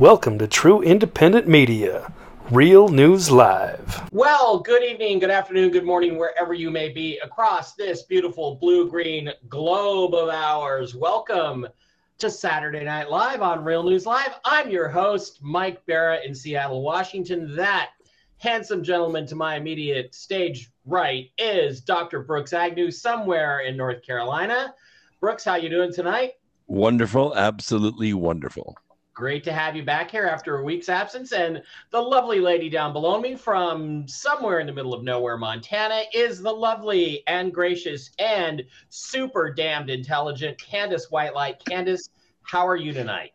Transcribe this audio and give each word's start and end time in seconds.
Welcome 0.00 0.38
to 0.38 0.48
True 0.48 0.80
Independent 0.80 1.46
Media, 1.46 2.10
Real 2.50 2.88
News 2.88 3.30
Live. 3.30 4.08
Well, 4.12 4.60
good 4.60 4.82
evening, 4.82 5.18
good 5.18 5.30
afternoon, 5.30 5.72
good 5.72 5.84
morning, 5.84 6.16
wherever 6.16 6.54
you 6.54 6.70
may 6.70 6.88
be 6.88 7.18
across 7.18 7.74
this 7.74 8.04
beautiful 8.04 8.54
blue 8.54 8.88
green 8.88 9.30
globe 9.50 10.14
of 10.14 10.30
ours. 10.30 10.94
Welcome 10.94 11.68
to 12.16 12.30
Saturday 12.30 12.82
Night 12.82 13.10
Live 13.10 13.42
on 13.42 13.62
Real 13.62 13.82
News 13.82 14.06
Live. 14.06 14.40
I'm 14.42 14.70
your 14.70 14.88
host, 14.88 15.40
Mike 15.42 15.84
Barra 15.84 16.20
in 16.24 16.34
Seattle, 16.34 16.80
Washington. 16.80 17.54
That 17.54 17.90
handsome 18.38 18.82
gentleman 18.82 19.26
to 19.26 19.34
my 19.34 19.56
immediate 19.56 20.14
stage 20.14 20.70
right 20.86 21.30
is 21.36 21.82
Dr. 21.82 22.22
Brooks 22.22 22.54
Agnew, 22.54 22.90
somewhere 22.90 23.60
in 23.60 23.76
North 23.76 24.02
Carolina. 24.02 24.74
Brooks, 25.20 25.44
how 25.44 25.56
you 25.56 25.68
doing 25.68 25.92
tonight? 25.92 26.38
Wonderful, 26.68 27.36
absolutely 27.36 28.14
wonderful. 28.14 28.78
Great 29.14 29.44
to 29.44 29.52
have 29.52 29.76
you 29.76 29.82
back 29.82 30.10
here 30.10 30.26
after 30.26 30.58
a 30.58 30.64
week's 30.64 30.88
absence. 30.88 31.32
And 31.32 31.62
the 31.90 32.00
lovely 32.00 32.40
lady 32.40 32.70
down 32.70 32.92
below 32.92 33.20
me 33.20 33.34
from 33.34 34.06
somewhere 34.06 34.60
in 34.60 34.66
the 34.66 34.72
middle 34.72 34.94
of 34.94 35.02
nowhere, 35.02 35.36
Montana, 35.36 36.02
is 36.14 36.40
the 36.40 36.52
lovely 36.52 37.22
and 37.26 37.52
gracious 37.52 38.10
and 38.18 38.62
super 38.88 39.52
damned 39.52 39.90
intelligent 39.90 40.58
Candace 40.58 41.08
Whitelight. 41.10 41.64
Candace, 41.64 42.08
how 42.42 42.66
are 42.66 42.76
you 42.76 42.92
tonight? 42.92 43.32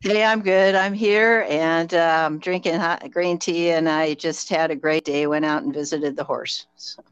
Hey, 0.00 0.24
I'm 0.24 0.42
good. 0.42 0.74
I'm 0.74 0.94
here 0.94 1.44
and 1.48 1.92
um, 1.94 2.38
drinking 2.38 2.76
hot 2.76 3.10
green 3.10 3.36
tea, 3.36 3.70
and 3.70 3.88
I 3.88 4.14
just 4.14 4.48
had 4.48 4.70
a 4.70 4.76
great 4.76 5.04
day. 5.04 5.26
Went 5.26 5.44
out 5.44 5.64
and 5.64 5.74
visited 5.74 6.14
the 6.14 6.22
horse. 6.22 6.66
So. 6.76 7.02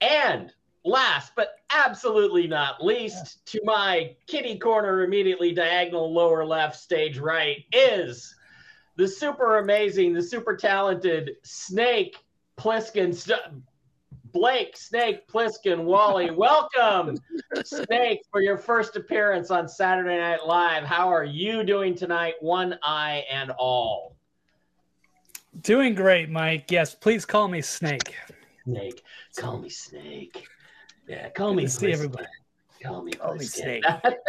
And 0.00 0.52
last 0.84 1.32
but 1.36 1.56
absolutely 1.70 2.46
not 2.46 2.84
least, 2.84 3.44
to 3.46 3.60
my 3.64 4.14
kitty 4.26 4.58
corner, 4.58 5.04
immediately 5.04 5.52
diagonal 5.52 6.12
lower 6.12 6.44
left, 6.44 6.76
stage 6.76 7.18
right, 7.18 7.64
is 7.72 8.34
the 8.96 9.08
super 9.08 9.58
amazing, 9.58 10.12
the 10.12 10.22
super 10.22 10.56
talented 10.56 11.32
Snake 11.42 12.16
Plissken, 12.58 13.14
St- 13.14 13.40
Blake 14.32 14.76
Snake 14.76 15.28
Plissken 15.28 15.84
Wally. 15.84 16.30
Welcome, 16.34 17.16
Snake, 17.64 18.20
for 18.30 18.40
your 18.40 18.56
first 18.58 18.96
appearance 18.96 19.50
on 19.50 19.68
Saturday 19.68 20.18
Night 20.18 20.46
Live. 20.46 20.84
How 20.84 21.08
are 21.08 21.24
you 21.24 21.64
doing 21.64 21.94
tonight, 21.94 22.34
one 22.40 22.78
eye 22.82 23.24
and 23.30 23.50
all? 23.52 24.16
Doing 25.60 25.94
great, 25.94 26.30
Mike. 26.30 26.70
Yes, 26.70 26.94
please 26.94 27.26
call 27.26 27.46
me 27.46 27.60
Snake. 27.60 28.14
Snake. 28.64 29.02
Call 29.36 29.58
me 29.58 29.68
Snake. 29.68 30.46
Yeah, 31.06 31.28
call 31.30 31.54
me. 31.54 31.66
See 31.66 31.92
everybody. 31.92 32.26
Call 32.82 33.02
me. 33.02 33.12
Call 33.12 33.34
me 33.34 33.44
Snake. 33.44 33.84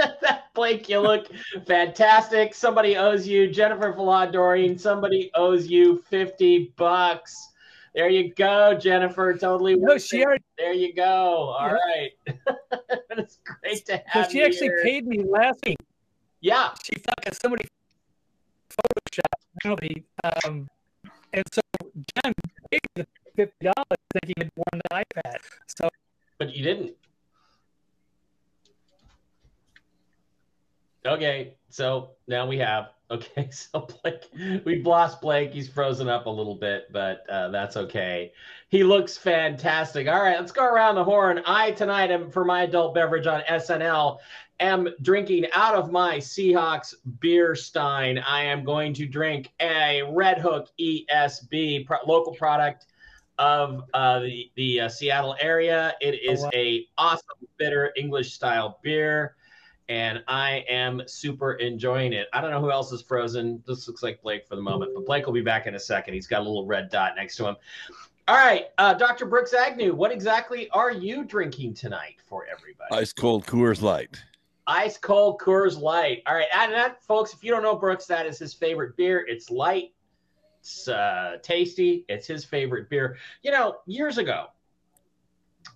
Blake, 0.53 0.87
you 0.87 0.99
look 0.99 1.27
fantastic. 1.65 2.53
Somebody 2.53 2.95
owes 2.97 3.27
you 3.27 3.49
Jennifer 3.49 3.93
Faladorian. 3.93 4.79
Somebody 4.79 5.31
owes 5.33 5.67
you 5.67 6.03
fifty 6.09 6.73
bucks. 6.77 7.49
There 7.95 8.09
you 8.09 8.33
go, 8.33 8.77
Jennifer. 8.79 9.35
Totally. 9.37 9.75
No, 9.75 9.97
she 9.97 10.23
already. 10.23 10.43
There 10.57 10.73
you 10.73 10.93
go. 10.93 11.03
All 11.57 11.67
yeah. 11.67 11.73
right. 11.73 12.11
it's 13.11 13.39
great 13.43 13.85
to 13.87 14.01
have. 14.05 14.25
So 14.25 14.31
she 14.31 14.43
actually 14.43 14.67
here. 14.67 14.81
paid 14.83 15.07
me 15.07 15.23
last 15.23 15.59
week. 15.65 15.77
Yeah. 16.41 16.71
She 16.83 16.95
thought 16.99 17.41
somebody 17.41 17.65
photoshopped 18.69 19.61
penalty, 19.61 20.03
um, 20.23 20.67
and 21.33 21.43
so 21.51 21.61
Jen 21.93 22.33
paid 22.71 22.81
the 22.95 23.07
fifty 23.35 23.65
dollars 23.65 23.99
thinking 24.13 24.33
he'd 24.37 24.51
won 24.55 24.81
the 24.89 24.95
iPad. 24.95 25.37
So 25.67 25.89
but 26.45 26.53
you 26.53 26.63
didn't. 26.63 26.91
Okay, 31.05 31.55
so 31.69 32.11
now 32.27 32.47
we 32.47 32.57
have. 32.59 32.89
Okay, 33.11 33.51
so 33.51 33.87
Blake, 34.01 34.63
we've 34.65 34.87
lost 34.87 35.21
Blake. 35.21 35.53
He's 35.53 35.69
frozen 35.69 36.09
up 36.09 36.25
a 36.25 36.29
little 36.29 36.55
bit, 36.55 36.91
but 36.91 37.29
uh, 37.29 37.49
that's 37.49 37.77
okay. 37.77 38.31
He 38.69 38.83
looks 38.83 39.17
fantastic. 39.17 40.07
All 40.07 40.19
right, 40.19 40.39
let's 40.39 40.53
go 40.53 40.65
around 40.65 40.95
the 40.95 41.03
horn. 41.03 41.43
I 41.45 41.71
tonight 41.71 42.09
am 42.09 42.31
for 42.31 42.43
my 42.43 42.63
adult 42.63 42.95
beverage 42.95 43.27
on 43.27 43.41
SNL 43.41 44.17
am 44.59 44.87
drinking 45.03 45.45
out 45.53 45.75
of 45.75 45.91
my 45.91 46.17
Seahawks 46.17 46.95
beer 47.19 47.53
stein. 47.53 48.17
I 48.17 48.45
am 48.45 48.63
going 48.63 48.93
to 48.95 49.05
drink 49.05 49.51
a 49.59 50.01
Redhook 50.07 50.69
ESB 50.79 51.85
pro- 51.85 51.97
local 52.07 52.33
product 52.33 52.87
of 53.39 53.83
uh, 53.93 54.19
the 54.19 54.51
the 54.55 54.81
uh, 54.81 54.89
Seattle 54.89 55.35
area. 55.39 55.95
It 56.01 56.21
is 56.21 56.41
oh, 56.41 56.45
wow. 56.45 56.51
a 56.53 56.87
awesome 56.97 57.47
bitter 57.57 57.91
English 57.95 58.33
style 58.33 58.79
beer, 58.81 59.35
and 59.89 60.23
I 60.27 60.65
am 60.69 61.01
super 61.07 61.53
enjoying 61.53 62.13
it. 62.13 62.27
I 62.33 62.41
don't 62.41 62.51
know 62.51 62.61
who 62.61 62.71
else 62.71 62.91
is 62.91 63.01
frozen. 63.01 63.63
This 63.65 63.87
looks 63.87 64.03
like 64.03 64.21
Blake 64.21 64.47
for 64.47 64.55
the 64.55 64.61
moment, 64.61 64.91
but 64.95 65.05
Blake 65.05 65.25
will 65.25 65.33
be 65.33 65.41
back 65.41 65.67
in 65.67 65.75
a 65.75 65.79
second. 65.79 66.13
He's 66.13 66.27
got 66.27 66.41
a 66.41 66.43
little 66.43 66.65
red 66.65 66.89
dot 66.89 67.13
next 67.15 67.35
to 67.37 67.47
him. 67.47 67.55
All 68.27 68.37
right, 68.37 68.67
uh, 68.77 68.93
Dr. 68.93 69.25
Brooks 69.25 69.53
Agnew, 69.53 69.93
what 69.93 70.09
exactly 70.09 70.69
are 70.69 70.91
you 70.91 71.25
drinking 71.25 71.73
tonight 71.73 72.15
for 72.25 72.45
everybody? 72.45 72.93
Ice 72.93 73.11
cold 73.11 73.45
Coors 73.45 73.81
Light. 73.81 74.17
Ice 74.65 74.97
cold 74.97 75.41
Coors 75.41 75.77
Light. 75.77 76.23
All 76.25 76.35
right, 76.35 76.47
and 76.55 76.71
that, 76.71 77.03
folks, 77.03 77.33
if 77.33 77.43
you 77.43 77.51
don't 77.51 77.63
know 77.63 77.75
Brooks, 77.75 78.05
that 78.05 78.25
is 78.25 78.39
his 78.39 78.53
favorite 78.53 78.95
beer. 78.95 79.25
It's 79.27 79.49
light, 79.49 79.91
it's 80.63 80.87
uh, 80.87 81.39
tasty. 81.43 82.05
It's 82.07 82.25
his 82.25 82.45
favorite 82.45 82.89
beer. 82.89 83.17
You 83.41 83.51
know, 83.51 83.79
years 83.85 84.17
ago, 84.17 84.45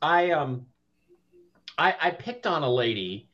I 0.01 0.31
um, 0.31 0.65
I, 1.77 1.93
I 1.99 2.11
picked 2.11 2.47
on 2.47 2.63
a 2.63 2.71
lady, 2.71 3.27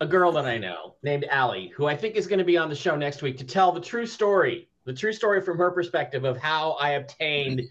a 0.00 0.06
girl 0.06 0.30
that 0.32 0.46
I 0.46 0.58
know 0.58 0.94
named 1.02 1.24
Allie, 1.28 1.72
who 1.76 1.86
I 1.86 1.96
think 1.96 2.14
is 2.14 2.28
going 2.28 2.38
to 2.38 2.44
be 2.44 2.56
on 2.56 2.68
the 2.68 2.76
show 2.76 2.94
next 2.94 3.20
week 3.20 3.36
to 3.38 3.44
tell 3.44 3.72
the 3.72 3.80
true 3.80 4.06
story, 4.06 4.68
the 4.84 4.92
true 4.92 5.12
story 5.12 5.42
from 5.42 5.58
her 5.58 5.72
perspective 5.72 6.22
of 6.22 6.36
how 6.36 6.72
I 6.74 6.90
obtained 6.90 7.62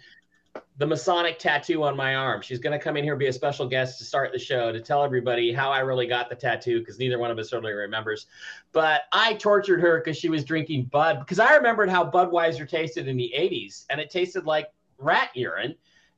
the 0.77 0.85
Masonic 0.85 1.39
tattoo 1.39 1.83
on 1.83 1.95
my 1.95 2.15
arm. 2.15 2.41
She's 2.41 2.59
going 2.59 2.77
to 2.77 2.83
come 2.83 2.97
in 2.97 3.03
here, 3.03 3.15
be 3.15 3.27
a 3.27 3.33
special 3.33 3.65
guest 3.65 3.97
to 3.99 4.03
start 4.03 4.33
the 4.33 4.39
show 4.39 4.73
to 4.73 4.81
tell 4.81 5.03
everybody 5.03 5.53
how 5.53 5.71
I 5.71 5.79
really 5.79 6.05
got 6.05 6.29
the 6.29 6.35
tattoo 6.35 6.79
because 6.79 6.99
neither 6.99 7.17
one 7.17 7.31
of 7.31 7.39
us 7.39 7.53
really 7.53 7.71
remembers. 7.71 8.27
But 8.73 9.03
I 9.13 9.35
tortured 9.35 9.79
her 9.79 9.99
because 9.99 10.17
she 10.17 10.27
was 10.27 10.43
drinking 10.43 10.85
Bud 10.85 11.19
because 11.19 11.39
I 11.39 11.55
remembered 11.55 11.89
how 11.89 12.09
Budweiser 12.09 12.67
tasted 12.67 13.07
in 13.07 13.15
the 13.15 13.33
80s 13.37 13.85
and 13.89 14.01
it 14.01 14.09
tasted 14.09 14.45
like 14.45 14.67
rat 14.97 15.29
urine, 15.33 15.75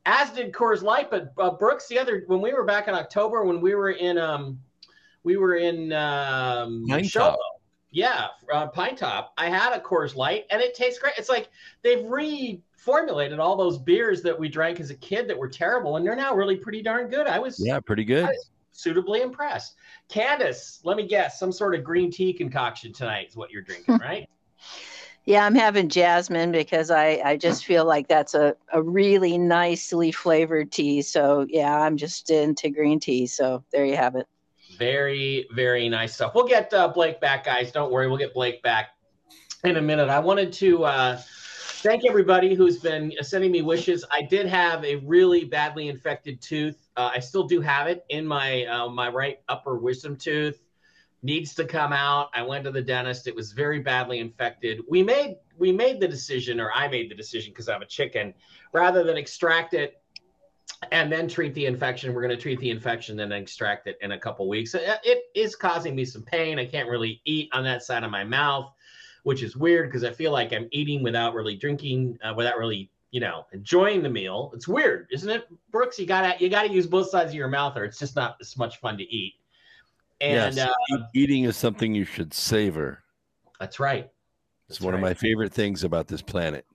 as 0.07 0.31
did 0.31 0.51
Coors 0.53 0.81
Light. 0.81 1.11
But 1.11 1.33
uh, 1.37 1.51
Brooks, 1.51 1.87
the 1.87 1.99
other, 1.99 2.23
when 2.25 2.41
we 2.41 2.51
were 2.53 2.65
back 2.65 2.87
in 2.87 2.95
October, 2.95 3.45
when 3.45 3.61
we 3.61 3.75
were 3.75 3.91
in, 3.91 4.17
um, 4.17 4.59
we 5.23 5.37
were 5.37 5.55
in 5.55 5.93
um, 5.93 6.83
Pinetop. 6.89 7.37
Yeah, 7.91 8.27
uh, 8.51 8.69
Pinetop. 8.71 9.27
I 9.37 9.49
had 9.49 9.73
a 9.73 9.79
Coors 9.79 10.15
Light 10.15 10.45
and 10.49 10.61
it 10.61 10.73
tastes 10.73 10.99
great. 10.99 11.13
It's 11.17 11.29
like 11.29 11.49
they've 11.83 12.03
re 12.05 12.61
formulated 12.87 13.37
all 13.37 13.57
those 13.57 13.77
beers 13.77 14.21
that 14.21 14.39
we 14.39 14.47
drank 14.47 14.79
as 14.79 14.91
a 14.91 14.95
kid 14.95 15.27
that 15.27 15.37
were 15.37 15.49
terrible, 15.49 15.97
and 15.97 16.05
they're 16.05 16.15
now 16.15 16.33
really 16.33 16.55
pretty 16.55 16.81
darn 16.81 17.09
good. 17.09 17.27
I 17.27 17.37
was 17.37 17.59
yeah, 17.59 17.81
pretty 17.81 18.05
good. 18.05 18.29
suitably 18.71 19.21
impressed. 19.21 19.75
Candace, 20.07 20.79
let 20.85 20.95
me 20.95 21.05
guess, 21.05 21.37
some 21.37 21.51
sort 21.51 21.75
of 21.75 21.83
green 21.83 22.09
tea 22.09 22.31
concoction 22.31 22.93
tonight 22.93 23.27
is 23.27 23.35
what 23.35 23.51
you're 23.51 23.61
drinking, 23.61 23.97
right? 24.01 24.29
yeah, 25.25 25.45
I'm 25.45 25.53
having 25.53 25.89
jasmine 25.89 26.53
because 26.53 26.89
I, 26.89 27.21
I 27.25 27.35
just 27.35 27.65
feel 27.65 27.83
like 27.83 28.07
that's 28.07 28.33
a, 28.35 28.55
a 28.71 28.81
really 28.81 29.37
nicely 29.37 30.13
flavored 30.13 30.71
tea. 30.71 31.01
So 31.01 31.45
yeah, 31.49 31.81
I'm 31.81 31.97
just 31.97 32.29
into 32.29 32.69
green 32.69 33.01
tea. 33.01 33.27
So 33.27 33.65
there 33.73 33.85
you 33.85 33.97
have 33.97 34.15
it. 34.15 34.27
Very, 34.77 35.45
very 35.53 35.89
nice 35.89 36.13
stuff. 36.13 36.33
We'll 36.33 36.47
get 36.47 36.73
uh, 36.73 36.87
Blake 36.87 37.19
back, 37.19 37.43
guys. 37.43 37.73
Don't 37.73 37.91
worry, 37.91 38.07
we'll 38.07 38.15
get 38.15 38.33
Blake 38.33 38.63
back 38.63 38.91
in 39.65 39.75
a 39.75 39.81
minute. 39.81 40.07
I 40.07 40.19
wanted 40.19 40.53
to 40.53 40.85
uh, 40.85 41.21
thank 41.87 42.05
everybody 42.05 42.53
who's 42.53 42.79
been 42.79 43.13
sending 43.21 43.49
me 43.49 43.61
wishes. 43.61 44.03
I 44.11 44.21
did 44.21 44.45
have 44.45 44.83
a 44.83 44.97
really 44.97 45.45
badly 45.45 45.87
infected 45.87 46.41
tooth. 46.41 46.89
Uh, 46.97 47.11
I 47.15 47.19
still 47.19 47.47
do 47.47 47.61
have 47.61 47.87
it 47.87 48.03
in 48.09 48.27
my 48.27 48.65
uh, 48.65 48.89
my 48.89 49.07
right 49.07 49.39
upper 49.47 49.77
wisdom 49.77 50.17
tooth. 50.17 50.61
Needs 51.23 51.55
to 51.55 51.63
come 51.63 51.93
out. 51.93 52.29
I 52.33 52.41
went 52.41 52.65
to 52.65 52.71
the 52.71 52.81
dentist. 52.81 53.25
It 53.25 53.35
was 53.35 53.53
very 53.53 53.79
badly 53.79 54.19
infected. 54.19 54.81
We 54.89 55.01
made 55.01 55.37
we 55.57 55.71
made 55.71 56.01
the 56.01 56.09
decision, 56.09 56.59
or 56.59 56.73
I 56.73 56.89
made 56.89 57.09
the 57.09 57.15
decision 57.15 57.53
because 57.53 57.69
I'm 57.69 57.81
a 57.81 57.85
chicken, 57.85 58.33
rather 58.73 59.05
than 59.05 59.15
extract 59.15 59.73
it 59.73 60.01
and 60.91 61.09
then 61.09 61.29
treat 61.29 61.53
the 61.53 61.67
infection. 61.67 62.13
We're 62.13 62.21
going 62.21 62.35
to 62.35 62.41
treat 62.41 62.59
the 62.59 62.69
infection 62.69 63.17
and 63.21 63.31
then 63.31 63.41
extract 63.41 63.87
it 63.87 63.97
in 64.01 64.11
a 64.11 64.19
couple 64.19 64.49
weeks. 64.49 64.75
It 64.75 65.23
is 65.33 65.55
causing 65.55 65.95
me 65.95 66.03
some 66.03 66.21
pain. 66.21 66.59
I 66.59 66.65
can't 66.65 66.89
really 66.89 67.21
eat 67.23 67.49
on 67.53 67.63
that 67.63 67.81
side 67.81 68.03
of 68.03 68.11
my 68.11 68.25
mouth 68.25 68.73
which 69.23 69.43
is 69.43 69.55
weird 69.55 69.89
because 69.89 70.03
I 70.03 70.11
feel 70.11 70.31
like 70.31 70.53
I'm 70.53 70.67
eating 70.71 71.03
without 71.03 71.33
really 71.33 71.55
drinking, 71.55 72.17
uh, 72.23 72.33
without 72.35 72.57
really, 72.57 72.89
you 73.11 73.19
know, 73.19 73.45
enjoying 73.53 74.03
the 74.03 74.09
meal. 74.09 74.51
It's 74.53 74.67
weird, 74.67 75.07
isn't 75.11 75.29
it, 75.29 75.47
Brooks? 75.71 75.99
You 75.99 76.05
gotta 76.05 76.35
you 76.39 76.49
gotta 76.49 76.69
use 76.71 76.87
both 76.87 77.09
sides 77.09 77.31
of 77.31 77.35
your 77.35 77.47
mouth, 77.47 77.77
or 77.77 77.85
it's 77.85 77.99
just 77.99 78.15
not 78.15 78.37
as 78.41 78.57
much 78.57 78.79
fun 78.79 78.97
to 78.97 79.03
eat. 79.03 79.35
And 80.19 80.55
yes, 80.55 80.69
uh, 80.91 80.97
eating 81.13 81.43
is 81.43 81.55
something 81.55 81.93
you 81.93 82.05
should 82.05 82.33
savor. 82.33 83.03
That's 83.59 83.79
right. 83.79 84.09
That's 84.67 84.79
it's 84.79 84.81
one 84.81 84.93
right. 84.93 84.99
of 84.99 85.01
my 85.01 85.13
favorite 85.13 85.53
things 85.53 85.83
about 85.83 86.07
this 86.07 86.21
planet. 86.21 86.65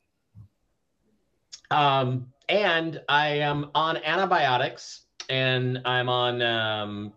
Um, 1.70 2.32
and 2.48 3.00
I 3.08 3.28
am 3.28 3.70
on 3.74 3.96
antibiotics 3.98 5.02
and 5.28 5.80
I'm 5.84 6.08
on 6.08 6.42
um, 6.42 7.12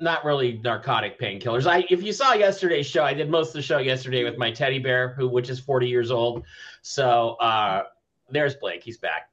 not 0.00 0.24
really 0.24 0.60
narcotic 0.62 1.18
painkillers. 1.20 1.66
I 1.66 1.84
if 1.90 2.02
you 2.02 2.12
saw 2.12 2.34
yesterday's 2.34 2.86
show, 2.86 3.04
I 3.04 3.14
did 3.14 3.30
most 3.30 3.48
of 3.48 3.54
the 3.54 3.62
show 3.62 3.78
yesterday 3.78 4.24
with 4.24 4.38
my 4.38 4.50
teddy 4.50 4.78
bear, 4.78 5.14
who 5.14 5.28
which 5.28 5.48
is 5.50 5.58
40 5.58 5.88
years 5.88 6.10
old. 6.10 6.44
So 6.82 7.36
uh, 7.40 7.84
there's 8.30 8.54
Blake. 8.56 8.82
He's 8.82 8.98
back 8.98 9.30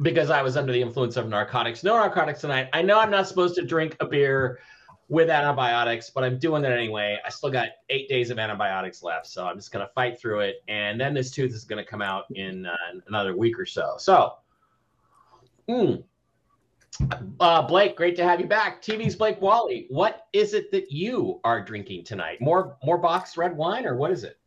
because 0.00 0.30
I 0.30 0.42
was 0.42 0.56
under 0.56 0.72
the 0.72 0.80
influence 0.80 1.16
of 1.16 1.28
narcotics. 1.28 1.82
No 1.82 1.96
narcotics 1.96 2.40
tonight. 2.40 2.68
I 2.72 2.82
know 2.82 2.98
I'm 2.98 3.10
not 3.10 3.28
supposed 3.28 3.54
to 3.56 3.64
drink 3.64 3.96
a 4.00 4.06
beer 4.06 4.60
with 5.08 5.28
antibiotics, 5.28 6.10
but 6.10 6.24
I'm 6.24 6.38
doing 6.38 6.62
that 6.62 6.72
anyway. 6.72 7.18
I 7.24 7.28
still 7.28 7.50
got 7.50 7.68
eight 7.90 8.08
days 8.08 8.30
of 8.30 8.38
antibiotics 8.38 9.02
left, 9.02 9.26
so 9.26 9.46
I'm 9.46 9.56
just 9.56 9.72
gonna 9.72 9.90
fight 9.94 10.18
through 10.18 10.40
it. 10.40 10.62
And 10.68 11.00
then 11.00 11.14
this 11.14 11.30
tooth 11.30 11.52
is 11.52 11.64
gonna 11.64 11.84
come 11.84 12.02
out 12.02 12.24
in 12.34 12.66
uh, 12.66 12.76
another 13.06 13.36
week 13.36 13.58
or 13.58 13.66
so. 13.66 13.94
So. 13.98 14.34
Mm, 15.68 16.02
uh, 17.40 17.62
Blake, 17.62 17.96
great 17.96 18.16
to 18.16 18.24
have 18.24 18.40
you 18.40 18.46
back. 18.46 18.82
TV's 18.82 19.16
Blake 19.16 19.40
Wally. 19.40 19.86
What 19.88 20.26
is 20.32 20.54
it 20.54 20.70
that 20.72 20.90
you 20.90 21.40
are 21.44 21.62
drinking 21.64 22.04
tonight? 22.04 22.40
More 22.40 22.76
more 22.84 22.98
boxed 22.98 23.36
red 23.36 23.56
wine, 23.56 23.86
or 23.86 23.96
what 23.96 24.10
is 24.10 24.24
it? 24.24 24.38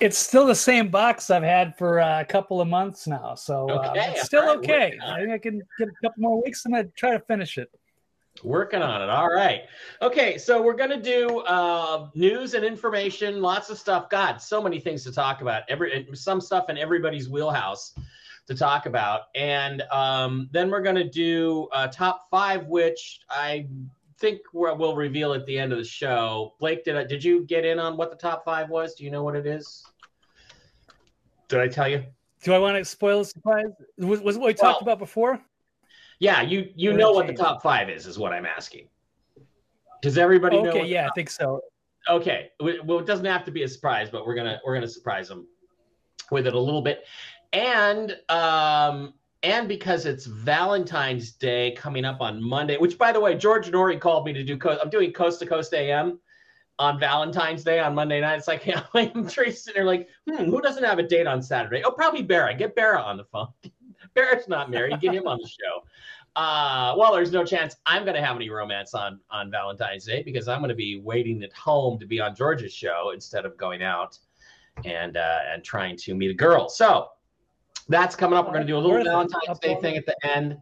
It's 0.00 0.18
still 0.18 0.46
the 0.46 0.54
same 0.54 0.88
box 0.88 1.30
I've 1.30 1.42
had 1.42 1.76
for 1.78 2.00
uh, 2.00 2.20
a 2.20 2.24
couple 2.24 2.60
of 2.60 2.68
months 2.68 3.06
now, 3.06 3.34
so 3.34 3.68
uh, 3.70 3.90
Okay, 3.90 4.10
it's 4.10 4.26
still 4.26 4.46
right, 4.46 4.58
okay. 4.58 4.98
I 5.02 5.20
think 5.20 5.30
I 5.30 5.38
can 5.38 5.62
get 5.78 5.88
a 5.88 5.92
couple 6.02 6.22
more 6.22 6.42
weeks. 6.42 6.64
I'm 6.66 6.72
gonna 6.72 6.84
try 6.96 7.12
to 7.12 7.20
finish 7.20 7.56
it. 7.56 7.70
Working 8.44 8.82
on 8.82 9.00
it. 9.00 9.08
All 9.08 9.32
right. 9.32 9.62
Okay, 10.02 10.36
so 10.36 10.60
we're 10.60 10.74
gonna 10.74 11.00
do 11.00 11.40
uh, 11.40 12.08
news 12.14 12.52
and 12.52 12.64
information, 12.64 13.40
lots 13.40 13.70
of 13.70 13.78
stuff. 13.78 14.10
God, 14.10 14.42
so 14.42 14.62
many 14.62 14.78
things 14.78 15.02
to 15.04 15.12
talk 15.12 15.40
about. 15.40 15.62
Every 15.68 16.06
some 16.12 16.42
stuff 16.42 16.68
in 16.68 16.76
everybody's 16.76 17.30
wheelhouse 17.30 17.94
to 18.46 18.54
talk 18.54 18.86
about, 18.86 19.22
and 19.34 19.82
um, 19.92 20.48
then 20.52 20.70
we're 20.70 20.82
gonna 20.82 21.08
do 21.08 21.68
uh, 21.72 21.88
top 21.88 22.30
five, 22.30 22.66
which 22.66 23.20
I 23.28 23.66
think 24.18 24.40
we'll 24.52 24.76
we'll 24.76 24.96
reveal 24.96 25.32
at 25.32 25.44
the 25.46 25.58
end 25.58 25.72
of 25.72 25.78
the 25.78 25.84
show. 25.84 26.54
Blake, 26.60 26.84
did 26.84 26.96
I, 26.96 27.04
did 27.04 27.22
you 27.22 27.44
get 27.44 27.64
in 27.64 27.78
on 27.78 27.96
what 27.96 28.10
the 28.10 28.16
top 28.16 28.44
five 28.44 28.70
was? 28.70 28.94
Do 28.94 29.04
you 29.04 29.10
know 29.10 29.22
what 29.22 29.36
it 29.36 29.46
is? 29.46 29.84
Did 31.48 31.60
I 31.60 31.68
tell 31.68 31.88
you? 31.88 32.04
Do 32.42 32.52
I 32.52 32.58
want 32.58 32.76
to 32.76 32.84
spoil 32.84 33.20
the 33.20 33.24
surprise? 33.24 33.66
Was, 33.98 34.20
was 34.20 34.38
what 34.38 34.46
we 34.46 34.54
talked 34.54 34.82
Well, 34.82 34.92
about 34.92 34.98
before? 34.98 35.40
Yeah, 36.18 36.42
you 36.42 36.70
you 36.76 36.92
Or 36.92 36.94
know 36.94 37.12
what 37.12 37.26
the 37.26 37.34
top 37.34 37.62
five 37.62 37.90
is, 37.90 38.06
is 38.06 38.18
what 38.18 38.32
I'm 38.32 38.46
asking. 38.46 38.88
Does 40.02 40.18
everybody 40.18 40.62
know? 40.62 40.70
Okay, 40.70 40.86
yeah, 40.86 41.08
I 41.08 41.10
think 41.14 41.30
so. 41.30 41.60
Okay. 42.08 42.50
Well, 42.60 43.00
it 43.00 43.06
doesn't 43.06 43.24
have 43.24 43.44
to 43.44 43.50
be 43.50 43.64
a 43.64 43.68
surprise, 43.68 44.08
but 44.10 44.26
we're 44.26 44.34
gonna 44.34 44.60
we're 44.64 44.74
gonna 44.74 44.88
surprise 44.88 45.28
them 45.28 45.46
with 46.30 46.46
it 46.46 46.54
a 46.54 46.58
little 46.58 46.82
bit, 46.82 47.04
and 47.52 48.16
um 48.28 49.14
and 49.42 49.68
because 49.68 50.06
it's 50.06 50.26
Valentine's 50.26 51.32
Day 51.32 51.72
coming 51.72 52.04
up 52.04 52.20
on 52.20 52.42
Monday, 52.42 52.78
which 52.78 52.98
by 52.98 53.12
the 53.12 53.20
way, 53.20 53.36
George 53.36 53.70
Noory 53.70 54.00
called 54.00 54.24
me 54.24 54.32
to 54.32 54.42
do. 54.42 54.56
Co- 54.56 54.78
I'm 54.82 54.90
doing 54.90 55.12
Coast 55.12 55.38
to 55.40 55.46
Coast 55.46 55.72
AM 55.72 56.18
on 56.78 56.98
Valentine's 56.98 57.62
Day 57.62 57.78
on 57.78 57.94
Monday 57.94 58.20
night. 58.20 58.38
It's 58.38 58.48
like 58.48 58.68
I'm 58.94 59.28
sitting 59.28 59.74
there 59.74 59.84
like, 59.84 60.08
hmm, 60.28 60.44
who 60.44 60.60
doesn't 60.60 60.82
have 60.84 60.98
a 60.98 61.02
date 61.02 61.26
on 61.26 61.42
Saturday? 61.42 61.82
Oh, 61.84 61.92
probably 61.92 62.22
Barra. 62.22 62.54
Get 62.54 62.74
Barra 62.74 63.00
on 63.00 63.16
the 63.16 63.24
phone. 63.24 63.48
Barrett's 64.14 64.48
not 64.48 64.70
married. 64.70 65.00
Get 65.00 65.14
him 65.14 65.26
on 65.26 65.38
the 65.40 65.48
show. 65.48 65.84
Uh, 66.34 66.94
well, 66.98 67.14
there's 67.14 67.32
no 67.32 67.44
chance 67.44 67.76
I'm 67.86 68.04
going 68.04 68.14
to 68.14 68.22
have 68.22 68.36
any 68.36 68.50
romance 68.50 68.94
on 68.94 69.20
on 69.30 69.50
Valentine's 69.50 70.04
Day 70.04 70.22
because 70.22 70.48
I'm 70.48 70.58
going 70.58 70.70
to 70.70 70.74
be 70.74 71.00
waiting 71.00 71.42
at 71.42 71.52
home 71.52 71.98
to 71.98 72.06
be 72.06 72.20
on 72.20 72.34
George's 72.34 72.72
show 72.72 73.12
instead 73.14 73.46
of 73.46 73.56
going 73.56 73.82
out 73.82 74.18
and 74.84 75.16
uh, 75.16 75.38
and 75.50 75.64
trying 75.64 75.96
to 75.98 76.14
meet 76.14 76.30
a 76.30 76.34
girl. 76.34 76.68
So 76.68 77.08
that's 77.88 78.16
coming 78.16 78.38
up. 78.38 78.46
We're 78.46 78.52
going 78.52 78.66
to 78.66 78.72
do 78.72 78.76
a 78.76 78.80
little 78.80 79.02
Valentine's 79.02 79.58
Day 79.60 79.76
thing 79.80 79.96
at 79.96 80.06
the 80.06 80.16
end, 80.26 80.56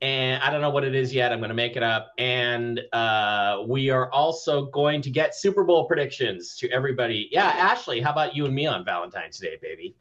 and 0.00 0.42
I 0.42 0.50
don't 0.50 0.60
know 0.60 0.70
what 0.70 0.84
it 0.84 0.94
is 0.94 1.14
yet. 1.14 1.32
I'm 1.32 1.38
going 1.38 1.50
to 1.50 1.54
make 1.54 1.76
it 1.76 1.82
up, 1.82 2.12
and 2.18 2.80
uh, 2.92 3.62
we 3.66 3.90
are 3.90 4.10
also 4.10 4.66
going 4.66 5.00
to 5.02 5.10
get 5.10 5.34
Super 5.34 5.64
Bowl 5.64 5.86
predictions 5.86 6.56
to 6.56 6.70
everybody. 6.70 7.28
Yeah, 7.30 7.46
Ashley, 7.46 8.00
how 8.00 8.12
about 8.12 8.34
you 8.34 8.46
and 8.46 8.54
me 8.54 8.66
on 8.66 8.84
Valentine's 8.84 9.38
Day, 9.38 9.58
baby? 9.62 9.96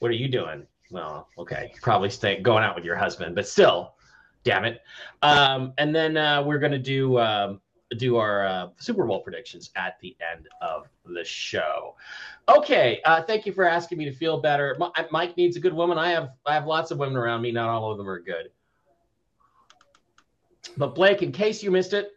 What 0.00 0.10
are 0.10 0.14
you 0.14 0.28
doing? 0.28 0.66
Well, 0.90 1.28
okay, 1.38 1.72
probably 1.82 2.10
stay 2.10 2.40
going 2.40 2.64
out 2.64 2.74
with 2.74 2.84
your 2.84 2.96
husband, 2.96 3.34
but 3.34 3.46
still, 3.46 3.94
damn 4.42 4.64
it. 4.64 4.80
Um, 5.22 5.72
and 5.78 5.94
then 5.94 6.16
uh, 6.16 6.42
we're 6.42 6.58
gonna 6.58 6.78
do 6.78 7.18
um, 7.18 7.60
do 7.96 8.16
our 8.16 8.46
uh, 8.46 8.68
Super 8.78 9.04
Bowl 9.04 9.20
predictions 9.20 9.70
at 9.76 9.98
the 10.00 10.16
end 10.32 10.48
of 10.60 10.88
the 11.04 11.24
show. 11.24 11.96
Okay, 12.48 13.00
uh, 13.04 13.22
thank 13.22 13.46
you 13.46 13.52
for 13.52 13.64
asking 13.64 13.98
me 13.98 14.04
to 14.04 14.12
feel 14.12 14.40
better. 14.40 14.76
Mi- 14.78 15.04
Mike 15.10 15.36
needs 15.36 15.56
a 15.56 15.60
good 15.60 15.74
woman. 15.74 15.98
I 15.98 16.10
have 16.10 16.30
I 16.46 16.54
have 16.54 16.66
lots 16.66 16.90
of 16.90 16.98
women 16.98 17.16
around 17.16 17.42
me. 17.42 17.52
Not 17.52 17.68
all 17.68 17.90
of 17.90 17.98
them 17.98 18.08
are 18.08 18.20
good. 18.20 18.50
But 20.76 20.94
Blake, 20.94 21.22
in 21.22 21.32
case 21.32 21.62
you 21.62 21.70
missed 21.70 21.92
it, 21.92 22.12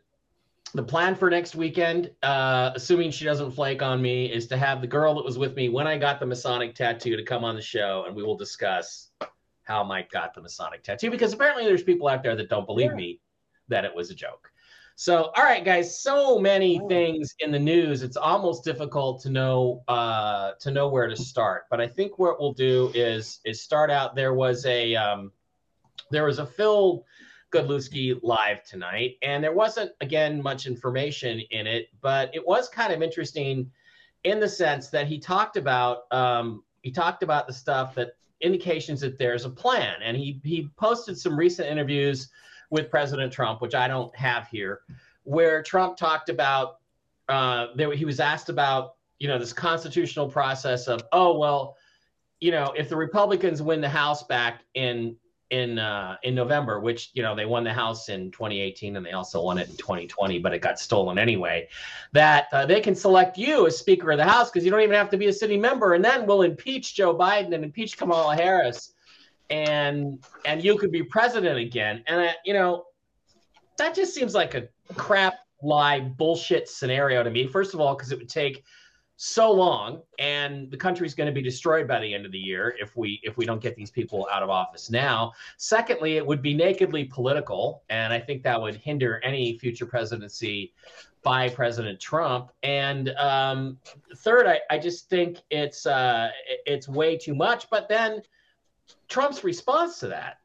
the 0.73 0.83
plan 0.83 1.15
for 1.15 1.29
next 1.29 1.55
weekend, 1.55 2.11
uh, 2.23 2.71
assuming 2.75 3.11
she 3.11 3.25
doesn't 3.25 3.51
flake 3.51 3.81
on 3.81 4.01
me, 4.01 4.31
is 4.31 4.47
to 4.47 4.57
have 4.57 4.81
the 4.81 4.87
girl 4.87 5.15
that 5.15 5.25
was 5.25 5.37
with 5.37 5.55
me 5.55 5.69
when 5.69 5.87
I 5.87 5.97
got 5.97 6.19
the 6.19 6.25
Masonic 6.25 6.75
tattoo 6.75 7.15
to 7.15 7.23
come 7.23 7.43
on 7.43 7.55
the 7.55 7.61
show, 7.61 8.05
and 8.07 8.15
we 8.15 8.23
will 8.23 8.37
discuss 8.37 9.11
how 9.63 9.83
Mike 9.83 10.11
got 10.11 10.33
the 10.33 10.41
Masonic 10.41 10.83
tattoo 10.83 11.09
because 11.09 11.33
apparently 11.33 11.63
there's 11.63 11.83
people 11.83 12.07
out 12.07 12.21
there 12.21 12.35
that 12.35 12.49
don't 12.49 12.65
believe 12.65 12.93
me 12.93 13.19
that 13.69 13.85
it 13.85 13.95
was 13.95 14.11
a 14.11 14.15
joke. 14.15 14.51
So, 14.95 15.31
all 15.35 15.43
right, 15.43 15.65
guys, 15.65 15.99
so 16.01 16.37
many 16.37 16.79
things 16.87 17.33
in 17.39 17.51
the 17.51 17.59
news. 17.59 18.03
It's 18.03 18.17
almost 18.17 18.63
difficult 18.63 19.21
to 19.23 19.29
know 19.29 19.83
uh, 19.87 20.51
to 20.59 20.71
know 20.71 20.87
where 20.87 21.07
to 21.07 21.15
start. 21.15 21.63
But 21.69 21.81
I 21.81 21.87
think 21.87 22.19
what 22.19 22.39
we'll 22.39 22.53
do 22.53 22.91
is 22.93 23.39
is 23.43 23.61
start 23.61 23.89
out. 23.89 24.15
There 24.15 24.33
was 24.35 24.65
a 24.65 24.95
um, 24.95 25.31
there 26.11 26.25
was 26.25 26.37
a 26.37 26.45
Phil 26.45 27.03
Godlewski 27.51 28.19
live 28.21 28.63
tonight, 28.63 29.17
and 29.23 29.43
there 29.43 29.53
wasn't 29.53 29.91
again 29.99 30.41
much 30.43 30.67
information 30.67 31.41
in 31.49 31.65
it, 31.65 31.87
but 32.01 32.33
it 32.35 32.45
was 32.45 32.69
kind 32.69 32.93
of 32.93 33.01
interesting 33.01 33.71
in 34.23 34.39
the 34.39 34.47
sense 34.47 34.89
that 34.89 35.07
he 35.07 35.19
talked 35.19 35.57
about 35.57 36.03
um, 36.11 36.63
he 36.83 36.91
talked 36.91 37.23
about 37.23 37.47
the 37.47 37.53
stuff 37.53 37.95
that 37.95 38.09
indications 38.41 39.01
that 39.01 39.17
there's 39.17 39.45
a 39.45 39.49
plan, 39.49 39.95
and 40.03 40.15
he 40.15 40.39
he 40.43 40.69
posted 40.77 41.17
some 41.17 41.35
recent 41.35 41.67
interviews 41.67 42.29
with 42.73 42.89
President 42.89 43.31
Trump, 43.31 43.61
which 43.61 43.75
I 43.75 43.87
don't 43.87 44.13
have 44.15 44.47
here, 44.47 44.81
where 45.25 45.61
Trump 45.61 45.95
talked 45.95 46.29
about 46.29 46.79
uh, 47.29 47.67
there 47.75 47.93
he 47.93 48.03
was 48.03 48.19
asked 48.19 48.49
about 48.49 48.95
you 49.19 49.27
know 49.27 49.37
this 49.37 49.53
constitutional 49.53 50.27
process 50.27 50.87
of 50.87 51.03
oh 51.13 51.37
well 51.37 51.77
you 52.41 52.51
know 52.51 52.73
if 52.75 52.89
the 52.89 52.95
Republicans 52.95 53.61
win 53.61 53.79
the 53.79 53.87
House 53.87 54.23
back 54.23 54.63
in 54.73 55.15
in 55.51 55.77
uh, 55.77 56.17
in 56.23 56.33
November, 56.33 56.79
which 56.79 57.11
you 57.13 57.21
know 57.21 57.35
they 57.35 57.45
won 57.45 57.63
the 57.63 57.71
House 57.71 58.09
in 58.09 58.31
2018 58.31 58.97
and 58.97 59.05
they 59.05 59.11
also 59.11 59.43
won 59.43 59.59
it 59.59 59.69
in 59.69 59.77
2020, 59.77 60.39
but 60.39 60.51
it 60.51 60.59
got 60.59 60.79
stolen 60.79 61.19
anyway. 61.19 61.67
That 62.11 62.47
uh, 62.51 62.65
they 62.65 62.81
can 62.81 62.95
select 62.95 63.37
you 63.37 63.67
as 63.67 63.77
Speaker 63.77 64.09
of 64.09 64.17
the 64.17 64.25
House 64.25 64.49
because 64.49 64.65
you 64.65 64.71
don't 64.71 64.81
even 64.81 64.95
have 64.95 65.11
to 65.11 65.17
be 65.17 65.27
a 65.27 65.33
city 65.33 65.57
member, 65.57 65.93
and 65.93 66.03
then 66.03 66.25
we'll 66.25 66.41
impeach 66.41 66.95
Joe 66.95 67.15
Biden 67.15 67.53
and 67.53 67.63
impeach 67.63 67.97
Kamala 67.97 68.35
Harris, 68.35 68.92
and 69.49 70.23
and 70.45 70.63
you 70.63 70.77
could 70.77 70.91
be 70.91 71.03
president 71.03 71.57
again. 71.57 72.03
And 72.07 72.21
I, 72.21 72.35
you 72.45 72.53
know 72.53 72.85
that 73.77 73.95
just 73.95 74.13
seems 74.13 74.33
like 74.35 74.53
a 74.55 74.67
crap 74.95 75.35
lie 75.61 75.99
bullshit 75.99 76.69
scenario 76.69 77.23
to 77.23 77.29
me. 77.29 77.47
First 77.47 77.73
of 77.73 77.79
all, 77.79 77.95
because 77.95 78.11
it 78.11 78.17
would 78.17 78.29
take 78.29 78.63
so 79.15 79.51
long 79.51 80.01
and 80.17 80.69
the 80.71 80.77
country's 80.77 81.13
going 81.13 81.27
to 81.27 81.33
be 81.33 81.41
destroyed 81.41 81.87
by 81.87 81.99
the 81.99 82.13
end 82.13 82.25
of 82.25 82.31
the 82.31 82.37
year 82.37 82.75
if 82.79 82.97
we 82.97 83.19
if 83.23 83.37
we 83.37 83.45
don't 83.45 83.61
get 83.61 83.75
these 83.75 83.91
people 83.91 84.27
out 84.33 84.41
of 84.41 84.49
office 84.49 84.89
now 84.89 85.31
secondly 85.57 86.17
it 86.17 86.25
would 86.25 86.41
be 86.41 86.53
nakedly 86.53 87.05
political 87.05 87.83
and 87.89 88.11
i 88.11 88.19
think 88.19 88.41
that 88.41 88.59
would 88.59 88.75
hinder 88.75 89.21
any 89.23 89.57
future 89.59 89.85
presidency 89.85 90.73
by 91.21 91.47
president 91.47 91.99
trump 91.99 92.51
and 92.63 93.09
um, 93.11 93.77
third 94.17 94.47
I, 94.47 94.59
I 94.71 94.79
just 94.79 95.09
think 95.09 95.37
it's 95.51 95.85
uh, 95.85 96.29
it's 96.65 96.89
way 96.89 97.15
too 97.15 97.35
much 97.35 97.69
but 97.69 97.87
then 97.87 98.21
trump's 99.07 99.43
response 99.43 99.99
to 99.99 100.07
that 100.07 100.39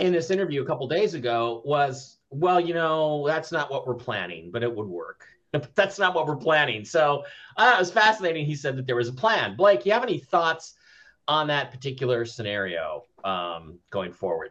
in 0.00 0.12
this 0.12 0.30
interview 0.30 0.62
a 0.62 0.66
couple 0.66 0.86
days 0.88 1.14
ago 1.14 1.62
was 1.64 2.18
well 2.30 2.60
you 2.60 2.74
know 2.74 3.26
that's 3.26 3.52
not 3.52 3.70
what 3.70 3.86
we're 3.86 3.94
planning 3.94 4.50
but 4.50 4.62
it 4.62 4.74
would 4.74 4.88
work 4.88 5.26
that's 5.74 5.98
not 5.98 6.14
what 6.14 6.26
we're 6.26 6.36
planning 6.36 6.84
so 6.84 7.24
uh, 7.56 7.74
it 7.76 7.80
was 7.80 7.90
fascinating. 7.90 8.44
He 8.44 8.54
said 8.54 8.76
that 8.76 8.86
there 8.86 8.96
was 8.96 9.08
a 9.08 9.12
plan. 9.12 9.56
Blake, 9.56 9.86
you 9.86 9.92
have 9.92 10.02
any 10.02 10.18
thoughts 10.18 10.74
on 11.26 11.46
that 11.48 11.70
particular 11.70 12.24
scenario 12.24 13.04
um, 13.24 13.78
going 13.90 14.12
forward? 14.12 14.50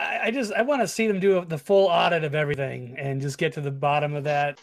I, 0.00 0.32
just 0.32 0.52
I 0.52 0.62
want 0.62 0.82
to 0.82 0.88
see 0.88 1.06
them 1.06 1.20
do 1.20 1.44
the 1.44 1.58
full 1.58 1.86
audit 1.86 2.24
of 2.24 2.34
everything 2.34 2.96
and 2.98 3.20
just 3.20 3.38
get 3.38 3.52
to 3.52 3.60
the 3.60 3.70
bottom 3.70 4.14
of 4.14 4.24
that. 4.24 4.58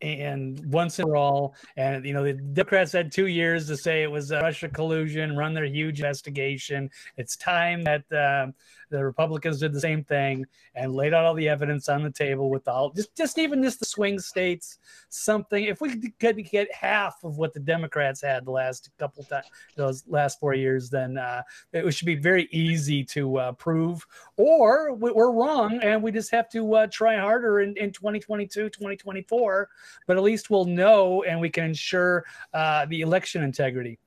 And 0.00 0.64
once 0.72 0.98
and 0.98 1.08
for 1.08 1.16
all. 1.16 1.54
And 1.76 2.04
you 2.04 2.12
know, 2.12 2.24
the 2.24 2.34
Democrats 2.34 2.92
had 2.92 3.10
two 3.10 3.26
years 3.26 3.66
to 3.68 3.76
say 3.76 4.02
it 4.02 4.10
was 4.10 4.30
a 4.30 4.40
Russia 4.40 4.68
collusion, 4.68 5.36
run 5.36 5.54
their 5.54 5.64
huge 5.64 6.00
investigation. 6.00 6.90
It's 7.16 7.36
time 7.36 7.82
that 7.82 8.10
uh, 8.12 8.52
the 8.90 9.04
Republicans 9.04 9.60
did 9.60 9.72
the 9.72 9.80
same 9.80 10.04
thing 10.04 10.46
and 10.74 10.94
laid 10.94 11.12
out 11.12 11.24
all 11.24 11.34
the 11.34 11.48
evidence 11.48 11.88
on 11.88 12.02
the 12.02 12.10
table 12.10 12.50
with 12.50 12.68
all 12.68 12.90
just 12.90 13.14
just 13.14 13.38
even 13.38 13.62
just 13.62 13.80
the 13.80 13.86
swing 13.86 14.18
states. 14.18 14.78
Something 15.08 15.64
if 15.64 15.80
we 15.80 15.96
could 15.96 16.44
get 16.50 16.72
half 16.72 17.22
of 17.24 17.38
what 17.38 17.52
the 17.52 17.60
Democrats 17.60 18.20
had 18.20 18.44
the 18.44 18.50
last 18.50 18.90
couple 18.98 19.24
times, 19.24 19.46
those 19.76 20.04
last 20.06 20.40
four 20.40 20.54
years, 20.54 20.90
then 20.90 21.18
uh, 21.18 21.42
it 21.72 21.90
should 21.92 22.06
be 22.06 22.14
very 22.14 22.48
easy 22.50 23.04
to 23.04 23.38
uh, 23.38 23.52
prove. 23.52 24.06
Or 24.36 24.94
we're 24.94 25.32
wrong 25.32 25.80
and 25.82 26.02
we 26.02 26.12
just 26.12 26.30
have 26.30 26.48
to 26.50 26.74
uh, 26.74 26.86
try 26.90 27.16
harder 27.16 27.60
in, 27.60 27.76
in 27.76 27.92
2022, 27.92 28.70
2024 28.70 29.68
but 30.06 30.16
at 30.16 30.22
least 30.22 30.50
we'll 30.50 30.64
know 30.64 31.22
and 31.24 31.40
we 31.40 31.50
can 31.50 31.64
ensure 31.64 32.24
uh, 32.54 32.86
the 32.86 33.00
election 33.00 33.42
integrity. 33.42 33.98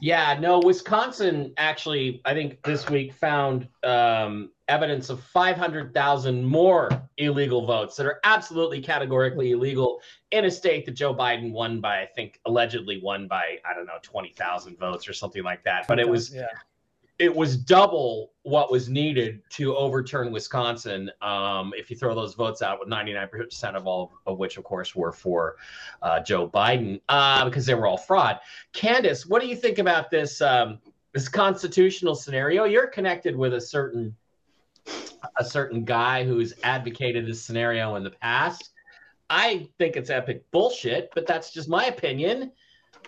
Yeah, 0.00 0.38
no, 0.38 0.60
Wisconsin 0.60 1.52
actually, 1.56 2.20
I 2.24 2.32
think 2.32 2.62
this 2.62 2.88
week 2.88 3.12
found 3.12 3.66
um, 3.82 4.50
evidence 4.68 5.10
of 5.10 5.22
500,000 5.24 6.44
more 6.44 6.88
illegal 7.16 7.66
votes 7.66 7.96
that 7.96 8.06
are 8.06 8.20
absolutely 8.22 8.80
categorically 8.80 9.50
illegal 9.52 10.00
in 10.30 10.44
a 10.44 10.50
state 10.50 10.86
that 10.86 10.92
Joe 10.92 11.14
Biden 11.14 11.50
won 11.50 11.80
by, 11.80 12.02
I 12.02 12.06
think, 12.06 12.38
allegedly 12.46 13.00
won 13.02 13.26
by, 13.26 13.58
I 13.68 13.74
don't 13.74 13.86
know, 13.86 13.98
20,000 14.02 14.78
votes 14.78 15.08
or 15.08 15.12
something 15.12 15.42
like 15.42 15.64
that. 15.64 15.86
But 15.88 15.98
it 15.98 16.08
was, 16.08 16.32
yeah 16.32 16.46
it 17.18 17.34
was 17.34 17.56
double 17.56 18.32
what 18.42 18.70
was 18.70 18.88
needed 18.88 19.42
to 19.50 19.76
overturn 19.76 20.30
Wisconsin. 20.30 21.10
Um, 21.20 21.72
if 21.76 21.90
you 21.90 21.96
throw 21.96 22.14
those 22.14 22.34
votes 22.34 22.62
out, 22.62 22.78
with 22.80 22.88
99% 22.88 23.74
of 23.74 23.86
all 23.86 24.12
of 24.26 24.38
which, 24.38 24.56
of 24.56 24.64
course, 24.64 24.94
were 24.94 25.12
for 25.12 25.56
uh, 26.02 26.20
Joe 26.20 26.48
Biden 26.48 27.00
uh, 27.08 27.44
because 27.44 27.66
they 27.66 27.74
were 27.74 27.86
all 27.86 27.96
fraud. 27.96 28.38
Candace, 28.72 29.26
what 29.26 29.42
do 29.42 29.48
you 29.48 29.56
think 29.56 29.78
about 29.78 30.10
this 30.10 30.40
um, 30.40 30.78
this 31.12 31.28
constitutional 31.28 32.14
scenario? 32.14 32.64
You're 32.64 32.86
connected 32.86 33.36
with 33.36 33.54
a 33.54 33.60
certain 33.60 34.16
a 35.38 35.44
certain 35.44 35.84
guy 35.84 36.24
who's 36.24 36.54
advocated 36.62 37.26
this 37.26 37.42
scenario 37.42 37.96
in 37.96 38.04
the 38.04 38.10
past. 38.10 38.70
I 39.28 39.68
think 39.76 39.96
it's 39.96 40.08
epic 40.08 40.48
bullshit, 40.52 41.10
but 41.14 41.26
that's 41.26 41.52
just 41.52 41.68
my 41.68 41.86
opinion. 41.86 42.52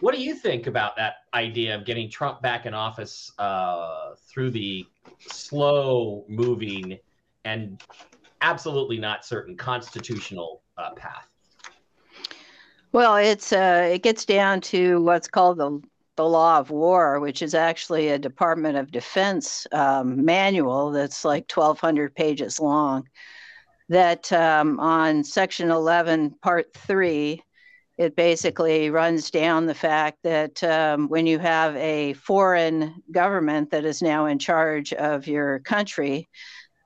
What 0.01 0.15
do 0.15 0.23
you 0.23 0.35
think 0.35 0.67
about 0.67 0.97
that 0.97 1.17
idea 1.35 1.75
of 1.75 1.85
getting 1.85 2.11
Trump 2.11 2.41
back 2.41 2.65
in 2.65 2.73
office 2.73 3.33
uh, 3.39 4.15
through 4.27 4.51
the 4.51 4.87
slow 5.19 6.25
moving 6.27 6.99
and 7.45 7.83
absolutely 8.41 8.99
not 8.99 9.27
certain 9.27 9.57
constitutional 9.57 10.63
uh, 10.79 10.95
path? 10.95 11.29
Well, 12.93 13.17
it's 13.17 13.53
uh, 13.53 13.91
it 13.93 14.03
gets 14.03 14.25
down 14.25 14.63
to 14.63 15.03
what's 15.03 15.29
called 15.29 15.59
the 15.59 15.81
the 16.17 16.25
law 16.27 16.59
of 16.59 16.71
war, 16.71 17.21
which 17.21 17.41
is 17.41 17.55
actually 17.55 18.09
a 18.09 18.19
Department 18.19 18.77
of 18.77 18.91
Defense 18.91 19.67
um, 19.73 20.25
manual 20.25 20.91
that's 20.91 21.25
like 21.25 21.51
1,200 21.51 22.15
pages 22.15 22.59
long. 22.59 23.09
That 23.89 24.31
um, 24.33 24.79
on 24.81 25.25
Section 25.25 25.71
11, 25.71 26.37
Part 26.43 26.75
3, 26.75 27.43
it 28.01 28.17
basically 28.17 28.89
runs 28.89 29.31
down 29.31 29.67
the 29.67 29.75
fact 29.75 30.21
that 30.23 30.65
um, 30.65 31.07
when 31.09 31.27
you 31.27 31.39
have 31.39 31.77
a 31.77 32.15
foreign 32.15 32.95
government 33.13 33.71
that 33.71 33.85
is 33.85 34.01
now 34.01 34.25
in 34.25 34.39
charge 34.39 34.95
of 34.95 35.27
your 35.27 35.59
country, 35.59 36.27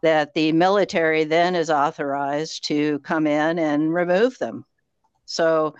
that 0.02 0.34
the 0.34 0.50
military 0.50 1.22
then 1.22 1.54
is 1.54 1.70
authorized 1.70 2.64
to 2.64 2.98
come 2.98 3.28
in 3.28 3.60
and 3.60 3.94
remove 3.94 4.36
them. 4.38 4.64
So 5.24 5.76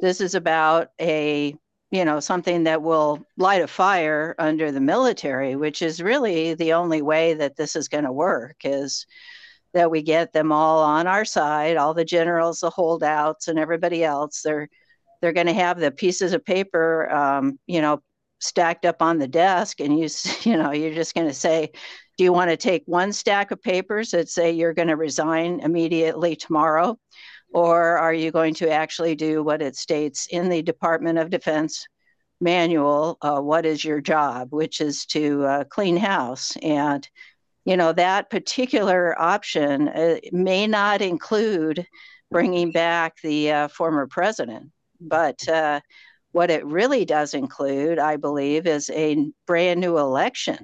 this 0.00 0.22
is 0.22 0.34
about 0.34 0.88
a 0.98 1.54
you 1.90 2.04
know 2.06 2.18
something 2.18 2.64
that 2.64 2.80
will 2.80 3.22
light 3.36 3.60
a 3.60 3.66
fire 3.66 4.34
under 4.38 4.70
the 4.72 4.80
military 4.80 5.56
which 5.56 5.80
is 5.80 6.02
really 6.02 6.52
the 6.52 6.74
only 6.74 7.00
way 7.00 7.32
that 7.32 7.56
this 7.56 7.74
is 7.74 7.88
going 7.88 8.04
to 8.04 8.12
work 8.12 8.56
is 8.62 9.06
that 9.78 9.92
we 9.92 10.02
get 10.02 10.32
them 10.32 10.50
all 10.50 10.82
on 10.82 11.06
our 11.06 11.24
side, 11.24 11.76
all 11.76 11.94
the 11.94 12.04
generals, 12.04 12.58
the 12.58 12.68
holdouts, 12.68 13.46
and 13.46 13.60
everybody 13.60 14.02
else. 14.02 14.42
They're 14.42 14.68
they're 15.20 15.32
going 15.32 15.46
to 15.46 15.52
have 15.52 15.78
the 15.78 15.92
pieces 15.92 16.32
of 16.32 16.44
paper, 16.44 17.08
um, 17.12 17.60
you 17.68 17.80
know, 17.80 18.02
stacked 18.40 18.84
up 18.84 19.02
on 19.02 19.18
the 19.18 19.28
desk, 19.28 19.78
and 19.78 19.96
you 19.96 20.08
you 20.42 20.56
know 20.56 20.72
you're 20.72 20.94
just 20.94 21.14
going 21.14 21.28
to 21.28 21.34
say, 21.34 21.70
do 22.16 22.24
you 22.24 22.32
want 22.32 22.50
to 22.50 22.56
take 22.56 22.82
one 22.86 23.12
stack 23.12 23.52
of 23.52 23.62
papers 23.62 24.10
that 24.10 24.28
say 24.28 24.50
you're 24.50 24.74
going 24.74 24.88
to 24.88 24.96
resign 24.96 25.60
immediately 25.60 26.34
tomorrow, 26.34 26.98
or 27.52 27.98
are 27.98 28.12
you 28.12 28.32
going 28.32 28.54
to 28.54 28.70
actually 28.70 29.14
do 29.14 29.44
what 29.44 29.62
it 29.62 29.76
states 29.76 30.26
in 30.28 30.48
the 30.48 30.60
Department 30.60 31.20
of 31.20 31.30
Defense 31.30 31.86
manual? 32.40 33.16
Uh, 33.22 33.40
what 33.40 33.64
is 33.64 33.84
your 33.84 34.00
job, 34.00 34.48
which 34.50 34.80
is 34.80 35.06
to 35.06 35.44
uh, 35.44 35.64
clean 35.70 35.96
house 35.96 36.56
and 36.62 37.08
you 37.68 37.76
know 37.76 37.92
that 37.92 38.30
particular 38.30 39.20
option 39.20 39.88
uh, 39.88 40.16
may 40.32 40.66
not 40.66 41.02
include 41.02 41.86
bringing 42.30 42.72
back 42.72 43.16
the 43.22 43.52
uh, 43.52 43.68
former 43.68 44.06
president. 44.06 44.70
But 45.00 45.46
uh, 45.48 45.80
what 46.32 46.50
it 46.50 46.64
really 46.66 47.04
does 47.04 47.32
include 47.34 47.98
i 47.98 48.16
believe 48.16 48.66
is 48.66 48.90
a 48.90 49.30
brand 49.46 49.80
new 49.80 49.96
election 49.96 50.58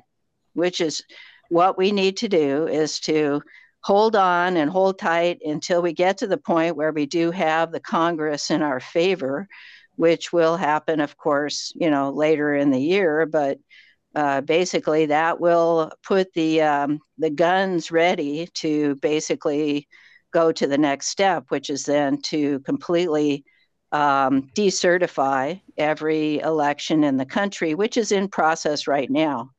which 0.52 0.80
is 0.80 1.02
what 1.48 1.78
we 1.78 1.90
need 1.90 2.16
to 2.18 2.28
do 2.28 2.66
is 2.68 3.00
to 3.00 3.40
hold 3.82 4.14
on 4.14 4.56
and 4.56 4.70
hold 4.70 4.98
tight 4.98 5.38
until 5.44 5.80
we 5.80 5.92
get 5.92 6.18
to 6.18 6.26
the 6.26 6.36
point 6.36 6.76
where 6.76 6.92
we 6.92 7.06
do 7.06 7.30
have 7.30 7.72
the 7.72 7.80
congress 7.80 8.50
in 8.50 8.60
our 8.60 8.78
favor 8.78 9.48
which 9.96 10.32
will 10.32 10.56
happen 10.56 11.00
of 11.00 11.16
course 11.16 11.72
you 11.76 11.90
know 11.90 12.10
later 12.10 12.54
in 12.54 12.70
the 12.70 12.80
year. 12.80 13.26
But 13.26 13.58
uh, 14.14 14.40
basically 14.42 15.06
that 15.06 15.40
will 15.40 15.90
put 16.02 16.32
the 16.34 16.62
um, 16.62 17.00
the 17.18 17.30
guns 17.30 17.90
ready 17.90 18.48
to 18.54 18.94
basically 18.96 19.88
go 20.32 20.52
to 20.52 20.66
the 20.66 20.78
next 20.78 21.08
step, 21.08 21.44
which 21.48 21.70
is 21.70 21.84
then 21.84 22.20
to 22.22 22.60
completely 22.60 23.44
um, 23.92 24.50
decertify 24.56 25.60
every 25.76 26.40
election 26.40 27.04
in 27.04 27.16
the 27.16 27.26
country, 27.26 27.74
which 27.74 27.96
is 27.96 28.12
in 28.12 28.28
process 28.28 28.86
right 28.86 29.10
now. 29.10 29.50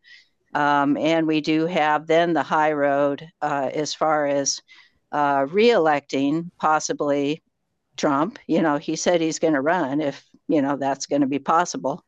Um, 0.53 0.97
and 0.97 1.27
we 1.27 1.41
do 1.41 1.65
have 1.65 2.07
then 2.07 2.33
the 2.33 2.43
high 2.43 2.73
road 2.73 3.27
uh, 3.41 3.69
as 3.73 3.93
far 3.93 4.25
as 4.25 4.61
uh, 5.11 5.45
reelecting 5.45 6.49
possibly 6.59 7.41
Trump. 7.97 8.39
You 8.47 8.61
know, 8.61 8.77
he 8.77 8.95
said 8.95 9.21
he's 9.21 9.39
going 9.39 9.53
to 9.53 9.61
run 9.61 10.01
if 10.01 10.25
you 10.47 10.61
know 10.61 10.75
that's 10.75 11.07
going 11.07 11.21
to 11.21 11.27
be 11.27 11.39
possible. 11.39 12.03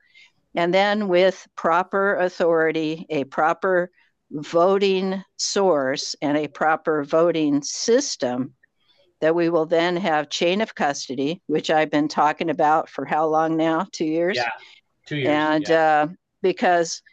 And 0.58 0.74
then, 0.74 1.08
with 1.08 1.48
proper 1.56 2.16
authority, 2.16 3.06
a 3.12 3.26
proper 3.26 3.92
voting 4.32 5.24
source, 5.38 6.16
and 6.20 6.36
a 6.36 6.48
proper 6.48 7.04
voting 7.04 7.62
system, 7.62 8.56
that 9.22 9.36
we 9.36 9.50
will 9.50 9.68
then 9.68 9.96
have 9.98 10.30
chain 10.30 10.62
of 10.62 10.74
custody, 10.74 11.44
which 11.46 11.70
I've 11.70 11.92
been 11.92 12.08
talking 12.08 12.50
about 12.50 12.90
for 12.90 13.06
how 13.06 13.28
long 13.28 13.56
now? 13.56 13.86
Two 13.92 14.06
years? 14.06 14.36
Yeah, 14.36 14.50
two 15.06 15.18
years. 15.18 15.30
And 15.30 15.68
yeah. 15.70 15.80
uh, 15.80 16.08
because 16.42 17.04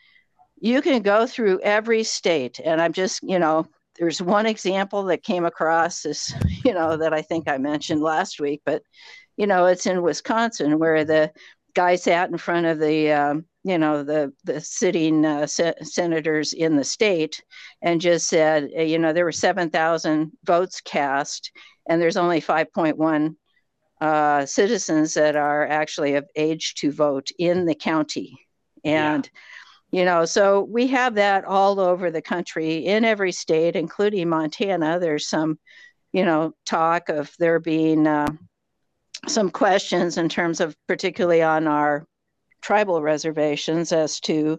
you 0.58 0.80
can 0.80 1.02
go 1.02 1.26
through 1.26 1.60
every 1.60 2.02
state, 2.02 2.60
and 2.64 2.80
I'm 2.80 2.94
just, 2.94 3.22
you 3.22 3.38
know, 3.38 3.66
there's 3.98 4.22
one 4.22 4.46
example 4.46 5.04
that 5.04 5.22
came 5.22 5.44
across 5.44 6.00
this, 6.00 6.32
you 6.64 6.72
know, 6.72 6.96
that 6.96 7.12
I 7.12 7.20
think 7.20 7.46
I 7.46 7.58
mentioned 7.58 8.00
last 8.00 8.40
week, 8.40 8.62
but, 8.64 8.82
you 9.36 9.46
know, 9.46 9.66
it's 9.66 9.84
in 9.84 10.00
Wisconsin 10.00 10.78
where 10.78 11.04
the 11.04 11.30
guy 11.74 11.96
sat 11.96 12.30
in 12.30 12.38
front 12.38 12.66
of 12.66 12.78
the 12.78 13.12
um, 13.12 13.44
you 13.64 13.78
know 13.78 14.02
the 14.02 14.32
the 14.44 14.60
sitting 14.60 15.24
uh, 15.24 15.46
se- 15.46 15.74
senators 15.82 16.52
in 16.52 16.76
the 16.76 16.84
state 16.84 17.42
and 17.82 18.00
just 18.00 18.28
said 18.28 18.68
uh, 18.76 18.82
you 18.82 18.98
know 18.98 19.12
there 19.12 19.24
were 19.24 19.32
7,000 19.32 20.32
votes 20.44 20.80
cast 20.80 21.50
and 21.88 22.00
there's 22.00 22.16
only 22.16 22.40
5.1 22.40 23.36
uh, 24.00 24.46
citizens 24.46 25.14
that 25.14 25.36
are 25.36 25.66
actually 25.66 26.14
of 26.14 26.26
age 26.36 26.74
to 26.74 26.92
vote 26.92 27.30
in 27.38 27.64
the 27.64 27.74
county 27.74 28.38
and 28.84 29.30
yeah. 29.90 29.98
you 30.00 30.04
know 30.04 30.24
so 30.24 30.62
we 30.62 30.86
have 30.86 31.14
that 31.14 31.44
all 31.44 31.80
over 31.80 32.10
the 32.10 32.22
country 32.22 32.86
in 32.86 33.04
every 33.04 33.32
state 33.32 33.76
including 33.76 34.28
Montana 34.28 34.98
there's 35.00 35.28
some 35.28 35.58
you 36.12 36.24
know 36.24 36.54
talk 36.66 37.08
of 37.08 37.34
there 37.38 37.60
being 37.60 38.06
uh, 38.06 38.28
some 39.26 39.50
questions 39.50 40.18
in 40.18 40.28
terms 40.28 40.60
of 40.60 40.76
particularly 40.86 41.42
on 41.42 41.66
our 41.66 42.06
tribal 42.62 43.02
reservations 43.02 43.92
as 43.92 44.20
to 44.20 44.58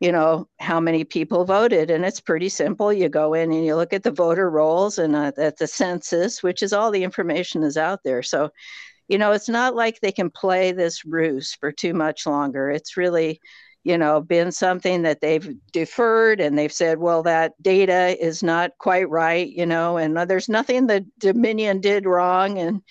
you 0.00 0.12
know 0.12 0.48
how 0.58 0.80
many 0.80 1.04
people 1.04 1.44
voted. 1.44 1.90
And 1.90 2.04
it's 2.04 2.20
pretty 2.20 2.48
simple. 2.48 2.92
You 2.92 3.08
go 3.08 3.32
in 3.34 3.52
and 3.52 3.64
you 3.64 3.76
look 3.76 3.92
at 3.92 4.02
the 4.02 4.10
voter 4.10 4.50
rolls 4.50 4.98
and 4.98 5.14
uh, 5.14 5.32
at 5.38 5.56
the 5.56 5.66
census 5.66 6.42
which 6.42 6.62
is 6.62 6.72
all 6.72 6.90
the 6.90 7.04
information 7.04 7.62
is 7.62 7.76
out 7.76 8.00
there. 8.04 8.22
So 8.22 8.50
you 9.08 9.18
know 9.18 9.32
it's 9.32 9.48
not 9.48 9.74
like 9.74 10.00
they 10.00 10.12
can 10.12 10.30
play 10.30 10.72
this 10.72 11.04
ruse 11.04 11.54
for 11.54 11.72
too 11.72 11.94
much 11.94 12.26
longer. 12.26 12.70
It's 12.70 12.96
really 12.96 13.40
you 13.84 13.96
know 13.96 14.20
been 14.20 14.50
something 14.50 15.02
that 15.02 15.20
they've 15.20 15.48
deferred 15.72 16.40
and 16.40 16.58
they've 16.58 16.72
said 16.72 16.98
well 16.98 17.22
that 17.22 17.52
data 17.62 18.16
is 18.18 18.42
not 18.42 18.72
quite 18.78 19.08
right 19.10 19.48
you 19.48 19.66
know 19.66 19.98
and 19.98 20.18
uh, 20.18 20.24
there's 20.24 20.48
nothing 20.48 20.86
that 20.88 21.04
dominion 21.18 21.80
did 21.80 22.04
wrong. 22.04 22.58
And 22.58 22.82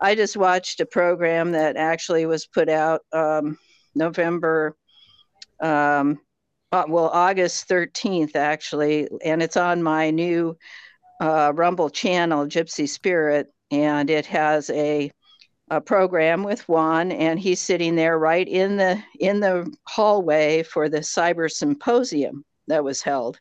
I 0.00 0.14
just 0.14 0.36
watched 0.36 0.80
a 0.80 0.86
program 0.86 1.52
that 1.52 1.76
actually 1.76 2.24
was 2.26 2.46
put 2.46 2.68
out 2.68 3.02
um, 3.12 3.58
November, 3.94 4.76
um, 5.60 6.20
uh, 6.72 6.84
well, 6.88 7.08
August 7.08 7.68
13th, 7.68 8.34
actually, 8.34 9.08
and 9.24 9.42
it's 9.42 9.56
on 9.56 9.82
my 9.82 10.10
new 10.10 10.56
uh, 11.20 11.52
Rumble 11.54 11.90
channel, 11.90 12.46
Gypsy 12.46 12.88
Spirit, 12.88 13.48
and 13.70 14.08
it 14.08 14.24
has 14.26 14.70
a, 14.70 15.10
a 15.68 15.80
program 15.80 16.44
with 16.44 16.66
Juan, 16.68 17.12
and 17.12 17.38
he's 17.38 17.60
sitting 17.60 17.94
there 17.94 18.18
right 18.18 18.48
in 18.48 18.76
the 18.76 19.02
in 19.18 19.40
the 19.40 19.70
hallway 19.86 20.62
for 20.62 20.88
the 20.88 21.00
cyber 21.00 21.50
symposium 21.50 22.44
that 22.68 22.82
was 22.82 23.02
held. 23.02 23.38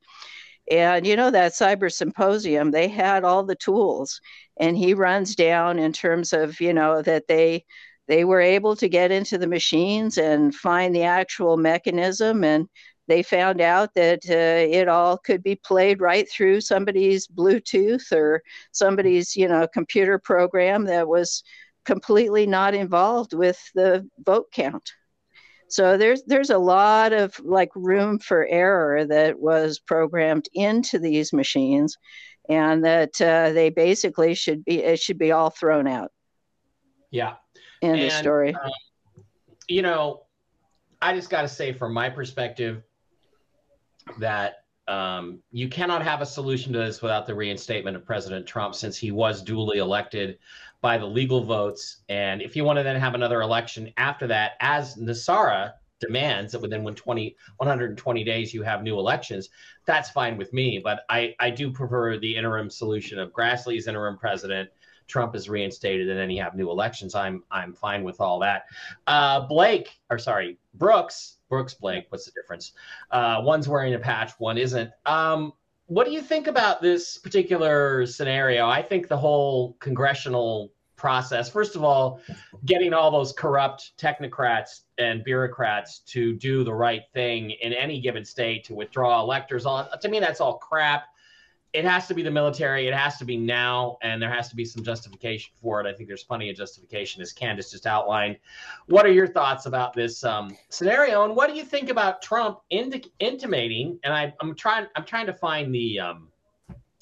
And 0.70 1.06
you 1.06 1.16
know 1.16 1.32
that 1.32 1.54
cyber 1.54 1.92
symposium, 1.92 2.72
they 2.72 2.88
had 2.88 3.24
all 3.24 3.44
the 3.44 3.56
tools, 3.56 4.22
and 4.58 4.78
he 4.78 4.94
runs 4.94 5.36
down 5.36 5.80
in 5.80 5.94
terms 5.94 6.34
of 6.34 6.60
you 6.62 6.74
know 6.74 7.02
that 7.02 7.28
they 7.28 7.66
they 8.08 8.26
were 8.26 8.42
able 8.42 8.76
to 8.76 8.90
get 8.90 9.12
into 9.12 9.38
the 9.38 9.48
machines 9.48 10.18
and 10.18 10.54
find 10.54 10.96
the 10.96 11.04
actual 11.04 11.58
mechanism 11.58 12.44
and 12.44 12.68
they 13.08 13.24
found 13.24 13.60
out 13.60 13.94
that 13.96 14.20
uh, 14.30 14.70
it 14.72 14.88
all 14.88 15.18
could 15.18 15.42
be 15.44 15.56
played 15.56 16.00
right 16.02 16.30
through 16.30 16.62
somebody's 16.62 17.28
bluetooth 17.28 18.12
or 18.12 18.42
somebody's 18.72 19.36
you 19.36 19.48
know 19.48 19.68
computer 19.74 20.20
program 20.20 20.86
that 20.86 21.08
was 21.08 21.44
completely 21.86 22.46
not 22.46 22.74
involved 22.76 23.34
with 23.34 23.60
the 23.74 24.08
vote 24.26 24.52
count 24.52 24.92
so 25.70 25.98
there's 25.98 26.24
there's 26.24 26.50
a 26.50 26.58
lot 26.58 27.14
of 27.14 27.40
like 27.40 27.70
room 27.76 28.20
for 28.20 28.46
error 28.48 29.06
that 29.06 29.40
was 29.40 29.80
programmed 29.80 30.50
into 30.54 31.00
these 31.00 31.32
machines 31.32 31.98
and 32.50 32.84
that 32.84 33.22
uh, 33.22 33.52
they 33.52 33.70
basically 33.70 34.34
should 34.34 34.66
be 34.66 34.84
it 34.84 35.00
should 35.00 35.20
be 35.20 35.32
all 35.32 35.52
thrown 35.52 35.88
out. 35.88 36.12
Yeah. 37.12 37.36
In 37.82 37.94
the 37.94 38.10
story. 38.10 38.54
um, 38.54 38.72
you 39.70 39.82
know 39.82 40.24
i 41.02 41.14
just 41.14 41.30
got 41.30 41.44
to 41.44 41.48
say 41.48 41.72
from 41.72 41.94
my 41.94 42.10
perspective 42.10 42.84
that 44.18 44.66
um, 44.90 45.40
you 45.52 45.70
cannot 45.70 46.02
have 46.02 46.22
a 46.22 46.26
solution 46.26 46.74
to 46.74 46.80
this 46.80 47.02
without 47.02 47.28
the 47.28 47.36
reinstatement 47.36 47.96
of 47.96 48.04
President 48.04 48.48
Trump, 48.48 48.74
since 48.74 48.98
he 48.98 49.12
was 49.12 49.44
duly 49.44 49.78
elected 49.78 50.40
by 50.82 50.98
the 50.98 51.06
legal 51.06 51.44
votes. 51.44 52.04
And 52.10 52.42
if 52.42 52.56
you 52.56 52.64
want 52.64 52.78
to 52.78 52.84
then 52.84 53.00
have 53.00 53.16
another 53.16 53.42
election 53.42 53.92
after 53.98 54.28
that, 54.28 54.54
as 54.60 54.96
NESARA 54.96 55.74
demands 56.00 56.54
that 56.54 56.62
within 56.62 56.84
20, 56.84 57.36
120 57.58 58.24
days 58.24 58.54
you 58.54 58.64
have 58.64 58.84
new 58.84 58.98
elections, 58.98 59.50
that's 59.86 60.10
fine 60.10 60.38
with 60.38 60.54
me. 60.54 60.80
But 60.84 61.02
I, 61.10 61.36
I 61.40 61.50
do 61.50 61.72
prefer 61.72 62.18
the 62.18 62.36
interim 62.36 62.70
solution 62.70 63.20
of 63.20 63.34
Grassley's 63.34 63.88
interim 63.88 64.18
president. 64.18 64.70
Trump 65.08 65.36
is 65.36 65.50
reinstated, 65.50 66.08
and 66.08 66.20
then 66.20 66.30
you 66.30 66.42
have 66.42 66.56
new 66.56 66.70
elections. 66.70 67.16
I'm 67.16 67.44
I'm 67.50 67.74
fine 67.74 68.04
with 68.04 68.22
all 68.22 68.40
that. 68.40 68.66
Uh, 69.08 69.40
Blake, 69.48 70.00
or 70.12 70.20
sorry, 70.20 70.60
Brooks 70.76 71.40
Brooks 71.50 71.74
Blake. 71.74 72.06
What's 72.10 72.26
the 72.26 72.32
difference? 72.32 72.74
Uh, 73.12 73.42
one's 73.44 73.68
wearing 73.68 73.96
a 73.96 74.00
patch, 74.00 74.34
one 74.38 74.58
isn't. 74.58 74.92
Um, 75.06 75.54
what 75.90 76.06
do 76.06 76.14
you 76.14 76.22
think 76.22 76.46
about 76.46 76.82
this 76.84 77.18
particular 77.18 78.06
scenario? 78.06 78.68
I 78.68 78.82
think 78.82 79.08
the 79.08 79.18
whole 79.18 79.76
congressional 79.80 80.72
process, 80.96 81.50
first 81.50 81.76
of 81.76 81.84
all, 81.84 82.22
getting 82.66 82.94
all 82.94 83.10
those 83.10 83.34
corrupt 83.34 83.94
technocrats 83.98 84.82
and 85.00 85.24
bureaucrats 85.24 86.00
to 86.00 86.36
do 86.36 86.64
the 86.64 86.74
right 86.74 87.02
thing 87.14 87.52
in 87.62 87.74
any 87.74 88.00
given 88.00 88.24
state 88.24 88.64
to 88.66 88.76
withdraw 88.76 89.20
electors 89.20 89.66
on, 89.66 89.88
to 90.00 90.10
me, 90.10 90.20
that's 90.20 90.40
all 90.40 90.60
crap 90.60 91.06
it 91.74 91.86
has 91.86 92.08
to 92.08 92.14
be 92.14 92.24
the 92.24 92.32
military. 92.32 92.88
It 92.88 92.94
has 92.94 93.18
to 93.18 93.26
be 93.26 93.38
now, 93.38 93.98
and 94.02 94.22
there 94.22 94.30
has 94.30 94.50
to 94.50 94.56
be 94.56 94.66
some 94.66 94.84
justification 94.84 95.52
for 95.62 95.80
it. 95.82 95.88
I 95.88 95.94
think 95.94 96.08
there's 96.08 96.24
plenty 96.24 96.50
of 96.50 96.56
justification, 96.56 97.22
as 97.22 97.32
Candace 97.32 97.70
just 97.72 97.86
outlined. 97.86 98.38
What 98.88 99.06
are 99.06 99.12
your 99.12 99.28
thoughts 99.28 99.66
about 99.66 99.94
this 99.94 100.24
um, 100.24 100.58
scenario, 100.70 101.26
and 101.26 101.36
what 101.36 101.50
do 101.50 101.56
you 101.56 101.64
think 101.64 101.90
about 101.90 102.22
Trump 102.22 102.60
indi- 102.70 103.12
intimating? 103.20 104.00
And 104.04 104.14
I, 104.14 104.34
am 104.42 104.56
trying, 104.56 104.88
I'm 104.96 105.06
trying 105.06 105.28
to 105.28 105.34
find 105.34 105.74
the 105.74 106.00
um, 106.00 106.30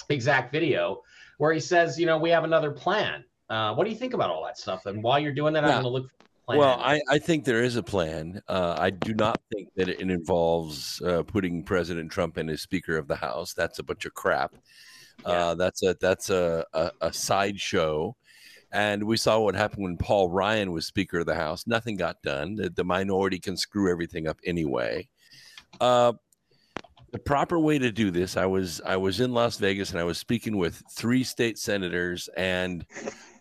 exact 0.09 0.51
video 0.51 1.01
where 1.37 1.53
he 1.53 1.59
says, 1.59 1.99
you 1.99 2.05
know, 2.05 2.17
we 2.17 2.29
have 2.29 2.43
another 2.43 2.71
plan. 2.71 3.23
Uh, 3.49 3.73
what 3.73 3.85
do 3.85 3.89
you 3.89 3.95
think 3.95 4.13
about 4.13 4.29
all 4.29 4.43
that 4.43 4.57
stuff? 4.57 4.85
And 4.85 5.01
while 5.01 5.19
you're 5.19 5.33
doing 5.33 5.53
that, 5.53 5.63
yeah. 5.63 5.77
I'm 5.77 5.83
going 5.83 5.83
to 5.83 5.89
look 5.89 6.11
plan? 6.47 6.59
Well, 6.59 6.79
I, 6.79 7.01
I 7.09 7.19
think 7.19 7.45
there 7.45 7.63
is 7.63 7.75
a 7.75 7.83
plan. 7.83 8.41
Uh, 8.47 8.75
I 8.77 8.89
do 8.89 9.13
not 9.13 9.39
think 9.53 9.69
that 9.75 9.89
it 9.89 9.99
involves 9.99 11.01
uh, 11.01 11.23
putting 11.23 11.63
President 11.63 12.11
Trump 12.11 12.37
in 12.37 12.49
as 12.49 12.61
Speaker 12.61 12.97
of 12.97 13.07
the 13.07 13.15
House. 13.15 13.53
That's 13.53 13.79
a 13.79 13.83
bunch 13.83 14.05
of 14.05 14.13
crap. 14.13 14.55
Yeah. 15.25 15.31
Uh, 15.31 15.55
that's 15.55 15.83
a 15.83 15.95
that's 15.99 16.29
a, 16.29 16.65
a, 16.73 16.91
a 17.01 17.13
sideshow. 17.13 18.15
And 18.71 19.03
we 19.05 19.17
saw 19.17 19.39
what 19.39 19.55
happened 19.55 19.83
when 19.83 19.97
Paul 19.97 20.29
Ryan 20.29 20.71
was 20.71 20.85
Speaker 20.85 21.19
of 21.19 21.25
the 21.25 21.35
House. 21.35 21.65
Nothing 21.67 21.95
got 21.95 22.21
done. 22.21 22.55
The, 22.55 22.69
the 22.69 22.83
minority 22.83 23.39
can 23.39 23.55
screw 23.55 23.89
everything 23.89 24.27
up 24.27 24.37
anyway. 24.45 25.07
Uh, 25.79 26.13
the 27.11 27.19
proper 27.19 27.57
way 27.57 27.79
to 27.79 27.91
do 27.91 28.11
this, 28.11 28.35
I 28.35 28.45
was 28.45 28.81
I 28.85 28.97
was 28.97 29.21
in 29.21 29.33
Las 29.33 29.57
Vegas 29.57 29.91
and 29.91 29.99
I 29.99 30.03
was 30.03 30.17
speaking 30.17 30.57
with 30.57 30.83
three 30.91 31.23
state 31.23 31.57
senators 31.57 32.29
and 32.35 32.85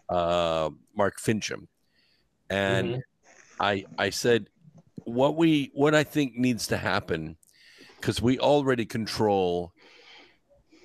uh, 0.09 0.71
Mark 0.97 1.21
Finchem, 1.21 1.67
and 2.51 2.89
mm-hmm. 2.89 3.01
I 3.61 3.85
I 3.99 4.11
said 4.11 4.49
what 5.05 5.37
we 5.37 5.71
what 5.75 5.95
I 5.95 6.05
think 6.05 6.37
needs 6.37 6.67
to 6.69 6.77
happen 6.77 7.37
because 8.01 8.21
we 8.21 8.39
already 8.39 8.85
control 8.85 9.73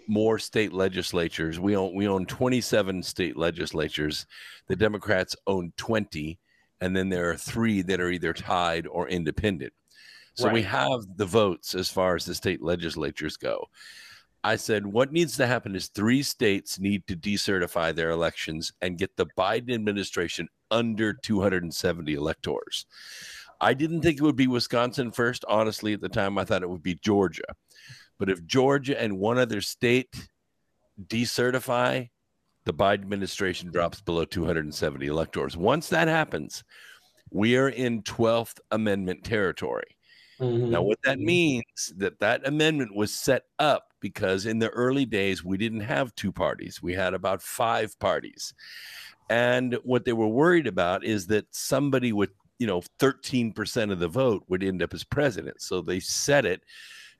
more 0.08 0.39
state 0.39 0.74
legislatures. 0.74 1.60
We 1.60 1.76
own 1.76 1.95
we 1.95 2.08
own 2.08 2.26
27 2.26 3.04
state 3.04 3.38
legislatures. 3.38 4.26
The 4.67 4.76
Democrats 4.76 5.36
own 5.47 5.74
20, 5.78 6.39
and 6.82 6.95
then 6.95 7.10
there 7.10 7.30
are 7.30 7.38
three 7.38 7.82
that 7.84 8.00
are 8.00 8.10
either 8.10 8.34
tied 8.34 8.88
or 8.88 9.08
independent. 9.08 9.74
So 10.34 10.45
right. 10.45 10.54
we 10.54 10.62
have 10.63 11.02
the 11.17 11.26
votes 11.26 11.76
as 11.76 11.89
far 11.89 12.15
as 12.15 12.26
the 12.26 12.36
state 12.36 12.62
legislatures 12.62 13.38
go. 13.38 13.67
I 14.43 14.56
said, 14.56 14.86
what 14.88 15.12
needs 15.12 15.38
to 15.38 15.45
happen 15.45 15.76
is 15.76 15.88
three 15.88 16.24
states 16.24 16.80
need 16.80 17.06
to 17.08 17.15
decertify 17.15 17.93
their 17.93 18.10
elections 18.10 18.74
and 18.82 18.97
get 18.97 19.15
the 19.15 19.28
Biden 19.38 19.74
administration 19.74 20.47
under 20.71 21.13
270 21.13 22.13
electors. 22.13 22.86
I 23.60 23.75
didn't 23.75 24.01
think 24.01 24.17
it 24.17 24.23
would 24.23 24.36
be 24.36 24.47
Wisconsin 24.47 25.12
first. 25.12 25.45
Honestly, 25.47 25.93
at 25.93 26.01
the 26.01 26.10
time, 26.10 26.38
I 26.38 26.45
thought 26.45 26.63
it 26.63 26.69
would 26.69 26.81
be 26.81 26.95
Georgia. 26.95 27.55
But 28.17 28.29
if 28.29 28.45
Georgia 28.45 28.99
and 28.99 29.19
one 29.19 29.38
other 29.38 29.62
state 29.62 30.29
decertify, 30.99 32.10
the 32.65 32.73
Biden 32.73 33.01
administration 33.01 33.71
drops 33.71 34.01
below 34.01 34.25
270 34.25 35.05
electors. 35.07 35.57
Once 35.57 35.89
that 35.89 36.07
happens, 36.07 36.63
we 37.31 37.55
are 37.57 37.69
in 37.69 38.03
12th 38.03 38.60
Amendment 38.71 39.23
territory. 39.23 39.97
Mm-hmm. 40.39 40.71
Now, 40.71 40.81
what 40.81 40.97
that 41.03 41.19
means 41.19 41.93
that 41.97 42.19
that 42.19 42.47
amendment 42.47 42.95
was 42.95 43.13
set 43.13 43.43
up 43.60 43.93
because 43.99 44.47
in 44.47 44.57
the 44.57 44.69
early 44.69 45.05
days 45.05 45.43
we 45.43 45.55
didn't 45.55 45.81
have 45.81 46.15
two 46.15 46.31
parties; 46.31 46.81
we 46.81 46.93
had 46.93 47.13
about 47.13 47.43
five 47.43 47.97
parties, 47.99 48.51
and 49.32 49.78
what 49.84 50.04
they 50.04 50.12
were 50.12 50.28
worried 50.28 50.67
about 50.67 51.06
is 51.06 51.28
that 51.28 51.46
somebody 51.56 52.12
with 52.12 52.32
you 52.60 52.67
know 52.67 52.82
13% 53.00 53.91
of 53.91 54.00
the 54.00 54.08
vote 54.10 54.44
would 54.50 54.62
end 54.62 54.84
up 54.84 54.94
as 54.94 55.06
president. 55.06 55.62
So 55.62 55.82
they 55.82 56.02
set 56.02 56.46
it 56.46 56.63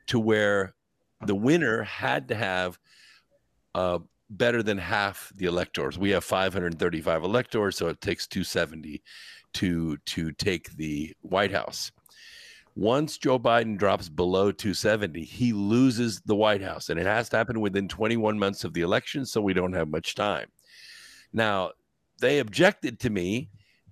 to 0.08 0.20
where 0.20 0.74
the 1.26 1.36
winner 1.36 1.84
had 1.84 2.28
to 2.28 2.36
have 2.36 2.78
uh, 3.74 4.00
better 4.30 4.62
than 4.62 4.78
half 4.78 5.32
the 5.38 5.46
electors. 5.46 5.98
We 5.98 6.10
have 6.10 6.26
535 6.26 7.24
electors, 7.24 7.78
so 7.78 7.88
it 7.88 8.02
takes 8.02 8.28
270 8.28 9.02
to 9.54 9.96
to 9.98 10.32
take 10.34 10.76
the 10.76 11.14
White 11.22 11.54
House. 11.54 11.94
Once 12.76 13.18
Joe 13.18 13.40
Biden 13.40 13.78
drops 13.78 14.10
below 14.10 14.52
270, 14.52 15.24
he 15.24 15.54
loses 15.54 16.20
the 16.26 16.36
White 16.36 16.62
House, 16.62 16.90
and 16.90 17.00
it 17.00 17.06
has 17.06 17.30
to 17.30 17.38
happen 17.38 17.62
within 17.62 17.88
21 17.88 18.38
months 18.38 18.66
of 18.66 18.74
the 18.74 18.82
election, 18.82 19.26
so 19.26 19.42
we 19.42 19.54
don't 19.54 19.74
have 19.74 19.90
much 19.90 20.16
time. 20.16 20.48
Now, 21.34 21.72
they 22.22 22.40
objected 22.40 23.00
to 23.02 23.10
me 23.10 23.50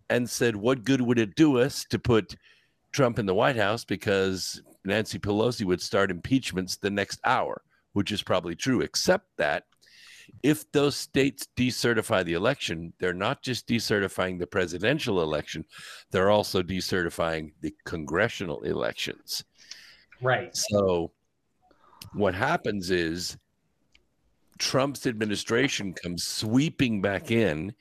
and 0.10 0.30
said, 0.30 0.56
What 0.56 0.86
good 0.86 1.02
would 1.02 1.20
it 1.20 1.36
do 1.36 1.60
us 1.60 1.86
to 1.90 2.00
put 2.00 2.36
Trump 2.92 3.20
in 3.20 3.26
the 3.26 3.36
White 3.36 3.58
House? 3.58 3.84
Because 3.84 4.62
Nancy 4.86 5.20
Pelosi 5.20 5.66
would 5.66 5.82
start 5.82 6.12
impeachments 6.12 6.78
the 6.78 6.90
next 6.90 7.20
hour, 7.26 7.62
which 7.94 8.12
is 8.12 8.24
probably 8.24 8.56
true, 8.56 8.82
except 8.82 9.26
that 9.38 9.64
if 10.44 10.72
those 10.72 10.96
states 10.96 11.48
decertify 11.58 12.24
the 12.24 12.34
election, 12.34 12.94
they're 13.00 13.14
not 13.14 13.42
just 13.42 13.68
decertifying 13.68 14.40
the 14.40 14.48
presidential 14.48 15.22
election, 15.22 15.66
they're 16.12 16.30
also 16.30 16.62
decertifying 16.62 17.52
the 17.62 17.74
congressional 17.86 18.62
elections. 18.62 19.44
Right. 20.22 20.56
So 20.56 21.12
what 22.14 22.36
happens 22.36 22.92
is 22.92 23.38
Trump's 24.60 25.08
administration 25.08 25.94
comes 25.94 26.26
sweeping 26.26 27.02
back 27.02 27.32
in. 27.32 27.74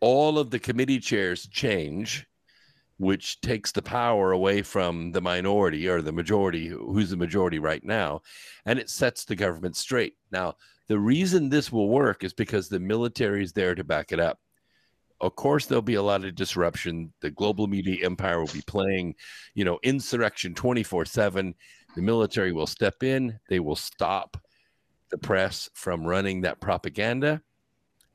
All 0.00 0.38
of 0.38 0.50
the 0.50 0.58
committee 0.58 1.00
chairs 1.00 1.46
change, 1.46 2.26
which 2.98 3.40
takes 3.40 3.72
the 3.72 3.82
power 3.82 4.32
away 4.32 4.62
from 4.62 5.12
the 5.12 5.20
minority 5.20 5.88
or 5.88 6.02
the 6.02 6.12
majority, 6.12 6.68
who's 6.68 7.10
the 7.10 7.16
majority 7.16 7.58
right 7.58 7.84
now, 7.84 8.22
and 8.64 8.78
it 8.78 8.90
sets 8.90 9.24
the 9.24 9.36
government 9.36 9.76
straight. 9.76 10.14
Now, 10.30 10.54
the 10.88 10.98
reason 10.98 11.48
this 11.48 11.72
will 11.72 11.88
work 11.88 12.24
is 12.24 12.32
because 12.32 12.68
the 12.68 12.80
military 12.80 13.42
is 13.42 13.52
there 13.52 13.74
to 13.74 13.84
back 13.84 14.12
it 14.12 14.20
up. 14.20 14.38
of 15.20 15.34
course, 15.34 15.64
there'll 15.64 15.82
be 15.82 15.94
a 15.94 16.02
lot 16.02 16.24
of 16.24 16.34
disruption. 16.34 17.12
The 17.22 17.30
global 17.30 17.66
media 17.66 18.04
empire 18.04 18.38
will 18.38 18.52
be 18.52 18.62
playing, 18.66 19.14
you 19.54 19.64
know, 19.64 19.78
insurrection 19.82 20.54
24 20.54 21.06
7. 21.06 21.54
The 21.94 22.02
military 22.02 22.52
will 22.52 22.66
step 22.66 23.02
in, 23.02 23.40
they 23.48 23.58
will 23.58 23.76
stop 23.76 24.36
the 25.10 25.18
press 25.18 25.70
from 25.74 26.04
running 26.04 26.42
that 26.42 26.60
propaganda, 26.60 27.40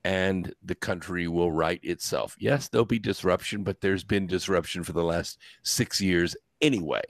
and 0.03 0.53
the 0.63 0.75
country 0.75 1.27
will 1.27 1.51
right 1.51 1.79
itself. 1.83 2.35
Yes, 2.39 2.67
there'll 2.67 2.85
be 2.85 2.99
disruption, 2.99 3.63
but 3.63 3.81
there's 3.81 4.03
been 4.03 4.27
disruption 4.27 4.83
for 4.83 4.93
the 4.93 5.03
last 5.03 5.37
six 5.63 6.01
years 6.01 6.35
anyway. 6.61 7.03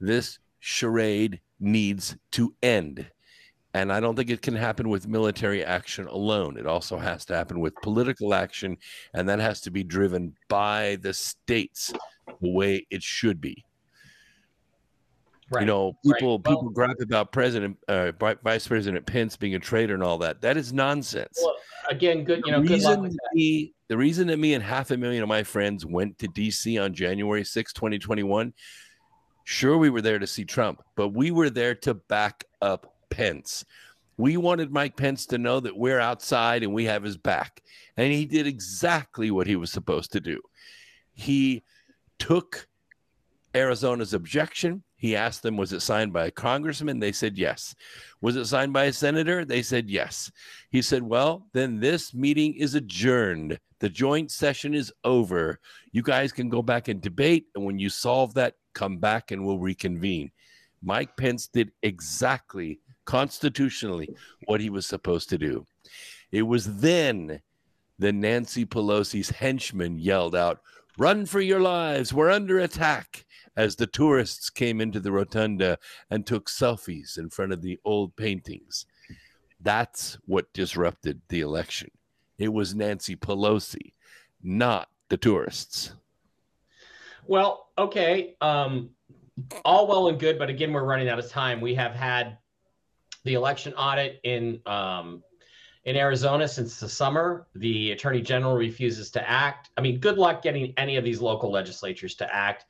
This 0.00 0.38
charade 0.58 1.40
needs 1.58 2.16
to 2.32 2.54
end. 2.62 3.10
And 3.72 3.92
I 3.92 4.00
don't 4.00 4.16
think 4.16 4.30
it 4.30 4.42
can 4.42 4.56
happen 4.56 4.88
with 4.88 5.06
military 5.06 5.64
action 5.64 6.08
alone. 6.08 6.56
It 6.56 6.66
also 6.66 6.98
has 6.98 7.24
to 7.26 7.36
happen 7.36 7.60
with 7.60 7.74
political 7.82 8.34
action, 8.34 8.76
and 9.14 9.28
that 9.28 9.38
has 9.38 9.60
to 9.62 9.70
be 9.70 9.84
driven 9.84 10.34
by 10.48 10.98
the 11.02 11.14
states 11.14 11.92
the 12.40 12.50
way 12.50 12.84
it 12.90 13.02
should 13.02 13.40
be. 13.40 13.64
Right. 15.50 15.62
You 15.62 15.66
know, 15.66 15.96
Right. 16.04 16.14
people 16.18 16.28
Well- 16.44 16.56
people 16.56 16.70
gripe 16.70 17.00
about 17.00 17.32
President 17.32 17.76
uh, 17.88 18.12
Vice 18.42 18.68
President 18.68 19.04
Pence 19.04 19.36
being 19.36 19.54
a 19.54 19.58
traitor 19.58 19.94
and 19.94 20.02
all 20.02 20.18
that. 20.18 20.40
That 20.42 20.56
is 20.56 20.72
nonsense. 20.72 21.38
Well, 21.42 21.56
again, 21.88 22.24
good. 22.24 22.42
You 22.46 22.52
know, 22.52 22.60
the 22.62 22.68
good 22.68 22.82
luck 22.82 23.00
reason 23.02 23.18
me, 23.34 23.74
the 23.88 23.96
reason 23.96 24.28
that 24.28 24.38
me 24.38 24.54
and 24.54 24.62
half 24.62 24.92
a 24.92 24.96
million 24.96 25.22
of 25.24 25.28
my 25.28 25.42
friends 25.42 25.84
went 25.84 26.18
to 26.18 26.28
DC 26.28 26.78
on 26.82 26.94
January 26.94 27.44
6, 27.44 27.72
2021, 27.72 28.52
sure 29.44 29.76
we 29.76 29.90
were 29.90 30.00
there 30.00 30.20
to 30.20 30.26
see 30.26 30.44
Trump, 30.44 30.82
but 30.94 31.08
we 31.08 31.32
were 31.32 31.50
there 31.50 31.74
to 31.74 31.94
back 31.94 32.44
up 32.62 32.94
Pence. 33.10 33.64
We 34.16 34.36
wanted 34.36 34.70
Mike 34.70 34.96
Pence 34.96 35.26
to 35.26 35.38
know 35.38 35.58
that 35.60 35.76
we're 35.76 35.98
outside 35.98 36.62
and 36.62 36.72
we 36.72 36.84
have 36.84 37.02
his 37.02 37.16
back. 37.16 37.60
And 37.96 38.12
he 38.12 38.24
did 38.26 38.46
exactly 38.46 39.30
what 39.32 39.46
he 39.48 39.56
was 39.56 39.72
supposed 39.72 40.12
to 40.12 40.20
do. 40.20 40.40
He 41.14 41.64
took 42.20 42.68
Arizona's 43.54 44.14
objection. 44.14 44.84
He 45.00 45.16
asked 45.16 45.42
them, 45.42 45.56
was 45.56 45.72
it 45.72 45.80
signed 45.80 46.12
by 46.12 46.26
a 46.26 46.30
congressman? 46.30 47.00
They 47.00 47.12
said 47.12 47.38
yes. 47.38 47.74
Was 48.20 48.36
it 48.36 48.44
signed 48.44 48.74
by 48.74 48.84
a 48.84 48.92
senator? 48.92 49.46
They 49.46 49.62
said 49.62 49.88
yes. 49.88 50.30
He 50.68 50.82
said, 50.82 51.02
well, 51.02 51.46
then 51.54 51.80
this 51.80 52.12
meeting 52.12 52.52
is 52.54 52.74
adjourned. 52.74 53.58
The 53.78 53.88
joint 53.88 54.30
session 54.30 54.74
is 54.74 54.92
over. 55.02 55.58
You 55.92 56.02
guys 56.02 56.32
can 56.32 56.50
go 56.50 56.60
back 56.60 56.88
and 56.88 57.00
debate. 57.00 57.46
And 57.54 57.64
when 57.64 57.78
you 57.78 57.88
solve 57.88 58.34
that, 58.34 58.56
come 58.74 58.98
back 58.98 59.30
and 59.30 59.42
we'll 59.42 59.58
reconvene. 59.58 60.32
Mike 60.82 61.16
Pence 61.16 61.46
did 61.46 61.72
exactly 61.82 62.78
constitutionally 63.06 64.10
what 64.48 64.60
he 64.60 64.68
was 64.68 64.86
supposed 64.86 65.30
to 65.30 65.38
do. 65.38 65.64
It 66.30 66.42
was 66.42 66.76
then 66.76 67.40
that 67.98 68.12
Nancy 68.12 68.66
Pelosi's 68.66 69.30
henchmen 69.30 69.98
yelled 69.98 70.36
out, 70.36 70.60
Run 70.98 71.24
for 71.24 71.40
your 71.40 71.60
lives, 71.60 72.12
we're 72.12 72.30
under 72.30 72.58
attack, 72.58 73.24
as 73.56 73.76
the 73.76 73.86
tourists 73.86 74.50
came 74.50 74.80
into 74.80 75.00
the 75.00 75.12
rotunda 75.12 75.78
and 76.10 76.26
took 76.26 76.48
selfies 76.48 77.18
in 77.18 77.30
front 77.30 77.52
of 77.52 77.62
the 77.62 77.78
old 77.84 78.14
paintings. 78.16 78.86
That's 79.60 80.18
what 80.26 80.52
disrupted 80.52 81.20
the 81.28 81.40
election. 81.40 81.90
It 82.38 82.52
was 82.52 82.74
Nancy 82.74 83.16
Pelosi, 83.16 83.92
not 84.42 84.88
the 85.10 85.16
tourists. 85.16 85.94
Well, 87.26 87.68
okay. 87.76 88.36
Um, 88.40 88.90
all 89.64 89.86
well 89.86 90.08
and 90.08 90.18
good, 90.18 90.38
but 90.38 90.48
again, 90.48 90.72
we're 90.72 90.84
running 90.84 91.08
out 91.08 91.18
of 91.18 91.28
time. 91.28 91.60
We 91.60 91.74
have 91.74 91.92
had 91.92 92.38
the 93.24 93.34
election 93.34 93.74
audit 93.74 94.20
in 94.24 94.60
um, 94.66 95.22
in 95.84 95.96
Arizona 95.96 96.46
since 96.48 96.80
the 96.80 96.88
summer. 96.88 97.46
The 97.54 97.92
attorney 97.92 98.20
general 98.22 98.54
refuses 98.54 99.10
to 99.12 99.28
act. 99.28 99.70
I 99.76 99.80
mean, 99.80 99.98
good 100.00 100.18
luck 100.18 100.42
getting 100.42 100.72
any 100.76 100.96
of 100.96 101.04
these 101.04 101.20
local 101.20 101.50
legislatures 101.50 102.14
to 102.16 102.34
act. 102.34 102.66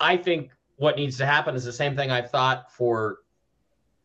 I 0.00 0.16
think 0.16 0.50
what 0.76 0.96
needs 0.96 1.16
to 1.18 1.26
happen 1.26 1.54
is 1.54 1.64
the 1.64 1.72
same 1.72 1.96
thing 1.96 2.10
I've 2.10 2.30
thought 2.30 2.72
for 2.72 3.18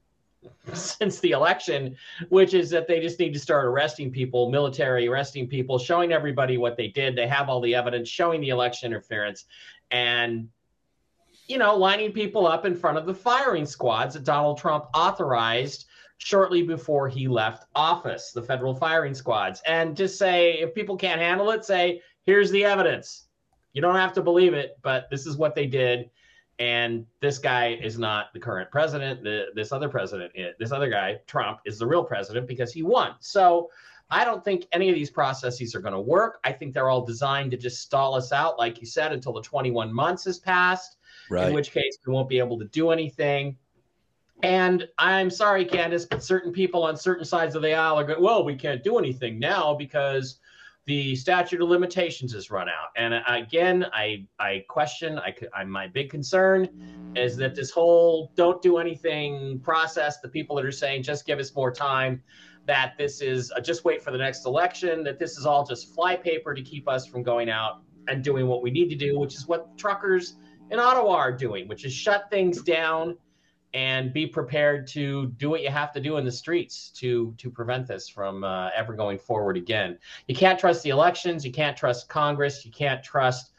since 0.74 1.20
the 1.20 1.32
election, 1.32 1.96
which 2.30 2.54
is 2.54 2.70
that 2.70 2.88
they 2.88 3.00
just 3.00 3.20
need 3.20 3.34
to 3.34 3.40
start 3.40 3.66
arresting 3.66 4.12
people, 4.12 4.50
military 4.50 5.08
arresting 5.08 5.48
people, 5.48 5.78
showing 5.78 6.14
everybody 6.14 6.58
what 6.58 6.78
they 6.78 6.88
did. 6.88 7.16
They 7.16 7.28
have 7.28 7.50
all 7.50 7.62
the 7.62 7.76
evidence 7.76 8.08
showing 8.08 8.42
the 8.42 8.50
election 8.50 8.92
interference 8.92 9.46
and 9.92 10.50
you 11.50 11.58
know, 11.58 11.76
lining 11.76 12.12
people 12.12 12.46
up 12.46 12.66
in 12.66 12.76
front 12.76 12.98
of 12.98 13.08
the 13.08 13.14
firing 13.14 13.66
squads 13.66 14.14
that 14.14 14.24
Donald 14.24 14.60
Trump 14.60 14.86
authorized 14.94 15.88
shortly 16.20 16.62
before 16.62 17.10
he 17.10 17.28
left 17.28 17.66
office, 17.76 18.32
the 18.32 18.42
federal 18.42 18.76
firing 18.76 19.16
squads. 19.16 19.62
And 19.66 19.98
just 19.98 20.20
say, 20.20 20.60
if 20.60 20.76
people 20.76 20.96
can't 20.96 21.20
handle 21.20 21.50
it, 21.50 21.66
say, 21.66 22.02
here's 22.26 22.52
the 22.52 22.64
evidence. 22.64 23.29
You 23.74 23.82
don't 23.82 23.96
have 23.96 24.14
to 24.14 24.22
believe 24.22 24.54
it, 24.54 24.78
but 24.82 25.10
this 25.10 25.26
is 25.26 25.38
what 25.38 25.56
they 25.56 25.68
did. 25.68 26.10
And 26.58 27.06
this 27.22 27.38
guy 27.38 27.80
is 27.82 27.98
not 27.98 28.34
the 28.34 28.40
current 28.40 28.70
president. 28.70 29.24
The, 29.24 29.46
this 29.56 29.72
other 29.72 29.88
president, 29.88 30.34
i- 30.38 30.52
this 30.60 30.72
other 30.72 30.90
guy, 30.90 31.20
Trump, 31.28 31.60
is 31.66 31.80
the 31.80 31.88
real 31.88 32.04
president 32.04 32.48
because 32.48 32.74
he 32.74 32.84
won. 32.84 33.14
So 33.20 33.70
I 34.12 34.26
don't 34.26 34.44
think 34.44 34.66
any 34.72 34.90
of 34.90 34.96
these 34.96 35.10
processes 35.12 35.74
are 35.76 35.80
going 35.80 35.94
to 35.94 36.02
work. 36.02 36.40
I 36.44 36.52
think 36.52 36.74
they're 36.74 36.90
all 36.90 37.06
designed 37.06 37.52
to 37.52 37.58
just 37.58 37.80
stall 37.82 38.16
us 38.16 38.32
out, 38.34 38.58
like 38.58 38.82
you 38.82 38.88
said, 38.88 39.14
until 39.14 39.32
the 39.34 39.42
21 39.42 39.94
months 39.94 40.26
has 40.26 40.40
passed 40.40 40.98
in 41.48 41.54
which 41.54 41.72
case 41.72 41.98
we 42.06 42.12
won't 42.12 42.28
be 42.28 42.40
able 42.40 42.58
to 42.60 42.66
do 42.66 42.90
anything. 42.90 43.56
And 44.42 44.88
I'm 44.98 45.30
sorry, 45.30 45.64
Candace, 45.66 46.06
but 46.06 46.24
certain 46.24 46.52
people 46.52 46.84
on 46.84 46.96
certain 46.98 47.26
sides 47.26 47.56
of 47.56 47.62
the 47.62 47.74
aisle 47.74 48.00
are 48.00 48.04
going, 48.06 48.22
well, 48.22 48.44
we 48.44 48.56
can't 48.56 48.84
do 48.84 48.98
anything 48.98 49.38
now 49.38 49.74
because 49.76 50.40
the 50.90 51.16
statute 51.16 51.62
of 51.62 51.70
limitations 51.70 52.34
has 52.34 52.50
run 52.50 52.68
out. 52.68 52.88
And 52.96 53.14
again, 53.28 53.86
I 53.94 54.26
I 54.40 54.66
question. 54.68 55.20
I, 55.20 55.36
I 55.56 55.64
my 55.64 55.86
big 55.86 56.10
concern 56.10 57.14
is 57.16 57.38
that 57.38 57.54
this 57.54 57.70
whole 57.70 58.32
don't 58.36 58.60
do 58.60 58.80
anything 58.80 59.60
process. 59.60 60.20
The 60.20 60.30
people 60.30 60.56
that 60.56 60.66
are 60.66 60.72
saying 60.72 61.04
just 61.04 61.28
give 61.28 61.38
us 61.38 61.54
more 61.54 61.72
time, 61.72 62.24
that 62.66 62.96
this 62.98 63.22
is 63.22 63.52
uh, 63.52 63.62
just 63.62 63.86
wait 63.86 64.02
for 64.02 64.10
the 64.10 64.18
next 64.18 64.48
election. 64.48 65.04
That 65.04 65.20
this 65.20 65.38
is 65.38 65.46
all 65.46 65.64
just 65.64 65.94
flypaper 65.94 66.56
to 66.56 66.62
keep 66.64 66.90
us 66.90 67.06
from 67.06 67.22
going 67.22 67.52
out 67.52 67.84
and 68.08 68.24
doing 68.24 68.48
what 68.48 68.64
we 68.64 68.72
need 68.72 68.90
to 68.90 68.96
do, 68.96 69.20
which 69.20 69.36
is 69.36 69.48
what 69.48 69.78
truckers 69.78 70.38
in 70.72 70.80
Ottawa 70.80 71.14
are 71.18 71.32
doing, 71.32 71.68
which 71.68 71.86
is 71.86 71.94
shut 71.94 72.32
things 72.32 72.64
down 72.64 73.16
and 73.74 74.12
be 74.14 74.26
prepared 74.26 74.88
to 74.88 75.28
do 75.38 75.50
what 75.50 75.62
you 75.62 75.70
have 75.70 75.92
to 75.94 76.00
do 76.00 76.18
in 76.18 76.26
the 76.26 76.32
streets 76.32 76.90
to 76.90 77.34
to 77.38 77.50
prevent 77.50 77.88
this 77.88 78.10
from 78.10 78.44
uh, 78.44 78.70
ever 78.76 78.94
going 78.94 79.18
forward 79.18 79.58
again. 79.58 79.98
You 80.28 80.36
can't 80.36 80.60
trust 80.60 80.84
the 80.84 80.90
elections, 80.90 81.46
you 81.46 81.52
can't 81.52 81.78
trust 81.78 82.10
Congress, 82.10 82.66
you 82.66 82.72
can't 82.72 83.04
trust 83.04 83.52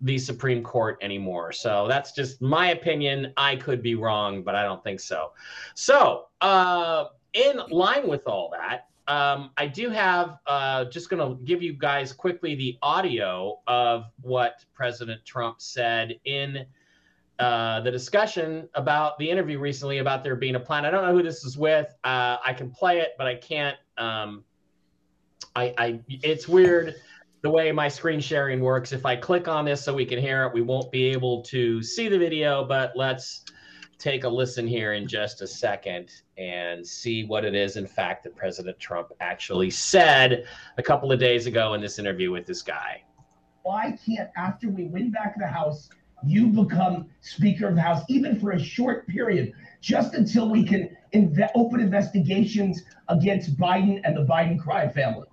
the 0.00 0.18
Supreme 0.18 0.62
Court 0.62 0.98
anymore. 1.00 1.52
So 1.52 1.86
that's 1.88 2.12
just 2.12 2.40
my 2.40 2.70
opinion. 2.70 3.32
I 3.36 3.56
could 3.56 3.82
be 3.82 3.96
wrong, 3.96 4.42
but 4.42 4.54
I 4.54 4.62
don't 4.62 4.82
think 4.84 5.00
so. 5.00 5.32
So, 5.74 6.26
uh, 6.40 7.06
in 7.32 7.60
line 7.70 8.06
with 8.06 8.26
all 8.26 8.50
that, 8.52 8.86
um, 9.08 9.50
I 9.56 9.66
do 9.66 9.90
have 9.90 10.38
uh, 10.46 10.84
just 10.86 11.08
going 11.08 11.26
to 11.26 11.42
give 11.44 11.62
you 11.62 11.72
guys 11.72 12.12
quickly 12.12 12.54
the 12.54 12.78
audio 12.82 13.58
of 13.66 14.04
what 14.20 14.64
President 14.74 15.24
Trump 15.24 15.60
said 15.60 16.18
in 16.24 16.66
uh, 17.38 17.80
the 17.80 17.90
discussion 17.90 18.68
about 18.74 19.18
the 19.18 19.30
interview 19.30 19.58
recently 19.58 19.98
about 19.98 20.24
there 20.24 20.36
being 20.36 20.56
a 20.56 20.60
plan. 20.60 20.84
I 20.84 20.90
don't 20.90 21.04
know 21.04 21.12
who 21.12 21.22
this 21.22 21.44
is 21.44 21.56
with. 21.56 21.86
Uh, 22.04 22.36
I 22.44 22.52
can 22.52 22.70
play 22.70 22.98
it, 23.00 23.10
but 23.16 23.26
I 23.26 23.36
can't. 23.36 23.76
Um, 23.96 24.44
I, 25.54 25.74
I 25.78 26.00
it's 26.08 26.48
weird 26.48 26.96
the 27.42 27.50
way 27.50 27.70
my 27.70 27.88
screen 27.88 28.20
sharing 28.20 28.60
works. 28.60 28.92
If 28.92 29.06
I 29.06 29.14
click 29.14 29.46
on 29.46 29.64
this 29.64 29.84
so 29.84 29.94
we 29.94 30.04
can 30.04 30.18
hear 30.18 30.44
it, 30.44 30.52
we 30.52 30.62
won't 30.62 30.90
be 30.90 31.04
able 31.04 31.42
to 31.44 31.82
see 31.82 32.08
the 32.08 32.18
video. 32.18 32.64
But 32.64 32.92
let's 32.96 33.44
take 33.98 34.24
a 34.24 34.28
listen 34.28 34.66
here 34.66 34.92
in 34.92 35.06
just 35.06 35.42
a 35.42 35.46
second 35.46 36.10
and 36.36 36.86
see 36.86 37.24
what 37.24 37.44
it 37.44 37.54
is, 37.54 37.76
in 37.76 37.86
fact, 37.86 38.24
that 38.24 38.36
President 38.36 38.78
Trump 38.78 39.08
actually 39.20 39.70
said 39.70 40.44
a 40.76 40.82
couple 40.82 41.10
of 41.10 41.18
days 41.18 41.46
ago 41.46 41.74
in 41.74 41.80
this 41.80 41.98
interview 41.98 42.30
with 42.30 42.46
this 42.46 42.62
guy. 42.62 43.02
why 43.62 43.96
can't 44.06 44.30
after 44.36 44.68
we 44.70 44.84
win 44.84 45.10
back 45.10 45.34
the 45.38 45.46
house 45.46 45.90
you 46.24 46.48
become 46.48 47.08
speaker 47.20 47.68
of 47.68 47.74
the 47.74 47.80
house 47.80 48.02
even 48.08 48.38
for 48.38 48.52
a 48.52 48.58
short 48.58 49.06
period 49.06 49.52
just 49.80 50.14
until 50.14 50.48
we 50.48 50.64
can 50.64 50.96
inve- 51.14 51.50
open 51.54 51.80
investigations 51.80 52.82
against 53.08 53.56
biden 53.56 54.00
and 54.04 54.16
the 54.16 54.24
biden 54.24 54.58
crime 54.58 54.90
family 54.90 55.26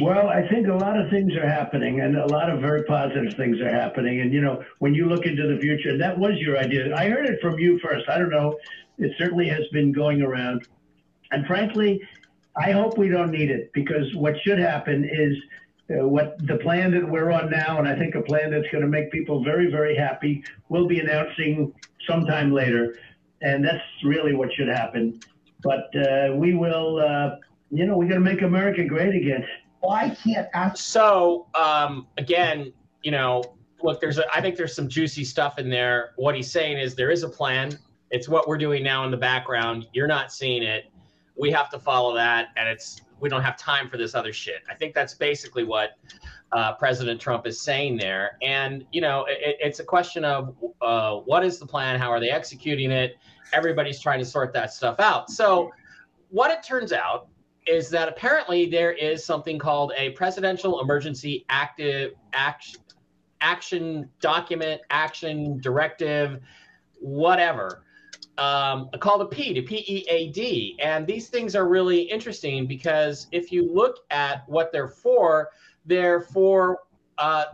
Well, 0.00 0.28
I 0.28 0.46
think 0.48 0.68
a 0.68 0.74
lot 0.74 0.96
of 0.96 1.10
things 1.10 1.34
are 1.34 1.48
happening, 1.48 2.02
and 2.02 2.16
a 2.16 2.26
lot 2.26 2.48
of 2.50 2.60
very 2.60 2.84
positive 2.84 3.34
things 3.36 3.60
are 3.60 3.68
happening. 3.68 4.20
And 4.20 4.32
you 4.32 4.40
know, 4.40 4.62
when 4.78 4.94
you 4.94 5.06
look 5.06 5.26
into 5.26 5.52
the 5.52 5.60
future, 5.60 5.90
and 5.90 6.00
that 6.00 6.16
was 6.16 6.34
your 6.38 6.56
idea. 6.56 6.94
I 6.94 7.08
heard 7.08 7.26
it 7.26 7.40
from 7.40 7.58
you 7.58 7.80
first. 7.80 8.08
I 8.08 8.16
don't 8.16 8.30
know. 8.30 8.56
It 8.98 9.10
certainly 9.18 9.48
has 9.48 9.66
been 9.72 9.90
going 9.90 10.22
around, 10.22 10.68
and 11.32 11.44
frankly, 11.46 12.00
I 12.56 12.70
hope 12.70 12.96
we 12.96 13.08
don't 13.08 13.32
need 13.32 13.50
it 13.50 13.72
because 13.72 14.14
what 14.14 14.34
should 14.44 14.58
happen 14.58 15.04
is 15.04 15.34
uh, 15.90 16.06
what 16.06 16.36
the 16.46 16.56
plan 16.56 16.90
that 16.92 17.08
we're 17.08 17.30
on 17.30 17.50
now, 17.50 17.78
and 17.78 17.88
I 17.88 17.96
think 17.96 18.14
a 18.14 18.22
plan 18.22 18.50
that's 18.50 18.68
going 18.70 18.82
to 18.82 18.88
make 18.88 19.10
people 19.10 19.42
very, 19.42 19.70
very 19.70 19.96
happy. 19.96 20.44
We'll 20.68 20.86
be 20.86 21.00
announcing 21.00 21.72
sometime 22.06 22.52
later, 22.52 22.96
and 23.40 23.64
that's 23.64 23.82
really 24.04 24.34
what 24.34 24.52
should 24.52 24.68
happen. 24.68 25.20
But 25.62 25.90
uh, 25.96 26.34
we 26.34 26.54
will. 26.54 26.98
Uh, 26.98 27.36
you 27.70 27.86
know, 27.86 27.96
we're 27.96 28.08
going 28.08 28.22
to 28.22 28.30
make 28.32 28.42
America 28.42 28.84
great 28.84 29.14
again. 29.14 29.44
Why 29.80 30.16
can't 30.24 30.48
after 30.54 30.80
So 30.80 31.46
um, 31.54 32.06
again, 32.16 32.72
you 33.02 33.10
know, 33.10 33.44
look, 33.82 34.00
there's 34.00 34.18
a, 34.18 34.24
I 34.34 34.40
think 34.40 34.56
there's 34.56 34.74
some 34.74 34.88
juicy 34.88 35.24
stuff 35.24 35.58
in 35.58 35.70
there. 35.70 36.12
What 36.16 36.34
he's 36.34 36.50
saying 36.50 36.78
is 36.78 36.94
there 36.94 37.10
is 37.10 37.22
a 37.22 37.28
plan. 37.28 37.78
It's 38.10 38.28
what 38.28 38.48
we're 38.48 38.58
doing 38.58 38.82
now 38.82 39.04
in 39.04 39.10
the 39.10 39.18
background. 39.18 39.86
You're 39.92 40.06
not 40.06 40.32
seeing 40.32 40.62
it. 40.62 40.90
We 41.36 41.50
have 41.52 41.70
to 41.70 41.78
follow 41.78 42.14
that, 42.14 42.48
and 42.56 42.68
it's 42.68 43.02
we 43.20 43.28
don't 43.28 43.42
have 43.42 43.56
time 43.56 43.88
for 43.88 43.96
this 43.96 44.14
other 44.14 44.32
shit. 44.32 44.62
I 44.70 44.74
think 44.74 44.94
that's 44.94 45.14
basically 45.14 45.64
what 45.64 45.98
uh, 46.52 46.74
President 46.74 47.20
Trump 47.20 47.46
is 47.46 47.60
saying 47.60 47.96
there. 47.96 48.36
And 48.42 48.84
you 48.92 49.00
know, 49.00 49.24
it, 49.28 49.56
it's 49.60 49.80
a 49.80 49.84
question 49.84 50.24
of 50.24 50.54
uh, 50.80 51.16
what 51.16 51.44
is 51.44 51.58
the 51.58 51.66
plan? 51.66 51.98
How 51.98 52.10
are 52.10 52.20
they 52.20 52.30
executing 52.30 52.90
it? 52.90 53.16
Everybody's 53.52 54.00
trying 54.00 54.18
to 54.18 54.24
sort 54.24 54.52
that 54.54 54.72
stuff 54.72 55.00
out. 55.00 55.30
So, 55.30 55.70
what 56.30 56.50
it 56.50 56.62
turns 56.62 56.92
out 56.92 57.28
is 57.66 57.90
that 57.90 58.08
apparently 58.08 58.66
there 58.66 58.92
is 58.92 59.24
something 59.24 59.58
called 59.58 59.92
a 59.96 60.10
presidential 60.10 60.80
emergency 60.80 61.44
active 61.48 62.12
action 62.32 62.80
action 63.40 64.08
document, 64.20 64.80
action 64.90 65.60
directive, 65.60 66.40
whatever, 66.98 67.84
um, 68.38 68.88
called 69.00 69.20
a 69.22 69.26
PEAD, 69.26 69.58
a 69.58 69.62
P-E-A-D. 69.62 70.78
And 70.80 71.06
these 71.06 71.28
things 71.28 71.54
are 71.54 71.68
really 71.68 72.02
interesting 72.02 72.66
because 72.66 73.26
if 73.32 73.52
you 73.52 73.70
look 73.72 73.98
at 74.10 74.48
what 74.48 74.72
they're 74.72 74.88
for, 74.88 75.50
they're 75.84 76.20
for 76.20 76.78
uh, 77.18 77.46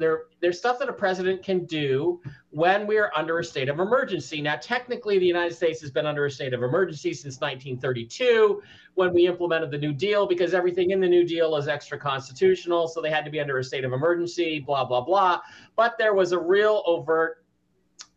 stuff 0.52 0.78
that 0.78 0.88
a 0.88 0.92
president 0.92 1.42
can 1.42 1.64
do 1.64 2.20
when 2.50 2.86
we 2.86 2.98
are 2.98 3.10
under 3.16 3.38
a 3.38 3.44
state 3.44 3.68
of 3.70 3.80
emergency. 3.80 4.42
Now, 4.42 4.56
technically, 4.56 5.18
the 5.18 5.26
United 5.26 5.54
States 5.54 5.80
has 5.80 5.90
been 5.90 6.04
under 6.04 6.26
a 6.26 6.30
state 6.30 6.52
of 6.52 6.62
emergency 6.62 7.14
since 7.14 7.40
1932 7.40 8.62
when 8.94 9.14
we 9.14 9.26
implemented 9.26 9.70
the 9.70 9.78
New 9.78 9.94
Deal 9.94 10.26
because 10.26 10.52
everything 10.52 10.90
in 10.90 11.00
the 11.00 11.08
New 11.08 11.24
Deal 11.24 11.56
is 11.56 11.66
extra 11.66 11.98
constitutional. 11.98 12.88
So 12.88 13.00
they 13.00 13.10
had 13.10 13.24
to 13.24 13.30
be 13.30 13.40
under 13.40 13.58
a 13.58 13.64
state 13.64 13.84
of 13.84 13.92
emergency, 13.92 14.60
blah, 14.60 14.84
blah, 14.84 15.00
blah. 15.00 15.40
But 15.76 15.96
there 15.98 16.14
was 16.14 16.32
a 16.32 16.38
real 16.38 16.82
overt, 16.86 17.43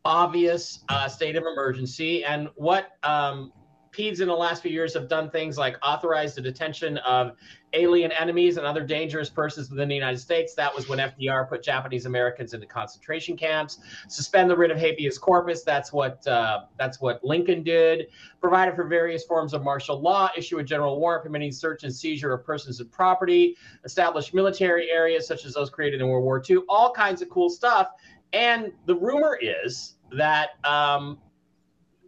obvious 0.05 0.83
uh, 0.89 1.07
state 1.07 1.35
of 1.35 1.43
emergency. 1.43 2.23
And 2.23 2.49
what 2.55 2.97
um, 3.03 3.51
PEADs 3.91 4.21
in 4.21 4.27
the 4.27 4.35
last 4.35 4.61
few 4.61 4.71
years 4.71 4.93
have 4.93 5.07
done 5.07 5.29
things 5.31 5.57
like 5.57 5.75
authorize 5.81 6.35
the 6.35 6.41
detention 6.41 6.97
of 6.99 7.35
alien 7.73 8.11
enemies 8.11 8.57
and 8.57 8.65
other 8.65 8.85
dangerous 8.85 9.29
persons 9.29 9.69
within 9.69 9.89
the 9.89 9.95
United 9.95 10.19
States. 10.19 10.53
That 10.53 10.73
was 10.73 10.87
when 10.87 10.99
FDR 10.99 11.49
put 11.49 11.63
Japanese 11.63 12.05
Americans 12.05 12.53
into 12.53 12.67
concentration 12.67 13.35
camps. 13.35 13.79
Suspend 14.07 14.49
the 14.49 14.55
writ 14.55 14.71
of 14.71 14.77
habeas 14.77 15.17
corpus. 15.17 15.63
That's 15.63 15.91
what 15.91 16.25
uh, 16.27 16.65
that's 16.77 17.01
what 17.01 17.23
Lincoln 17.23 17.63
did. 17.63 18.07
Provided 18.39 18.75
for 18.75 18.85
various 18.85 19.25
forms 19.25 19.53
of 19.53 19.63
martial 19.63 19.99
law. 19.99 20.29
Issue 20.37 20.59
a 20.59 20.63
general 20.63 20.99
warrant 20.99 21.23
permitting 21.23 21.51
search 21.51 21.83
and 21.83 21.93
seizure 21.93 22.33
of 22.33 22.45
persons 22.45 22.79
and 22.79 22.91
property. 22.91 23.57
Establish 23.83 24.33
military 24.33 24.91
areas 24.91 25.27
such 25.27 25.43
as 25.45 25.55
those 25.55 25.69
created 25.69 26.01
in 26.01 26.07
World 26.07 26.23
War 26.23 26.41
II. 26.47 26.57
All 26.69 26.93
kinds 26.93 27.21
of 27.21 27.29
cool 27.29 27.49
stuff. 27.49 27.89
And 28.33 28.71
the 28.85 28.95
rumor 28.95 29.37
is 29.41 29.95
that 30.11 30.49
um, 30.63 31.19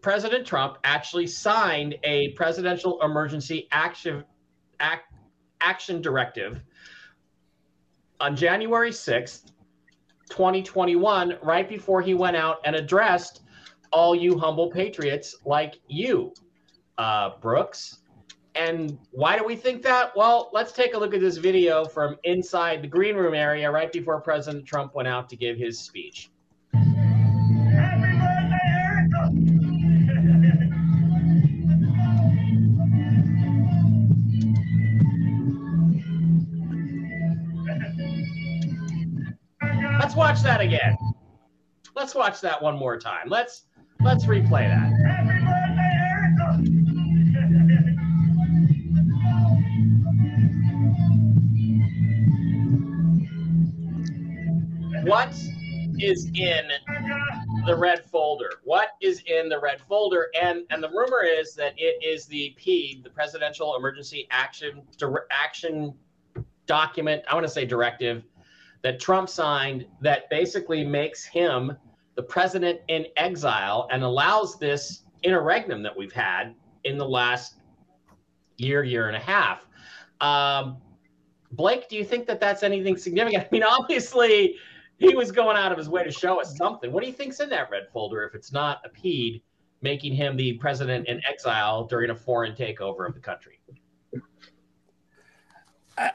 President 0.02 0.46
Trump 0.46 0.78
actually 0.84 1.28
signed 1.28 1.96
a 2.04 2.30
presidential 2.30 3.02
emergency 3.02 3.68
action 3.72 4.24
act, 4.80 5.14
action 5.62 6.02
directive 6.02 6.62
on 8.20 8.36
January 8.36 8.92
6th, 8.92 9.52
2021, 10.30 11.38
right 11.42 11.68
before 11.68 12.02
he 12.02 12.14
went 12.14 12.36
out 12.36 12.58
and 12.66 12.76
addressed 12.76 13.42
all 13.92 14.16
you 14.16 14.38
humble 14.38 14.70
patriots 14.70 15.36
like 15.46 15.80
you, 15.88 16.34
uh, 16.98 17.32
Brooks. 17.42 18.00
And 18.56 18.98
why 19.12 19.38
do 19.38 19.44
we 19.44 19.56
think 19.56 19.84
that? 19.84 20.16
Well, 20.16 20.50
let's 20.54 20.72
take 20.72 20.94
a 20.94 20.98
look 20.98 21.14
at 21.14 21.22
this 21.22 21.38
video 21.38 21.86
from 21.86 22.18
inside 22.24 22.82
the 22.82 22.88
green 22.88 23.16
room 23.16 23.34
area 23.34 23.70
right 23.72 23.92
before 23.92 24.20
President 24.22 24.66
Trump 24.66 24.96
went 24.96 25.08
out 25.08 25.30
to 25.30 25.36
give 25.36 25.58
his 25.58 25.80
speech. 25.80 26.30
Let's 40.00 40.16
watch 40.16 40.42
that 40.42 40.60
again. 40.60 40.98
Let's 41.96 42.16
watch 42.16 42.42
that 42.42 42.62
one 42.62 42.78
more 42.78 42.98
time. 42.98 43.28
Let's 43.30 43.66
let's 44.00 44.26
replay 44.26 44.68
that. 44.68 44.99
What 55.10 55.34
is 55.98 56.30
in 56.36 56.70
the 57.66 57.76
red 57.76 58.06
folder? 58.06 58.52
What 58.64 58.90
is 59.02 59.24
in 59.26 59.50
the 59.50 59.60
red 59.60 59.82
folder? 59.82 60.28
And 60.40 60.66
and 60.70 60.84
the 60.84 60.90
rumor 60.90 61.24
is 61.24 61.56
that 61.56 61.74
it 61.78 61.98
is 62.06 62.28
the 62.28 62.54
P, 62.58 63.02
the 63.04 63.10
Presidential 63.10 63.76
Emergency 63.76 64.28
Action 64.30 64.84
Action 65.32 65.96
Document. 66.68 67.24
I 67.28 67.34
want 67.34 67.44
to 67.44 67.52
say 67.52 67.66
directive 67.66 68.24
that 68.84 69.00
Trump 69.00 69.30
signed 69.30 69.88
that 70.00 70.30
basically 70.30 70.84
makes 70.84 71.26
him 71.26 71.76
the 72.14 72.22
president 72.22 72.80
in 72.88 73.08
exile 73.18 73.88
and 73.92 74.04
allows 74.04 74.60
this 74.60 75.06
interregnum 75.24 75.82
that 75.82 75.98
we've 75.98 76.14
had 76.14 76.54
in 76.84 77.00
the 77.00 77.10
last 77.10 77.56
year, 78.58 78.84
year 78.84 79.08
and 79.08 79.18
a 79.18 79.20
half. 79.20 79.66
Um, 80.22 80.78
Blake, 81.52 81.90
do 81.90 81.96
you 81.96 82.06
think 82.06 82.28
that 82.28 82.40
that's 82.40 82.62
anything 82.62 82.96
significant? 82.96 83.44
I 83.48 83.48
mean, 83.52 83.64
obviously, 83.64 84.56
he 85.00 85.16
was 85.16 85.32
going 85.32 85.58
out 85.58 85.72
of 85.72 85.78
his 85.78 85.90
way 85.90 86.04
to 86.04 86.12
show 86.12 86.42
us 86.42 86.56
something. 86.58 86.92
What 86.92 87.02
do 87.02 87.08
you 87.08 87.14
think's 87.14 87.40
in 87.40 87.50
that 87.50 87.72
red 87.72 87.88
folder 87.92 88.24
if 88.24 88.36
it's 88.36 88.52
not 88.52 88.82
a 88.86 88.90
PEAD 88.90 89.42
making 89.82 90.14
him 90.14 90.36
the 90.36 90.54
president 90.54 91.08
in 91.08 91.22
exile 91.28 91.86
during 91.86 92.10
a 92.10 92.16
foreign 92.16 92.54
takeover 92.54 93.08
of 93.08 93.14
the 93.14 93.20
country? 93.20 93.60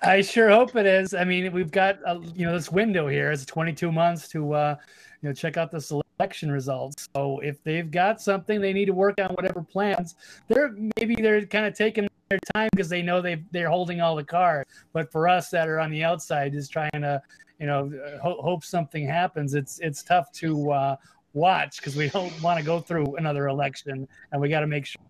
I, 0.03 0.23
sure 0.23 0.49
hope 0.49 0.77
it 0.77 0.87
is. 0.87 1.13
I 1.13 1.25
mean, 1.25 1.53
we've 1.53 1.71
got 1.71 1.99
uh, 2.07 2.19
you 2.35 2.47
know 2.47 2.53
this 2.53 2.73
window 2.73 3.07
here. 3.07 3.31
It's 3.31 3.45
22 3.45 3.93
months 3.93 4.29
to 4.29 4.55
uh, 4.55 4.77
you 5.21 5.29
know 5.29 5.35
check 5.35 5.59
out 5.59 5.71
the 5.71 5.81
selection 5.81 6.51
results. 6.51 7.09
So 7.15 7.41
if 7.41 7.63
they've 7.65 7.91
got 7.91 8.21
something, 8.21 8.63
they 8.63 8.73
need 8.73 8.87
to 8.87 8.95
work 8.95 9.19
on 9.21 9.29
whatever 9.35 9.63
plans. 9.63 10.15
They're 10.49 10.75
maybe 10.97 11.17
they're 11.17 11.45
kind 11.45 11.67
of 11.67 11.77
taking 11.77 12.09
their 12.31 12.39
time 12.55 12.71
because 12.73 12.89
they 12.89 13.03
know 13.03 13.21
they 13.21 13.43
they're 13.51 13.69
holding 13.69 14.01
all 14.01 14.17
the 14.17 14.25
cards. 14.25 14.71
But 14.95 15.13
for 15.13 15.29
us 15.29 15.51
that 15.51 15.69
are 15.69 15.81
on 15.81 15.91
the 15.91 16.03
outside, 16.03 16.53
just 16.53 16.73
trying 16.73 16.91
to 16.95 17.21
you 17.59 17.67
know 17.67 17.91
ho- 18.23 18.41
hope 18.43 18.65
something 18.65 19.07
happens. 19.07 19.55
It's 19.55 19.79
it's 19.81 20.03
tough 20.03 20.31
to 20.33 20.71
uh, 20.71 20.97
watch 21.33 21.79
because 21.79 21.97
we 21.97 22.09
don't 22.09 22.43
want 22.43 22.59
to 22.59 22.65
go 22.65 22.81
through 22.81 23.17
another 23.17 23.49
election, 23.49 24.09
and 24.33 24.41
we 24.41 24.49
got 24.49 24.61
to 24.61 24.67
make 24.67 24.87
sure 24.87 25.01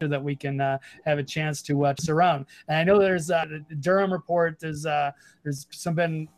that 0.00 0.22
we 0.22 0.36
can 0.36 0.60
uh, 0.60 0.78
have 1.04 1.18
a 1.18 1.24
chance 1.24 1.62
to 1.62 1.86
uh, 1.86 1.94
surround. 1.98 2.46
And 2.68 2.78
I 2.78 2.84
know 2.84 2.98
there's 2.98 3.30
uh, 3.30 3.46
the 3.68 3.74
Durham 3.76 4.12
report. 4.12 4.60
There's 4.60 4.86
uh, 4.86 5.10
there's 5.42 5.66
some 5.70 5.94
been 5.94 6.28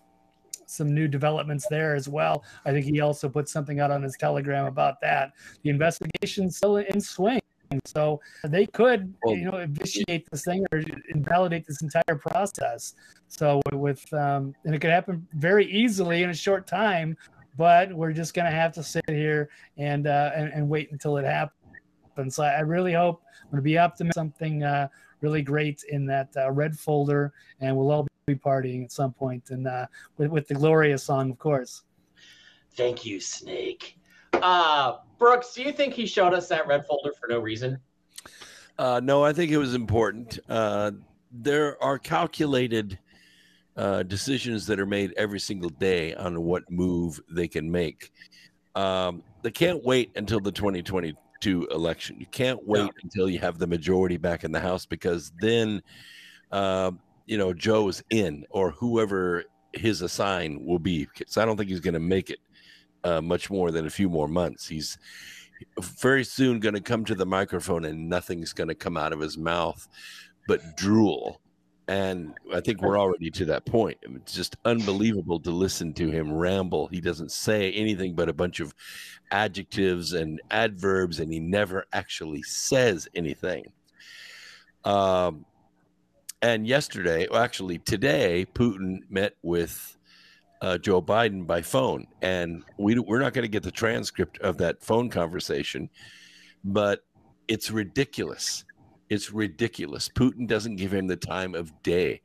some 0.67 0.95
new 0.95 1.09
developments 1.09 1.67
there 1.69 1.95
as 1.95 2.09
well. 2.09 2.45
I 2.65 2.71
think 2.71 2.87
he 2.87 3.01
also 3.01 3.29
put 3.29 3.49
something 3.49 3.81
out 3.81 3.91
on 3.91 4.03
his 4.03 4.17
Telegram 4.17 4.67
about 4.67 5.01
that. 5.01 5.33
The 5.63 5.71
investigation's 5.71 6.57
still 6.57 6.77
in 6.77 7.01
swing. 7.01 7.41
So 7.87 8.21
they 8.45 8.67
could, 8.67 9.15
Well- 9.25 9.37
you 9.37 9.45
know, 9.45 9.67
vitiate 9.69 10.29
this 10.31 10.45
thing 10.45 10.65
or 10.73 10.83
invalidate 11.11 11.67
this 11.67 11.83
entire 11.83 12.17
process. 12.17 12.95
So 13.29 13.61
with, 13.73 14.13
um, 14.13 14.55
and 14.65 14.75
it 14.75 14.81
could 14.81 14.91
happen 14.91 15.27
very 15.35 15.67
easily 15.67 16.23
in 16.23 16.31
a 16.31 16.35
short 16.35 16.67
time, 16.67 17.17
but 17.57 17.93
we're 17.93 18.13
just 18.13 18.35
going 18.35 18.47
to 18.47 18.51
have 18.51 18.73
to 18.75 18.83
sit 18.83 19.05
here 19.09 19.51
and, 19.77 20.07
uh, 20.07 20.31
and 20.35 20.53
and 20.53 20.69
wait 20.69 20.91
until 20.93 21.17
it 21.17 21.25
happens. 21.25 22.35
So 22.35 22.43
I 22.43 22.55
I 22.55 22.61
really 22.61 22.93
hope 22.93 23.23
I'm 23.43 23.51
going 23.51 23.57
to 23.59 23.63
be 23.63 23.79
optimistic 23.79 24.15
something 24.15 24.63
uh, 24.63 24.89
really 25.21 25.43
great 25.43 25.85
in 25.89 26.07
that 26.07 26.29
uh, 26.37 26.51
red 26.51 26.79
folder, 26.79 27.33
and 27.61 27.77
we'll 27.77 27.91
all 27.91 28.07
be 28.27 28.35
partying 28.35 28.85
at 28.85 28.93
some 28.93 29.13
point, 29.13 29.51
and 29.51 29.67
uh, 29.67 29.87
with, 30.17 30.31
with 30.31 30.49
the 30.49 30.55
Gloria 30.55 30.99
song, 30.99 31.31
of 31.31 31.39
course. 31.39 31.83
Thank 32.77 33.05
you, 33.05 33.21
Snake. 33.21 33.99
Uh, 34.35 34.99
Brooks, 35.19 35.55
do 35.55 35.63
you 35.63 35.73
think 35.73 35.95
he 35.95 36.07
showed 36.07 36.33
us 36.33 36.49
that 36.49 36.67
red 36.67 36.87
folder 36.87 37.13
for 37.21 37.29
no 37.29 37.41
reason? 37.41 37.79
Uh, 38.79 39.01
no, 39.03 39.23
I 39.23 39.33
think 39.33 39.53
it 39.53 39.59
was 39.59 39.75
important. 39.75 40.39
Uh, 40.49 40.93
there 41.31 41.83
are 41.83 41.99
calculated 41.99 42.99
uh, 43.77 44.03
decisions 44.03 44.67
that 44.67 44.81
are 44.81 44.87
made 44.87 45.13
every 45.17 45.41
single 45.41 45.71
day 45.71 46.15
on 46.15 46.43
what 46.43 46.71
move 46.71 47.21
they 47.31 47.47
can 47.47 47.71
make. 47.71 48.11
Um, 48.75 49.23
they 49.43 49.51
can't 49.51 49.85
wait 49.85 50.11
until 50.17 50.41
the 50.41 50.53
2022 50.53 51.69
election. 51.71 52.17
You 52.19 52.27
can't 52.27 52.67
wait 52.67 52.91
until 53.03 53.29
you 53.29 53.39
have 53.39 53.59
the 53.59 53.67
majority 53.67 54.17
back 54.17 54.45
in 54.45 54.53
the 54.53 54.61
House 54.61 54.87
because 54.87 55.33
then, 55.41 55.83
uh, 56.53 56.91
you 57.27 57.39
know, 57.39 57.53
Joe's 57.53 58.03
in 58.11 58.45
or 58.51 58.71
whoever 58.73 59.45
his 59.73 60.03
assign 60.03 60.65
will 60.65 60.79
be. 60.79 61.07
Because 61.07 61.37
I 61.37 61.45
don't 61.45 61.57
think 61.57 61.71
he's 61.71 61.81
going 61.81 61.95
to 61.95 62.01
make 62.01 62.31
it 62.31 62.41
uh, 63.05 63.21
much 63.21 63.51
more 63.51 63.71
than 63.71 63.87
a 63.87 63.91
few 63.91 64.09
more 64.09 64.29
months. 64.29 64.69
He's 64.69 64.99
very 65.81 66.25
soon 66.25 66.61
going 66.61 66.75
to 66.75 66.81
come 66.81 67.05
to 67.05 67.15
the 67.15 67.27
microphone 67.27 67.85
and 67.85 68.09
nothing's 68.09 68.53
going 68.53 68.69
to 68.69 68.75
come 68.75 68.97
out 68.97 69.13
of 69.13 69.21
his 69.21 69.37
mouth 69.37 69.87
but 70.49 70.77
drool 70.77 71.41
and 71.91 72.35
I 72.55 72.61
think 72.61 72.83
we're 72.83 72.99
already 72.99 73.33
to 73.33 73.45
that 73.47 73.67
point. 73.67 73.99
It's 74.03 74.33
just 74.33 74.55
unbelievable 74.65 75.41
to 75.41 75.51
listen 75.51 75.93
to 75.95 76.09
him 76.09 76.33
ramble. 76.33 76.87
He 76.87 77.01
doesn't 77.01 77.33
say 77.33 77.73
anything 77.73 78.15
but 78.15 78.29
a 78.29 78.33
bunch 78.33 78.61
of 78.61 78.73
adjectives 79.33 80.13
and 80.13 80.41
adverbs, 80.53 81.19
and 81.19 81.33
he 81.33 81.41
never 81.41 81.87
actually 81.93 82.43
says 82.43 83.09
anything. 83.17 83.73
Um, 84.85 85.45
and 86.41 86.65
yesterday, 86.65 87.27
well, 87.29 87.43
actually 87.43 87.79
today, 87.79 88.47
Putin 88.55 89.01
met 89.11 89.35
with 89.43 89.97
uh, 90.61 90.79
Joe 90.79 91.01
Biden 91.01 91.47
by 91.47 91.63
phone, 91.63 92.07
and 92.23 92.65
we 92.77 92.99
we're 92.99 93.21
not 93.21 93.33
going 93.33 93.45
to 93.45 93.49
get 93.49 93.63
the 93.63 93.71
transcript 93.71 94.39
of 94.39 94.59
that 94.59 94.83
phone 94.83 95.09
conversation, 95.09 95.89
but 96.65 97.05
it's 97.49 97.71
ridiculous. 97.71 98.65
It's 99.09 99.33
ridiculous. 99.33 100.09
Putin 100.09 100.47
doesn't 100.47 100.77
give 100.77 100.93
him 100.93 101.07
the 101.07 101.17
time 101.17 101.55
of 101.55 101.73
day. 101.83 102.21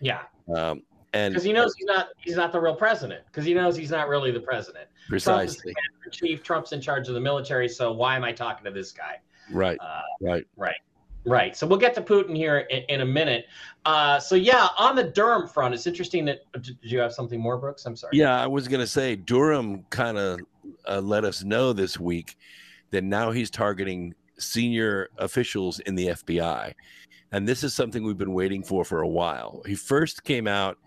Yeah. 0.00 0.22
Um, 0.54 0.82
and 1.12 1.34
because 1.34 1.44
he 1.44 1.52
knows 1.52 1.74
he's 1.76 1.86
not 1.86 2.08
he's 2.18 2.36
not 2.36 2.52
the 2.52 2.60
real 2.60 2.76
president 2.76 3.24
because 3.26 3.44
he 3.44 3.52
knows 3.52 3.76
he's 3.76 3.90
not 3.90 4.08
really 4.08 4.30
the 4.30 4.40
president. 4.40 4.88
Precisely. 5.08 5.74
Trump's 6.02 6.16
chief. 6.16 6.42
Trump's 6.42 6.72
in 6.72 6.80
charge 6.80 7.08
of 7.08 7.14
the 7.14 7.20
military. 7.20 7.68
So 7.68 7.92
why 7.92 8.14
am 8.14 8.22
I 8.22 8.32
talking 8.32 8.64
to 8.64 8.70
this 8.70 8.92
guy? 8.92 9.16
Right. 9.50 9.78
Uh, 9.80 10.02
right. 10.20 10.44
Right. 10.56 10.76
Right. 11.24 11.56
So 11.56 11.66
we'll 11.66 11.78
get 11.78 11.94
to 11.94 12.02
Putin 12.02 12.34
here 12.34 12.58
in, 12.70 12.82
in 12.88 13.00
a 13.02 13.06
minute. 13.06 13.46
Uh, 13.84 14.18
so 14.18 14.34
yeah, 14.34 14.68
on 14.78 14.96
the 14.96 15.04
Durham 15.04 15.46
front, 15.46 15.74
it's 15.74 15.86
interesting 15.86 16.24
that. 16.26 16.40
Did 16.62 16.78
you 16.80 16.98
have 16.98 17.12
something 17.12 17.40
more, 17.40 17.58
Brooks? 17.58 17.84
I'm 17.84 17.96
sorry. 17.96 18.16
Yeah, 18.16 18.40
I 18.40 18.46
was 18.46 18.68
going 18.68 18.80
to 18.80 18.86
say 18.86 19.16
Durham 19.16 19.84
kind 19.90 20.18
of 20.18 20.40
uh, 20.88 21.00
let 21.00 21.24
us 21.24 21.44
know 21.44 21.72
this 21.72 22.00
week 22.00 22.36
that 22.90 23.04
now 23.04 23.30
he's 23.30 23.50
targeting 23.50 24.14
senior 24.38 25.10
officials 25.18 25.78
in 25.80 25.94
the 25.94 26.08
FBI, 26.08 26.72
and 27.32 27.46
this 27.46 27.62
is 27.64 27.74
something 27.74 28.02
we've 28.02 28.18
been 28.18 28.32
waiting 28.32 28.62
for 28.62 28.84
for 28.84 29.02
a 29.02 29.08
while. 29.08 29.62
He 29.66 29.74
first 29.74 30.24
came 30.24 30.46
out. 30.46 30.78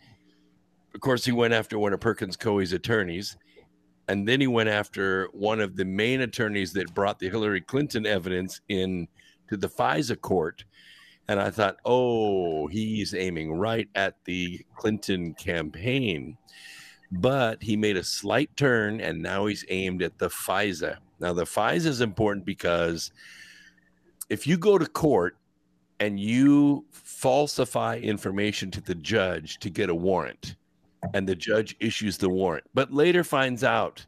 Of 0.96 1.02
course, 1.02 1.26
he 1.26 1.32
went 1.32 1.54
after 1.54 1.80
one 1.80 1.94
of 1.94 2.00
Perkins 2.00 2.38
Coie's 2.38 2.74
attorneys, 2.74 3.38
and 4.08 4.28
then 4.28 4.42
he 4.42 4.48
went 4.48 4.70
after 4.70 5.28
one 5.32 5.60
of 5.60 5.76
the 5.76 5.86
main 5.86 6.22
attorneys 6.22 6.74
that 6.74 6.94
brought 6.94 7.20
the 7.20 7.30
Hillary 7.30 7.62
Clinton 7.62 8.06
evidence 8.06 8.62
in 8.70 9.08
to 9.50 9.58
the 9.58 9.70
FISA 9.70 10.20
court. 10.20 10.64
And 11.28 11.40
I 11.40 11.50
thought, 11.50 11.78
oh, 11.86 12.68
he's 12.68 13.14
aiming 13.14 13.54
right 13.54 13.88
at 13.96 14.16
the 14.26 14.66
Clinton 14.76 15.34
campaign. 15.36 16.38
But 17.12 17.62
he 17.62 17.78
made 17.78 17.98
a 17.98 18.04
slight 18.04 18.56
turn 18.58 19.00
and 19.00 19.22
now 19.22 19.46
he's 19.46 19.66
aimed 19.70 20.02
at 20.02 20.18
the 20.18 20.30
FISA. 20.30 20.98
Now, 21.20 21.34
the 21.34 21.46
FISA 21.46 21.86
is 21.86 22.02
important 22.02 22.46
because 22.46 23.12
if 24.30 24.48
you 24.48 24.58
go 24.58 24.78
to 24.78 24.86
court 24.86 25.38
and 26.00 26.20
you 26.20 26.86
falsify 26.92 27.98
information 27.98 28.72
to 28.72 28.82
the 28.82 28.96
judge 28.96 29.60
to 29.60 29.70
get 29.70 29.90
a 29.90 29.96
warrant, 29.96 30.56
and 31.14 31.28
the 31.28 31.36
judge 31.36 31.76
issues 31.80 32.18
the 32.18 32.30
warrant, 32.30 32.64
but 32.74 32.94
later 32.94 33.24
finds 33.24 33.64
out 33.64 34.06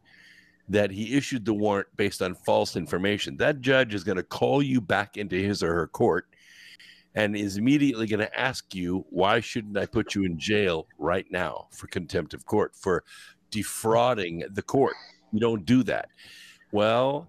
that 0.70 0.92
he 0.92 1.16
issued 1.16 1.46
the 1.46 1.54
warrant 1.54 1.88
based 1.96 2.22
on 2.22 2.34
false 2.34 2.76
information. 2.76 3.38
That 3.38 3.62
judge 3.62 3.94
is 3.94 4.04
going 4.04 4.18
to 4.18 4.24
call 4.24 4.62
you 4.62 4.82
back 4.82 5.18
into 5.18 5.36
his 5.36 5.62
or 5.62 5.74
her 5.74 5.88
court 5.88 6.28
and 7.14 7.36
is 7.36 7.58
immediately 7.58 8.08
going 8.08 8.20
to 8.20 8.40
ask 8.40 8.74
you, 8.74 9.06
why 9.10 9.40
shouldn't 9.40 9.78
I 9.78 9.86
put 9.86 10.16
you 10.16 10.26
in 10.26 10.38
jail 10.38 10.88
right 10.98 11.26
now 11.32 11.68
for 11.72 11.88
contempt 11.88 12.34
of 12.34 12.46
court, 12.46 12.76
for 12.76 13.04
defrauding 13.52 14.44
the 14.52 14.62
court? 14.62 14.96
You 15.32 15.40
don't 15.40 15.66
do 15.66 15.84
that. 15.84 16.10
Well, 16.72 17.28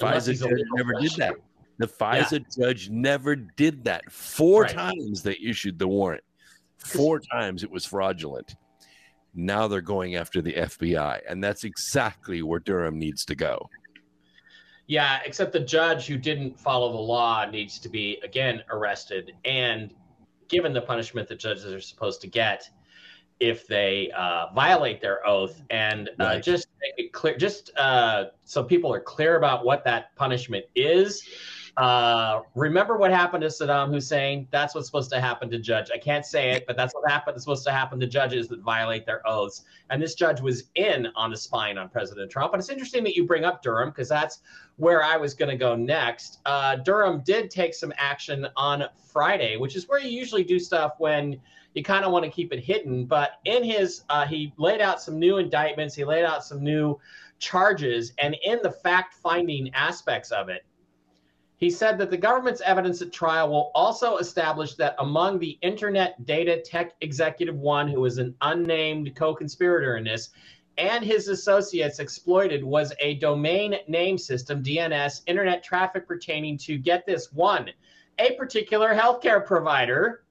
Unless 0.00 0.28
FISA 0.28 0.38
judge 0.40 0.64
never 0.74 0.92
did 1.00 1.12
that. 1.16 1.34
The 1.78 1.86
FISA 1.86 2.44
judge 2.58 2.90
never 2.90 3.36
did 3.36 3.84
that. 3.84 4.10
Four 4.10 4.62
Right. 4.62 4.72
times 4.72 5.22
they 5.22 5.36
issued 5.36 5.78
the 5.78 5.86
warrant. 5.86 6.24
Four 6.78 7.20
times 7.20 7.62
it 7.62 7.70
was 7.70 7.86
fraudulent. 7.86 8.56
Now 9.34 9.68
they're 9.68 9.80
going 9.80 10.16
after 10.16 10.40
the 10.40 10.52
FBI, 10.52 11.20
and 11.28 11.42
that's 11.42 11.64
exactly 11.64 12.42
where 12.42 12.60
Durham 12.60 12.98
needs 12.98 13.24
to 13.26 13.34
go. 13.34 13.68
Yeah, 14.86 15.20
except 15.24 15.52
the 15.52 15.60
judge 15.60 16.06
who 16.06 16.18
didn't 16.18 16.60
follow 16.60 16.92
the 16.92 16.98
law 16.98 17.46
needs 17.50 17.78
to 17.80 17.88
be 17.88 18.20
again 18.22 18.62
arrested 18.70 19.32
and 19.44 19.94
given 20.48 20.72
the 20.72 20.82
punishment 20.82 21.26
that 21.28 21.38
judges 21.38 21.64
are 21.72 21.80
supposed 21.80 22.20
to 22.20 22.26
get 22.26 22.68
if 23.40 23.66
they 23.66 24.10
uh, 24.16 24.46
violate 24.54 25.00
their 25.00 25.26
oath. 25.26 25.60
And 25.70 26.10
uh, 26.20 26.24
Right. 26.24 26.42
just 26.42 26.68
make 26.80 27.06
it 27.06 27.12
clear, 27.12 27.36
just 27.36 27.70
uh, 27.76 28.26
so 28.44 28.62
people 28.62 28.92
are 28.92 29.00
clear 29.00 29.36
about 29.36 29.64
what 29.64 29.84
that 29.84 30.14
punishment 30.16 30.66
is. 30.74 31.22
Uh, 31.76 32.42
remember 32.54 32.96
what 32.96 33.10
happened 33.10 33.42
to 33.42 33.48
Saddam 33.48 33.92
Hussein? 33.92 34.46
That's 34.52 34.74
what's 34.74 34.86
supposed 34.86 35.10
to 35.10 35.20
happen 35.20 35.50
to 35.50 35.58
judge. 35.58 35.90
I 35.92 35.98
can't 35.98 36.24
say 36.24 36.52
it, 36.52 36.66
but 36.66 36.76
that's 36.76 36.94
what 36.94 37.10
happened. 37.10 37.34
It's 37.34 37.44
supposed 37.44 37.64
to 37.64 37.72
happen 37.72 37.98
to 38.00 38.06
judges 38.06 38.46
that 38.48 38.60
violate 38.60 39.06
their 39.06 39.26
oaths. 39.26 39.64
And 39.90 40.00
this 40.00 40.14
judge 40.14 40.40
was 40.40 40.64
in 40.76 41.08
on 41.16 41.30
the 41.30 41.36
spying 41.36 41.76
on 41.76 41.88
President 41.88 42.30
Trump. 42.30 42.52
And 42.52 42.60
it's 42.60 42.70
interesting 42.70 43.02
that 43.04 43.16
you 43.16 43.24
bring 43.26 43.44
up 43.44 43.62
Durham 43.62 43.90
because 43.90 44.08
that's 44.08 44.40
where 44.76 45.02
I 45.02 45.16
was 45.16 45.34
going 45.34 45.50
to 45.50 45.56
go 45.56 45.74
next. 45.74 46.38
Uh, 46.46 46.76
Durham 46.76 47.22
did 47.24 47.50
take 47.50 47.74
some 47.74 47.92
action 47.96 48.46
on 48.56 48.84
Friday, 49.12 49.56
which 49.56 49.74
is 49.74 49.88
where 49.88 49.98
you 49.98 50.10
usually 50.10 50.44
do 50.44 50.60
stuff 50.60 50.94
when 50.98 51.40
you 51.74 51.82
kind 51.82 52.04
of 52.04 52.12
want 52.12 52.24
to 52.24 52.30
keep 52.30 52.52
it 52.52 52.60
hidden. 52.60 53.04
But 53.04 53.40
in 53.46 53.64
his, 53.64 54.02
uh, 54.10 54.26
he 54.26 54.52
laid 54.58 54.80
out 54.80 55.02
some 55.02 55.18
new 55.18 55.38
indictments, 55.38 55.96
he 55.96 56.04
laid 56.04 56.24
out 56.24 56.44
some 56.44 56.62
new 56.62 57.00
charges, 57.40 58.12
and 58.18 58.36
in 58.44 58.60
the 58.62 58.70
fact 58.70 59.14
finding 59.14 59.74
aspects 59.74 60.30
of 60.30 60.48
it, 60.48 60.64
he 61.64 61.70
said 61.70 61.96
that 61.96 62.10
the 62.10 62.16
government's 62.18 62.60
evidence 62.60 63.00
at 63.00 63.10
trial 63.10 63.48
will 63.48 63.70
also 63.74 64.18
establish 64.18 64.74
that 64.74 64.94
among 64.98 65.38
the 65.38 65.58
Internet 65.62 66.26
Data 66.26 66.60
Tech 66.60 66.92
Executive 67.00 67.56
One, 67.56 67.88
who 67.88 68.04
is 68.04 68.18
an 68.18 68.34
unnamed 68.42 69.16
co 69.16 69.34
conspirator 69.34 69.96
in 69.96 70.04
this, 70.04 70.28
and 70.76 71.02
his 71.02 71.28
associates 71.28 72.00
exploited 72.00 72.62
was 72.62 72.92
a 73.00 73.14
domain 73.14 73.76
name 73.88 74.18
system, 74.18 74.62
DNS, 74.62 75.22
internet 75.26 75.64
traffic 75.64 76.06
pertaining 76.06 76.58
to 76.58 76.76
get 76.76 77.06
this 77.06 77.32
one, 77.32 77.70
a 78.18 78.32
particular 78.32 78.94
healthcare 78.94 79.42
provider, 79.42 80.24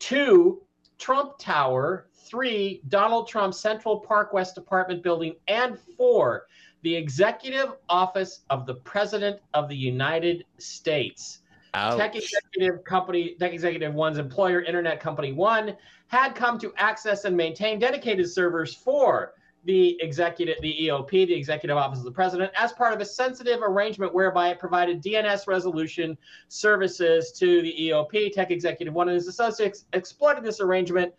two, 0.00 0.60
Trump 0.98 1.38
Tower, 1.38 2.08
three, 2.12 2.82
Donald 2.88 3.28
Trump 3.28 3.54
Central 3.54 4.00
Park 4.00 4.32
West 4.32 4.58
Apartment 4.58 5.04
Building, 5.04 5.36
and 5.46 5.78
four, 5.96 6.46
the 6.82 6.94
executive 6.94 7.74
office 7.88 8.40
of 8.50 8.66
the 8.66 8.74
President 8.74 9.40
of 9.54 9.68
the 9.68 9.76
United 9.76 10.44
States. 10.58 11.40
Tech 11.72 12.16
executive 12.16 12.82
company, 12.84 13.36
Tech 13.38 13.52
Executive 13.52 13.94
One's 13.94 14.18
employer, 14.18 14.62
Internet 14.62 14.98
Company 14.98 15.32
One, 15.32 15.76
had 16.08 16.34
come 16.34 16.58
to 16.58 16.72
access 16.76 17.24
and 17.24 17.36
maintain 17.36 17.78
dedicated 17.78 18.28
servers 18.28 18.74
for 18.74 19.34
the 19.64 20.00
executive, 20.02 20.56
the 20.62 20.74
EOP, 20.86 21.10
the 21.10 21.34
Executive 21.34 21.76
Office 21.76 21.98
of 21.98 22.06
the 22.06 22.10
President, 22.10 22.50
as 22.56 22.72
part 22.72 22.94
of 22.94 23.00
a 23.00 23.04
sensitive 23.04 23.60
arrangement 23.62 24.12
whereby 24.12 24.48
it 24.48 24.58
provided 24.58 25.02
DNS 25.02 25.46
resolution 25.46 26.16
services 26.48 27.30
to 27.32 27.62
the 27.62 27.74
EOP. 27.78 28.32
Tech 28.32 28.50
Executive 28.50 28.94
One 28.94 29.08
and 29.08 29.14
his 29.14 29.28
associates 29.28 29.84
exploited 29.92 30.42
this 30.42 30.60
arrangement 30.60 31.12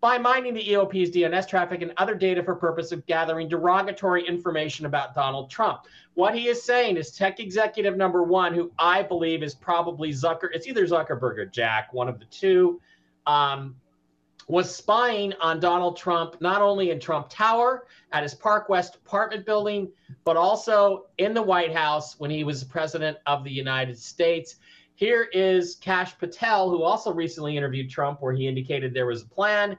by 0.00 0.16
mining 0.16 0.54
the 0.54 0.64
EOP's 0.64 1.10
DNS 1.10 1.46
traffic 1.46 1.82
and 1.82 1.92
other 1.98 2.14
data 2.14 2.42
for 2.42 2.54
purpose 2.54 2.90
of 2.90 3.04
gathering 3.06 3.48
derogatory 3.48 4.26
information 4.26 4.86
about 4.86 5.14
Donald 5.14 5.50
Trump. 5.50 5.82
What 6.14 6.34
he 6.34 6.48
is 6.48 6.62
saying 6.62 6.96
is 6.96 7.12
tech 7.12 7.38
executive 7.38 7.96
number 7.96 8.22
one, 8.22 8.54
who 8.54 8.72
I 8.78 9.02
believe 9.02 9.42
is 9.42 9.54
probably 9.54 10.10
Zucker, 10.10 10.48
it's 10.52 10.66
either 10.66 10.86
Zuckerberg 10.86 11.38
or 11.38 11.46
Jack, 11.46 11.92
one 11.92 12.08
of 12.08 12.18
the 12.18 12.24
two, 12.26 12.80
um, 13.26 13.76
was 14.48 14.74
spying 14.74 15.32
on 15.40 15.60
Donald 15.60 15.96
Trump, 15.96 16.40
not 16.40 16.60
only 16.60 16.90
in 16.90 16.98
Trump 16.98 17.28
Tower 17.28 17.86
at 18.12 18.22
his 18.22 18.34
Park 18.34 18.68
West 18.68 18.96
apartment 18.96 19.46
building, 19.46 19.88
but 20.24 20.36
also 20.36 21.06
in 21.18 21.34
the 21.34 21.42
White 21.42 21.72
House 21.72 22.18
when 22.18 22.30
he 22.30 22.42
was 22.42 22.64
president 22.64 23.18
of 23.26 23.44
the 23.44 23.50
United 23.50 23.96
States. 23.96 24.56
Here 24.94 25.28
is 25.32 25.76
Kash 25.76 26.18
Patel, 26.18 26.68
who 26.68 26.82
also 26.82 27.12
recently 27.12 27.56
interviewed 27.56 27.90
Trump, 27.90 28.20
where 28.20 28.32
he 28.32 28.48
indicated 28.48 28.92
there 28.92 29.06
was 29.06 29.22
a 29.22 29.26
plan. 29.26 29.76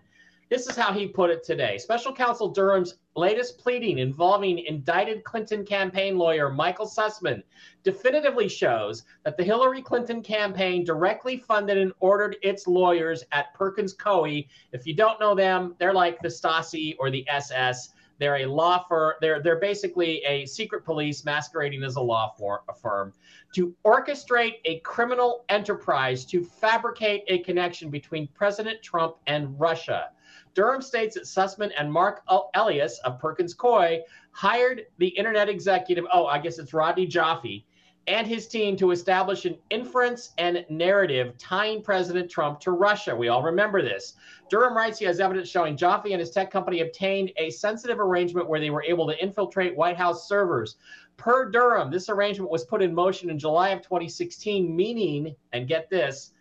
This 0.51 0.67
is 0.67 0.75
how 0.75 0.91
he 0.91 1.07
put 1.07 1.29
it 1.29 1.45
today. 1.45 1.77
Special 1.77 2.13
counsel 2.13 2.49
Durham's 2.49 2.95
latest 3.15 3.57
pleading 3.57 3.99
involving 3.99 4.59
indicted 4.59 5.23
Clinton 5.23 5.65
campaign 5.65 6.17
lawyer 6.17 6.49
Michael 6.49 6.85
Sussman 6.85 7.41
definitively 7.83 8.49
shows 8.49 9.05
that 9.23 9.37
the 9.37 9.45
Hillary 9.45 9.81
Clinton 9.81 10.21
campaign 10.21 10.83
directly 10.83 11.37
funded 11.37 11.77
and 11.77 11.93
ordered 12.01 12.35
its 12.41 12.67
lawyers 12.67 13.23
at 13.31 13.53
Perkins 13.53 13.95
Coie. 13.95 14.45
If 14.73 14.85
you 14.85 14.93
don't 14.93 15.21
know 15.21 15.35
them, 15.35 15.73
they're 15.79 15.93
like 15.93 16.19
the 16.19 16.27
Stasi 16.27 16.97
or 16.99 17.09
the 17.09 17.25
SS. 17.29 17.93
They're 18.19 18.39
a 18.39 18.45
law 18.45 18.83
firm. 18.89 19.13
They're 19.21 19.41
they're 19.41 19.55
basically 19.57 20.21
a 20.27 20.45
secret 20.45 20.83
police 20.83 21.23
masquerading 21.23 21.81
as 21.83 21.95
a 21.95 22.01
law 22.01 22.33
for, 22.37 22.63
a 22.67 22.73
firm 22.73 23.13
to 23.55 23.73
orchestrate 23.85 24.55
a 24.65 24.79
criminal 24.79 25.45
enterprise 25.47 26.25
to 26.25 26.43
fabricate 26.43 27.23
a 27.29 27.39
connection 27.39 27.89
between 27.89 28.27
President 28.35 28.81
Trump 28.81 29.15
and 29.27 29.57
Russia. 29.57 30.09
Durham 30.53 30.81
states 30.81 31.15
that 31.15 31.23
Sussman 31.23 31.71
and 31.77 31.91
Mark 31.91 32.21
El- 32.29 32.49
Elias 32.55 32.99
of 32.99 33.19
Perkins 33.19 33.55
Coie 33.55 34.01
hired 34.31 34.87
the 34.97 35.07
internet 35.07 35.49
executive. 35.49 36.05
Oh, 36.11 36.25
I 36.25 36.39
guess 36.39 36.59
it's 36.59 36.73
Rodney 36.73 37.07
Joffe 37.07 37.63
and 38.07 38.25
his 38.25 38.47
team 38.47 38.75
to 38.77 38.91
establish 38.91 39.45
an 39.45 39.57
inference 39.69 40.31
and 40.37 40.65
narrative 40.69 41.37
tying 41.37 41.83
President 41.83 42.29
Trump 42.29 42.59
to 42.59 42.71
Russia. 42.71 43.15
We 43.15 43.27
all 43.27 43.43
remember 43.43 43.81
this. 43.81 44.13
Durham 44.49 44.75
writes 44.75 44.97
he 44.97 45.05
has 45.05 45.19
evidence 45.19 45.47
showing 45.47 45.77
Joffe 45.77 46.11
and 46.11 46.19
his 46.19 46.31
tech 46.31 46.51
company 46.51 46.81
obtained 46.81 47.31
a 47.37 47.51
sensitive 47.51 47.99
arrangement 47.99 48.49
where 48.49 48.59
they 48.59 48.71
were 48.71 48.83
able 48.83 49.07
to 49.07 49.23
infiltrate 49.23 49.75
White 49.75 49.97
House 49.97 50.27
servers. 50.27 50.77
Per 51.17 51.51
Durham, 51.51 51.91
this 51.91 52.09
arrangement 52.09 52.49
was 52.49 52.65
put 52.65 52.81
in 52.81 52.93
motion 52.93 53.29
in 53.29 53.37
July 53.37 53.69
of 53.69 53.83
2016, 53.83 54.75
meaning, 54.75 55.35
and 55.53 55.67
get 55.67 55.89
this, 55.89 56.33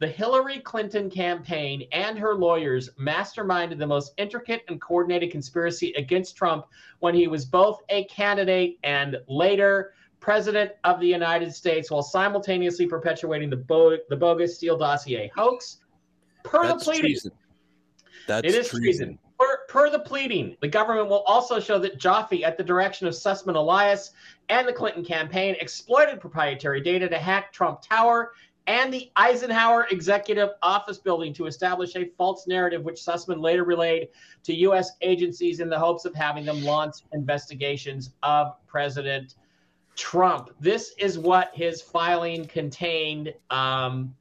the 0.00 0.06
Hillary 0.06 0.60
Clinton 0.60 1.10
campaign 1.10 1.88
and 1.92 2.18
her 2.18 2.34
lawyers 2.34 2.90
masterminded 3.00 3.78
the 3.78 3.86
most 3.86 4.12
intricate 4.16 4.62
and 4.68 4.80
coordinated 4.80 5.30
conspiracy 5.30 5.92
against 5.96 6.36
Trump 6.36 6.66
when 7.00 7.14
he 7.14 7.26
was 7.26 7.44
both 7.44 7.82
a 7.88 8.04
candidate 8.04 8.78
and 8.84 9.16
later 9.28 9.94
president 10.20 10.72
of 10.84 11.00
the 11.00 11.06
United 11.06 11.54
States 11.54 11.90
while 11.90 12.02
simultaneously 12.02 12.86
perpetuating 12.86 13.50
the, 13.50 13.56
bo- 13.56 13.98
the 14.08 14.16
bogus 14.16 14.56
Steele 14.56 14.78
dossier 14.78 15.30
hoax. 15.34 15.78
Per 16.44 16.62
That's 16.62 16.84
the 16.84 16.92
pleading, 16.92 17.10
treason. 17.10 17.32
That's 18.26 18.46
it 18.46 18.54
is 18.54 18.68
treason. 18.68 19.18
Per, 19.38 19.58
per 19.68 19.90
the 19.90 20.00
pleading, 20.00 20.56
the 20.60 20.68
government 20.68 21.08
will 21.08 21.22
also 21.22 21.60
show 21.60 21.78
that 21.78 21.98
Joffe, 21.98 22.42
at 22.42 22.56
the 22.56 22.64
direction 22.64 23.06
of 23.06 23.14
Sussman 23.14 23.54
Elias 23.54 24.10
and 24.48 24.66
the 24.66 24.72
Clinton 24.72 25.04
campaign, 25.04 25.54
exploited 25.60 26.20
proprietary 26.20 26.80
data 26.80 27.08
to 27.08 27.18
hack 27.18 27.52
Trump 27.52 27.80
Tower 27.82 28.32
and 28.68 28.92
the 28.92 29.10
Eisenhower 29.16 29.86
Executive 29.90 30.50
Office 30.62 30.98
building 30.98 31.32
to 31.32 31.46
establish 31.46 31.96
a 31.96 32.04
false 32.18 32.46
narrative, 32.46 32.84
which 32.84 33.00
Sussman 33.00 33.40
later 33.40 33.64
relayed 33.64 34.08
to 34.44 34.54
U.S. 34.54 34.92
agencies 35.00 35.60
in 35.60 35.70
the 35.70 35.78
hopes 35.78 36.04
of 36.04 36.14
having 36.14 36.44
them 36.44 36.62
launch 36.62 36.96
investigations 37.12 38.10
of 38.22 38.54
President 38.66 39.36
Trump. 39.96 40.50
This 40.60 40.92
is 40.98 41.18
what 41.18 41.50
his 41.54 41.80
filing 41.80 42.44
contained 42.44 43.32
um, 43.48 44.14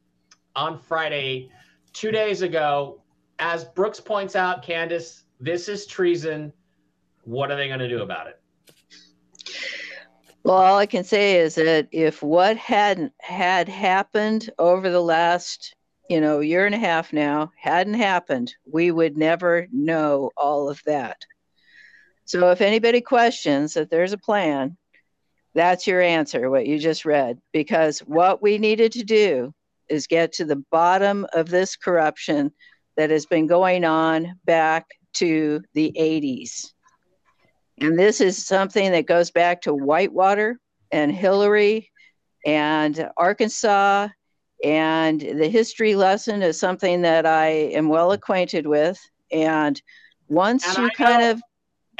on 0.56 0.80
Friday, 0.80 1.52
two 1.92 2.12
days 2.12 2.42
ago. 2.42 3.02
As 3.40 3.66
Brooks 3.66 4.00
points 4.00 4.38
out, 4.38 4.64
Candace, 4.64 5.26
this 5.42 5.68
is 5.68 5.86
treason. 5.86 6.54
What 7.26 7.52
are 7.52 7.58
they 7.58 7.68
going 7.68 7.82
to 7.82 7.90
do 7.90 8.02
about 8.02 8.28
it? 8.28 8.40
Well, 10.48 10.56
all 10.56 10.78
I 10.78 10.86
can 10.86 11.04
say 11.04 11.40
is 11.40 11.56
that 11.56 11.90
if 11.92 12.24
what 12.24 12.56
hadn't 12.56 13.12
had 13.20 13.68
happened 13.68 14.50
over 14.58 14.90
the 14.90 15.02
last, 15.02 15.76
you 16.10 16.22
know, 16.22 16.40
year 16.40 16.66
and 16.66 16.74
a 16.74 16.78
half 16.78 17.12
now 17.12 17.52
hadn't 17.60 17.96
happened, 17.96 18.56
we 18.66 18.90
would 18.90 19.18
never 19.18 19.68
know 19.74 20.32
all 20.38 20.70
of 20.70 20.82
that. 20.86 21.26
So 22.24 22.50
if 22.50 22.62
anybody 22.62 23.02
questions 23.02 23.74
that 23.74 23.90
there's 23.90 24.14
a 24.14 24.18
plan, 24.18 24.78
that's 25.54 25.86
your 25.86 26.00
answer, 26.00 26.50
what 26.50 26.66
you 26.66 26.80
just 26.80 27.04
read, 27.04 27.42
because 27.52 28.00
what 28.00 28.42
we 28.42 28.58
needed 28.58 28.94
to 28.94 29.04
do 29.04 29.54
is 29.90 30.08
get 30.08 30.32
to 30.36 30.46
the 30.46 30.64
bottom 30.72 31.28
of 31.34 31.50
this 31.50 31.76
corruption 31.76 32.54
that 32.96 33.10
has 33.10 33.26
been 33.26 33.48
going 33.48 33.84
on 33.84 34.40
back 34.46 34.86
to 35.16 35.62
the 35.74 35.94
80s. 36.00 36.72
And 37.80 37.98
this 37.98 38.22
is 38.22 38.46
something 38.46 38.92
that 38.92 39.06
goes 39.06 39.32
back 39.32 39.62
to 39.64 39.74
Whitewater 39.74 40.60
and 40.92 41.12
Hillary 41.12 41.92
and 42.46 43.10
Arkansas. 43.18 44.08
And 44.64 45.22
the 45.22 45.48
history 45.48 45.96
lesson 45.96 46.42
is 46.42 46.60
something 46.60 47.04
that 47.04 47.26
I 47.26 47.48
am 47.48 47.90
well 47.90 48.12
acquainted 48.14 48.66
with. 48.66 49.00
And 49.32 49.80
once 50.28 50.68
And 50.68 50.78
you 50.78 50.86
I 50.86 50.90
kind 50.90 51.22
know- 51.22 51.32
of 51.32 51.42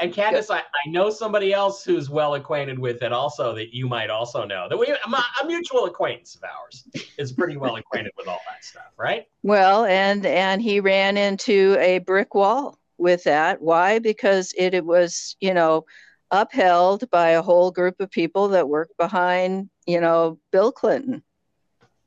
And 0.00 0.12
Candace, 0.12 0.50
I, 0.50 0.58
I 0.58 0.88
know 0.88 1.10
somebody 1.10 1.52
else 1.52 1.84
who's 1.84 2.08
well 2.10 2.34
acquainted 2.34 2.78
with 2.78 3.02
it 3.02 3.12
also 3.12 3.52
that 3.54 3.74
you 3.74 3.88
might 3.88 4.10
also 4.10 4.44
know. 4.44 4.68
That 4.68 4.76
we 4.78 4.86
a, 4.86 4.96
a 5.42 5.46
mutual 5.46 5.86
acquaintance 5.86 6.36
of 6.36 6.42
ours 6.44 6.84
is 7.18 7.32
pretty 7.32 7.56
well 7.56 7.76
acquainted 7.76 8.12
with 8.16 8.28
all 8.28 8.40
that 8.48 8.64
stuff, 8.64 8.92
right? 8.96 9.26
Well, 9.42 9.84
and 9.86 10.24
and 10.24 10.62
he 10.62 10.78
ran 10.80 11.16
into 11.16 11.76
a 11.80 11.98
brick 11.98 12.34
wall 12.34 12.77
with 12.98 13.24
that. 13.24 13.62
Why? 13.62 13.98
Because 13.98 14.52
it, 14.56 14.74
it 14.74 14.84
was, 14.84 15.36
you 15.40 15.54
know, 15.54 15.84
upheld 16.30 17.08
by 17.10 17.30
a 17.30 17.42
whole 17.42 17.70
group 17.70 18.00
of 18.00 18.10
people 18.10 18.48
that 18.48 18.68
worked 18.68 18.96
behind, 18.98 19.70
you 19.86 20.00
know, 20.00 20.38
Bill 20.52 20.72
Clinton. 20.72 21.22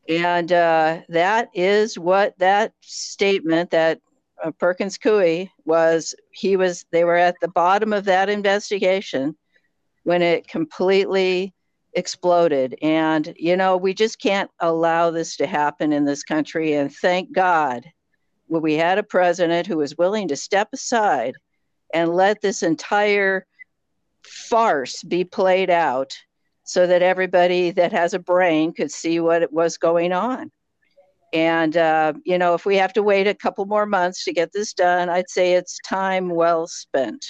And 0.10 0.52
uh, 0.52 1.02
that 1.10 1.50
is 1.54 1.98
what 1.98 2.38
that 2.40 2.74
statement 2.82 3.72
that 3.72 4.00
uh, 4.44 4.52
Perkins 4.52 4.98
Coie 4.98 5.50
was. 5.66 6.14
He 6.32 6.58
was. 6.58 6.86
They 6.92 7.04
were 7.04 7.16
at 7.16 7.36
the 7.40 7.48
bottom 7.48 7.94
of 7.94 8.06
that 8.06 8.30
investigation 8.30 9.38
when 10.04 10.22
it 10.22 10.48
completely 10.48 11.54
exploded. 11.94 12.76
And, 12.82 13.34
you 13.38 13.56
know, 13.56 13.78
we 13.78 13.94
just 13.94 14.20
can't 14.20 14.50
allow 14.60 15.12
this 15.12 15.38
to 15.38 15.46
happen 15.46 15.94
in 15.94 16.06
this 16.06 16.24
country. 16.24 16.74
And 16.74 16.94
thank 16.94 17.32
God 17.32 17.86
well, 18.52 18.62
we 18.62 18.74
had 18.74 18.98
a 18.98 19.04
president 19.04 19.66
who 19.66 19.78
was 19.78 19.98
willing 19.98 20.28
to 20.28 20.36
step 20.36 20.68
aside 20.74 21.36
and 21.94 22.14
let 22.14 22.42
this 22.42 22.64
entire 22.64 23.46
farce 24.26 25.02
be 25.04 25.24
played 25.24 25.70
out 25.70 26.12
so 26.66 26.86
that 26.86 27.02
everybody 27.02 27.72
that 27.72 27.94
has 27.94 28.14
a 28.14 28.20
brain 28.20 28.74
could 28.74 28.92
see 28.92 29.22
what 29.22 29.54
was 29.54 29.78
going 29.78 30.12
on. 30.12 30.52
And, 31.32 31.78
uh, 31.78 32.12
you 32.26 32.38
know, 32.38 32.54
if 32.54 32.66
we 32.66 32.76
have 32.76 32.92
to 32.94 33.04
wait 33.04 33.26
a 33.26 33.34
couple 33.34 33.66
more 33.66 33.86
months 33.86 34.26
to 34.26 34.34
get 34.34 34.52
this 34.52 34.74
done, 34.74 35.08
I'd 35.08 35.30
say 35.30 35.54
it's 35.54 35.80
time 35.88 36.28
well 36.30 36.68
spent. 36.68 37.26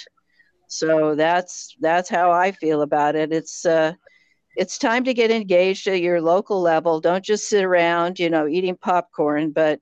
So 0.66 1.14
that's 1.14 1.76
that's 1.78 2.08
how 2.08 2.32
I 2.32 2.50
feel 2.50 2.82
about 2.82 3.14
it. 3.14 3.32
It's 3.32 3.64
uh, 3.64 3.92
it's 4.56 4.76
time 4.76 5.04
to 5.04 5.14
get 5.14 5.30
engaged 5.30 5.86
at 5.86 6.00
your 6.00 6.20
local 6.20 6.60
level. 6.60 7.00
Don't 7.00 7.24
just 7.24 7.48
sit 7.48 7.62
around, 7.62 8.18
you 8.18 8.28
know, 8.28 8.48
eating 8.48 8.76
popcorn. 8.76 9.52
But 9.52 9.78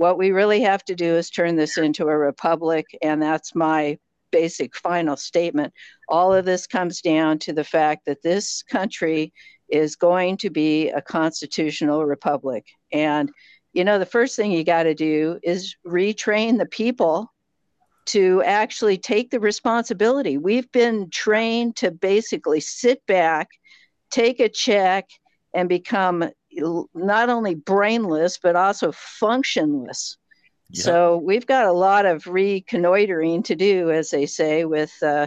what 0.00 0.16
we 0.16 0.30
really 0.30 0.62
have 0.62 0.82
to 0.82 0.94
do 0.94 1.16
is 1.16 1.28
turn 1.28 1.56
this 1.56 1.76
into 1.76 2.08
a 2.08 2.16
republic, 2.16 2.86
and 3.02 3.20
that's 3.20 3.54
my 3.54 3.98
basic 4.30 4.74
final 4.74 5.14
statement. 5.14 5.74
All 6.08 6.32
of 6.32 6.46
this 6.46 6.66
comes 6.66 7.02
down 7.02 7.38
to 7.40 7.52
the 7.52 7.64
fact 7.64 8.06
that 8.06 8.22
this 8.22 8.62
country 8.62 9.30
is 9.68 9.96
going 9.96 10.38
to 10.38 10.48
be 10.48 10.88
a 10.88 11.02
constitutional 11.02 12.06
republic. 12.06 12.64
And, 12.90 13.30
you 13.74 13.84
know, 13.84 13.98
the 13.98 14.06
first 14.06 14.36
thing 14.36 14.52
you 14.52 14.64
got 14.64 14.84
to 14.84 14.94
do 14.94 15.38
is 15.42 15.76
retrain 15.86 16.56
the 16.56 16.64
people 16.64 17.30
to 18.06 18.42
actually 18.44 18.96
take 18.96 19.30
the 19.30 19.38
responsibility. 19.38 20.38
We've 20.38 20.72
been 20.72 21.10
trained 21.10 21.76
to 21.76 21.90
basically 21.90 22.60
sit 22.60 23.04
back, 23.04 23.50
take 24.10 24.40
a 24.40 24.48
check, 24.48 25.10
and 25.52 25.68
become 25.68 26.30
not 26.52 27.28
only 27.28 27.54
brainless, 27.54 28.38
but 28.38 28.56
also 28.56 28.92
functionless. 28.92 30.16
Yeah. 30.70 30.82
So 30.82 31.16
we've 31.18 31.46
got 31.46 31.66
a 31.66 31.72
lot 31.72 32.06
of 32.06 32.26
reconnoitering 32.26 33.42
to 33.44 33.56
do, 33.56 33.90
as 33.90 34.10
they 34.10 34.26
say, 34.26 34.64
with 34.64 34.92
uh, 35.02 35.26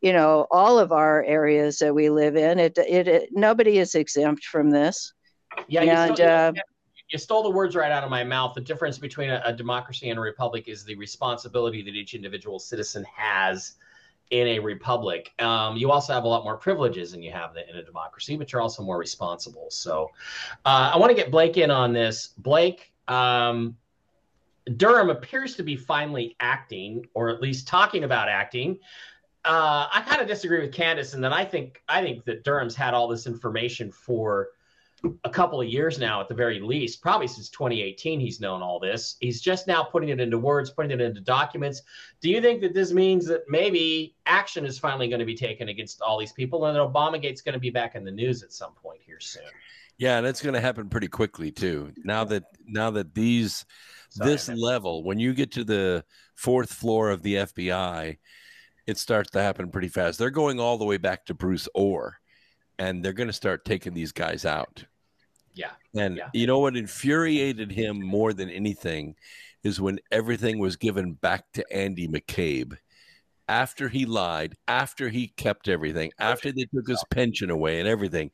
you 0.00 0.12
know 0.12 0.46
all 0.50 0.78
of 0.78 0.92
our 0.92 1.22
areas 1.24 1.78
that 1.78 1.94
we 1.94 2.10
live 2.10 2.36
in. 2.36 2.58
It, 2.58 2.76
it, 2.78 3.06
it 3.08 3.28
nobody 3.32 3.78
is 3.78 3.94
exempt 3.94 4.44
from 4.44 4.70
this. 4.70 5.12
Yeah, 5.68 5.82
you, 5.82 6.14
stole, 6.14 6.26
you- 6.26 6.32
uh, 6.32 6.52
you 7.10 7.18
stole 7.18 7.42
the 7.42 7.50
words 7.50 7.74
right 7.76 7.92
out 7.92 8.04
of 8.04 8.10
my 8.10 8.24
mouth. 8.24 8.54
The 8.54 8.60
difference 8.60 8.98
between 8.98 9.30
a, 9.30 9.42
a 9.44 9.52
democracy 9.52 10.10
and 10.10 10.18
a 10.18 10.22
republic 10.22 10.68
is 10.68 10.84
the 10.84 10.94
responsibility 10.96 11.82
that 11.82 11.94
each 11.94 12.14
individual 12.14 12.58
citizen 12.58 13.04
has 13.14 13.74
in 14.30 14.46
a 14.46 14.58
republic. 14.60 15.32
Um, 15.38 15.76
you 15.76 15.90
also 15.90 16.12
have 16.12 16.24
a 16.24 16.28
lot 16.28 16.44
more 16.44 16.56
privileges 16.56 17.12
than 17.12 17.22
you 17.22 17.32
have 17.32 17.56
in 17.56 17.76
a 17.76 17.82
democracy, 17.82 18.36
but 18.36 18.52
you're 18.52 18.62
also 18.62 18.82
more 18.82 18.98
responsible. 18.98 19.66
So 19.70 20.10
uh, 20.64 20.92
I 20.94 20.96
want 20.96 21.10
to 21.10 21.16
get 21.16 21.30
Blake 21.30 21.56
in 21.56 21.70
on 21.70 21.92
this. 21.92 22.28
Blake, 22.38 22.92
um, 23.08 23.76
Durham 24.76 25.10
appears 25.10 25.56
to 25.56 25.62
be 25.62 25.74
finally 25.74 26.36
acting, 26.38 27.06
or 27.14 27.28
at 27.30 27.40
least 27.40 27.66
talking 27.66 28.04
about 28.04 28.28
acting. 28.28 28.78
Uh, 29.44 29.88
I 29.92 30.02
kind 30.06 30.20
of 30.20 30.28
disagree 30.28 30.60
with 30.60 30.72
Candace 30.72 31.14
in 31.14 31.20
that 31.22 31.32
I 31.32 31.44
think 31.44 31.82
I 31.88 32.02
think 32.02 32.24
that 32.24 32.44
Durham's 32.44 32.76
had 32.76 32.94
all 32.94 33.08
this 33.08 33.26
information 33.26 33.90
for 33.90 34.50
a 35.24 35.30
couple 35.30 35.60
of 35.60 35.68
years 35.68 35.98
now, 35.98 36.20
at 36.20 36.28
the 36.28 36.34
very 36.34 36.60
least, 36.60 37.00
probably 37.00 37.26
since 37.26 37.48
2018. 37.50 38.20
He's 38.20 38.40
known 38.40 38.62
all 38.62 38.78
this. 38.78 39.16
He's 39.20 39.40
just 39.40 39.66
now 39.66 39.82
putting 39.82 40.10
it 40.10 40.20
into 40.20 40.38
words, 40.38 40.70
putting 40.70 40.90
it 40.90 41.00
into 41.00 41.20
documents. 41.20 41.82
Do 42.20 42.30
you 42.30 42.40
think 42.40 42.60
that 42.60 42.74
this 42.74 42.92
means 42.92 43.26
that 43.26 43.42
maybe 43.48 44.14
action 44.26 44.64
is 44.64 44.78
finally 44.78 45.08
going 45.08 45.20
to 45.20 45.26
be 45.26 45.36
taken 45.36 45.68
against 45.68 46.02
all 46.02 46.18
these 46.18 46.32
people, 46.32 46.66
and 46.66 46.76
that 46.76 46.80
Obamagate's 46.80 47.40
going 47.40 47.54
to 47.54 47.60
be 47.60 47.70
back 47.70 47.94
in 47.94 48.04
the 48.04 48.10
news 48.10 48.42
at 48.42 48.52
some 48.52 48.72
point 48.72 49.00
here 49.04 49.20
soon? 49.20 49.42
Yeah, 49.98 50.16
and 50.16 50.26
it's 50.26 50.40
going 50.40 50.54
to 50.54 50.60
happen 50.60 50.88
pretty 50.88 51.08
quickly 51.08 51.50
too. 51.50 51.92
Now 52.04 52.24
that 52.24 52.44
now 52.66 52.90
that 52.92 53.14
these 53.14 53.66
Sorry, 54.08 54.30
this 54.30 54.48
level, 54.48 55.04
when 55.04 55.18
you 55.18 55.34
get 55.34 55.52
to 55.52 55.64
the 55.64 56.04
fourth 56.34 56.72
floor 56.72 57.10
of 57.10 57.22
the 57.22 57.34
FBI, 57.34 58.16
it 58.86 58.98
starts 58.98 59.30
to 59.32 59.42
happen 59.42 59.70
pretty 59.70 59.88
fast. 59.88 60.18
They're 60.18 60.30
going 60.30 60.58
all 60.58 60.78
the 60.78 60.86
way 60.86 60.96
back 60.96 61.26
to 61.26 61.34
Bruce 61.34 61.68
Ohr, 61.74 62.18
and 62.78 63.04
they're 63.04 63.12
going 63.12 63.28
to 63.28 63.32
start 63.32 63.64
taking 63.64 63.92
these 63.92 64.12
guys 64.12 64.44
out. 64.46 64.84
Yeah. 65.60 65.72
And 65.94 66.16
Yeah. 66.16 66.30
you 66.32 66.46
know 66.46 66.58
what 66.58 66.76
infuriated 66.76 67.70
him 67.70 68.02
more 68.02 68.32
than 68.32 68.48
anything 68.48 69.14
is 69.62 69.80
when 69.80 70.00
everything 70.10 70.58
was 70.58 70.76
given 70.76 71.12
back 71.12 71.44
to 71.52 71.72
Andy 71.72 72.08
McCabe 72.08 72.78
after 73.46 73.88
he 73.88 74.06
lied, 74.06 74.54
after 74.68 75.08
he 75.08 75.28
kept 75.28 75.68
everything, 75.68 76.12
after 76.18 76.52
they 76.52 76.66
took 76.72 76.88
his 76.88 77.04
pension 77.10 77.50
away 77.50 77.80
and 77.80 77.88
everything, 77.88 78.30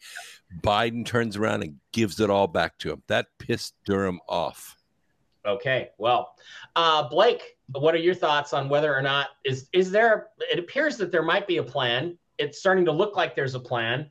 Biden 0.62 1.04
turns 1.04 1.36
around 1.36 1.62
and 1.62 1.80
gives 1.92 2.20
it 2.20 2.30
all 2.30 2.46
back 2.46 2.78
to 2.78 2.92
him. 2.92 3.02
That 3.08 3.26
pissed 3.38 3.74
Durham 3.86 4.20
off. 4.28 4.76
Okay, 5.46 5.90
well, 5.98 6.34
uh, 6.74 7.08
Blake, 7.08 7.56
what 7.72 7.94
are 7.94 7.98
your 7.98 8.14
thoughts 8.14 8.52
on 8.52 8.68
whether 8.68 8.94
or 8.94 9.02
not 9.02 9.28
is 9.44 9.68
is 9.72 9.90
there? 9.90 10.28
It 10.52 10.58
appears 10.58 10.96
that 10.98 11.10
there 11.10 11.22
might 11.22 11.46
be 11.46 11.56
a 11.56 11.62
plan. 11.62 12.18
It's 12.38 12.58
starting 12.58 12.84
to 12.84 12.92
look 12.92 13.16
like 13.16 13.34
there's 13.34 13.54
a 13.54 13.60
plan. 13.60 14.10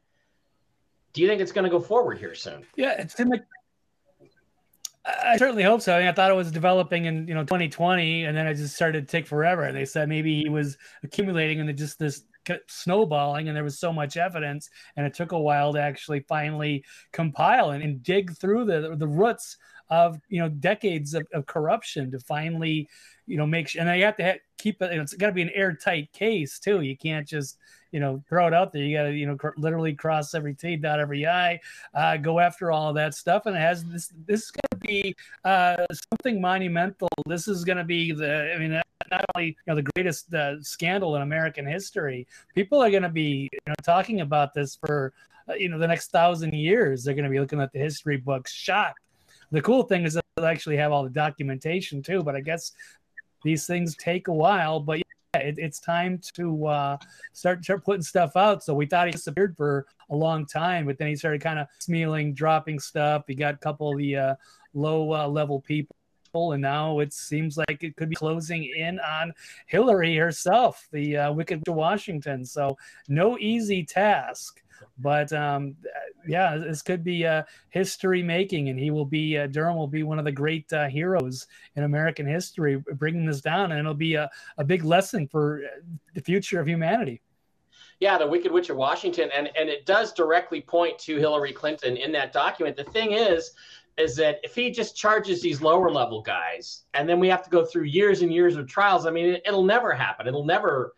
Do 1.16 1.22
you 1.22 1.30
think 1.30 1.39
it's 1.39 1.53
going 1.53 1.63
to 1.63 1.70
go 1.70 1.80
forward 1.80 2.18
here 2.18 2.36
soon? 2.36 2.66
Yeah, 2.76 2.99
it's 2.99 3.13
the 3.13 3.41
I 5.05 5.38
certainly 5.38 5.63
hope 5.63 5.82
so. 5.82 5.95
I, 5.95 5.99
mean, 5.99 6.07
I 6.09 6.11
thought 6.11 6.30
it 6.30 6.36
was 6.36 6.51
developing 6.51 7.05
in 7.05 7.26
you 7.26 7.34
know 7.34 7.43
2020, 7.43 8.26
and 8.26 8.36
then 8.36 8.47
it 8.47 8.55
just 8.55 8.76
started 8.76 9.07
to 9.07 9.11
take 9.11 9.26
forever. 9.26 9.63
And 9.63 9.78
They 9.78 9.86
said 9.86 10.09
maybe 10.09 10.41
he 10.43 10.49
was 10.49 10.78
accumulating, 11.03 11.61
and 11.61 11.78
just 11.78 11.99
this 11.99 12.24
snowballing, 12.68 13.47
and 13.47 13.55
there 13.55 13.63
was 13.63 13.80
so 13.80 13.93
much 13.93 14.18
evidence, 14.18 14.70
and 14.97 15.05
it 15.05 15.13
took 15.13 15.32
a 15.32 15.39
while 15.39 15.72
to 15.74 15.80
actually 15.80 16.20
finally 16.22 16.84
compile 17.13 17.70
and, 17.70 17.82
and 17.82 18.03
dig 18.03 18.36
through 18.36 18.66
the 18.66 18.95
the 18.97 19.07
roots 19.07 19.55
of 19.89 20.20
you 20.28 20.41
know 20.41 20.49
decades 20.49 21.13
of, 21.13 21.26
of 21.34 21.45
corruption 21.45 22.11
to 22.11 22.20
finally 22.20 22.89
you 23.26 23.38
know 23.38 23.47
make 23.47 23.70
sure. 23.70 23.82
And 23.82 23.97
you 23.97 24.05
have 24.05 24.18
to 24.18 24.36
keep 24.57 24.82
it. 24.82 24.91
It's 24.91 25.13
got 25.13 25.28
to 25.28 25.34
be 25.34 25.43
an 25.43 25.51
airtight 25.51 26.11
case 26.11 26.59
too. 26.59 26.82
You 26.82 26.97
can't 26.97 27.26
just 27.26 27.57
you 27.96 28.02
know 28.02 28.22
throw 28.28 28.46
it 28.46 28.54
out 28.54 28.74
there. 28.74 28.84
You 28.84 28.98
got 28.98 29.04
to 29.04 29.14
you 29.14 29.26
know 29.26 29.38
cr- 29.38 29.56
literally 29.56 29.93
cross 29.93 30.36
every 30.36 30.54
T, 30.54 30.76
dot 30.76 31.00
every 31.00 31.26
I, 31.26 31.62
uh, 31.93 32.18
go 32.18 32.41
after 32.41 32.70
all 32.70 32.89
of 32.89 32.96
that 32.96 33.16
stuff. 33.16 33.46
And 33.46 33.56
it 33.56 33.60
has 33.60 33.86
this. 33.86 34.12
This 34.28 34.43
is 34.43 34.52
going 34.52 34.82
to 34.82 34.88
be 34.88 35.16
uh, 35.46 35.86
something 36.12 36.41
monumental. 36.41 37.08
This 37.26 37.48
is 37.48 37.64
going 37.64 37.78
to 37.78 37.86
be 37.86 38.12
the. 38.12 38.54
I 38.54 38.60
mean, 38.60 38.82
not 39.10 39.24
only 39.34 39.48
you 39.48 39.56
know 39.66 39.76
the 39.76 39.89
greatest 39.96 40.34
uh, 40.34 40.62
scandal 40.62 41.16
in 41.16 41.22
American 41.22 41.66
history. 41.66 42.28
People 42.54 42.84
are 42.84 42.91
going 42.91 43.04
to 43.04 43.10
be 43.10 43.50
you 43.54 43.60
know 43.66 43.76
talking 43.82 44.20
about 44.20 44.54
this 44.54 44.76
for 44.76 45.14
uh, 45.50 45.54
you 45.54 45.70
know 45.70 45.80
the 45.80 45.88
next 45.88 46.12
thousand 46.12 46.54
years. 46.54 47.06
They're 47.06 47.16
going 47.16 47.24
to 47.24 47.32
be 47.32 47.39
looking 47.39 47.62
at 47.62 47.72
the 47.72 47.80
history 47.80 48.18
books, 48.18 48.52
shocked. 48.52 49.00
The 49.52 49.62
cool 49.62 49.84
thing 49.84 50.04
is 50.04 50.16
that 50.16 50.26
they 50.36 50.43
actually 50.43 50.76
have 50.76 50.91
all 50.91 51.04
the 51.04 51.10
documentation 51.10 52.04
too. 52.04 52.24
But 52.24 52.36
I 52.36 52.41
guess 52.41 52.74
these 53.46 53.66
things 53.66 53.96
take 53.96 54.28
a 54.28 54.34
while. 54.34 54.82
But 54.82 55.00
it, 55.42 55.56
it's 55.58 55.80
time 55.80 56.20
to 56.34 56.68
uh, 56.68 56.98
start, 57.34 57.64
start 57.64 57.84
putting 57.84 58.02
stuff 58.02 58.36
out. 58.36 58.64
So 58.64 58.74
we 58.74 58.86
thought 58.86 59.08
he 59.08 59.12
disappeared 59.12 59.56
for 59.56 59.86
a 60.10 60.16
long 60.16 60.46
time, 60.46 60.86
but 60.86 60.98
then 60.98 61.08
he 61.08 61.16
started 61.16 61.42
kind 61.42 61.60
of 61.60 61.68
smealing, 61.80 62.34
dropping 62.34 62.80
stuff. 62.80 63.24
He 63.28 63.36
got 63.36 63.56
a 63.56 63.58
couple 63.58 63.92
of 63.92 63.98
the 63.98 64.16
uh, 64.16 64.36
low 64.74 65.14
uh, 65.14 65.28
level 65.28 65.62
people. 65.62 65.96
And 66.36 66.62
now 66.62 67.00
it 67.00 67.14
seems 67.14 67.58
like 67.58 67.84
it 67.84 67.96
could 67.96 68.10
be 68.10 68.16
closing 68.16 68.64
in 68.64 69.00
on 69.00 69.34
Hillary 69.68 70.16
herself, 70.16 70.88
the 70.92 71.18
uh, 71.18 71.34
Wicked 71.34 71.64
Washington. 71.68 72.46
So, 72.46 72.78
no 73.08 73.38
easy 73.40 73.84
task. 73.84 74.62
But 74.98 75.32
um, 75.34 75.76
yeah, 76.28 76.58
this 76.58 76.82
could 76.82 77.04
be 77.04 77.26
uh, 77.26 77.44
history 77.70 78.24
making, 78.24 78.70
and 78.70 78.80
he 78.80 78.92
will 78.92 79.06
be 79.06 79.38
uh, 79.38 79.48
Durham 79.48 79.78
will 79.78 79.88
be 79.88 80.04
one 80.04 80.20
of 80.20 80.26
the 80.26 80.32
great 80.32 80.72
uh, 80.74 80.88
heroes 80.88 81.48
in 81.76 81.84
American 81.84 82.26
history, 82.26 82.82
bringing 82.94 83.26
this 83.26 83.42
down, 83.42 83.72
and 83.72 83.80
it'll 83.80 83.94
be 83.94 84.16
a, 84.16 84.30
a 84.58 84.64
big 84.64 84.84
lesson 84.84 85.28
for 85.28 85.62
the 86.14 86.22
future 86.22 86.60
of 86.60 86.68
humanity. 86.68 87.22
Yeah, 88.00 88.18
the 88.18 88.28
Wicked 88.28 88.52
Witch 88.52 88.70
of 88.70 88.78
Washington, 88.78 89.30
and 89.36 89.50
and 89.58 89.70
it 89.70 89.86
does 89.86 90.14
directly 90.14 90.62
point 90.62 91.00
to 91.00 91.18
Hillary 91.18 91.54
Clinton 91.54 91.98
in 91.98 92.12
that 92.14 92.34
document. 92.34 92.76
The 92.76 92.84
thing 92.86 93.12
is, 93.14 93.52
is 93.98 94.16
that 94.18 94.39
if 94.43 94.56
he 94.56 94.72
just 94.72 94.96
charges 94.96 95.41
these 95.41 95.62
lower 95.62 95.89
level 95.89 96.22
guys, 96.22 96.84
and 96.93 97.08
then 97.08 97.20
we 97.20 97.30
have 97.30 97.43
to 97.43 97.50
go 97.50 97.66
through 97.66 97.84
years 97.84 98.22
and 98.22 98.34
years 98.34 98.56
of 98.58 98.68
trials, 98.68 99.06
I 99.06 99.12
mean, 99.12 99.39
it, 99.46 99.52
will 99.52 99.64
never 99.64 99.93
happen. 99.93 100.28
It'll 100.28 100.46
never 100.46 100.96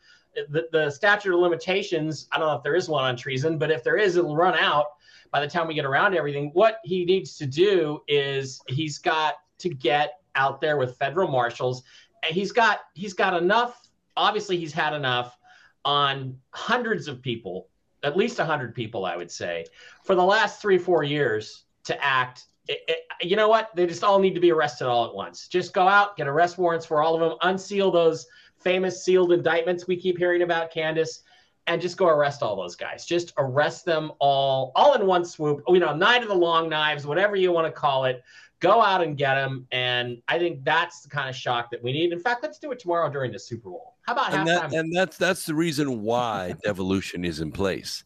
the, 0.49 0.67
the 0.71 0.89
statute 0.89 1.33
of 1.33 1.39
limitations, 1.39 2.27
I 2.31 2.37
don't 2.37 2.47
know 2.47 2.55
if 2.55 2.63
there 2.63 2.75
is 2.75 2.89
one 2.89 3.03
on 3.03 3.15
treason, 3.15 3.57
but 3.57 3.71
if 3.71 3.83
there 3.83 3.97
is, 3.97 4.15
it'll 4.15 4.35
run 4.35 4.55
out 4.55 4.85
by 5.31 5.41
the 5.41 5.47
time 5.47 5.67
we 5.67 5.73
get 5.73 5.85
around 5.85 6.15
everything. 6.15 6.51
What 6.53 6.79
he 6.83 7.05
needs 7.05 7.37
to 7.37 7.45
do 7.45 8.01
is 8.07 8.61
he's 8.67 8.97
got 8.97 9.35
to 9.59 9.69
get 9.69 10.19
out 10.35 10.61
there 10.61 10.77
with 10.77 10.97
federal 10.97 11.27
marshals, 11.27 11.83
and 12.23 12.33
he's 12.33 12.51
got 12.51 12.81
he's 12.93 13.13
got 13.13 13.41
enough. 13.41 13.89
Obviously, 14.15 14.57
he's 14.57 14.73
had 14.73 14.93
enough 14.93 15.37
on 15.85 16.37
hundreds 16.51 17.07
of 17.07 17.21
people, 17.21 17.69
at 18.03 18.17
least 18.17 18.37
hundred 18.37 18.75
people, 18.75 19.05
I 19.05 19.15
would 19.15 19.31
say, 19.31 19.65
for 20.03 20.15
the 20.15 20.23
last 20.23 20.61
three 20.61 20.77
four 20.77 21.03
years 21.03 21.65
to 21.85 22.03
act. 22.03 22.45
It, 22.67 22.79
it, 22.87 22.97
you 23.21 23.35
know 23.35 23.47
what? 23.47 23.75
They 23.75 23.85
just 23.85 24.03
all 24.03 24.19
need 24.19 24.35
to 24.35 24.39
be 24.39 24.51
arrested 24.51 24.87
all 24.87 25.05
at 25.05 25.13
once. 25.13 25.47
Just 25.47 25.73
go 25.73 25.87
out, 25.87 26.17
get 26.17 26.27
arrest 26.27 26.57
warrants 26.57 26.85
for 26.85 27.01
all 27.01 27.15
of 27.15 27.21
them, 27.21 27.37
unseal 27.41 27.91
those 27.91 28.27
famous 28.59 29.03
sealed 29.03 29.31
indictments 29.31 29.87
we 29.87 29.95
keep 29.95 30.17
hearing 30.17 30.41
about, 30.41 30.71
Candace, 30.71 31.23
and 31.67 31.81
just 31.81 31.97
go 31.97 32.07
arrest 32.07 32.41
all 32.41 32.55
those 32.55 32.75
guys. 32.75 33.05
Just 33.05 33.33
arrest 33.37 33.85
them 33.85 34.11
all, 34.19 34.71
all 34.75 34.93
in 34.93 35.05
one 35.05 35.25
swoop. 35.25 35.61
You 35.67 35.79
know, 35.79 35.95
night 35.95 36.21
of 36.21 36.29
the 36.29 36.35
long 36.35 36.69
knives, 36.69 37.05
whatever 37.05 37.35
you 37.35 37.51
want 37.51 37.67
to 37.67 37.71
call 37.71 38.05
it. 38.05 38.23
Go 38.59 38.81
out 38.81 39.03
and 39.03 39.15
get 39.15 39.35
them, 39.35 39.67
and 39.71 40.19
I 40.27 40.39
think 40.39 40.63
that's 40.63 41.01
the 41.01 41.09
kind 41.09 41.29
of 41.29 41.35
shock 41.35 41.69
that 41.69 41.83
we 41.83 41.93
need. 41.93 42.11
In 42.11 42.19
fact, 42.19 42.41
let's 42.41 42.57
do 42.57 42.71
it 42.71 42.79
tomorrow 42.79 43.07
during 43.07 43.31
the 43.31 43.37
Super 43.37 43.69
Bowl. 43.69 43.93
How 44.01 44.13
about 44.13 44.33
and 44.33 44.49
halftime? 44.49 44.71
That, 44.71 44.73
and 44.73 44.95
that's 44.95 45.15
that's 45.15 45.45
the 45.45 45.53
reason 45.53 46.01
why 46.01 46.55
devolution 46.63 47.23
is 47.23 47.39
in 47.39 47.51
place, 47.51 48.03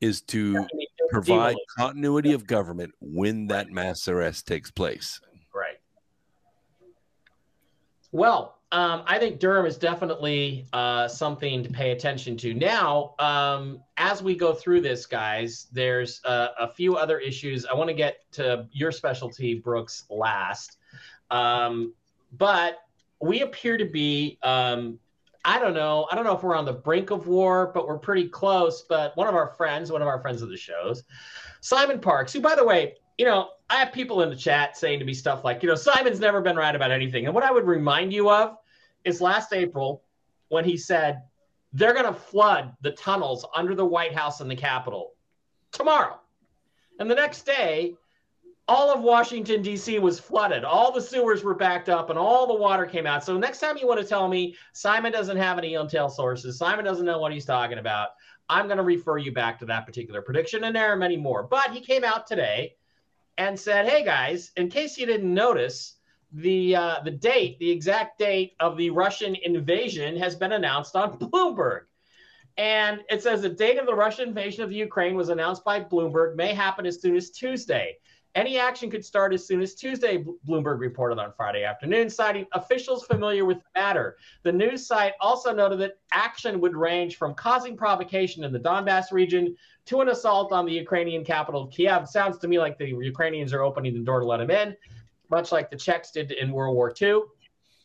is 0.00 0.20
to 0.22 0.68
provide 1.12 1.56
continuity 1.76 2.32
of 2.32 2.46
government 2.46 2.92
when 3.00 3.46
that 3.48 3.70
mass 3.70 4.08
arrest 4.08 4.46
takes 4.46 4.70
place. 4.70 5.20
Right. 5.54 5.78
Well, 8.10 8.58
um, 8.72 9.02
I 9.06 9.18
think 9.18 9.38
Durham 9.38 9.66
is 9.66 9.76
definitely 9.76 10.66
uh, 10.72 11.06
something 11.06 11.62
to 11.62 11.68
pay 11.68 11.90
attention 11.90 12.38
to. 12.38 12.54
Now, 12.54 13.14
um, 13.18 13.82
as 13.98 14.22
we 14.22 14.34
go 14.34 14.54
through 14.54 14.80
this, 14.80 15.04
guys, 15.04 15.66
there's 15.72 16.22
uh, 16.24 16.48
a 16.58 16.68
few 16.72 16.96
other 16.96 17.18
issues. 17.18 17.66
I 17.66 17.74
want 17.74 17.88
to 17.88 17.94
get 17.94 18.20
to 18.32 18.66
your 18.72 18.90
specialty, 18.90 19.54
Brooks, 19.56 20.04
last. 20.08 20.78
Um, 21.30 21.92
but 22.32 22.78
we 23.20 23.42
appear 23.42 23.76
to 23.76 23.84
be, 23.84 24.38
um, 24.42 24.98
I 25.44 25.58
don't 25.58 25.74
know, 25.74 26.06
I 26.10 26.14
don't 26.14 26.24
know 26.24 26.36
if 26.36 26.42
we're 26.42 26.54
on 26.54 26.64
the 26.64 26.72
brink 26.72 27.10
of 27.10 27.26
war, 27.26 27.72
but 27.74 27.88
we're 27.88 27.98
pretty 27.98 28.28
close. 28.28 28.82
But 28.82 29.16
one 29.16 29.26
of 29.26 29.34
our 29.34 29.48
friends, 29.48 29.90
one 29.90 30.02
of 30.02 30.08
our 30.08 30.20
friends 30.20 30.40
of 30.42 30.48
the 30.48 30.56
shows, 30.56 31.02
Simon 31.60 32.00
Parks, 32.00 32.32
who, 32.32 32.40
by 32.40 32.54
the 32.54 32.64
way, 32.64 32.94
you 33.18 33.24
know, 33.24 33.50
I 33.68 33.76
have 33.76 33.92
people 33.92 34.22
in 34.22 34.30
the 34.30 34.36
chat 34.36 34.76
saying 34.76 34.98
to 35.00 35.04
me 35.04 35.14
stuff 35.14 35.44
like, 35.44 35.62
you 35.62 35.68
know, 35.68 35.74
Simon's 35.74 36.20
never 36.20 36.40
been 36.40 36.56
right 36.56 36.74
about 36.74 36.90
anything. 36.90 37.26
And 37.26 37.34
what 37.34 37.44
I 37.44 37.50
would 37.50 37.66
remind 37.66 38.12
you 38.12 38.30
of 38.30 38.56
is 39.04 39.20
last 39.20 39.52
April 39.52 40.02
when 40.48 40.64
he 40.64 40.76
said 40.76 41.22
they're 41.72 41.94
going 41.94 42.06
to 42.06 42.12
flood 42.12 42.76
the 42.82 42.92
tunnels 42.92 43.46
under 43.54 43.74
the 43.74 43.84
White 43.84 44.14
House 44.14 44.40
and 44.40 44.50
the 44.50 44.56
Capitol 44.56 45.14
tomorrow. 45.72 46.20
And 46.98 47.10
the 47.10 47.14
next 47.14 47.46
day, 47.46 47.96
all 48.68 48.92
of 48.92 49.02
Washington, 49.02 49.60
D.C. 49.60 49.98
was 49.98 50.20
flooded. 50.20 50.64
All 50.64 50.92
the 50.92 51.00
sewers 51.00 51.42
were 51.42 51.54
backed 51.54 51.88
up 51.88 52.10
and 52.10 52.18
all 52.18 52.46
the 52.46 52.54
water 52.54 52.86
came 52.86 53.06
out. 53.06 53.24
So, 53.24 53.36
next 53.36 53.58
time 53.58 53.76
you 53.76 53.86
want 53.86 54.00
to 54.00 54.06
tell 54.06 54.28
me 54.28 54.56
Simon 54.72 55.12
doesn't 55.12 55.36
have 55.36 55.58
any 55.58 55.72
intel 55.72 56.10
sources, 56.10 56.58
Simon 56.58 56.84
doesn't 56.84 57.06
know 57.06 57.18
what 57.18 57.32
he's 57.32 57.44
talking 57.44 57.78
about, 57.78 58.10
I'm 58.48 58.66
going 58.66 58.78
to 58.78 58.84
refer 58.84 59.18
you 59.18 59.32
back 59.32 59.58
to 59.60 59.66
that 59.66 59.86
particular 59.86 60.22
prediction. 60.22 60.64
And 60.64 60.76
there 60.76 60.92
are 60.92 60.96
many 60.96 61.16
more. 61.16 61.42
But 61.42 61.70
he 61.72 61.80
came 61.80 62.04
out 62.04 62.26
today 62.26 62.76
and 63.38 63.58
said, 63.58 63.88
hey 63.88 64.04
guys, 64.04 64.52
in 64.56 64.68
case 64.68 64.98
you 64.98 65.06
didn't 65.06 65.32
notice, 65.32 65.96
the 66.32 66.74
uh, 66.74 67.00
the 67.04 67.10
date, 67.10 67.58
the 67.58 67.70
exact 67.70 68.18
date 68.18 68.54
of 68.58 68.76
the 68.76 68.90
Russian 68.90 69.36
invasion 69.42 70.16
has 70.16 70.34
been 70.34 70.52
announced 70.52 70.96
on 70.96 71.18
Bloomberg. 71.18 71.82
And 72.56 73.00
it 73.08 73.22
says 73.22 73.42
the 73.42 73.48
date 73.48 73.78
of 73.78 73.86
the 73.86 73.94
Russian 73.94 74.28
invasion 74.28 74.62
of 74.62 74.70
the 74.70 74.76
Ukraine 74.76 75.14
was 75.14 75.30
announced 75.30 75.64
by 75.64 75.80
Bloomberg 75.80 76.36
may 76.36 76.52
happen 76.54 76.86
as 76.86 77.00
soon 77.00 77.16
as 77.16 77.30
Tuesday. 77.30 77.96
Any 78.34 78.58
action 78.58 78.90
could 78.90 79.04
start 79.04 79.34
as 79.34 79.46
soon 79.46 79.60
as 79.60 79.74
Tuesday, 79.74 80.24
Bloomberg 80.48 80.78
reported 80.80 81.18
on 81.18 81.32
Friday 81.36 81.64
afternoon, 81.64 82.08
citing 82.08 82.46
officials 82.52 83.04
familiar 83.04 83.44
with 83.44 83.58
the 83.58 83.80
matter. 83.80 84.16
The 84.42 84.52
news 84.52 84.86
site 84.86 85.12
also 85.20 85.52
noted 85.52 85.80
that 85.80 85.98
action 86.12 86.58
would 86.60 86.74
range 86.74 87.16
from 87.16 87.34
causing 87.34 87.76
provocation 87.76 88.42
in 88.44 88.52
the 88.52 88.58
Donbass 88.58 89.12
region 89.12 89.54
to 89.84 90.00
an 90.00 90.08
assault 90.08 90.50
on 90.50 90.64
the 90.64 90.72
Ukrainian 90.72 91.24
capital 91.24 91.64
of 91.64 91.70
Kiev. 91.70 92.08
Sounds 92.08 92.38
to 92.38 92.48
me 92.48 92.58
like 92.58 92.78
the 92.78 92.88
Ukrainians 92.88 93.52
are 93.52 93.62
opening 93.62 93.92
the 93.92 94.00
door 94.00 94.20
to 94.20 94.26
let 94.26 94.40
him 94.40 94.50
in 94.50 94.76
much 95.32 95.50
like 95.50 95.70
the 95.70 95.76
Czechs 95.76 96.12
did 96.12 96.30
in 96.30 96.52
World 96.52 96.76
War 96.76 96.94
II. 97.00 97.22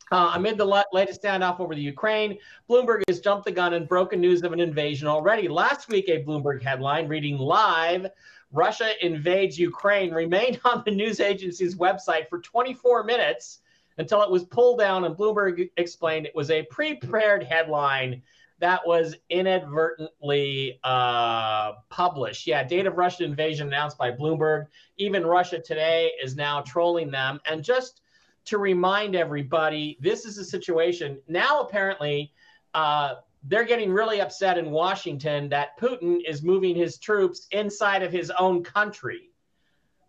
Uh, 0.09 0.31
amid 0.35 0.57
the 0.57 0.83
latest 0.93 1.21
standoff 1.21 1.59
over 1.59 1.73
the 1.73 1.81
Ukraine, 1.81 2.37
Bloomberg 2.69 3.01
has 3.09 3.19
jumped 3.19 3.45
the 3.45 3.51
gun 3.51 3.73
and 3.73 3.87
broken 3.87 4.21
news 4.21 4.43
of 4.43 4.53
an 4.53 4.59
invasion 4.59 5.07
already. 5.07 5.47
Last 5.47 5.89
week, 5.89 6.07
a 6.07 6.23
Bloomberg 6.23 6.61
headline 6.61 7.07
reading 7.07 7.37
live 7.37 8.07
Russia 8.51 8.91
invades 9.05 9.57
Ukraine 9.57 10.13
remained 10.13 10.59
on 10.65 10.83
the 10.85 10.91
news 10.91 11.19
agency's 11.19 11.75
website 11.75 12.29
for 12.29 12.39
24 12.39 13.03
minutes 13.03 13.59
until 13.97 14.21
it 14.21 14.29
was 14.29 14.43
pulled 14.43 14.79
down, 14.79 15.05
and 15.05 15.15
Bloomberg 15.15 15.69
explained 15.77 16.25
it 16.25 16.35
was 16.35 16.51
a 16.51 16.63
pre 16.63 16.95
prepared 16.95 17.43
headline 17.43 18.21
that 18.59 18.85
was 18.87 19.15
inadvertently 19.29 20.79
uh, 20.83 21.73
published. 21.89 22.47
Yeah, 22.47 22.63
date 22.63 22.87
of 22.87 22.97
Russian 22.97 23.25
invasion 23.25 23.67
announced 23.67 23.97
by 23.97 24.11
Bloomberg. 24.11 24.67
Even 24.97 25.25
Russia 25.25 25.59
Today 25.59 26.11
is 26.23 26.35
now 26.35 26.61
trolling 26.61 27.11
them. 27.11 27.39
And 27.45 27.63
just 27.63 28.01
to 28.45 28.57
remind 28.57 29.15
everybody, 29.15 29.97
this 29.99 30.25
is 30.25 30.37
a 30.39 30.43
situation 30.43 31.19
now. 31.27 31.61
Apparently, 31.61 32.33
uh, 32.73 33.15
they're 33.47 33.65
getting 33.65 33.91
really 33.91 34.19
upset 34.19 34.57
in 34.57 34.71
Washington 34.71 35.47
that 35.49 35.79
Putin 35.79 36.19
is 36.27 36.43
moving 36.43 36.75
his 36.75 36.97
troops 36.97 37.47
inside 37.51 38.03
of 38.03 38.11
his 38.11 38.31
own 38.37 38.63
country, 38.63 39.29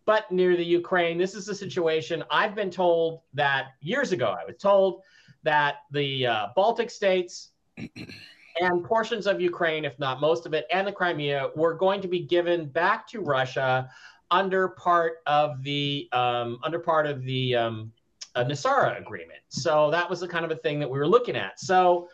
but 0.06 0.30
near 0.32 0.56
the 0.56 0.64
Ukraine. 0.64 1.18
This 1.18 1.34
is 1.34 1.48
a 1.48 1.54
situation 1.54 2.24
I've 2.30 2.54
been 2.54 2.70
told 2.70 3.20
that 3.34 3.74
years 3.80 4.10
ago. 4.12 4.36
I 4.38 4.44
was 4.44 4.56
told 4.56 5.02
that 5.44 5.76
the 5.92 6.26
uh, 6.26 6.46
Baltic 6.56 6.90
states 6.90 7.50
and 8.60 8.84
portions 8.84 9.28
of 9.28 9.40
Ukraine, 9.40 9.84
if 9.84 9.96
not 10.00 10.20
most 10.20 10.44
of 10.44 10.52
it, 10.52 10.66
and 10.72 10.86
the 10.86 10.92
Crimea 10.92 11.50
were 11.54 11.74
going 11.74 12.00
to 12.00 12.08
be 12.08 12.20
given 12.20 12.66
back 12.66 13.06
to 13.08 13.20
Russia 13.20 13.88
under 14.32 14.68
part 14.70 15.18
of 15.26 15.62
the 15.62 16.08
um, 16.12 16.58
under 16.64 16.80
part 16.80 17.06
of 17.06 17.22
the 17.22 17.54
um, 17.54 17.92
uh, 18.34 18.44
NESARA 18.44 19.00
agreement. 19.00 19.40
So 19.48 19.90
that 19.92 20.10
was 20.10 20.20
the 20.20 20.28
kind 20.28 20.44
of 20.44 20.50
a 20.50 20.56
thing 20.56 20.80
that 20.80 20.90
we 20.90 20.98
were 20.98 21.08
looking 21.08 21.36
at. 21.36 21.60
So 21.60 22.08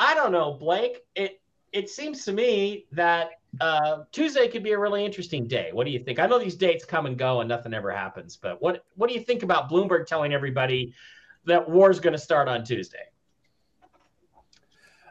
I 0.00 0.14
don't 0.14 0.32
know, 0.32 0.54
Blake. 0.54 1.02
It 1.14 1.42
it 1.72 1.90
seems 1.90 2.24
to 2.24 2.32
me 2.32 2.86
that 2.92 3.32
uh, 3.60 4.04
Tuesday 4.12 4.48
could 4.48 4.62
be 4.62 4.72
a 4.72 4.78
really 4.78 5.04
interesting 5.04 5.46
day. 5.46 5.70
What 5.72 5.84
do 5.84 5.90
you 5.92 5.98
think? 5.98 6.18
I 6.18 6.26
know 6.26 6.38
these 6.38 6.56
dates 6.56 6.86
come 6.86 7.04
and 7.04 7.18
go 7.18 7.40
and 7.40 7.48
nothing 7.48 7.74
ever 7.74 7.90
happens, 7.92 8.34
but 8.34 8.62
what 8.62 8.82
what 8.94 9.08
do 9.08 9.14
you 9.14 9.20
think 9.20 9.42
about 9.42 9.70
Bloomberg 9.70 10.06
telling 10.06 10.32
everybody 10.32 10.94
that 11.44 11.68
war 11.68 11.90
is 11.90 12.00
going 12.00 12.14
to 12.14 12.18
start 12.18 12.48
on 12.48 12.64
Tuesday? 12.64 13.04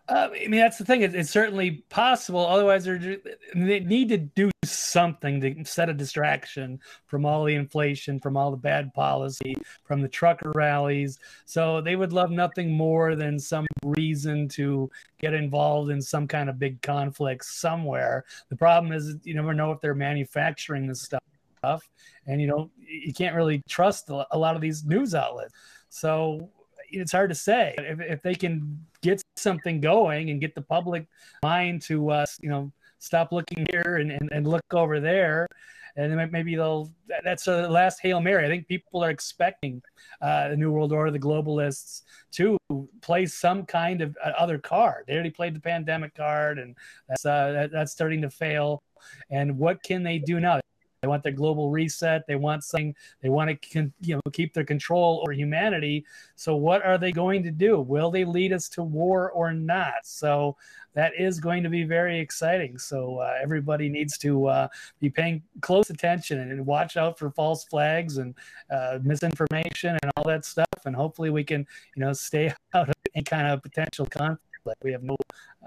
Uh, 0.10 0.30
I 0.34 0.48
mean, 0.48 0.60
that's 0.60 0.80
the 0.80 0.86
thing. 0.86 1.04
It, 1.04 1.14
it's 1.14 1.30
certainly 1.30 1.84
possible. 1.90 2.46
Otherwise, 2.46 2.86
they 2.86 3.20
need 3.54 4.10
to 4.10 4.18
do 4.18 4.50
something 4.66 5.40
to 5.40 5.64
set 5.66 5.88
a 5.88 5.94
distraction 5.94 6.80
from 7.06 7.26
all 7.26 7.44
the 7.44 7.54
inflation, 7.54 8.20
from 8.20 8.36
all 8.36 8.50
the 8.50 8.58
bad 8.58 8.92
policy, 8.96 9.56
from 9.84 10.02
the 10.02 10.08
trucker 10.08 10.52
rallies. 10.56 11.20
So 11.46 11.80
they 11.80 11.96
would 11.96 12.12
love 12.12 12.32
nothing 12.32 12.72
more 12.72 13.16
than 13.16 13.38
some 13.38 13.68
reason 13.86 14.48
to 14.50 14.90
get 15.20 15.36
involved 15.36 15.92
in 15.92 16.02
some 16.02 16.28
kind 16.28 16.50
of 16.50 16.58
big 16.58 16.82
conflict 16.82 17.46
somewhere. 17.46 18.26
The 18.50 18.56
problem 18.56 18.92
is, 18.92 19.16
you 19.24 19.36
never 19.36 19.54
know 19.54 19.72
if 19.72 19.80
they're 19.80 19.94
manufacturing 19.94 20.88
this 20.88 21.04
stuff, 21.04 21.88
and 22.26 22.42
you 22.42 22.48
know 22.48 22.72
you 22.80 23.14
can't 23.14 23.36
really 23.36 23.62
trust 23.70 24.10
a 24.10 24.38
lot 24.38 24.56
of 24.56 24.62
these 24.62 24.84
news 24.86 25.14
outlets. 25.14 25.54
So 25.90 26.50
it's 26.92 27.12
hard 27.12 27.30
to 27.30 27.36
say 27.36 27.76
if, 27.78 28.00
if 28.02 28.22
they 28.24 28.34
can 28.34 28.80
get 29.02 29.22
something 29.36 29.82
going 29.82 30.30
and 30.30 30.42
get 30.42 30.56
the 30.56 30.62
public 30.62 31.08
mind 31.44 31.82
to 31.84 32.10
uh, 32.10 32.26
you 32.42 32.50
know 32.50 32.72
stop 33.00 33.32
looking 33.32 33.66
here 33.72 33.98
and, 33.98 34.12
and, 34.12 34.30
and 34.32 34.48
look 34.48 34.74
over 34.74 35.00
there. 35.00 35.48
And 35.96 36.32
maybe 36.32 36.56
they'll 36.56 36.92
that's 37.24 37.46
the 37.46 37.68
last 37.68 38.00
hail 38.02 38.22
mary. 38.22 38.46
I 38.46 38.48
think 38.48 38.68
people 38.68 39.04
are 39.04 39.10
expecting 39.10 39.82
uh, 40.22 40.50
the 40.50 40.56
new 40.56 40.72
world 40.72 40.94
order 40.94 41.12
the 41.12 41.20
globalists 41.20 42.04
to 42.34 42.58
play 43.02 43.26
some 43.26 43.66
kind 43.66 44.02
of 44.02 44.16
uh, 44.24 44.30
other 44.38 44.60
card. 44.60 45.06
They 45.08 45.14
already 45.14 45.32
played 45.32 45.56
the 45.56 45.60
pandemic 45.60 46.16
card 46.16 46.60
and 46.60 46.76
that's 47.08 47.26
uh, 47.26 47.52
that, 47.52 47.72
that's 47.72 47.92
starting 47.92 48.22
to 48.22 48.30
fail. 48.30 48.84
And 49.30 49.58
what 49.58 49.82
can 49.84 50.04
they 50.04 50.20
do 50.20 50.40
now 50.40 50.60
they 51.02 51.08
want 51.08 51.24
their 51.24 51.32
global 51.32 51.72
reset. 51.72 52.28
They 52.28 52.36
want 52.36 52.64
something. 52.64 52.96
They 53.22 53.30
want 53.30 53.62
to, 53.62 53.92
you 54.02 54.16
know, 54.16 54.22
keep 54.34 54.54
their 54.54 54.66
control 54.66 55.22
over 55.22 55.32
humanity. 55.32 56.06
So, 56.36 56.56
what 56.56 56.84
are 56.84 56.98
they 56.98 57.12
going 57.12 57.44
to 57.44 57.52
do? 57.52 57.80
Will 57.80 58.12
they 58.12 58.26
lead 58.26 58.52
us 58.52 58.68
to 58.70 58.84
war 58.84 59.32
or 59.32 59.54
not? 59.54 59.94
So, 60.04 60.58
that 60.96 61.14
is 61.18 61.40
going 61.40 61.64
to 61.64 61.70
be 61.70 61.84
very 61.84 62.20
exciting. 62.20 62.78
So, 62.78 63.20
uh, 63.20 63.38
everybody 63.42 63.88
needs 63.88 64.18
to 64.20 64.48
uh, 64.48 64.68
be 65.00 65.10
paying 65.10 65.42
close 65.62 65.90
attention 65.90 66.40
and 66.40 66.66
watch 66.66 66.98
out 66.98 67.18
for 67.18 67.32
false 67.32 67.64
flags 67.64 68.18
and 68.18 68.36
uh, 68.70 69.00
misinformation 69.02 69.98
and 70.02 70.12
all 70.18 70.26
that 70.26 70.44
stuff. 70.44 70.66
And 70.86 70.96
hopefully, 70.96 71.30
we 71.30 71.44
can, 71.44 71.66
you 71.96 72.02
know, 72.02 72.14
stay 72.14 72.54
out 72.74 72.90
of 72.90 72.96
any 73.16 73.24
kind 73.24 73.48
of 73.48 73.62
potential 73.64 74.06
conflict. 74.06 74.49
We 74.84 74.92
have 74.92 75.04
no 75.04 75.16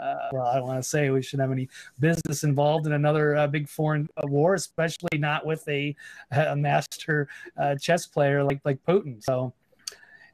uh, 0.00 0.14
well, 0.32 0.46
I 0.46 0.57
don't 0.57 0.66
want 0.66 0.82
to 0.82 0.88
say 0.88 1.11
we 1.11 1.22
shouldn't 1.22 1.48
have 1.48 1.53
any 1.53 1.68
business 2.00 2.44
involved 2.44 2.86
in 2.86 2.92
another 2.92 3.36
uh, 3.36 3.46
big 3.46 3.68
foreign 3.68 4.09
uh, 4.16 4.26
war, 4.26 4.55
especially 4.55 5.18
not 5.18 5.44
with 5.44 5.66
a, 5.68 5.94
a 6.30 6.57
master 6.57 7.28
uh, 7.59 7.76
chess 7.76 8.07
player 8.07 8.42
like 8.42 8.61
like 8.64 8.82
Putin. 8.84 9.22
So 9.22 9.53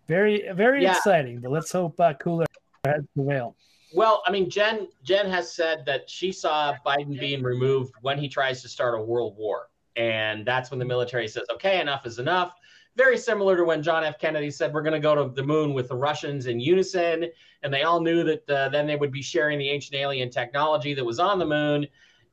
very 0.06 0.50
very 0.52 0.82
yeah. 0.82 0.96
exciting. 0.96 1.40
But 1.40 1.50
let's 1.50 1.72
hope 1.72 1.98
uh, 2.00 2.14
cooler 2.14 2.46
has 2.84 3.04
prevail. 3.14 3.56
Well, 3.94 4.22
I 4.26 4.30
mean, 4.30 4.50
Jen 4.50 4.88
Jen 5.02 5.30
has 5.30 5.52
said 5.52 5.84
that 5.86 6.08
she 6.08 6.30
saw 6.30 6.74
Biden 6.86 7.18
being 7.18 7.42
removed 7.42 7.94
when 8.02 8.18
he 8.18 8.28
tries 8.28 8.62
to 8.62 8.68
start 8.68 8.98
a 8.98 9.02
world 9.02 9.36
war, 9.36 9.68
and 9.96 10.46
that's 10.46 10.70
when 10.70 10.78
the 10.78 10.84
military 10.84 11.26
says, 11.26 11.44
"Okay, 11.52 11.80
enough 11.80 12.06
is 12.06 12.18
enough." 12.18 12.52
Very 12.97 13.16
similar 13.16 13.57
to 13.57 13.64
when 13.64 13.82
John 13.82 14.05
F. 14.05 14.18
Kennedy 14.18 14.51
said 14.51 14.72
we're 14.72 14.82
going 14.82 14.93
to 14.93 15.01
go 15.01 15.14
to 15.14 15.32
the 15.34 15.43
moon 15.43 15.74
with 15.74 15.89
the 15.89 15.97
Russians 15.97 16.47
in 16.47 16.59
unison, 16.59 17.26
and 17.62 17.72
they 17.72 17.82
all 17.82 18.01
knew 18.01 18.24
that 18.24 18.51
uh, 18.51 18.68
then 18.68 18.86
they 18.86 18.97
would 18.97 19.12
be 19.12 19.22
sharing 19.22 19.59
the 19.59 19.68
ancient 19.68 19.95
alien 19.95 20.30
technology 20.30 20.95
that 20.95 21.05
was 21.05 21.18
on 21.18 21.39
the 21.39 21.47
moon. 21.47 21.86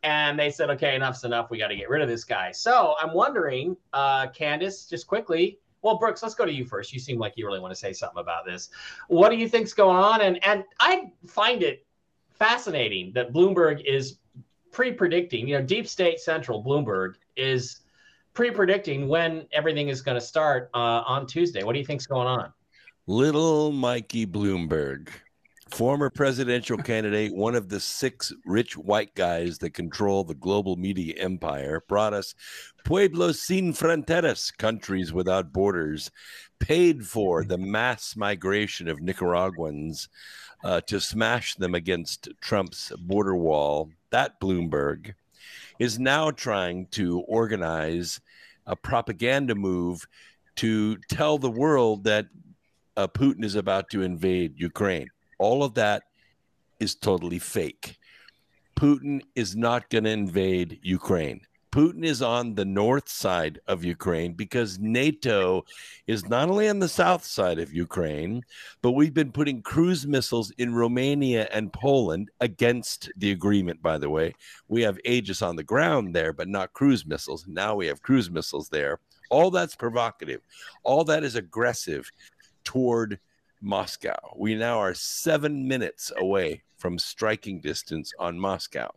And 0.04 0.38
they 0.38 0.52
said, 0.52 0.70
okay, 0.72 0.96
enough's 0.96 1.24
enough. 1.24 1.50
We 1.50 1.58
got 1.58 1.70
to 1.70 1.76
get 1.76 1.90
rid 1.90 2.02
of 2.02 2.08
this 2.08 2.24
guy. 2.24 2.52
So 2.52 2.96
I'm 3.02 3.14
wondering, 3.14 3.76
uh, 3.94 4.28
Candace, 4.28 4.88
just 4.88 5.08
quickly. 5.08 5.58
Well, 5.82 5.98
Brooks, 5.98 6.22
let's 6.24 6.36
go 6.36 6.46
to 6.46 6.52
you 6.52 6.66
first. 6.66 6.94
You 6.94 7.00
seem 7.00 7.20
like 7.20 7.34
you 7.36 7.46
really 7.46 7.60
want 7.60 7.72
to 7.72 7.80
say 7.80 7.94
something 7.94 8.20
about 8.20 8.46
this. 8.46 8.70
What 9.08 9.30
do 9.30 9.36
you 9.36 9.48
think's 9.48 9.74
going 9.74 9.98
on? 9.98 10.22
And 10.22 10.44
and 10.44 10.64
I 10.80 11.12
find 11.28 11.64
it 11.64 11.86
fascinating 12.32 13.14
that 13.14 13.32
Bloomberg 13.32 13.84
is 13.86 14.18
pre-predicting. 14.72 15.48
You 15.48 15.60
know, 15.60 15.64
Deep 15.64 15.88
State 15.88 16.20
Central 16.20 16.64
Bloomberg 16.64 17.16
is 17.36 17.82
pre-predicting 18.36 19.08
when 19.08 19.48
everything 19.54 19.88
is 19.88 20.02
going 20.02 20.16
to 20.16 20.26
start 20.26 20.70
uh, 20.74 21.02
on 21.08 21.26
Tuesday. 21.26 21.64
What 21.64 21.74
do 21.74 21.80
you 21.80 21.86
think's 21.86 22.06
going 22.06 22.28
on? 22.28 22.54
Little 23.08 23.72
Mikey 23.72 24.28
Bloomberg, 24.28 25.10
former 25.72 26.10
presidential 26.10 26.78
candidate, 26.78 27.34
one 27.34 27.56
of 27.56 27.70
the 27.70 27.80
six 27.80 28.34
rich 28.46 28.78
white 28.78 29.16
guys 29.16 29.58
that 29.60 29.74
control 29.74 30.24
the 30.24 30.36
global 30.36 30.76
media 30.76 31.16
empire, 31.18 31.84
brought 31.88 32.14
us 32.14 32.36
Pueblos 32.84 33.42
sin 33.42 33.74
fronteras, 33.74 34.56
countries 34.56 35.14
without 35.14 35.54
borders, 35.54 36.12
paid 36.60 37.06
for 37.06 37.44
the 37.44 37.58
mass 37.58 38.16
migration 38.16 38.88
of 38.88 39.02
Nicaraguans 39.02 40.10
uh, 40.64 40.82
to 40.82 41.00
smash 41.00 41.56
them 41.56 41.74
against 41.74 42.28
Trump's 42.42 42.92
border 42.98 43.36
wall. 43.36 43.92
That 44.10 44.42
Bloomberg 44.42 45.14
is 45.80 46.00
now 46.00 46.32
trying 46.32 46.88
to 46.88 47.20
organize 47.22 48.20
a 48.66 48.76
propaganda 48.76 49.56
move 49.56 50.06
to 50.58 50.98
tell 51.10 51.38
the 51.38 51.50
world 51.50 52.04
that 52.06 52.28
uh, 52.98 53.08
Putin 53.08 53.44
is 53.44 53.56
about 53.56 53.90
to 53.90 54.02
invade 54.02 54.54
Ukraine. 54.58 55.10
All 55.38 55.64
of 55.64 55.74
that 55.76 56.04
is 56.80 56.96
totally 56.96 57.40
fake. 57.40 57.98
Putin 58.76 59.22
is 59.36 59.56
not 59.56 59.90
going 59.90 60.04
to 60.06 60.10
invade 60.10 60.80
Ukraine. 60.84 61.42
Putin 61.76 62.06
is 62.06 62.22
on 62.22 62.56
the 62.56 62.64
north 62.64 63.10
side 63.10 63.60
of 63.68 63.84
Ukraine 63.84 64.32
because 64.32 64.80
NATO 64.80 65.66
is 66.08 66.26
not 66.30 66.50
only 66.50 66.70
on 66.70 66.80
the 66.80 66.88
south 66.88 67.26
side 67.26 67.60
of 67.60 67.74
Ukraine, 67.74 68.46
but 68.82 68.94
we've 68.94 69.14
been 69.14 69.34
putting 69.34 69.62
cruise 69.62 70.08
missiles 70.08 70.52
in 70.52 70.74
Romania 70.74 71.50
and 71.52 71.74
Poland 71.74 72.32
against 72.40 73.12
the 73.18 73.32
agreement, 73.32 73.82
by 73.82 73.98
the 73.98 74.10
way. 74.10 74.34
We 74.70 74.84
have 74.84 74.98
Aegis 75.04 75.42
on 75.42 75.58
the 75.58 75.66
ground 75.66 76.16
there, 76.16 76.32
but 76.32 76.48
not 76.48 76.72
cruise 76.72 77.06
missiles. 77.06 77.46
Now 77.46 77.76
we 77.76 77.88
have 77.88 78.02
cruise 78.02 78.32
missiles 78.32 78.70
there. 78.70 79.02
All 79.30 79.52
that's 79.52 79.76
provocative. 79.76 80.40
All 80.84 81.04
that 81.04 81.26
is 81.26 81.36
aggressive 81.36 82.10
toward 82.64 83.20
Moscow. 83.60 84.34
We 84.38 84.56
now 84.56 84.80
are 84.80 84.94
seven 84.94 85.68
minutes 85.68 86.10
away 86.16 86.64
from 86.78 86.98
striking 86.98 87.60
distance 87.60 88.14
on 88.18 88.40
Moscow. 88.40 88.92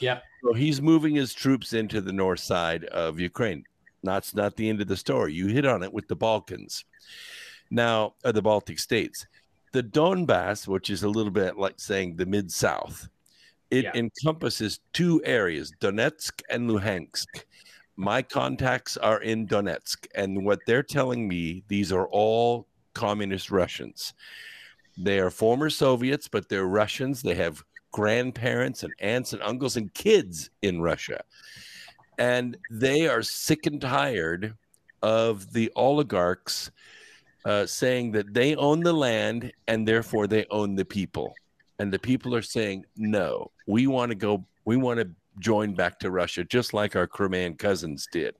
Yeah. 0.00 0.20
So 0.42 0.52
he's 0.52 0.82
moving 0.82 1.14
his 1.14 1.32
troops 1.32 1.72
into 1.72 2.00
the 2.00 2.12
north 2.12 2.40
side 2.40 2.84
of 2.86 3.18
Ukraine. 3.18 3.64
That's 4.02 4.34
not 4.34 4.56
the 4.56 4.68
end 4.68 4.80
of 4.80 4.88
the 4.88 4.96
story. 4.96 5.32
You 5.32 5.46
hit 5.46 5.64
on 5.64 5.82
it 5.82 5.92
with 5.92 6.08
the 6.08 6.16
Balkans. 6.16 6.84
Now, 7.70 8.14
uh, 8.24 8.32
the 8.32 8.42
Baltic 8.42 8.78
states. 8.78 9.26
The 9.72 9.82
Donbass, 9.82 10.68
which 10.68 10.90
is 10.90 11.02
a 11.02 11.08
little 11.08 11.32
bit 11.32 11.56
like 11.56 11.80
saying 11.80 12.16
the 12.16 12.26
Mid 12.26 12.52
South, 12.52 13.08
it 13.70 13.84
yeah. 13.84 13.92
encompasses 13.94 14.80
two 14.92 15.22
areas, 15.24 15.72
Donetsk 15.80 16.42
and 16.50 16.70
Luhansk. 16.70 17.44
My 17.96 18.22
contacts 18.22 18.96
are 18.96 19.22
in 19.22 19.48
Donetsk, 19.48 20.06
and 20.14 20.44
what 20.44 20.60
they're 20.66 20.82
telling 20.82 21.26
me, 21.26 21.64
these 21.68 21.92
are 21.92 22.06
all 22.08 22.68
communist 22.92 23.50
Russians. 23.50 24.14
They 24.96 25.18
are 25.18 25.30
former 25.30 25.70
Soviets, 25.70 26.28
but 26.28 26.48
they're 26.48 26.66
Russians. 26.66 27.22
They 27.22 27.34
have 27.34 27.64
grandparents 27.94 28.82
and 28.82 28.92
aunts 28.98 29.32
and 29.32 29.40
uncles 29.42 29.76
and 29.76 29.94
kids 29.94 30.50
in 30.62 30.82
Russia. 30.82 31.22
And 32.18 32.56
they 32.68 33.06
are 33.06 33.22
sick 33.22 33.66
and 33.66 33.80
tired 33.80 34.56
of 35.00 35.52
the 35.52 35.70
oligarchs 35.76 36.72
uh, 37.44 37.66
saying 37.66 38.10
that 38.10 38.34
they 38.34 38.56
own 38.56 38.80
the 38.80 38.92
land 38.92 39.52
and 39.68 39.86
therefore 39.86 40.26
they 40.26 40.44
own 40.50 40.74
the 40.74 40.84
people. 40.84 41.36
And 41.78 41.92
the 41.92 42.00
people 42.00 42.34
are 42.34 42.42
saying, 42.42 42.84
no, 42.96 43.52
we 43.68 43.86
want 43.86 44.10
to 44.10 44.16
go, 44.16 44.44
we 44.64 44.76
want 44.76 44.98
to 44.98 45.08
join 45.38 45.74
back 45.74 46.00
to 46.00 46.10
Russia, 46.10 46.42
just 46.42 46.74
like 46.74 46.96
our 46.96 47.06
Crimean 47.06 47.54
cousins 47.54 48.08
did. 48.10 48.34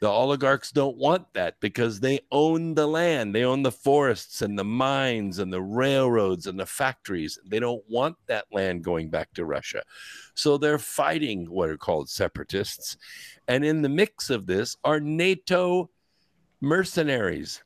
The 0.00 0.08
oligarchs 0.08 0.70
don't 0.70 0.96
want 0.96 1.32
that 1.34 1.58
because 1.60 1.98
they 1.98 2.20
own 2.30 2.74
the 2.74 2.86
land, 2.86 3.34
they 3.34 3.44
own 3.44 3.62
the 3.62 3.72
forests 3.72 4.42
and 4.42 4.56
the 4.56 4.64
mines 4.64 5.38
and 5.38 5.52
the 5.52 5.62
railroads 5.62 6.46
and 6.46 6.58
the 6.58 6.66
factories. 6.66 7.38
They 7.44 7.58
don't 7.58 7.82
want 7.88 8.16
that 8.26 8.46
land 8.52 8.84
going 8.84 9.10
back 9.10 9.32
to 9.34 9.44
Russia. 9.44 9.82
So 10.34 10.56
they're 10.56 10.78
fighting 10.78 11.50
what 11.50 11.68
are 11.68 11.76
called 11.76 12.08
separatists. 12.08 12.96
And 13.48 13.64
in 13.64 13.82
the 13.82 13.88
mix 13.88 14.30
of 14.30 14.46
this 14.46 14.76
are 14.84 15.00
NATO 15.00 15.90
mercenaries 16.60 17.62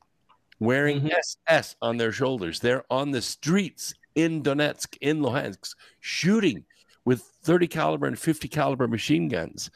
wearing 0.59 1.03
Mhm. 1.03 1.12
SS 1.12 1.76
on 1.83 1.97
their 1.99 2.12
shoulders. 2.12 2.61
They're 2.61 2.85
on 2.91 3.11
the 3.11 3.22
streets 3.22 3.95
in 4.14 4.43
Donetsk, 4.43 4.97
in 5.01 5.20
Luhansk, 5.20 5.74
shooting 6.01 6.64
with 7.05 7.22
30 7.43 7.66
caliber 7.66 8.07
and 8.07 8.18
50 8.18 8.49
caliber 8.49 8.87
machine 8.87 9.28
guns. 9.28 9.70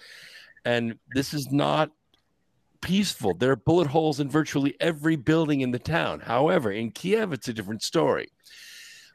And 0.65 0.99
this 1.15 1.35
is 1.35 1.51
not 1.51 1.91
peaceful. 2.87 3.35
There 3.35 3.51
are 3.51 3.57
bullet 3.57 3.89
holes 3.89 4.21
in 4.21 4.31
virtually 4.31 4.77
every 4.79 5.17
building 5.17 5.61
in 5.61 5.73
the 5.73 5.79
town. 5.79 6.21
However, 6.21 6.71
in 6.71 6.93
Kiev, 6.93 7.33
it's 7.33 7.49
a 7.49 7.53
different 7.53 7.83
story. 7.83 8.29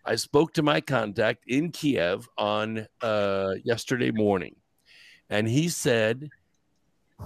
I 0.03 0.15
spoke 0.15 0.53
to 0.55 0.61
my 0.61 0.81
contact 0.81 1.45
in 1.47 1.71
Kiev 1.71 2.27
on 2.37 2.85
uh, 3.01 3.53
yesterday 3.63 4.11
morning, 4.11 4.57
and 5.29 5.47
he 5.47 5.69
said 5.69 6.29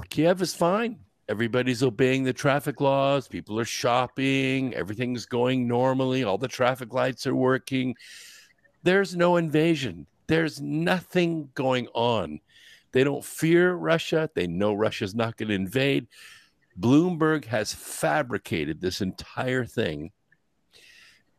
Kiev 0.10 0.40
is 0.40 0.54
fine. 0.54 1.00
Everybody's 1.28 1.82
obeying 1.82 2.24
the 2.24 2.34
traffic 2.34 2.80
laws. 2.80 3.28
People 3.28 3.60
are 3.60 3.66
shopping. 3.66 4.76
Everything's 4.76 5.26
going 5.26 5.68
normally. 5.68 6.26
All 6.26 6.38
the 6.38 6.48
traffic 6.48 6.94
lights 6.94 7.26
are 7.26 7.36
working. 7.36 7.96
There's 8.84 9.16
no 9.16 9.38
invasion. 9.38 10.06
There's 10.28 10.62
nothing 10.62 11.50
going 11.56 11.88
on. 11.96 12.40
They 12.92 13.04
don't 13.04 13.26
fear 13.26 13.74
Russia. 13.74 14.30
They 14.36 14.46
know 14.46 14.76
Russia's 14.76 15.16
not 15.16 15.38
going 15.38 15.50
to 15.50 15.56
invade. 15.56 16.08
Bloomberg 16.80 17.46
has 17.46 17.74
fabricated 17.74 18.82
this 18.82 19.02
entire 19.02 19.66
thing 19.66 20.12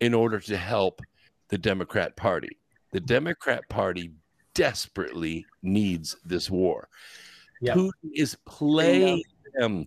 in 0.00 0.14
order 0.14 0.40
to 0.40 0.56
help 0.56 1.00
the 1.48 1.58
Democrat 1.58 2.16
Party. 2.16 2.58
The 2.92 3.00
Democrat 3.00 3.68
Party 3.68 4.12
desperately 4.54 5.46
needs 5.62 6.16
this 6.24 6.50
war. 6.50 6.88
Yep. 7.60 7.76
Putin 7.76 8.10
is 8.14 8.36
playing 8.46 9.22
them. 9.54 9.86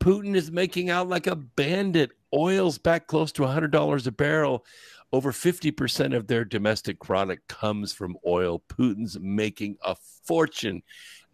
Putin 0.00 0.34
is 0.36 0.50
making 0.50 0.90
out 0.90 1.08
like 1.08 1.26
a 1.26 1.36
bandit. 1.36 2.12
Oil's 2.34 2.78
back 2.78 3.06
close 3.06 3.32
to 3.32 3.42
$100 3.42 4.06
a 4.06 4.10
barrel. 4.12 4.64
Over 5.12 5.32
50% 5.32 6.14
of 6.14 6.26
their 6.26 6.44
domestic 6.44 7.00
product 7.00 7.48
comes 7.48 7.92
from 7.92 8.16
oil. 8.26 8.62
Putin's 8.68 9.18
making 9.18 9.76
a 9.82 9.96
fortune, 10.24 10.82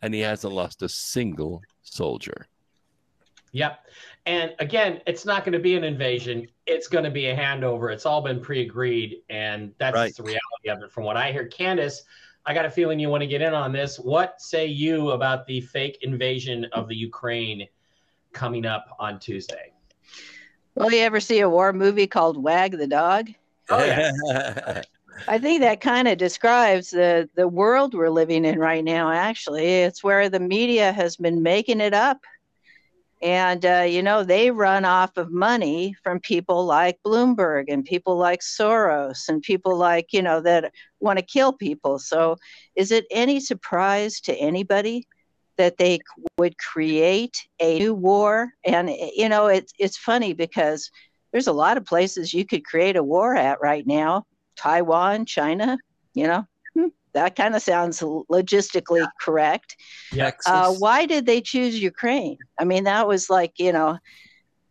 and 0.00 0.14
he 0.14 0.20
hasn't 0.20 0.52
lost 0.52 0.82
a 0.82 0.88
single 0.88 1.62
soldier. 1.82 2.46
Yep. 3.54 3.86
And 4.26 4.52
again, 4.58 5.00
it's 5.06 5.24
not 5.24 5.44
going 5.44 5.52
to 5.52 5.60
be 5.60 5.76
an 5.76 5.84
invasion. 5.84 6.48
It's 6.66 6.88
going 6.88 7.04
to 7.04 7.10
be 7.10 7.26
a 7.26 7.36
handover. 7.36 7.92
It's 7.92 8.04
all 8.04 8.20
been 8.20 8.40
pre-agreed, 8.40 9.22
and 9.30 9.72
that's 9.78 9.94
Right. 9.94 10.14
the 10.14 10.24
reality 10.24 10.68
of 10.68 10.82
it. 10.82 10.90
From 10.90 11.04
what 11.04 11.16
I 11.16 11.30
hear, 11.30 11.46
Candace, 11.46 12.02
I 12.44 12.52
got 12.52 12.64
a 12.64 12.70
feeling 12.70 12.98
you 12.98 13.08
want 13.10 13.22
to 13.22 13.28
get 13.28 13.42
in 13.42 13.54
on 13.54 13.70
this. 13.70 13.96
What 13.96 14.40
say 14.40 14.66
you 14.66 15.12
about 15.12 15.46
the 15.46 15.60
fake 15.60 15.98
invasion 16.02 16.64
of 16.72 16.88
the 16.88 16.96
Ukraine 16.96 17.68
coming 18.32 18.66
up 18.66 18.96
on 18.98 19.20
Tuesday? 19.20 19.72
Well, 20.74 20.90
you 20.90 20.98
ever 20.98 21.20
see 21.20 21.38
a 21.38 21.48
war 21.48 21.72
movie 21.72 22.08
called 22.08 22.42
Wag 22.42 22.76
the 22.76 22.88
Dog? 22.88 23.30
Oh, 23.70 23.84
yeah. 23.84 24.82
I 25.28 25.38
think 25.38 25.60
that 25.60 25.80
kind 25.80 26.08
of 26.08 26.18
describes 26.18 26.90
the 26.90 27.28
the 27.36 27.46
world 27.46 27.94
we're 27.94 28.10
living 28.10 28.44
in 28.44 28.58
right 28.58 28.82
now. 28.82 29.12
Actually, 29.12 29.82
it's 29.82 30.02
where 30.02 30.28
the 30.28 30.40
media 30.40 30.90
has 30.92 31.16
been 31.16 31.40
making 31.40 31.80
it 31.80 31.94
up, 31.94 32.18
and 33.24 33.64
uh, 33.64 33.86
you 33.88 34.02
know 34.02 34.22
they 34.22 34.50
run 34.50 34.84
off 34.84 35.16
of 35.16 35.32
money 35.32 35.96
from 36.02 36.20
people 36.20 36.66
like 36.66 36.98
Bloomberg 37.04 37.64
and 37.68 37.82
people 37.82 38.18
like 38.18 38.40
Soros 38.40 39.28
and 39.28 39.40
people 39.40 39.76
like 39.76 40.12
you 40.12 40.20
know 40.22 40.40
that 40.42 40.72
want 41.00 41.18
to 41.18 41.24
kill 41.24 41.52
people. 41.54 41.98
So, 41.98 42.36
is 42.76 42.92
it 42.92 43.06
any 43.10 43.40
surprise 43.40 44.20
to 44.22 44.34
anybody 44.34 45.08
that 45.56 45.78
they 45.78 46.00
would 46.38 46.58
create 46.58 47.48
a 47.60 47.78
new 47.78 47.94
war? 47.94 48.52
And 48.64 48.90
eh, 48.90 49.10
you 49.16 49.28
know, 49.30 49.46
it's 49.46 49.72
it's 49.78 49.96
funny 49.96 50.34
because 50.34 50.90
there's 51.32 51.48
a 51.48 51.52
lot 51.52 51.78
of 51.78 51.86
places 51.86 52.34
you 52.34 52.44
could 52.44 52.64
create 52.64 52.96
a 52.96 53.02
war 53.02 53.34
at 53.34 53.60
right 53.62 53.86
now 53.86 54.26
Taiwan, 54.56 55.24
China, 55.24 55.78
you 56.12 56.26
know, 56.26 56.46
that 57.14 57.34
kind 57.36 57.54
of 57.56 57.62
sounds 57.62 58.02
l- 58.02 58.26
logistically 58.30 59.06
correct. 59.20 59.76
Texas. 60.12 60.52
Uh, 60.52 60.72
why 60.74 61.06
did 61.06 61.26
they 61.26 61.40
choose 61.40 61.80
Ukraine? 61.80 62.38
I 62.58 62.64
mean, 62.64 62.84
that 62.84 63.08
was 63.08 63.30
like, 63.30 63.52
you 63.58 63.72
know, 63.72 63.98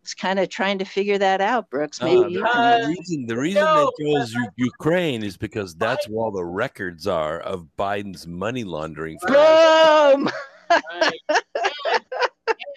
it's 0.02 0.14
kind 0.14 0.38
of 0.38 0.50
trying 0.50 0.78
to 0.80 0.84
figure 0.84 1.16
that 1.18 1.40
out, 1.40 1.70
Brooks. 1.70 2.00
Uh, 2.02 2.04
Maybe 2.04 2.20
the, 2.22 2.30
you 2.30 2.38
because- 2.42 2.52
can. 2.54 2.82
the 2.82 2.88
reason, 2.98 3.26
the 3.26 3.36
reason 3.38 3.64
No, 3.64 3.90
they 3.98 4.04
chose 4.12 4.34
U- 4.34 4.48
Ukraine 4.56 5.22
is 5.22 5.36
because 5.38 5.74
that's 5.74 6.06
where 6.08 6.24
all 6.24 6.30
the 6.30 6.44
records 6.44 7.06
are 7.06 7.40
of 7.40 7.66
Biden's 7.78 8.26
money 8.26 8.64
laundering. 8.64 9.18
Boom! 9.26 10.28
Right. 10.70 11.42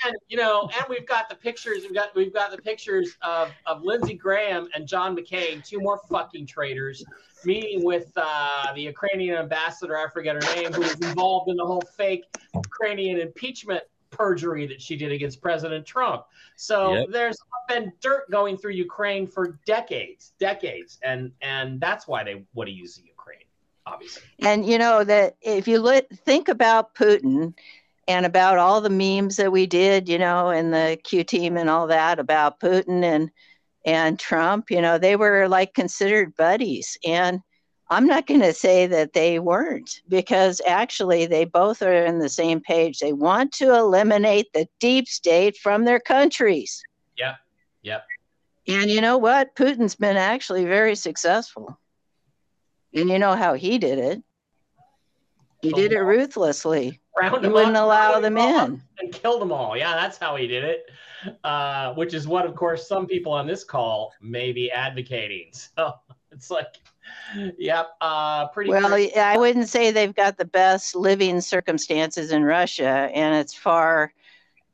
And, 0.07 0.13
and, 0.15 0.21
you 0.29 0.37
know, 0.37 0.69
and 0.77 0.85
we've 0.89 1.07
got 1.07 1.29
the 1.29 1.35
pictures. 1.35 1.83
We've 1.83 1.93
got 1.93 2.15
we've 2.15 2.33
got 2.33 2.51
the 2.51 2.57
pictures 2.57 3.15
of 3.21 3.51
of 3.65 3.83
Lindsey 3.83 4.13
Graham 4.13 4.67
and 4.73 4.87
John 4.87 5.15
McCain, 5.15 5.63
two 5.63 5.79
more 5.79 5.99
fucking 6.09 6.45
traitors, 6.47 7.03
meeting 7.45 7.83
with 7.83 8.11
uh, 8.15 8.73
the 8.73 8.81
Ukrainian 8.81 9.37
ambassador. 9.37 9.97
I 9.97 10.09
forget 10.09 10.35
her 10.35 10.55
name, 10.55 10.73
who 10.73 10.81
was 10.81 10.99
involved 10.99 11.49
in 11.49 11.57
the 11.57 11.65
whole 11.65 11.83
fake 11.95 12.23
Ukrainian 12.55 13.19
impeachment 13.19 13.83
perjury 14.09 14.65
that 14.67 14.81
she 14.81 14.95
did 14.95 15.11
against 15.11 15.41
President 15.41 15.85
Trump. 15.85 16.23
So 16.55 16.93
Yep. 16.93 17.07
there's 17.11 17.37
been 17.67 17.91
dirt 17.99 18.29
going 18.31 18.57
through 18.57 18.71
Ukraine 18.71 19.27
for 19.27 19.59
decades, 19.65 20.33
decades, 20.39 20.99
and 21.03 21.31
and 21.41 21.81
that's 21.81 22.07
why 22.07 22.23
they 22.23 22.45
want 22.53 22.67
to 22.69 22.73
use 22.73 22.95
the 22.95 23.03
Ukraine, 23.03 23.45
obviously. 23.85 24.23
And 24.39 24.65
you 24.65 24.77
know 24.77 25.03
that 25.03 25.35
if 25.41 25.67
you 25.67 25.79
let, 25.79 26.09
think 26.09 26.47
about 26.47 26.95
Putin 26.95 27.53
and 28.07 28.25
about 28.25 28.57
all 28.57 28.81
the 28.81 28.89
memes 28.89 29.35
that 29.35 29.51
we 29.51 29.65
did, 29.65 30.07
you 30.07 30.17
know, 30.17 30.49
and 30.49 30.73
the 30.73 30.97
Q 31.03 31.23
team 31.23 31.57
and 31.57 31.69
all 31.69 31.87
that 31.87 32.19
about 32.19 32.59
Putin 32.59 33.03
and 33.03 33.29
and 33.85 34.19
Trump, 34.19 34.69
you 34.69 34.81
know, 34.81 34.97
they 34.97 35.15
were 35.15 35.47
like 35.47 35.73
considered 35.73 36.35
buddies. 36.35 36.97
And 37.05 37.41
I'm 37.89 38.05
not 38.05 38.27
going 38.27 38.41
to 38.41 38.53
say 38.53 38.85
that 38.87 39.13
they 39.13 39.39
weren't 39.39 40.01
because 40.09 40.59
actually 40.67 41.25
they 41.25 41.45
both 41.45 41.81
are 41.81 42.05
in 42.05 42.19
the 42.19 42.27
same 42.27 42.59
page. 42.59 42.99
They 42.99 43.13
want 43.13 43.53
to 43.53 43.73
eliminate 43.73 44.47
the 44.53 44.67
deep 44.79 45.07
state 45.07 45.55
from 45.55 45.85
their 45.85 46.01
countries. 46.01 46.83
Yep. 47.17 47.35
Yep. 47.83 48.05
And 48.67 48.91
you 48.91 48.99
know 48.99 49.17
what? 49.17 49.55
Putin's 49.55 49.95
been 49.95 50.17
actually 50.17 50.65
very 50.65 50.95
successful. 50.95 51.79
And 52.93 53.09
you 53.09 53.19
know 53.19 53.35
how 53.35 53.53
he 53.53 53.77
did 53.77 53.99
it. 53.99 54.23
He 55.61 55.71
oh, 55.71 55.75
did 55.75 55.93
it 55.93 55.99
ruthlessly. 55.99 56.99
Round 57.19 57.35
He 57.35 57.41
them 57.41 57.53
wouldn't 57.53 57.75
up, 57.75 57.83
allow 57.83 58.19
them 58.19 58.37
in. 58.37 58.81
and 58.99 59.11
killed 59.13 59.41
them 59.41 59.51
all. 59.51 59.75
Yeah, 59.77 59.95
that's 59.95 60.17
how 60.17 60.35
he 60.35 60.47
did 60.47 60.63
it. 60.63 60.89
Uh, 61.43 61.93
which 61.95 62.13
is 62.13 62.27
what, 62.27 62.45
of 62.45 62.55
course, 62.55 62.87
some 62.87 63.07
people 63.07 63.31
on 63.31 63.47
this 63.47 63.63
call 63.63 64.13
may 64.21 64.51
be 64.51 64.71
advocating. 64.71 65.51
So 65.77 65.93
it's 66.31 66.51
like, 66.51 66.75
yep, 67.57 67.89
uh, 68.01 68.47
pretty. 68.49 68.69
Well, 68.69 68.97
yeah, 68.99 69.29
I 69.29 69.37
wouldn't 69.37 69.69
say 69.69 69.91
they've 69.91 70.13
got 70.13 70.37
the 70.37 70.45
best 70.45 70.95
living 70.95 71.41
circumstances 71.41 72.31
in 72.31 72.43
Russia, 72.43 73.09
and 73.13 73.35
it's 73.35 73.53
far 73.53 74.13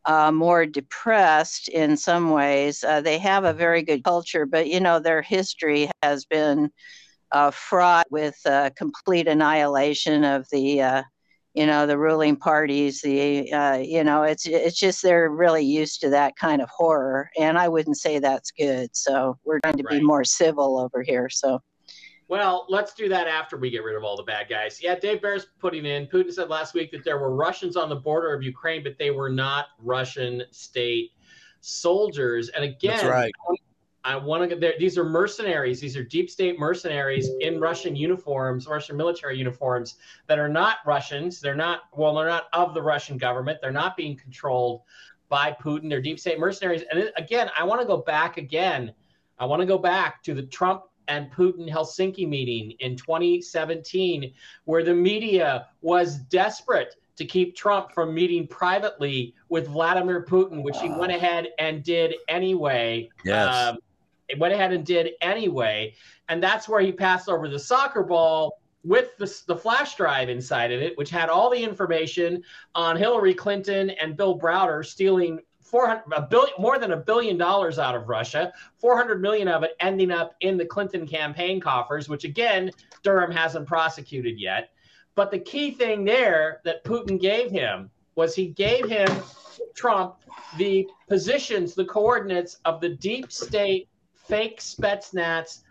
uh, 0.06 0.32
more 0.32 0.66
depressed 0.66 1.70
in 1.70 1.96
some 1.96 2.32
ways. 2.32 2.84
Uh, 2.84 3.02
they 3.02 3.18
have 3.20 3.46
a 3.46 3.54
very 3.54 3.84
good 3.84 4.04
culture, 4.04 4.46
but 4.46 4.68
you 4.68 4.80
know 4.80 5.00
their 5.00 5.22
history 5.22 5.90
has 6.02 6.26
been 6.26 6.72
uh, 7.32 7.52
fraught 7.52 8.08
with 8.12 8.40
uh, 8.46 8.70
complete 8.76 9.28
annihilation 9.28 10.24
of 10.24 10.48
the, 10.52 10.82
uh, 10.82 11.04
you 11.54 11.68
know, 11.68 11.86
the 11.86 11.98
ruling 11.98 12.36
parties. 12.36 13.02
The, 13.02 13.52
uh, 13.52 13.78
you 13.78 14.04
know, 14.04 14.24
it's 14.24 14.46
it's 14.46 14.78
just 14.78 15.02
they're 15.04 15.30
really 15.30 15.64
used 15.64 16.02
to 16.02 16.10
that 16.10 16.36
kind 16.36 16.62
of 16.62 16.70
horror, 16.70 17.30
and 17.40 17.58
I 17.58 17.68
wouldn't 17.70 17.98
say 17.98 18.20
that's 18.20 18.52
good. 18.52 18.90
So 18.96 19.38
we're 19.44 19.60
trying 19.60 19.78
to 19.78 19.84
Right. 19.84 20.00
be 20.00 20.06
more 20.06 20.24
civil 20.24 20.80
over 20.80 21.02
here. 21.04 21.30
So. 21.30 21.62
Well, 22.30 22.66
let's 22.70 22.94
do 22.94 23.10
that 23.10 23.28
after 23.28 23.58
we 23.58 23.70
get 23.70 23.84
rid 23.84 23.96
of 23.96 24.04
all 24.04 24.16
the 24.16 24.24
bad 24.24 24.48
guys. 24.50 24.82
Yeah, 24.82 24.96
Dave 24.98 25.22
Bear's 25.22 25.48
putting 25.60 25.86
in. 25.86 26.08
Putin 26.08 26.32
said 26.32 26.50
last 26.50 26.74
week 26.74 26.90
that 26.92 27.04
there 27.04 27.20
were 27.20 27.36
Russians 27.36 27.76
on 27.76 27.90
the 27.90 27.98
border 27.98 28.34
of 28.34 28.42
Ukraine, 28.42 28.82
but 28.82 28.98
they 28.98 29.12
were 29.12 29.30
not 29.30 29.68
Russian 29.78 30.42
state 30.50 31.12
soldiers. 31.60 32.50
And 32.50 32.64
again, 32.64 32.92
That's 32.92 33.04
right. 33.04 33.34
I 34.06 34.18
want 34.18 34.44
to 34.44 34.48
get 34.48 34.60
there. 34.60 34.74
These 34.78 34.98
are 34.98 35.04
mercenaries. 35.06 35.80
These 35.80 35.96
are 35.96 36.04
deep 36.04 36.30
state 36.30 36.60
mercenaries 36.60 37.30
in 37.40 37.60
Russian 37.60 37.96
uniforms, 37.96 38.68
Russian 38.68 38.98
military 38.98 39.38
uniforms 39.38 39.96
that 40.28 40.38
are 40.38 40.50
not 40.50 40.78
Russians. 40.86 41.40
They're 41.40 41.56
not, 41.56 41.82
well, 41.96 42.16
they're 42.16 42.28
not 42.28 42.46
of 42.52 42.74
the 42.74 42.82
Russian 42.82 43.18
government. 43.18 43.60
They're 43.62 43.72
not 43.72 43.96
being 43.96 44.18
controlled 44.18 44.82
by 45.30 45.56
Putin. 45.60 45.90
They're 45.90 46.02
deep 46.02 46.20
state 46.20 46.38
mercenaries. 46.38 46.84
And 46.92 47.12
again, 47.18 47.50
I 47.58 47.64
want 47.64 47.80
to 47.80 47.88
go 47.88 47.98
back 47.98 48.38
again. 48.38 48.94
I 49.40 49.46
want 49.46 49.62
to 49.62 49.66
go 49.66 49.78
back 49.78 50.22
to 50.24 50.34
the 50.34 50.44
Trump 50.44 50.84
and 51.08 51.32
Putin 51.32 51.70
Helsinki 51.70 52.28
meeting 52.28 52.72
in 52.80 52.96
2017, 52.96 54.34
where 54.66 54.84
the 54.84 54.94
media 54.94 55.68
was 55.82 56.18
desperate 56.18 56.96
to 57.16 57.26
keep 57.26 57.56
Trump 57.56 57.92
from 57.92 58.14
meeting 58.14 58.48
privately 58.48 59.34
with 59.50 59.68
Vladimir 59.68 60.26
Putin, 60.26 60.64
which 60.64 60.78
he 60.80 60.90
went 60.90 61.12
ahead 61.12 61.50
and 61.60 61.84
did 61.84 62.16
anyway. 62.28 63.10
Yes. 63.24 63.56
Um, 63.56 63.78
went 64.38 64.54
ahead 64.54 64.74
and 64.74 64.86
did 64.86 65.12
anyway. 65.22 65.94
And 66.30 66.42
that's 66.42 66.68
where 66.68 66.82
he 66.82 66.92
passed 66.92 67.30
over 67.30 67.48
the 67.48 67.60
soccer 67.60 68.04
ball 68.04 68.60
with 68.84 69.16
the, 69.18 69.42
the 69.48 69.56
flash 69.56 69.96
drive 69.96 70.30
inside 70.30 70.72
of 70.72 70.82
it, 70.82 70.98
which 70.98 71.10
had 71.10 71.30
all 71.30 71.50
the 71.50 71.64
information 71.64 72.44
on 72.76 72.98
Hillary 72.98 73.34
Clinton 73.34 73.92
and 73.92 74.18
Bill 74.18 74.38
Browder 74.38 74.86
stealing 74.86 75.40
400 75.62 76.04
a 76.14 76.22
billion 76.22 76.54
more 76.60 76.78
than 76.78 76.92
a 76.92 76.98
billion 76.98 77.38
dollars 77.38 77.80
out 77.80 77.96
of 77.96 78.10
Russia, 78.10 78.52
400 78.78 79.22
million 79.22 79.48
of 79.48 79.64
it 79.64 79.76
ending 79.80 80.12
up 80.12 80.36
in 80.42 80.58
the 80.58 80.66
Clinton 80.66 81.08
campaign 81.08 81.60
coffers, 81.60 82.10
which 82.10 82.26
again 82.26 82.70
Durham 83.02 83.32
hasn't 83.32 83.68
prosecuted 83.68 84.40
yet. 84.40 84.70
But 85.16 85.32
the 85.32 85.40
key 85.40 85.72
thing 85.72 86.04
there 86.04 86.62
that 86.66 86.84
Putin 86.84 87.20
gave 87.20 87.50
him 87.50 87.90
was 88.16 88.36
he 88.36 88.48
gave 88.48 88.88
him 88.88 89.10
Trump 89.74 90.18
the 90.58 90.88
positions, 91.08 91.74
the 91.74 91.86
coordinates 91.86 92.60
of 92.66 92.82
the 92.82 92.90
deep 92.90 93.32
state 93.32 93.88
fake 94.34 94.60
Spetsnaz, 94.60 95.62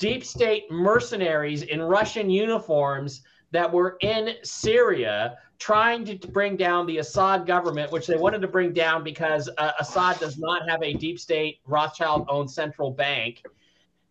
deep 0.00 0.24
state 0.24 0.68
mercenaries 0.72 1.62
in 1.62 1.80
Russian 1.80 2.28
uniforms 2.28 3.22
that 3.52 3.72
were 3.72 3.96
in 4.00 4.34
Syria 4.42 5.36
trying 5.60 6.04
to 6.06 6.16
bring 6.28 6.56
down 6.56 6.84
the 6.86 6.98
Assad 6.98 7.46
government, 7.46 7.92
which 7.92 8.08
they 8.08 8.16
wanted 8.16 8.40
to 8.42 8.48
bring 8.48 8.72
down 8.72 9.04
because 9.04 9.48
uh, 9.56 9.70
Assad 9.78 10.18
does 10.18 10.36
not 10.36 10.68
have 10.68 10.82
a 10.82 10.94
deep 10.94 11.20
state 11.20 11.60
Rothschild 11.64 12.26
owned 12.28 12.50
central 12.50 12.90
bank. 12.90 13.44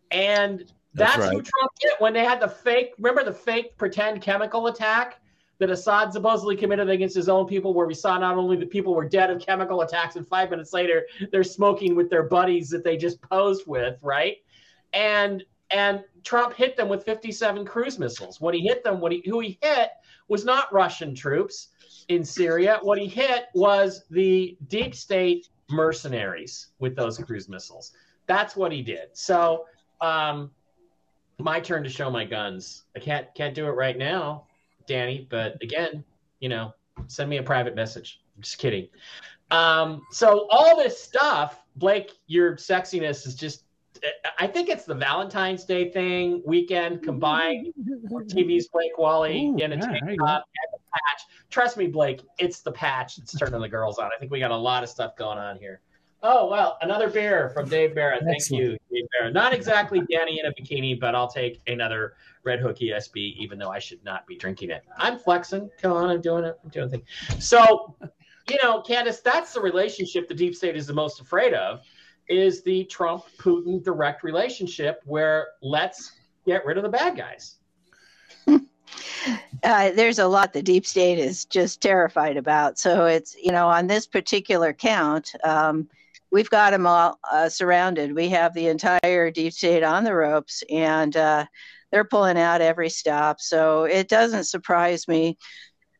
And 0.10 0.60
that's, 0.94 1.18
That's 1.18 1.18
right. 1.18 1.34
who 1.34 1.42
Trump 1.42 1.72
did 1.82 1.92
when 2.00 2.14
they 2.14 2.24
had 2.24 2.40
the 2.40 2.48
fake, 2.48 2.94
remember 2.98 3.26
the 3.26 3.38
fake 3.38 3.78
pretend 3.78 4.22
chemical 4.22 4.68
attack 4.68 5.21
that 5.62 5.70
Assad 5.70 6.12
supposedly 6.12 6.56
committed 6.56 6.90
against 6.90 7.16
his 7.16 7.30
own 7.30 7.46
people, 7.46 7.72
where 7.76 7.86
we 7.86 7.94
saw 7.94 8.18
not 8.18 8.36
only 8.36 8.58
the 8.58 8.66
people 8.66 8.96
were 8.96 9.08
dead 9.08 9.30
of 9.30 9.46
chemical 9.46 9.82
attacks, 9.82 10.16
and 10.16 10.28
five 10.28 10.50
minutes 10.50 10.74
later 10.74 11.06
they're 11.32 11.44
smoking 11.44 11.96
with 11.96 12.10
their 12.10 12.24
buddies 12.24 12.68
that 12.72 12.84
they 12.84 12.98
just 12.98 13.22
posed 13.22 13.68
with, 13.68 14.00
right? 14.02 14.38
And 14.92 15.44
and 15.70 16.04
Trump 16.24 16.56
hit 16.56 16.76
them 16.76 16.90
with 16.90 17.06
57 17.06 17.64
cruise 17.64 18.00
missiles. 18.00 18.42
What 18.42 18.56
he 18.56 18.62
hit 18.62 18.84
them, 18.84 19.00
what 19.00 19.12
he 19.12 19.22
who 19.24 19.40
he 19.40 19.60
hit 19.62 19.92
was 20.30 20.44
not 20.44 20.74
Russian 20.74 21.14
troops 21.14 21.68
in 22.08 22.26
Syria. 22.26 22.80
What 22.82 22.98
he 22.98 23.06
hit 23.06 23.46
was 23.54 24.06
the 24.10 24.58
deep 24.68 24.96
state 24.96 25.50
mercenaries 25.70 26.70
with 26.80 26.96
those 26.96 27.20
cruise 27.20 27.48
missiles. 27.48 27.92
That's 28.26 28.56
what 28.56 28.72
he 28.72 28.82
did. 28.82 29.10
So, 29.14 29.66
um, 30.02 30.50
my 31.38 31.60
turn 31.60 31.84
to 31.84 31.90
show 31.90 32.10
my 32.10 32.26
guns. 32.26 32.86
I 32.96 33.00
can't 33.00 33.28
can't 33.36 33.54
do 33.54 33.68
it 33.68 33.74
right 33.74 33.98
now, 33.98 34.48
Danny. 34.92 35.26
But 35.30 35.58
again, 35.62 36.04
you 36.40 36.50
know, 36.50 36.74
send 37.08 37.30
me 37.30 37.38
a 37.38 37.44
private 37.44 37.76
message. 37.76 38.22
I'm 38.36 38.44
just 38.44 38.58
kidding. 38.58 38.88
Um, 39.50 40.02
so 40.12 40.48
all 40.52 40.76
this 40.76 41.02
stuff, 41.02 41.62
Blake, 41.78 42.12
your 42.28 42.56
sexiness 42.56 43.26
is 43.26 43.36
just. 43.36 43.64
I 44.40 44.48
think 44.48 44.70
it's 44.70 44.86
the 44.86 44.96
Valentine's 44.96 45.64
Day 45.64 45.92
thing 45.92 46.42
weekend 46.46 47.04
combined. 47.04 47.68
TV's 48.10 48.68
Blake 48.70 48.98
Wally 48.98 49.48
Ooh, 49.48 49.58
in 49.58 49.74
a 49.74 49.78
tank 49.78 50.02
top 50.20 50.46
and 50.48 50.74
the 50.74 50.80
patch. 50.92 51.26
Trust 51.52 51.78
me, 51.78 51.86
Blake, 51.86 52.22
it's 52.40 52.62
the 52.62 52.72
patch 52.72 53.18
that's 53.18 53.38
turning 53.38 53.62
the 53.62 53.70
girls 53.70 54.00
on. 54.00 54.06
I 54.06 54.18
think 54.20 54.32
we 54.32 54.40
got 54.40 54.50
a 54.50 54.58
lot 54.58 54.82
of 54.82 54.90
stuff 54.90 55.16
going 55.16 55.38
on 55.38 55.58
here. 55.58 55.82
Oh 56.24 56.48
well, 56.48 56.78
another 56.82 57.10
beer 57.10 57.50
from 57.50 57.68
Dave 57.68 57.96
Barrett. 57.96 58.24
Thank 58.24 58.36
Excellent. 58.36 58.64
you, 58.64 58.78
Dave 58.92 59.06
Barrett. 59.12 59.34
Not 59.34 59.54
exactly 59.54 60.02
Danny 60.02 60.40
in 60.40 60.46
a 60.46 60.52
bikini, 60.52 61.00
but 61.00 61.16
I'll 61.16 61.28
take 61.28 61.62
another 61.66 62.14
Redhook 62.46 62.80
ESB, 62.80 63.38
even 63.38 63.58
though 63.58 63.70
I 63.70 63.80
should 63.80 64.04
not 64.04 64.28
be 64.28 64.36
drinking 64.36 64.70
it. 64.70 64.84
I'm 64.98 65.18
flexing. 65.18 65.70
Come 65.82 65.94
on, 65.94 66.10
I'm 66.10 66.22
doing 66.22 66.44
it. 66.44 66.60
I'm 66.64 66.70
doing 66.70 66.90
things. 66.90 67.06
So, 67.40 67.96
you 68.50 68.58
know, 68.62 68.82
Candace, 68.82 69.20
that's 69.22 69.54
the 69.54 69.62
relationship 69.62 70.28
the 70.28 70.36
deep 70.36 70.56
state 70.56 70.76
is 70.76 70.86
the 70.86 70.94
most 70.94 71.22
afraid 71.22 71.54
of, 71.54 71.82
is 72.30 72.62
the 72.64 72.84
Trump 72.86 73.24
Putin 73.38 73.84
direct 73.84 74.24
relationship 74.24 75.02
where 75.06 75.50
let's 75.64 76.14
get 76.46 76.66
rid 76.66 76.78
of 76.78 76.84
the 76.84 76.90
bad 76.90 77.18
guys. 77.18 77.56
uh, 78.48 79.92
there's 79.92 80.20
a 80.20 80.28
lot 80.28 80.54
the 80.54 80.62
deep 80.62 80.86
state 80.86 81.18
is 81.18 81.46
just 81.46 81.82
terrified 81.82 82.38
about. 82.38 82.78
So 82.78 83.06
it's, 83.06 83.36
you 83.42 83.52
know, 83.52 83.68
on 83.68 83.88
this 83.88 84.06
particular 84.06 84.72
count, 84.74 85.34
um, 85.44 85.88
we've 86.32 86.50
got 86.50 86.72
them 86.72 86.88
all 86.88 87.20
uh, 87.32 87.50
surrounded. 87.50 88.16
We 88.16 88.30
have 88.30 88.54
the 88.54 88.68
entire 88.68 89.32
deep 89.32 89.54
state 89.54 89.84
on 89.84 90.04
the 90.04 90.16
ropes 90.16 90.64
and 90.70 91.16
uh, 91.16 91.46
they're 91.92 92.06
pulling 92.06 92.38
out 92.38 92.62
every 92.62 92.90
stop. 92.90 93.42
So 93.42 93.84
it 93.84 94.08
doesn't 94.08 94.46
surprise 94.46 95.08
me, 95.08 95.38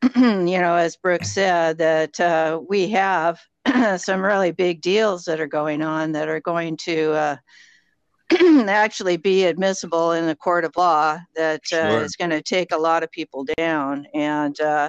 you 0.16 0.58
know, 0.58 0.74
as 0.74 0.96
Brooke 0.96 1.24
said, 1.24 1.78
that 1.78 2.18
uh, 2.18 2.60
we 2.66 2.88
have 2.90 3.38
some 3.96 4.22
really 4.22 4.52
big 4.52 4.80
deals 4.80 5.24
that 5.24 5.40
are 5.40 5.46
going 5.46 5.82
on 5.82 6.12
that 6.12 6.28
are 6.28 6.40
going 6.40 6.76
to. 6.78 7.12
Uh, 7.12 7.36
actually 8.68 9.18
be 9.18 9.44
admissible 9.44 10.12
in 10.12 10.26
a 10.30 10.34
court 10.34 10.64
of 10.64 10.72
law 10.74 11.18
that 11.36 11.60
uh, 11.72 11.90
Sure. 11.90 12.02
is 12.02 12.16
going 12.16 12.30
to 12.30 12.40
take 12.40 12.72
a 12.72 12.78
lot 12.78 13.02
of 13.02 13.10
people 13.10 13.44
down 13.58 14.06
and 14.14 14.58
uh, 14.60 14.88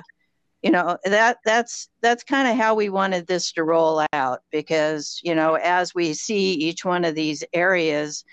you 0.64 0.72
know 0.72 0.98
that 1.04 1.38
that's 1.46 1.90
that's 2.02 2.24
kind 2.24 2.48
of 2.48 2.56
how 2.56 2.74
we 2.74 2.90
wanted 2.90 3.28
this 3.28 3.52
to 3.52 3.64
roll 3.64 4.04
out 4.14 4.40
because 4.52 5.20
you 5.22 5.36
know 5.36 5.56
as 5.56 5.94
we 5.94 6.14
see 6.14 6.54
each 6.54 6.86
one 6.86 7.06
of 7.06 7.16
these 7.16 7.44
areas 7.54 8.24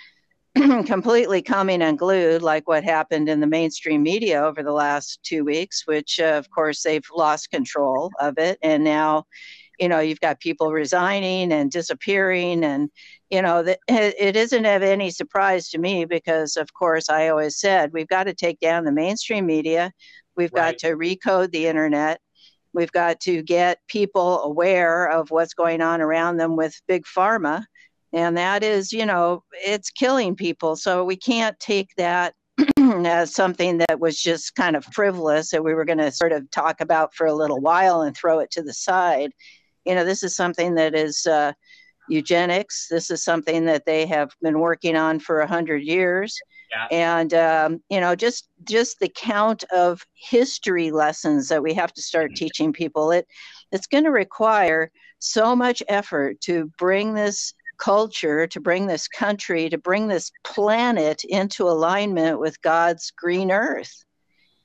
completely 0.55 1.43
coming 1.43 1.83
unglued 1.83 2.41
like 2.41 2.67
what 2.69 2.85
happened 2.85 3.29
in 3.29 3.41
the 3.41 3.47
mainstream 3.47 4.03
media 4.03 4.43
over 4.43 4.63
the 4.63 4.73
last 4.73 5.21
two 5.23 5.45
weeks 5.45 5.87
which 5.87 6.19
uh, 6.21 6.25
of 6.39 6.51
course 6.51 6.83
they've 6.83 7.05
lost 7.15 7.51
control 7.51 8.11
of 8.21 8.39
it. 8.39 8.59
And 8.63 8.83
now 8.85 9.27
you 9.81 9.89
know 9.89 9.99
you've 9.99 10.21
got 10.21 10.41
people 10.41 10.73
resigning 10.73 11.53
and 11.53 11.71
disappearing 11.71 12.65
and 12.65 12.91
you 13.31 13.43
know 13.43 13.59
it 13.61 13.79
it 13.89 14.37
isn't 14.37 14.67
of 14.67 14.83
any 14.83 15.11
surprise 15.11 15.71
to 15.71 15.79
me 15.79 16.05
because 16.05 16.57
of 16.57 16.73
course 16.75 17.09
i 17.09 17.29
always 17.29 17.59
said 17.59 17.93
we've 17.93 18.09
got 18.09 18.25
to 18.25 18.35
take 18.35 18.61
down 18.61 18.85
the 18.85 18.93
mainstream 18.93 19.47
media 19.47 19.91
we've 20.41 20.53
Right. 20.55 20.73
got 20.73 20.89
to 20.89 20.97
recode 20.97 21.51
the 21.53 21.67
internet. 21.67 22.19
We've 22.73 22.93
got 22.93 23.21
to 23.21 23.43
get 23.43 23.79
people 23.89 24.43
aware 24.43 25.07
of 25.07 25.31
what's 25.31 25.53
going 25.53 25.83
on 25.83 26.01
around 26.01 26.39
them 26.39 26.57
with 26.57 26.81
big 26.89 27.05
pharma. 27.05 27.65
And 28.13 28.39
that 28.39 28.63
is 28.65 28.93
you 28.93 29.05
know 29.05 29.45
it's 29.53 29.91
killing 29.91 30.35
people. 30.35 30.77
So 30.77 31.05
we 31.05 31.17
can't 31.17 31.59
take 31.61 31.91
that 31.97 32.35
as 32.79 33.35
something 33.35 33.79
that 33.79 34.01
was 34.01 34.21
just 34.21 34.55
kind 34.55 34.77
of 34.77 34.85
frivolous 34.87 35.51
that 35.51 35.63
we 35.63 35.75
were 35.75 35.85
going 35.85 35.99
to 35.99 36.11
sort 36.11 36.33
of 36.33 36.51
talk 36.51 36.81
about 36.81 37.15
for 37.15 37.27
a 37.27 37.35
little 37.35 37.61
while 37.61 38.01
and 38.01 38.17
throw 38.17 38.39
it 38.41 38.51
to 38.53 38.63
the 38.63 38.75
side. 38.75 39.31
You 39.85 39.95
know 39.95 40.05
this 40.05 40.23
is 40.23 40.35
something 40.35 40.75
that 40.77 40.95
is 40.95 41.27
uh, 41.27 41.53
eugenics. 42.09 42.89
This 42.91 43.11
is 43.11 43.23
something 43.23 43.67
that 43.67 43.85
they 43.85 44.07
have 44.07 44.31
been 44.41 44.59
working 44.59 44.97
on 44.97 45.21
for 45.21 45.41
a 45.41 45.47
hundred 45.47 45.83
years 45.83 46.41
Yeah. 46.71 46.87
and 46.91 47.35
um, 47.35 47.83
you 47.91 48.01
know 48.01 48.15
just 48.15 48.49
just 48.65 49.01
the 49.01 49.09
count 49.09 49.65
of 49.73 50.07
history 50.15 50.91
lessons 50.91 51.49
that 51.49 51.63
we 51.63 51.75
have 51.75 51.93
to 51.95 52.03
start 52.03 52.35
teaching 52.37 52.73
people 52.73 53.11
it 53.11 53.27
it's 53.73 53.87
going 53.87 54.05
to 54.05 54.11
require 54.11 54.91
so 55.19 55.57
much 55.57 55.83
effort 55.89 56.41
to 56.43 56.71
bring 56.79 57.15
this 57.15 57.53
culture 57.79 58.47
to 58.47 58.61
bring 58.61 58.87
this 58.87 59.09
country 59.09 59.69
to 59.69 59.79
bring 59.79 60.07
this 60.09 60.31
planet 60.45 61.25
into 61.25 61.65
alignment 61.67 62.39
with 62.39 62.61
god's 62.63 63.11
green 63.11 63.51
earth 63.51 64.05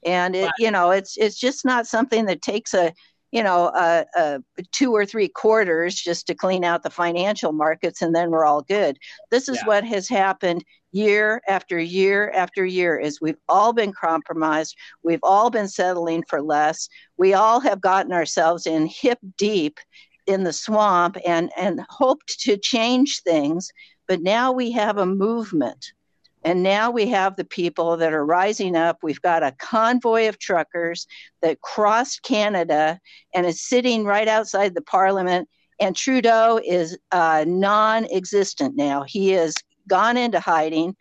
and 0.06 0.36
it 0.36 0.52
you 0.60 0.70
know 0.70 0.92
it's 0.92 1.18
it's 1.18 1.40
just 1.40 1.66
not 1.66 1.88
something 1.88 2.26
that 2.26 2.42
takes 2.42 2.74
a 2.74 2.94
you 3.32 3.42
know 3.42 3.72
a, 3.76 4.06
a 4.16 4.42
two 4.72 4.94
or 4.94 5.06
three 5.06 5.28
quarters 5.28 5.96
just 5.96 6.28
to 6.28 6.36
clean 6.36 6.64
out 6.64 6.84
the 6.84 6.90
financial 6.90 7.52
markets 7.52 8.02
and 8.02 8.14
then 8.14 8.30
we're 8.30 8.46
all 8.46 8.62
good 8.62 8.98
this 9.32 9.50
is 9.50 9.58
Yeah. 9.58 9.68
what 9.68 9.84
has 9.84 10.08
happened 10.08 10.64
year 10.96 11.42
after 11.48 11.80
year 11.80 12.32
after 12.32 12.66
year 12.66 12.98
is 12.98 13.22
we've 13.22 13.38
all 13.50 13.74
been 13.74 13.94
compromised. 13.94 14.76
We've 15.04 15.24
all 15.24 15.50
been 15.50 15.68
settling 15.68 16.24
for 16.30 16.42
less. 16.42 16.88
We 17.18 17.34
all 17.34 17.60
have 17.60 17.82
gotten 17.82 18.12
ourselves 18.12 18.66
in 18.66 18.88
hip 18.88 19.20
deep 19.38 19.80
in 20.28 20.44
the 20.44 20.54
swamp 20.54 21.18
and 21.26 21.52
and 21.56 21.82
hoped 21.90 22.40
to 22.42 22.58
change 22.58 23.22
things 23.22 23.72
but 24.08 24.22
now 24.22 24.52
we 24.52 24.72
have 24.72 24.98
a 24.98 25.06
movement. 25.06 25.94
And 26.44 26.62
now 26.62 26.92
we 26.92 27.08
have 27.08 27.36
the 27.36 27.46
people 27.46 27.98
that 27.98 28.14
are 28.14 28.26
rising 28.26 28.76
up. 28.76 29.00
We've 29.02 29.22
got 29.22 29.42
a 29.42 29.54
convoy 29.54 30.30
of 30.30 30.38
truckers 30.38 31.08
that 31.42 31.62
crossed 31.62 32.22
canada 32.22 33.00
and 33.34 33.48
is 33.48 33.68
sitting 33.68 34.06
right 34.06 34.28
outside 34.28 34.76
the 34.76 34.82
parliament. 34.82 35.50
And 35.80 35.96
trudeau 35.96 36.60
is 36.64 36.98
uh, 37.12 37.46
non-existent 37.48 38.76
now. 38.76 39.04
He 39.08 39.30
has 39.30 39.56
gone 39.88 40.18
into 40.18 40.40
hiding 40.40 40.96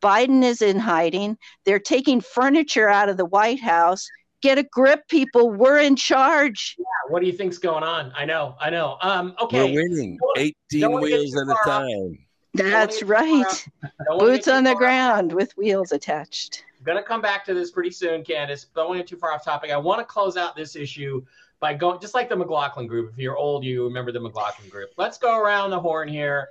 biden 0.00 0.42
is 0.42 0.62
in 0.62 0.78
hiding 0.78 1.36
they're 1.64 1.78
taking 1.78 2.20
furniture 2.20 2.88
out 2.88 3.08
of 3.08 3.16
the 3.16 3.24
white 3.24 3.60
house 3.60 4.08
get 4.42 4.58
a 4.58 4.62
grip 4.62 5.06
people 5.08 5.50
we're 5.50 5.78
in 5.78 5.96
charge 5.96 6.76
Yeah, 6.78 6.84
What 7.08 7.20
do 7.20 7.26
you 7.26 7.32
think's 7.32 7.58
going 7.58 7.84
on? 7.84 8.12
I 8.16 8.24
know, 8.24 8.56
I 8.60 8.70
know. 8.70 8.96
Um, 9.00 9.34
okay. 9.40 9.72
We're 9.72 9.82
winning 9.88 10.18
18 10.36 10.80
don't 10.80 10.92
wanna 10.92 11.08
get 11.08 11.18
wheels 11.20 11.36
at 11.36 11.48
a 11.48 11.56
time. 11.64 12.18
that's 12.54 13.00
get 13.00 13.08
right 13.08 13.68
Don't 14.06 14.18
boots 14.18 14.48
on 14.48 14.64
the 14.64 14.70
far 14.70 14.74
off. 14.74 14.78
ground 14.78 15.32
with 15.32 15.52
wheels 15.56 15.90
attached 15.92 16.64
I'm 16.82 16.84
going 16.84 16.98
to 16.98 17.04
come 17.04 17.20
back 17.20 17.44
to 17.44 17.54
this 17.54 17.70
pretty 17.70 17.92
soon, 17.92 18.24
Candace. 18.24 18.66
Don't 18.74 18.88
want 18.88 18.98
to 18.98 19.02
get 19.04 19.08
too 19.08 19.16
far 19.16 19.30
off 19.32 19.44
topic. 19.44 19.70
I 19.70 19.76
want 19.76 20.00
to 20.00 20.04
close 20.04 20.36
out 20.36 20.56
this 20.56 20.74
issue 20.74 21.24
by 21.60 21.74
going 21.74 22.00
just 22.00 22.12
like 22.12 22.28
the 22.28 22.34
McLaughlin 22.34 22.88
group. 22.88 23.12
If 23.12 23.18
you're 23.18 23.36
old, 23.36 23.62
you 23.64 23.84
remember 23.84 24.10
the 24.10 24.18
McLaughlin 24.18 24.68
group. 24.68 24.90
Let's 24.96 25.16
go 25.16 25.38
around 25.38 25.70
the 25.70 25.78
horn 25.78 26.08
here. 26.08 26.48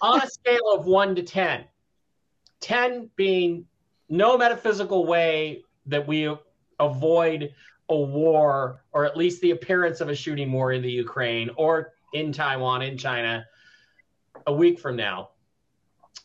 On 0.00 0.20
a 0.20 0.26
scale 0.28 0.72
of 0.72 0.86
one 0.86 1.14
to 1.14 1.22
10, 1.22 1.64
10 2.60 3.10
being 3.16 3.66
no 4.08 4.36
metaphysical 4.36 5.06
way 5.06 5.62
that 5.86 6.06
we 6.06 6.34
avoid 6.78 7.54
a 7.88 7.96
war 7.96 8.82
or 8.92 9.04
at 9.04 9.16
least 9.16 9.40
the 9.40 9.52
appearance 9.52 10.00
of 10.00 10.08
a 10.08 10.14
shooting 10.14 10.50
war 10.50 10.72
in 10.72 10.82
the 10.82 10.90
Ukraine 10.90 11.50
or 11.56 11.92
in 12.12 12.32
Taiwan, 12.32 12.82
in 12.82 12.96
China, 12.96 13.44
a 14.46 14.52
week 14.52 14.78
from 14.78 14.96
now. 14.96 15.30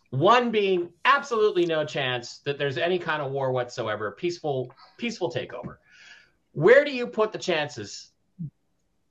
One 0.10 0.52
being 0.52 0.90
absolutely 1.06 1.66
no 1.66 1.86
chance 1.86 2.40
that 2.40 2.58
there's 2.58 2.78
any 2.78 3.00
kind 3.00 3.22
of 3.22 3.32
war 3.32 3.52
whatsoever, 3.52 4.12
peaceful, 4.12 4.74
peaceful 4.98 5.32
takeover. 5.32 5.78
Where 6.52 6.84
do 6.84 6.92
you 6.92 7.08
put 7.08 7.32
the 7.32 7.38
chances, 7.38 8.11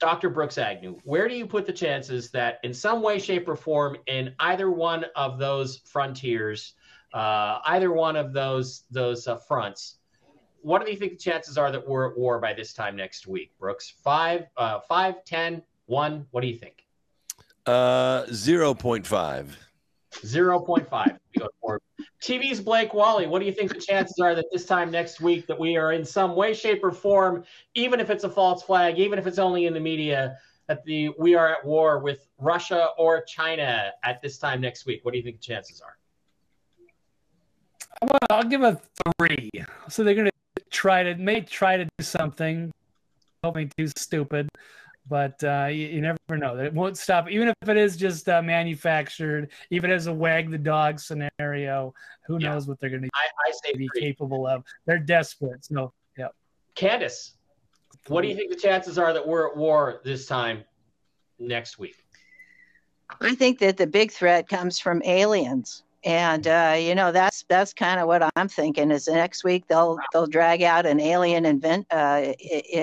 Dr. 0.00 0.30
Brooks 0.30 0.58
Agnew? 0.58 0.98
Where 1.04 1.28
do 1.28 1.34
you 1.34 1.46
put 1.46 1.66
the 1.66 1.72
chances 1.72 2.30
that 2.30 2.58
in 2.64 2.72
some 2.72 3.02
way, 3.02 3.18
shape, 3.18 3.48
or 3.48 3.54
form, 3.54 3.96
in 4.06 4.34
either 4.40 4.70
one 4.70 5.04
of 5.14 5.38
those 5.38 5.78
frontiers, 5.84 6.74
uh, 7.12 7.58
either 7.66 7.92
one 7.92 8.16
of 8.16 8.32
those 8.32 8.84
those 8.90 9.28
uh, 9.28 9.36
fronts, 9.36 9.96
what 10.62 10.84
do 10.84 10.90
you 10.90 10.96
think 10.96 11.12
the 11.12 11.18
chances 11.18 11.56
are 11.58 11.70
that 11.70 11.86
we're 11.86 12.10
at 12.10 12.18
war 12.18 12.38
by 12.38 12.52
this 12.52 12.72
time 12.72 12.96
next 12.96 13.26
week, 13.26 13.52
Brooks? 13.58 13.92
Five, 14.02 14.46
uh, 14.56 14.80
five, 14.80 15.24
ten, 15.24 15.62
one. 15.86 16.26
What 16.30 16.40
do 16.40 16.48
you 16.48 16.56
think? 16.56 16.86
Uh, 17.66 18.24
zero 18.32 18.74
point 18.74 19.06
five. 19.06 19.56
0.5. 20.12 21.18
TV's 22.22 22.60
Blake 22.60 22.92
Wally. 22.92 23.26
What 23.26 23.38
do 23.38 23.46
you 23.46 23.52
think 23.52 23.72
the 23.72 23.80
chances 23.80 24.18
are 24.18 24.34
that 24.34 24.46
this 24.52 24.66
time 24.66 24.90
next 24.90 25.20
week 25.20 25.46
that 25.46 25.58
we 25.58 25.76
are 25.76 25.92
in 25.92 26.04
some 26.04 26.36
way, 26.36 26.52
shape, 26.52 26.84
or 26.84 26.92
form, 26.92 27.44
even 27.74 28.00
if 28.00 28.10
it's 28.10 28.24
a 28.24 28.28
false 28.28 28.62
flag, 28.62 28.98
even 28.98 29.18
if 29.18 29.26
it's 29.26 29.38
only 29.38 29.66
in 29.66 29.74
the 29.74 29.80
media, 29.80 30.36
that 30.66 30.84
the 30.84 31.10
we 31.18 31.34
are 31.34 31.48
at 31.48 31.64
war 31.64 31.98
with 32.00 32.28
Russia 32.38 32.88
or 32.98 33.22
China 33.22 33.90
at 34.04 34.20
this 34.20 34.38
time 34.38 34.60
next 34.60 34.86
week? 34.86 35.04
What 35.04 35.12
do 35.12 35.18
you 35.18 35.24
think 35.24 35.36
the 35.36 35.42
chances 35.42 35.80
are? 35.80 35.96
Well, 38.02 38.18
I'll 38.30 38.44
give 38.44 38.62
a 38.62 38.80
three. 39.18 39.50
So 39.88 40.04
they're 40.04 40.14
to 40.14 40.30
try 40.70 41.02
to 41.02 41.14
may 41.16 41.40
try 41.40 41.76
to 41.76 41.84
do 41.84 42.04
something. 42.04 42.70
Be 43.54 43.70
too 43.78 43.88
stupid 43.96 44.48
but 45.08 45.42
uh, 45.42 45.66
you, 45.66 45.86
you, 45.86 46.00
never 46.00 46.18
know. 46.30 46.56
that 46.56 46.66
It 46.66 46.74
won't 46.74 46.96
stop, 46.96 47.28
even 47.30 47.48
if 47.48 47.68
it 47.68 47.76
is 47.76 47.96
just 47.96 48.28
uh, 48.28 48.42
manufactured, 48.42 49.50
even 49.70 49.90
as 49.90 50.06
a 50.06 50.12
wag 50.12 50.50
the 50.50 50.58
dog 50.58 51.00
scenario. 51.00 51.94
Who 52.26 52.38
yeah. 52.38 52.50
knows 52.50 52.68
what 52.68 52.78
they're 52.78 52.90
going 52.90 53.02
to 53.02 53.08
be 53.76 53.88
three. 53.88 54.00
capable 54.00 54.46
of? 54.46 54.64
They're 54.86 54.98
desperate. 54.98 55.64
So, 55.64 55.92
yeah. 56.16 56.28
Candace, 56.74 57.34
what 58.06 58.22
do 58.22 58.28
you 58.28 58.36
think 58.36 58.50
the 58.50 58.58
chances 58.58 58.98
are 58.98 59.12
that 59.12 59.26
we're 59.26 59.48
at 59.48 59.56
war 59.56 60.00
this 60.04 60.26
time 60.26 60.64
next 61.38 61.78
week? 61.78 61.96
I 63.20 63.34
think 63.34 63.58
that 63.58 63.76
the 63.76 63.86
big 63.86 64.12
threat 64.12 64.48
comes 64.48 64.78
from 64.78 65.02
aliens 65.04 65.82
and 66.04 66.46
uh, 66.46 66.76
you 66.78 66.94
know 66.94 67.12
that's 67.12 67.44
that's 67.48 67.74
kind 67.74 68.00
of 68.00 68.06
what 68.06 68.30
I'm 68.36 68.48
thinking. 68.48 68.90
Is 68.90 69.06
next 69.06 69.44
week 69.44 69.66
they'll 69.68 69.98
they'll 70.12 70.26
drag 70.26 70.62
out 70.62 70.86
an 70.86 71.00
alien 71.00 71.44
invent, 71.44 71.86
uh, 71.90 72.32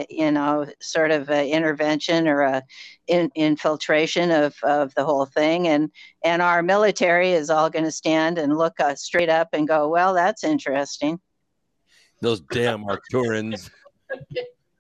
you 0.10 0.32
know, 0.32 0.68
sort 0.80 1.12
of 1.12 1.30
intervention 1.30 2.28
or 2.28 2.42
a 2.42 2.64
in, 3.08 3.32
infiltration 3.36 4.32
of, 4.32 4.56
of 4.64 4.94
the 4.96 5.04
whole 5.04 5.26
thing, 5.26 5.68
and 5.68 5.92
and 6.24 6.42
our 6.42 6.62
military 6.62 7.32
is 7.32 7.50
all 7.50 7.70
going 7.70 7.86
to 7.86 7.92
stand 7.92 8.38
and 8.38 8.58
look 8.58 8.80
uh, 8.80 8.96
straight 8.96 9.30
up 9.30 9.50
and 9.54 9.68
go, 9.68 9.90
well, 9.90 10.14
that's 10.14 10.44
interesting. 10.44 11.20
Those 12.22 12.42
damn 12.42 12.84
Arcturans 12.86 13.70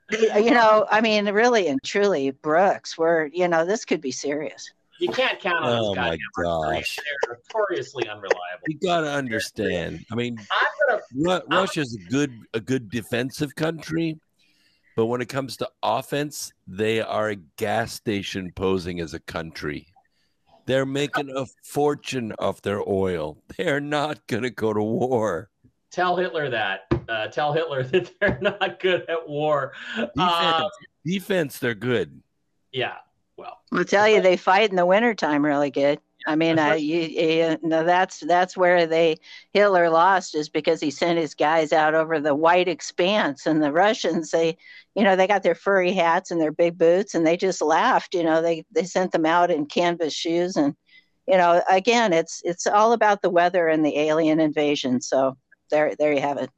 you 0.11 0.51
know, 0.51 0.85
I 0.89 1.01
mean, 1.01 1.25
really 1.29 1.67
and 1.67 1.81
truly, 1.83 2.31
Brooks, 2.31 2.97
we're 2.97 3.27
you 3.27 3.47
know 3.47 3.65
this 3.65 3.85
could 3.85 4.01
be 4.01 4.11
serious. 4.11 4.71
You 4.99 5.09
can't 5.09 5.39
count 5.39 5.63
on 5.63 5.77
oh 5.77 5.89
this 5.89 5.95
guy. 5.95 6.17
Oh 6.45 6.63
my 6.63 6.73
gosh, 6.73 6.97
they're 6.97 7.37
notoriously 7.53 8.07
unreliable. 8.07 8.63
You 8.67 8.79
got 8.79 9.01
to 9.01 9.11
understand. 9.11 10.05
I 10.11 10.15
mean, 10.15 10.39
gonna, 11.15 11.43
Russia's 11.49 11.95
a 11.95 12.09
good 12.09 12.31
a 12.53 12.59
good 12.59 12.89
defensive 12.89 13.55
country, 13.55 14.19
but 14.95 15.05
when 15.05 15.21
it 15.21 15.29
comes 15.29 15.57
to 15.57 15.69
offense, 15.83 16.51
they 16.65 17.01
are 17.01 17.29
a 17.29 17.35
gas 17.35 17.93
station 17.93 18.51
posing 18.55 18.99
as 18.99 19.13
a 19.13 19.19
country. 19.19 19.87
They're 20.65 20.85
making 20.85 21.31
a 21.35 21.45
fortune 21.63 22.33
off 22.39 22.61
their 22.61 22.81
oil. 22.87 23.37
They're 23.57 23.79
not 23.79 24.25
going 24.27 24.43
to 24.43 24.49
go 24.49 24.73
to 24.73 24.83
war. 24.83 25.49
Tell 25.91 26.17
Hitler 26.17 26.49
that. 26.49 26.81
Uh, 27.07 27.27
tell 27.27 27.53
Hitler 27.53 27.83
that 27.91 28.11
they're 28.19 28.39
not 28.41 28.79
good 28.79 29.09
at 29.09 29.29
war. 29.29 29.71
Defense, 29.95 30.15
uh, 30.17 30.69
defense 31.05 31.59
they're 31.59 31.73
good. 31.73 32.21
Yeah, 32.73 32.95
well. 33.37 33.59
I'll 33.71 33.85
tell 33.85 34.07
you, 34.07 34.21
they 34.21 34.37
fight 34.37 34.69
in 34.69 34.75
the 34.75 34.85
wintertime 34.85 35.45
really 35.45 35.71
good. 35.71 35.99
I 36.25 36.35
mean, 36.35 36.59
I, 36.59 36.75
you, 36.75 36.99
you 36.99 37.57
know, 37.63 37.85
that's 37.85 38.19
that's 38.19 38.57
where 38.57 38.85
they 38.85 39.17
Hitler 39.53 39.89
lost 39.89 40.35
is 40.35 40.49
because 40.49 40.81
he 40.81 40.91
sent 40.91 41.17
his 41.17 41.33
guys 41.33 41.71
out 41.71 41.95
over 41.95 42.19
the 42.19 42.35
white 42.35 42.67
expanse, 42.67 43.45
and 43.45 43.63
the 43.63 43.71
Russians 43.71 44.31
they, 44.31 44.57
you 44.93 45.03
know, 45.03 45.15
they 45.15 45.25
got 45.25 45.43
their 45.43 45.55
furry 45.55 45.93
hats 45.93 46.29
and 46.29 46.41
their 46.41 46.51
big 46.51 46.77
boots, 46.77 47.15
and 47.15 47.25
they 47.25 47.37
just 47.37 47.61
laughed. 47.61 48.13
You 48.13 48.23
know, 48.23 48.41
they 48.41 48.65
they 48.73 48.83
sent 48.83 49.13
them 49.13 49.25
out 49.25 49.51
in 49.51 49.67
canvas 49.67 50.13
shoes, 50.13 50.57
and 50.57 50.75
you 51.27 51.37
know, 51.37 51.63
again, 51.69 52.11
it's 52.11 52.41
it's 52.43 52.67
all 52.67 52.91
about 52.91 53.21
the 53.21 53.29
weather 53.29 53.69
and 53.69 53.85
the 53.85 53.97
alien 53.97 54.41
invasion. 54.41 54.99
So 54.99 55.37
there 55.71 55.95
there 55.97 56.11
you 56.11 56.21
have 56.21 56.37
it. 56.37 56.49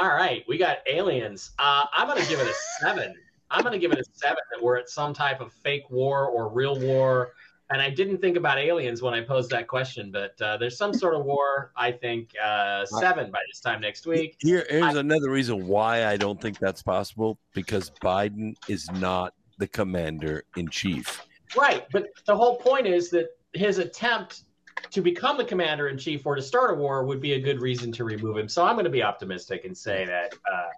All 0.00 0.08
right, 0.08 0.44
we 0.46 0.56
got 0.56 0.78
aliens. 0.86 1.50
Uh, 1.58 1.86
I'm 1.92 2.06
gonna 2.06 2.26
give 2.26 2.38
it 2.38 2.46
a 2.46 2.54
seven. 2.80 3.14
I'm 3.50 3.62
going 3.62 3.72
to 3.72 3.78
give 3.78 3.92
it 3.92 3.98
a 3.98 4.04
seven 4.12 4.42
that 4.52 4.62
we're 4.62 4.76
at 4.76 4.88
some 4.88 5.14
type 5.14 5.40
of 5.40 5.52
fake 5.52 5.88
war 5.90 6.26
or 6.26 6.48
real 6.48 6.78
war. 6.78 7.32
And 7.70 7.82
I 7.82 7.90
didn't 7.90 8.18
think 8.18 8.36
about 8.36 8.58
aliens 8.58 9.02
when 9.02 9.12
I 9.12 9.22
posed 9.22 9.50
that 9.50 9.66
question, 9.66 10.12
but 10.12 10.40
uh, 10.40 10.56
there's 10.56 10.78
some 10.78 10.94
sort 10.94 11.14
of 11.14 11.24
war. 11.24 11.72
I 11.76 11.90
think 11.90 12.30
uh, 12.42 12.86
seven 12.86 13.30
by 13.32 13.40
this 13.48 13.60
time 13.60 13.80
next 13.80 14.06
week. 14.06 14.36
Here, 14.38 14.64
here's 14.70 14.96
I, 14.96 15.00
another 15.00 15.30
reason 15.30 15.66
why 15.66 16.06
I 16.06 16.16
don't 16.16 16.40
think 16.40 16.60
that's 16.60 16.82
possible 16.82 17.38
because 17.54 17.90
Biden 18.02 18.54
is 18.68 18.88
not 18.92 19.34
the 19.58 19.66
commander 19.66 20.44
in 20.56 20.68
chief. 20.68 21.22
Right, 21.56 21.86
but 21.90 22.06
the 22.26 22.36
whole 22.36 22.56
point 22.56 22.86
is 22.86 23.10
that 23.10 23.30
his 23.52 23.78
attempt 23.78 24.42
to 24.90 25.00
become 25.00 25.36
the 25.36 25.44
commander 25.44 25.88
in 25.88 25.98
chief 25.98 26.26
or 26.26 26.36
to 26.36 26.42
start 26.42 26.70
a 26.70 26.74
war 26.74 27.04
would 27.04 27.20
be 27.20 27.32
a 27.32 27.40
good 27.40 27.60
reason 27.60 27.90
to 27.92 28.04
remove 28.04 28.36
him. 28.36 28.48
So 28.48 28.64
I'm 28.64 28.74
going 28.74 28.84
to 28.84 28.90
be 28.90 29.02
optimistic 29.02 29.64
and 29.64 29.76
say 29.76 30.04
that 30.04 30.34
uh, 30.34 30.68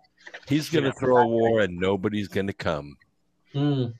He's 0.49 0.69
going 0.69 0.85
to 0.85 0.93
throw 0.93 1.23
a 1.23 1.27
war 1.27 1.61
and 1.61 1.79
nobody's 1.79 2.29
going 2.29 2.47
to 2.47 2.53
come. 2.53 2.97
Mm. 3.55 3.95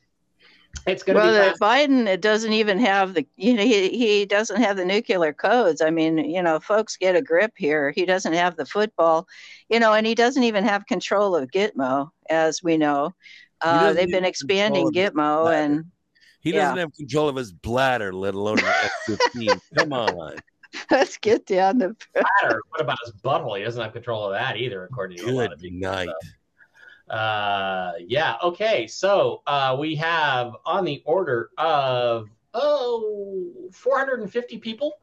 It's 0.87 1.03
going 1.03 1.17
well, 1.17 1.53
to 1.53 1.53
be 1.53 1.59
Biden 1.59 2.07
it 2.07 2.21
doesn't 2.21 2.53
even 2.53 2.79
have 2.79 3.15
the 3.15 3.27
you 3.37 3.55
know 3.55 3.63
he 3.63 3.89
he 3.91 4.27
doesn't 4.27 4.61
have 4.61 4.77
the 4.77 4.85
nuclear 4.85 5.33
codes. 5.33 5.81
I 5.81 5.91
mean, 5.91 6.19
you 6.19 6.43
know, 6.43 6.61
folks 6.61 6.97
get 6.97 7.17
a 7.17 7.23
grip 7.23 7.53
here. 7.57 7.91
He 7.91 8.05
doesn't 8.05 8.33
have 8.33 8.57
the 8.57 8.67
football, 8.67 9.27
you 9.69 9.81
know, 9.81 9.93
and 9.93 10.07
he 10.07 10.15
doesn't 10.15 10.43
even 10.43 10.65
have 10.65 10.87
control 10.87 11.35
of 11.35 11.51
Gitmo, 11.51 12.11
as 12.31 12.63
we 12.63 12.77
know. 12.77 13.15
Uh, 13.61 13.93
they've 13.93 14.11
been 14.11 14.25
expanding 14.25 14.93
Gitmo, 14.93 15.53
and 15.53 15.85
he 16.41 16.53
doesn't 16.53 16.77
yeah. 16.77 16.83
have 16.83 16.95
control 16.95 17.29
of 17.29 17.37
his 17.37 17.53
bladder, 17.53 18.13
let 18.13 18.35
alone 18.35 18.57
the 18.57 18.69
F-15. 18.69 19.61
Come 19.79 19.93
on. 19.93 20.37
Let's 20.91 21.17
get 21.19 21.47
down 21.47 21.81
to 21.81 21.97
bladder. 22.15 22.61
What 22.69 22.81
about 22.81 22.99
his 23.05 23.13
butthole? 23.15 23.59
He 23.59 23.65
doesn't 23.65 23.83
have 23.83 23.93
control 23.93 24.27
of 24.27 24.33
that 24.33 24.57
either, 24.57 24.85
according 24.85 25.19
to 25.19 25.25
Good 25.25 25.33
a 25.33 25.37
lot 25.37 25.53
of 25.53 25.61
people. 25.61 25.79
Night. 25.79 26.09
Uh, 27.09 27.93
yeah. 28.01 28.37
Okay. 28.43 28.87
So 28.87 29.43
uh, 29.47 29.77
we 29.79 29.95
have 29.97 30.55
on 30.67 30.85
the 30.85 31.03
order 31.07 31.51
of 31.57 32.29
oh 32.55 33.71
450 33.73 34.59
people 34.59 34.95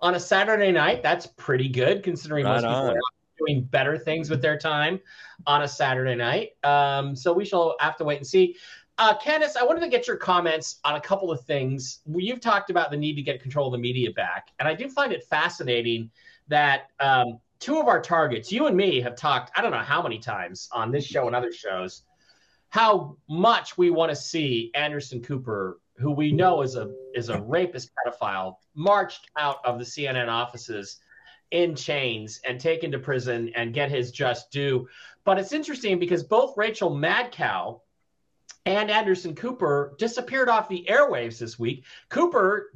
on 0.00 0.14
a 0.14 0.20
Saturday 0.20 0.72
night. 0.72 1.02
That's 1.02 1.26
pretty 1.26 1.68
good 1.68 2.02
considering 2.02 2.44
right 2.44 2.62
most 2.62 2.62
people 2.62 2.76
on. 2.76 2.96
are 2.96 3.00
doing 3.38 3.62
better 3.64 3.96
things 3.96 4.30
with 4.30 4.42
their 4.42 4.58
time 4.58 5.00
on 5.46 5.62
a 5.62 5.68
Saturday 5.68 6.14
night. 6.14 6.50
Um, 6.64 7.16
so 7.16 7.32
we 7.32 7.44
shall 7.44 7.76
have 7.80 7.96
to 7.96 8.04
wait 8.04 8.18
and 8.18 8.26
see. 8.26 8.56
Uh, 8.98 9.16
Candace, 9.16 9.54
I 9.54 9.62
wanted 9.62 9.80
to 9.80 9.88
get 9.88 10.08
your 10.08 10.16
comments 10.16 10.80
on 10.84 10.96
a 10.96 11.00
couple 11.00 11.30
of 11.30 11.40
things. 11.42 12.00
You've 12.04 12.40
talked 12.40 12.68
about 12.68 12.90
the 12.90 12.96
need 12.96 13.14
to 13.14 13.22
get 13.22 13.40
control 13.40 13.68
of 13.68 13.72
the 13.72 13.78
media 13.78 14.10
back, 14.10 14.48
and 14.58 14.68
I 14.68 14.74
do 14.74 14.88
find 14.88 15.12
it 15.12 15.22
fascinating 15.22 16.10
that 16.48 16.88
um, 16.98 17.38
two 17.60 17.78
of 17.78 17.86
our 17.86 18.00
targets, 18.00 18.50
you 18.50 18.66
and 18.66 18.76
me, 18.76 19.00
have 19.00 19.14
talked. 19.14 19.52
I 19.56 19.62
don't 19.62 19.70
know 19.70 19.78
how 19.78 20.02
many 20.02 20.18
times 20.18 20.68
on 20.72 20.90
this 20.90 21.06
show 21.06 21.28
and 21.28 21.36
other 21.36 21.52
shows, 21.52 22.02
how 22.70 23.16
much 23.28 23.78
we 23.78 23.90
want 23.90 24.10
to 24.10 24.16
see 24.16 24.72
Anderson 24.74 25.22
Cooper, 25.22 25.78
who 25.98 26.10
we 26.10 26.32
know 26.32 26.62
is 26.62 26.74
a 26.74 26.92
is 27.14 27.28
a 27.28 27.40
rapist 27.42 27.90
pedophile, 27.94 28.56
marched 28.74 29.30
out 29.38 29.64
of 29.64 29.78
the 29.78 29.84
CNN 29.84 30.28
offices 30.28 30.98
in 31.52 31.76
chains 31.76 32.40
and 32.44 32.60
taken 32.60 32.90
to 32.90 32.98
prison 32.98 33.52
and 33.54 33.72
get 33.72 33.92
his 33.92 34.10
just 34.10 34.50
due. 34.50 34.88
But 35.22 35.38
it's 35.38 35.52
interesting 35.52 36.00
because 36.00 36.24
both 36.24 36.56
Rachel 36.56 36.90
Madcow 36.90 37.80
and 38.68 38.90
Anderson 38.90 39.34
Cooper 39.34 39.94
disappeared 39.98 40.50
off 40.50 40.68
the 40.68 40.86
airwaves 40.90 41.38
this 41.38 41.58
week. 41.58 41.84
Cooper 42.10 42.70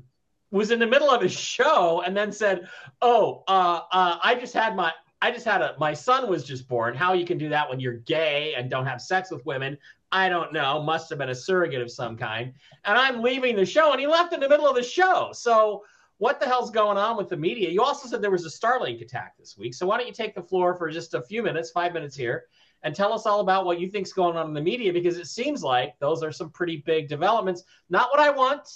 was 0.51 0.71
in 0.71 0.79
the 0.79 0.87
middle 0.87 1.11
of 1.11 1.21
his 1.21 1.33
show 1.33 2.03
and 2.05 2.17
then 2.17 2.33
said, 2.33 2.69
"Oh, 3.03 3.45
uh, 3.47 3.81
uh, 3.93 4.19
I 4.23 4.35
just 4.35 4.55
had 4.55 4.75
my 4.75 4.93
I 5.21 5.31
just 5.31 5.45
had 5.45 5.61
a 5.61 5.75
my 5.79 5.93
son 5.93 6.31
was 6.31 6.45
just 6.45 6.67
born. 6.67 6.95
How 6.95 7.13
you 7.13 7.27
can 7.27 7.37
do 7.37 7.51
that 7.51 7.69
when 7.69 7.79
you're 7.79 7.99
gay 7.99 8.55
and 8.57 8.71
don't 8.71 8.87
have 8.87 9.03
sex 9.03 9.31
with 9.31 9.45
women, 9.45 9.77
I 10.11 10.31
don't 10.31 10.53
know. 10.53 10.83
Must 10.83 11.11
have 11.11 11.19
been 11.19 11.29
a 11.29 11.35
surrogate 11.35 11.83
of 11.83 11.91
some 11.91 12.17
kind. 12.17 12.55
And 12.85 12.99
I'm 12.99 13.23
leaving 13.23 13.55
the 13.55 13.67
show, 13.67 13.93
and 13.93 14.01
he 14.01 14.07
left 14.07 14.33
in 14.33 14.41
the 14.41 14.49
middle 14.49 14.67
of 14.67 14.75
the 14.75 14.83
show. 14.83 15.31
So 15.33 15.85
what 16.19 16.41
the 16.41 16.47
hell's 16.47 16.71
going 16.71 16.97
on 16.97 17.17
with 17.19 17.29
the 17.29 17.37
media? 17.37 17.69
You 17.69 17.83
also 17.83 18.09
said 18.09 18.23
there 18.23 18.31
was 18.31 18.47
a 18.47 18.49
Starlink 18.49 19.03
attack 19.03 19.37
this 19.39 19.59
week. 19.59 19.75
So 19.75 19.87
why 19.87 19.99
don't 19.99 20.07
you 20.07 20.13
take 20.13 20.35
the 20.35 20.43
floor 20.43 20.75
for 20.75 20.91
just 20.91 21.15
a 21.15 21.23
few 21.23 21.43
minutes, 21.43 21.71
five 21.71 21.93
minutes 21.93 22.17
here, 22.17 22.45
and 22.83 22.95
tell 22.95 23.13
us 23.13 23.27
all 23.27 23.41
about 23.41 23.65
what 23.65 23.81
you 23.81 23.89
think's 23.89 24.13
going 24.13 24.37
on 24.37 24.47
in 24.49 24.55
the 24.55 24.61
media 24.61 24.93
because 24.93 25.17
it 25.17 25.27
seems 25.27 25.63
like 25.63 25.99
those 25.99 26.23
are 26.23 26.33
some 26.33 26.51
pretty 26.51 26.79
big 26.85 27.09
developments. 27.09 27.63
Not 27.91 28.11
what 28.11 28.21
I 28.21 28.31
want. 28.31 28.69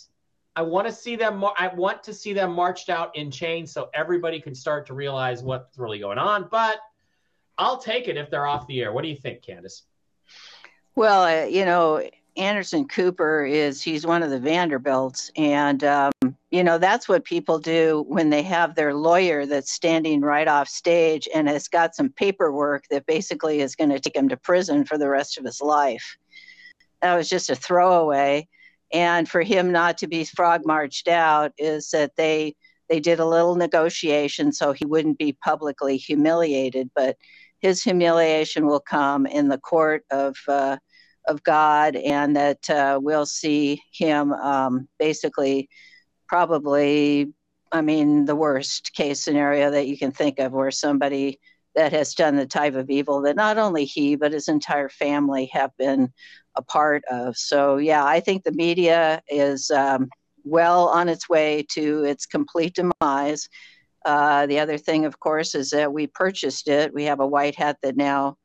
I 0.54 0.62
want 0.62 0.86
to 0.86 0.92
see 0.92 1.16
them. 1.16 1.44
I 1.44 1.68
want 1.74 2.02
to 2.04 2.14
see 2.14 2.32
them 2.32 2.52
marched 2.52 2.88
out 2.88 3.14
in 3.16 3.30
chains 3.30 3.72
so 3.72 3.90
everybody 3.92 4.40
can 4.40 4.54
start 4.54 4.86
to 4.86 4.94
realize 4.94 5.42
what's 5.42 5.76
really 5.76 5.98
going 5.98 6.18
on. 6.18 6.48
But 6.50 6.78
I'll 7.58 7.78
take 7.78 8.08
it 8.08 8.16
if 8.16 8.30
they're 8.30 8.46
off 8.46 8.66
the 8.66 8.80
air. 8.80 8.92
What 8.92 9.02
do 9.02 9.08
you 9.08 9.16
think, 9.16 9.42
Candace? 9.42 9.82
Well, 10.94 11.22
uh, 11.24 11.46
you 11.46 11.66
know, 11.66 12.08
Anderson 12.36 12.86
Cooper 12.86 13.44
is 13.44 13.82
he's 13.82 14.06
one 14.06 14.22
of 14.22 14.30
the 14.30 14.38
Vanderbilts, 14.38 15.30
and 15.36 15.82
um, 15.84 16.12
you 16.50 16.62
know 16.62 16.78
that's 16.78 17.08
what 17.08 17.24
people 17.24 17.58
do 17.58 18.04
when 18.08 18.30
they 18.30 18.42
have 18.42 18.74
their 18.74 18.94
lawyer 18.94 19.46
that's 19.46 19.72
standing 19.72 20.20
right 20.20 20.46
off 20.46 20.68
stage 20.68 21.28
and 21.34 21.48
has 21.48 21.68
got 21.68 21.94
some 21.94 22.10
paperwork 22.10 22.84
that 22.90 23.06
basically 23.06 23.60
is 23.60 23.74
going 23.74 23.90
to 23.90 24.00
take 24.00 24.16
him 24.16 24.28
to 24.28 24.36
prison 24.36 24.84
for 24.84 24.98
the 24.98 25.08
rest 25.08 25.38
of 25.38 25.44
his 25.44 25.60
life. 25.60 26.16
That 27.00 27.16
was 27.16 27.28
just 27.28 27.50
a 27.50 27.56
throwaway, 27.56 28.48
and 28.92 29.28
for 29.28 29.42
him 29.42 29.72
not 29.72 29.98
to 29.98 30.06
be 30.06 30.24
frog 30.24 30.62
marched 30.66 31.08
out 31.08 31.52
is 31.58 31.90
that 31.90 32.16
they 32.16 32.54
they 32.88 33.00
did 33.00 33.18
a 33.18 33.26
little 33.26 33.56
negotiation 33.56 34.52
so 34.52 34.72
he 34.72 34.84
wouldn't 34.84 35.18
be 35.18 35.36
publicly 35.42 35.96
humiliated, 35.96 36.90
but 36.94 37.16
his 37.60 37.82
humiliation 37.82 38.66
will 38.66 38.80
come 38.80 39.26
in 39.26 39.48
the 39.48 39.58
court 39.58 40.04
of 40.10 40.36
uh, 40.46 40.76
of 41.26 41.42
God, 41.42 41.96
and 41.96 42.36
that 42.36 42.70
uh, 42.70 42.98
we'll 43.02 43.26
see 43.26 43.82
him 43.92 44.32
um, 44.32 44.88
basically, 44.98 45.68
probably, 46.28 47.32
I 47.72 47.80
mean, 47.80 48.24
the 48.24 48.36
worst 48.36 48.92
case 48.94 49.22
scenario 49.22 49.70
that 49.70 49.88
you 49.88 49.98
can 49.98 50.12
think 50.12 50.38
of, 50.38 50.52
where 50.52 50.70
somebody 50.70 51.40
that 51.74 51.92
has 51.92 52.14
done 52.14 52.36
the 52.36 52.46
type 52.46 52.74
of 52.74 52.88
evil 52.90 53.20
that 53.20 53.36
not 53.36 53.58
only 53.58 53.84
he 53.84 54.16
but 54.16 54.32
his 54.32 54.48
entire 54.48 54.88
family 54.88 55.50
have 55.52 55.70
been 55.76 56.10
a 56.56 56.62
part 56.62 57.04
of. 57.10 57.36
So 57.36 57.76
yeah, 57.76 58.04
I 58.04 58.20
think 58.20 58.42
the 58.42 58.52
media 58.52 59.22
is 59.28 59.70
um, 59.70 60.08
well 60.44 60.88
on 60.88 61.08
its 61.08 61.28
way 61.28 61.66
to 61.72 62.04
its 62.04 62.24
complete 62.24 62.74
demise. 62.74 63.48
Uh, 64.06 64.46
the 64.46 64.58
other 64.58 64.78
thing, 64.78 65.04
of 65.04 65.20
course, 65.20 65.54
is 65.54 65.70
that 65.70 65.92
we 65.92 66.06
purchased 66.06 66.68
it. 66.68 66.94
We 66.94 67.04
have 67.04 67.20
a 67.20 67.26
white 67.26 67.56
hat 67.56 67.76
that 67.82 67.96
now 67.96 68.38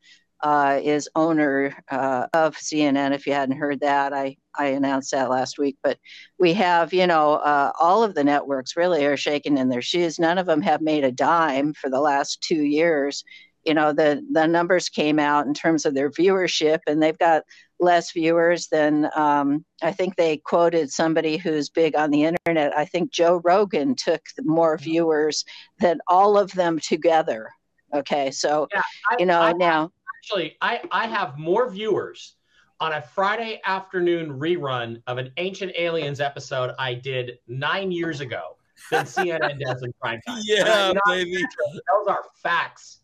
uh, 0.44 0.80
is 0.82 1.10
owner 1.16 1.76
uh, 1.89 2.28
of 2.34 2.56
CNN. 2.58 3.14
If 3.14 3.28
you 3.28 3.34
hadn't 3.34 3.58
heard 3.58 3.80
that, 3.82 4.14
I, 4.14 4.38
I 4.58 4.68
announced 4.68 5.12
that 5.12 5.30
last 5.30 5.58
week. 5.58 5.78
But 5.84 6.00
we 6.39 6.54
have, 6.54 6.94
you 6.94 7.08
know, 7.08 7.34
uh, 7.34 7.72
all 7.80 8.04
of 8.04 8.16
the 8.16 8.24
networks 8.24 8.76
really 8.76 9.06
are 9.06 9.18
shaking 9.18 9.58
in 9.58 9.70
their 9.70 9.82
shoes. 9.82 10.20
None 10.20 10.38
of 10.38 10.46
them 10.46 10.62
have 10.62 10.82
made 10.82 11.04
a 11.04 11.12
dime 11.12 11.74
for 11.74 11.89
the 11.89 12.02
last 12.02 12.42
two 12.42 12.64
years. 12.64 13.24
You 13.64 13.76
know, 13.76 13.94
the, 13.94 14.26
the 14.32 14.48
numbers 14.48 14.89
came 14.89 15.20
out 15.20 15.46
in 15.46 15.54
terms 15.54 15.86
of 15.86 15.94
their 15.94 16.10
viewership, 16.10 16.80
and 16.88 17.02
they've 17.02 17.18
got 17.18 17.44
less 17.80 18.12
viewers 18.12 18.68
than 18.68 19.10
um, 19.16 19.66
I 19.82 19.92
think 19.92 20.16
they 20.16 20.38
quoted 20.38 20.92
somebody 20.92 21.38
who's 21.38 21.70
big 21.70 21.96
on 21.96 22.12
the 22.12 22.24
internet. 22.24 22.78
I 22.78 22.86
think 22.86 23.12
Joe 23.12 23.42
Rogan 23.44 23.96
took 23.96 24.22
more 24.44 24.78
viewers 24.78 25.44
than 25.80 26.00
all 26.08 26.38
of 26.38 26.52
them 26.54 26.80
together. 26.80 27.50
Okay, 27.94 28.32
so 28.32 28.68
yeah, 28.74 28.82
I, 29.10 29.16
you 29.20 29.26
know 29.26 29.42
I, 29.42 29.52
now 29.54 29.92
actually 30.22 30.55
I 30.61 30.82
I 30.91 31.07
have 31.07 31.38
more 31.38 31.69
viewers 31.69 32.36
on 32.80 32.93
a 32.93 33.01
Friday 33.01 33.59
afternoon 33.65 34.39
rerun 34.39 35.01
of 35.07 35.17
an 35.17 35.32
Ancient 35.38 35.72
Aliens 35.78 36.19
episode 36.19 36.74
I 36.78 36.93
did 36.93 37.39
nine 37.47 37.91
years 37.91 38.22
ago 38.22 38.57
than 38.91 39.05
CNN 39.05 39.59
does 39.59 39.82
in 39.84 39.91
prime 39.99 40.19
time. 40.28 40.41
Yeah, 40.45 40.93
baby. 41.05 41.38
Those 41.38 42.07
are 42.07 42.24
facts. 42.36 42.99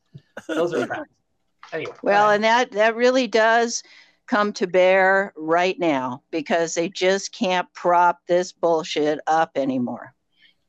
Those 0.47 0.73
are 0.73 0.87
facts. 0.87 1.09
Anyway, 1.73 1.91
well, 2.01 2.29
and 2.29 2.45
that 2.45 2.71
that 2.71 2.95
really 2.95 3.27
does 3.27 3.83
come 4.25 4.53
to 4.53 4.67
bear 4.67 5.33
right 5.35 5.77
now 5.77 6.23
because 6.31 6.73
they 6.73 6.87
just 6.87 7.33
can't 7.33 7.67
prop 7.73 8.21
this 8.25 8.53
bullshit 8.53 9.19
up 9.27 9.51
anymore. 9.57 10.13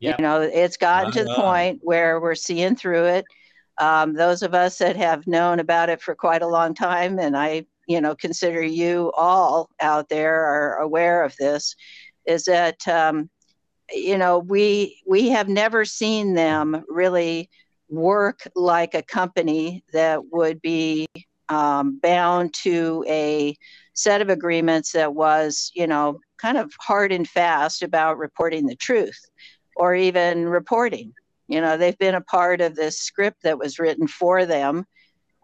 Yep. 0.01 0.19
You 0.19 0.23
know, 0.25 0.41
it's 0.41 0.77
gotten 0.77 1.13
to 1.13 1.23
the 1.23 1.35
point 1.37 1.79
where 1.85 2.21
we're 2.21 2.35
seeing 2.35 2.75
through 2.75 3.05
it. 3.05 3.27
Um, 3.81 4.15
those 4.15 4.43
of 4.43 4.55
us 4.55 4.79
that 4.79 4.97
have 4.97 5.27
known 5.27 5.61
about 5.61 5.89
it 5.89 6.03
for 6.03 6.15
quite 6.15 6.43
a 6.43 6.49
long 6.49 6.75
time, 6.75 7.19
and 7.19 7.37
I, 7.37 7.65
you 7.87 8.01
know, 8.01 8.15
consider 8.15 8.63
you 8.63 9.13
all 9.17 9.71
out 9.81 10.09
there 10.09 10.45
are 10.45 10.77
aware 10.79 11.23
of 11.23 11.37
this, 11.37 11.77
is 12.27 12.45
that 12.45 12.87
um, 12.89 13.31
you 13.93 14.19
know 14.19 14.39
we 14.41 15.01
we 15.07 15.29
have 15.31 15.49
never 15.49 15.85
seen 15.85 16.35
them 16.35 16.85
really 16.89 17.49
work 17.89 18.41
like 18.55 18.95
a 18.95 19.03
company 19.03 19.85
that 19.93 20.21
would 20.33 20.61
be 20.61 21.07
um, 21.49 21.99
bound 22.01 22.53
to 22.53 23.05
a 23.09 23.57
set 23.95 24.21
of 24.21 24.29
agreements 24.29 24.93
that 24.93 25.15
was, 25.15 25.71
you 25.75 25.87
know, 25.87 26.21
kind 26.37 26.57
of 26.57 26.73
hard 26.79 27.13
and 27.13 27.29
fast 27.29 27.83
about 27.83 28.19
reporting 28.19 28.67
the 28.67 28.77
truth 28.77 29.19
or 29.77 29.95
even 29.95 30.49
reporting. 30.49 31.13
You 31.49 31.61
know, 31.61 31.77
they've 31.77 31.99
been 31.99 32.15
a 32.15 32.21
part 32.21 32.61
of 32.61 32.75
this 32.75 32.99
script 32.99 33.43
that 33.43 33.59
was 33.59 33.79
written 33.79 34.07
for 34.07 34.47
them 34.47 34.87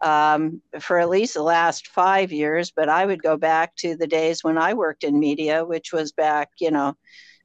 um, 0.01 0.61
for 0.79 0.99
at 0.99 1.09
least 1.09 1.33
the 1.33 1.43
last 1.43 1.87
five 1.87 2.31
years. 2.31 2.71
But 2.71 2.89
I 2.89 3.05
would 3.05 3.21
go 3.23 3.37
back 3.37 3.75
to 3.77 3.95
the 3.95 4.07
days 4.07 4.43
when 4.43 4.57
I 4.57 4.73
worked 4.73 5.03
in 5.03 5.19
media, 5.19 5.65
which 5.65 5.91
was 5.91 6.11
back, 6.11 6.49
you 6.59 6.71
know, 6.71 6.95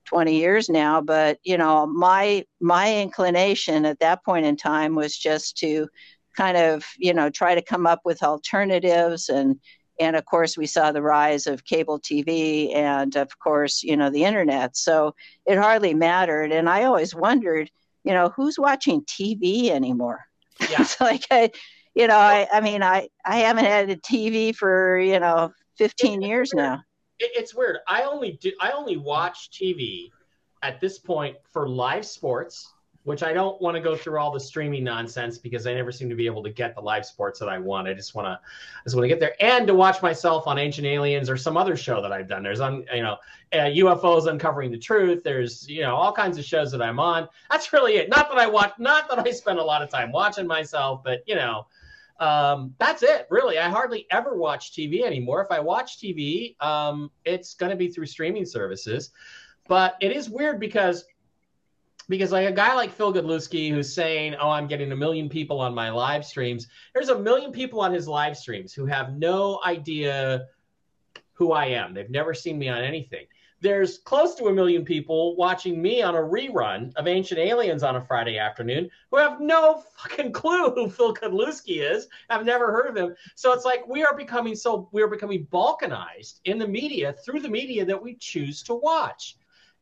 20 0.07 0.37
years 0.37 0.69
now. 0.69 1.01
But 1.01 1.39
you 1.43 1.57
know, 1.57 1.87
my 1.87 2.45
my 2.61 3.01
inclination 3.01 3.85
at 3.87 4.01
that 4.01 4.25
point 4.25 4.47
in 4.47 4.57
time 4.57 4.95
was 4.95 5.17
just 5.17 5.57
to 5.59 5.89
kind 6.37 6.57
of 6.57 6.87
you 6.99 7.13
know 7.13 7.31
try 7.31 7.55
to 7.55 7.63
come 7.63 7.87
up 7.87 8.01
with 8.05 8.23
alternatives 8.23 9.29
and 9.29 9.59
and 9.99 10.17
of 10.17 10.25
course 10.25 10.57
we 10.57 10.67
saw 10.67 10.93
the 10.93 11.03
rise 11.03 11.47
of 11.47 11.65
cable 11.65 11.99
tv 11.99 12.75
and 12.75 13.17
of 13.17 13.39
course 13.39 13.83
you 13.83 13.97
know 13.97 14.11
the 14.11 14.25
internet 14.25 14.77
so 14.77 15.15
it 15.45 15.59
hardly 15.59 15.93
mattered 15.93 16.53
and 16.53 16.69
i 16.69 16.85
always 16.85 17.15
wondered 17.15 17.71
you 18.11 18.17
know 18.17 18.33
who's 18.35 18.59
watching 18.59 19.03
tv 19.03 19.71
anymore? 19.71 20.25
Yeah. 20.69 20.83
it's 20.83 21.01
like 21.01 21.25
I, 21.31 21.51
you 21.95 22.07
know 22.09 22.19
I, 22.19 22.47
I 22.53 22.61
mean 22.61 22.83
i 22.83 23.09
i 23.25 23.37
haven't 23.37 23.65
had 23.65 23.89
a 23.89 23.97
tv 23.97 24.55
for 24.55 24.99
you 24.99 25.21
know 25.21 25.53
15 25.79 26.21
years 26.21 26.53
now. 26.53 26.83
It's 27.21 27.55
weird. 27.55 27.79
I 27.87 28.03
only 28.03 28.33
do 28.43 28.51
i 28.61 28.73
only 28.73 28.97
watch 28.97 29.51
tv 29.53 30.11
at 30.63 30.81
this 30.81 30.99
point 30.99 31.37
for 31.53 31.69
live 31.69 32.05
sports 32.05 32.69
which 33.05 33.23
I 33.23 33.33
don't 33.33 33.61
want 33.63 33.77
to 33.77 33.81
go 33.81 33.97
through 33.97 34.19
all 34.19 34.31
the 34.31 34.41
streaming 34.41 34.85
nonsense 34.85 35.39
because 35.39 35.67
I 35.67 35.73
never 35.73 35.91
seem 35.91 36.11
to 36.11 36.15
be 36.15 36.27
able 36.27 36.43
to 36.43 36.51
get 36.51 36.75
the 36.75 36.83
live 36.83 37.07
sports 37.07 37.39
that 37.41 37.49
I 37.49 37.59
want. 37.59 37.89
I 37.89 37.95
just 37.95 38.15
want 38.15 38.27
to, 38.27 38.33
I 38.33 38.85
just 38.85 38.95
want 38.95 39.05
to 39.05 39.09
get 39.09 39.21
there 39.21 39.35
and 39.41 39.67
to 39.67 39.75
watch 39.75 40.03
myself 40.03 40.47
on 40.47 40.59
Ancient 40.59 40.87
Aliens 40.87 41.31
or 41.31 41.37
some 41.37 41.57
other 41.57 41.77
show 41.77 42.03
that 42.03 42.13
I've 42.13 42.29
done. 42.29 42.43
There's 42.43 42.61
on, 42.61 42.85
you 42.95 43.03
know, 43.03 43.17
uh, 43.55 43.57
UFOs 43.57 44.27
uncovering 44.27 44.71
the 44.71 44.79
truth. 44.79 45.23
There's, 45.25 45.67
you 45.69 45.81
know, 45.81 45.97
all 45.97 46.13
kinds 46.13 46.37
of 46.37 46.45
shows 46.45 46.71
that 46.73 46.83
I'm 46.83 47.01
on. 47.01 47.27
That's 47.51 47.73
really 47.73 47.97
it. 47.97 48.11
Not 48.11 48.29
that 48.29 48.39
I 48.39 48.47
watch, 48.47 48.73
not 48.79 49.09
that 49.09 49.19
I 49.19 49.31
spend 49.31 49.59
a 49.59 49.65
lot 49.65 49.83
of 49.83 49.89
time 49.89 50.13
watching 50.13 50.47
myself, 50.47 51.03
but 51.03 51.23
you 51.27 51.37
know, 51.37 51.67
um, 52.21 52.75
that's 52.79 53.03
it. 53.03 53.27
Really, 53.31 53.59
I 53.59 53.71
hardly 53.71 54.07
ever 54.11 54.37
watch 54.37 54.73
TV 54.73 55.05
anymore. 55.05 55.43
If 55.43 55.51
I 55.51 55.59
watch 55.59 55.99
TV, 55.99 56.55
um, 56.63 57.11
it's 57.25 57.55
going 57.55 57.71
to 57.71 57.77
be 57.77 57.89
through 57.89 58.07
streaming 58.07 58.45
services. 58.45 59.11
But 59.69 59.97
it 60.01 60.13
is 60.13 60.29
weird 60.29 60.61
because 60.61 61.05
because 62.11 62.33
like 62.33 62.49
a 62.49 62.53
guy 62.53 62.75
like 62.75 62.91
Phil 62.91 63.15
Godlewski 63.15 63.71
who's 63.71 63.91
saying, 63.91 64.35
"Oh, 64.35 64.51
I'm 64.51 64.67
getting 64.67 64.91
a 64.91 64.97
million 64.97 65.29
people 65.29 65.61
on 65.61 65.73
my 65.75 65.91
live 65.91 66.25
streams." 66.25 66.67
There's 66.93 67.09
a 67.09 67.19
million 67.19 67.53
people 67.53 67.81
on 67.81 67.93
his 67.93 68.09
live 68.09 68.37
streams 68.37 68.75
who 68.75 68.85
have 68.87 69.17
no 69.17 69.61
idea 69.65 70.49
who 71.33 71.53
I 71.53 71.67
am. 71.67 71.95
They've 71.95 72.11
never 72.11 72.35
seen 72.35 72.59
me 72.59 72.69
on 72.69 72.83
anything. 72.83 73.27
There's 73.63 73.99
close 73.99 74.35
to 74.37 74.49
a 74.49 74.53
million 74.53 74.85
people 74.85 75.37
watching 75.37 75.81
me 75.81 76.03
on 76.03 76.17
a 76.17 76.19
rerun 76.19 76.93
of 76.97 77.07
Ancient 77.07 77.39
Aliens 77.39 77.83
on 77.83 77.95
a 77.95 78.01
Friday 78.01 78.39
afternoon 78.39 78.91
who 79.11 79.19
have 79.19 79.41
no 79.41 79.85
fucking 79.97 80.33
clue 80.41 80.71
who 80.71 80.91
Phil 80.91 81.15
Godlewski 81.15 81.81
is. 81.81 82.09
I've 82.29 82.45
never 82.45 82.73
heard 82.73 82.89
of 82.89 82.97
him. 82.97 83.15
So 83.37 83.53
it's 83.53 83.65
like 83.65 83.87
we 83.87 84.03
are 84.03 84.17
becoming 84.17 84.57
so 84.57 84.89
we 84.91 85.01
are 85.01 85.09
becoming 85.09 85.47
balkanized 85.53 86.41
in 86.45 86.59
the 86.59 86.67
media 86.67 87.15
through 87.25 87.41
the 87.41 87.49
media 87.49 87.85
that 87.85 88.03
we 88.03 88.17
choose 88.17 88.65
to 88.65 88.75
watch. 88.75 89.37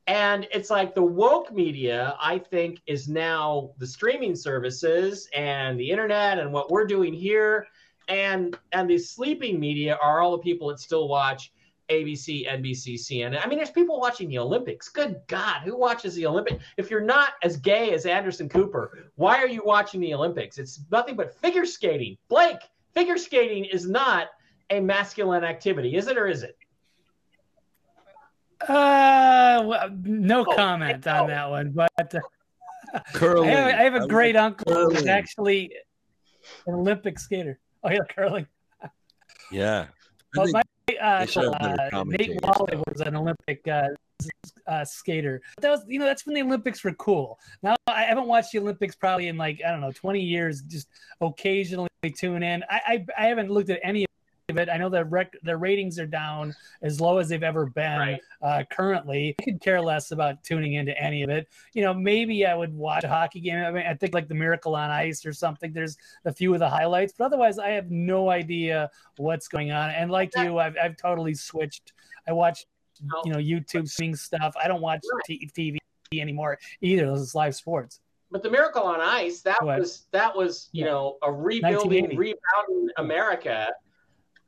And 0.08 0.48
it's 0.50 0.70
like 0.70 0.94
the 0.94 1.02
woke 1.02 1.52
media, 1.52 2.16
I 2.18 2.38
think, 2.38 2.80
is 2.86 3.08
now 3.08 3.72
the 3.76 3.86
streaming 3.86 4.34
services 4.34 5.28
and 5.36 5.78
the 5.78 5.90
internet 5.90 6.38
and 6.38 6.50
what 6.50 6.70
we're 6.70 6.86
doing 6.86 7.12
here. 7.12 7.66
And 8.08 8.58
and 8.72 8.88
the 8.88 8.96
sleeping 8.96 9.60
media 9.60 9.98
are 10.02 10.22
all 10.22 10.32
the 10.32 10.42
people 10.42 10.68
that 10.68 10.80
still 10.80 11.08
watch 11.08 11.52
ABC, 11.90 12.48
NBC, 12.48 12.94
CNN. 12.94 13.44
I 13.44 13.46
mean, 13.48 13.58
there's 13.58 13.70
people 13.70 14.00
watching 14.00 14.30
the 14.30 14.38
Olympics. 14.38 14.88
Good 14.88 15.20
God, 15.26 15.60
who 15.62 15.76
watches 15.76 16.14
the 16.14 16.24
Olympics? 16.24 16.64
If 16.78 16.90
you're 16.90 17.02
not 17.02 17.34
as 17.42 17.58
gay 17.58 17.92
as 17.92 18.06
Anderson 18.06 18.48
Cooper, 18.48 19.10
why 19.16 19.36
are 19.36 19.46
you 19.46 19.62
watching 19.62 20.00
the 20.00 20.14
Olympics? 20.14 20.56
It's 20.56 20.80
nothing 20.90 21.16
but 21.16 21.38
figure 21.38 21.66
skating. 21.66 22.16
Blake, 22.28 22.60
figure 22.94 23.18
skating 23.18 23.66
is 23.66 23.86
not 23.86 24.28
a 24.70 24.80
masculine 24.80 25.44
activity, 25.44 25.96
is 25.96 26.08
it 26.08 26.16
or 26.16 26.28
is 26.28 26.42
it? 26.42 26.56
Uh, 28.66 29.62
well, 29.66 29.90
no 30.02 30.44
Oh, 30.46 30.54
comment 30.56 31.06
on 31.06 31.28
that 31.28 31.48
one, 31.50 31.70
but 31.70 31.90
uh, 32.14 32.18
I 32.94 33.00
Curling. 33.14 33.48
have, 33.50 33.66
I 33.66 33.82
have 33.84 33.94
I 33.94 33.96
a 33.96 34.00
was 34.00 34.06
great 34.08 34.36
uncle 34.36 34.90
who's 34.90 35.06
actually 35.06 35.72
an 36.66 36.74
Olympic 36.74 37.18
skater. 37.18 37.58
Oh 37.84 37.90
yeah, 37.90 38.00
curling. 38.08 38.44
Yeah. 39.52 39.86
Well, 40.34 40.48
my 40.50 40.62
uh, 41.00 41.20
they 41.20 41.26
should 41.26 41.44
have 41.44 41.58
better 41.60 41.94
uh, 41.94 42.04
Nate 42.04 42.40
Wally 42.42 42.74
now. 42.74 42.82
was 42.90 43.00
an 43.02 43.14
Olympic 43.14 43.66
uh, 43.68 43.86
uh, 44.66 44.84
skater. 44.84 45.40
That 45.60 45.70
was, 45.70 45.84
you 45.86 46.00
know, 46.00 46.04
that's 46.04 46.26
when 46.26 46.34
the 46.34 46.42
Olympics 46.42 46.82
were 46.82 46.92
cool. 46.94 47.38
Now 47.62 47.76
I 47.86 48.02
haven't 48.02 48.26
watched 48.26 48.50
the 48.50 48.58
Olympics 48.58 48.96
probably 48.96 49.28
in 49.28 49.36
like 49.36 49.60
I 49.64 49.70
don't 49.70 49.80
know, 49.80 49.92
twenty 49.92 50.20
years. 50.20 50.62
Just 50.62 50.88
occasionally 51.20 51.88
tune 52.16 52.42
in. 52.42 52.64
I 52.68 52.80
I, 52.84 53.06
I 53.16 53.26
haven't 53.28 53.48
looked 53.50 53.70
at 53.70 53.78
any 53.84 54.02
of 54.02 54.07
it. 54.56 54.70
I 54.70 54.78
know 54.78 54.88
the 54.88 55.04
rec- 55.04 55.36
the 55.42 55.54
ratings 55.56 55.98
are 55.98 56.06
down 56.06 56.54
as 56.80 57.00
low 57.02 57.18
as 57.18 57.28
they've 57.28 57.42
ever 57.42 57.66
been 57.66 57.98
Right. 57.98 58.20
uh, 58.40 58.62
currently. 58.70 59.34
I 59.38 59.42
could 59.42 59.60
care 59.60 59.80
less 59.80 60.10
about 60.10 60.42
tuning 60.42 60.74
into 60.74 60.98
any 60.98 61.22
of 61.22 61.28
it. 61.28 61.48
You 61.74 61.82
know, 61.82 61.92
maybe 61.92 62.46
I 62.46 62.54
would 62.54 62.72
watch 62.72 63.04
a 63.04 63.08
hockey 63.08 63.40
game. 63.40 63.62
I 63.62 63.70
mean, 63.70 63.84
I 63.86 63.92
think 63.94 64.14
like 64.14 64.26
the 64.28 64.34
Miracle 64.34 64.74
on 64.74 64.90
Ice 64.90 65.26
or 65.26 65.34
something. 65.34 65.72
There's 65.74 65.98
a 66.24 66.32
few 66.32 66.54
of 66.54 66.60
the 66.60 66.68
highlights, 66.68 67.12
but 67.18 67.26
otherwise, 67.26 67.58
I 67.58 67.68
have 67.70 67.90
no 67.90 68.30
idea 68.30 68.90
what's 69.18 69.48
going 69.48 69.70
on. 69.70 69.90
And 69.90 70.10
like 70.10 70.34
you, 70.36 70.58
I've 70.58 70.76
I've 70.82 70.96
totally 70.96 71.34
switched. 71.34 71.92
I 72.26 72.32
watch, 72.32 72.64
you 73.24 73.32
know, 73.32 73.38
YouTube 73.38 73.88
swing 73.88 74.14
stuff. 74.16 74.54
I 74.62 74.66
don't 74.66 74.80
watch 74.80 75.02
t- 75.26 75.50
TV 75.54 75.76
anymore 76.18 76.58
either. 76.80 77.04
Those 77.06 77.20
is 77.20 77.34
live 77.34 77.54
sports. 77.54 78.00
But 78.30 78.42
the 78.42 78.50
Miracle 78.50 78.82
on 78.82 79.00
Ice, 79.00 79.40
that 79.42 79.60
Go 79.60 79.66
was 79.66 80.06
that 80.12 80.34
was 80.34 80.70
you 80.72 80.84
Yeah. 80.84 80.90
know 80.92 81.18
a 81.22 81.30
rebuilding, 81.30 82.04
1980. 82.04 82.16
rebounding 82.16 82.88
America. 82.96 83.68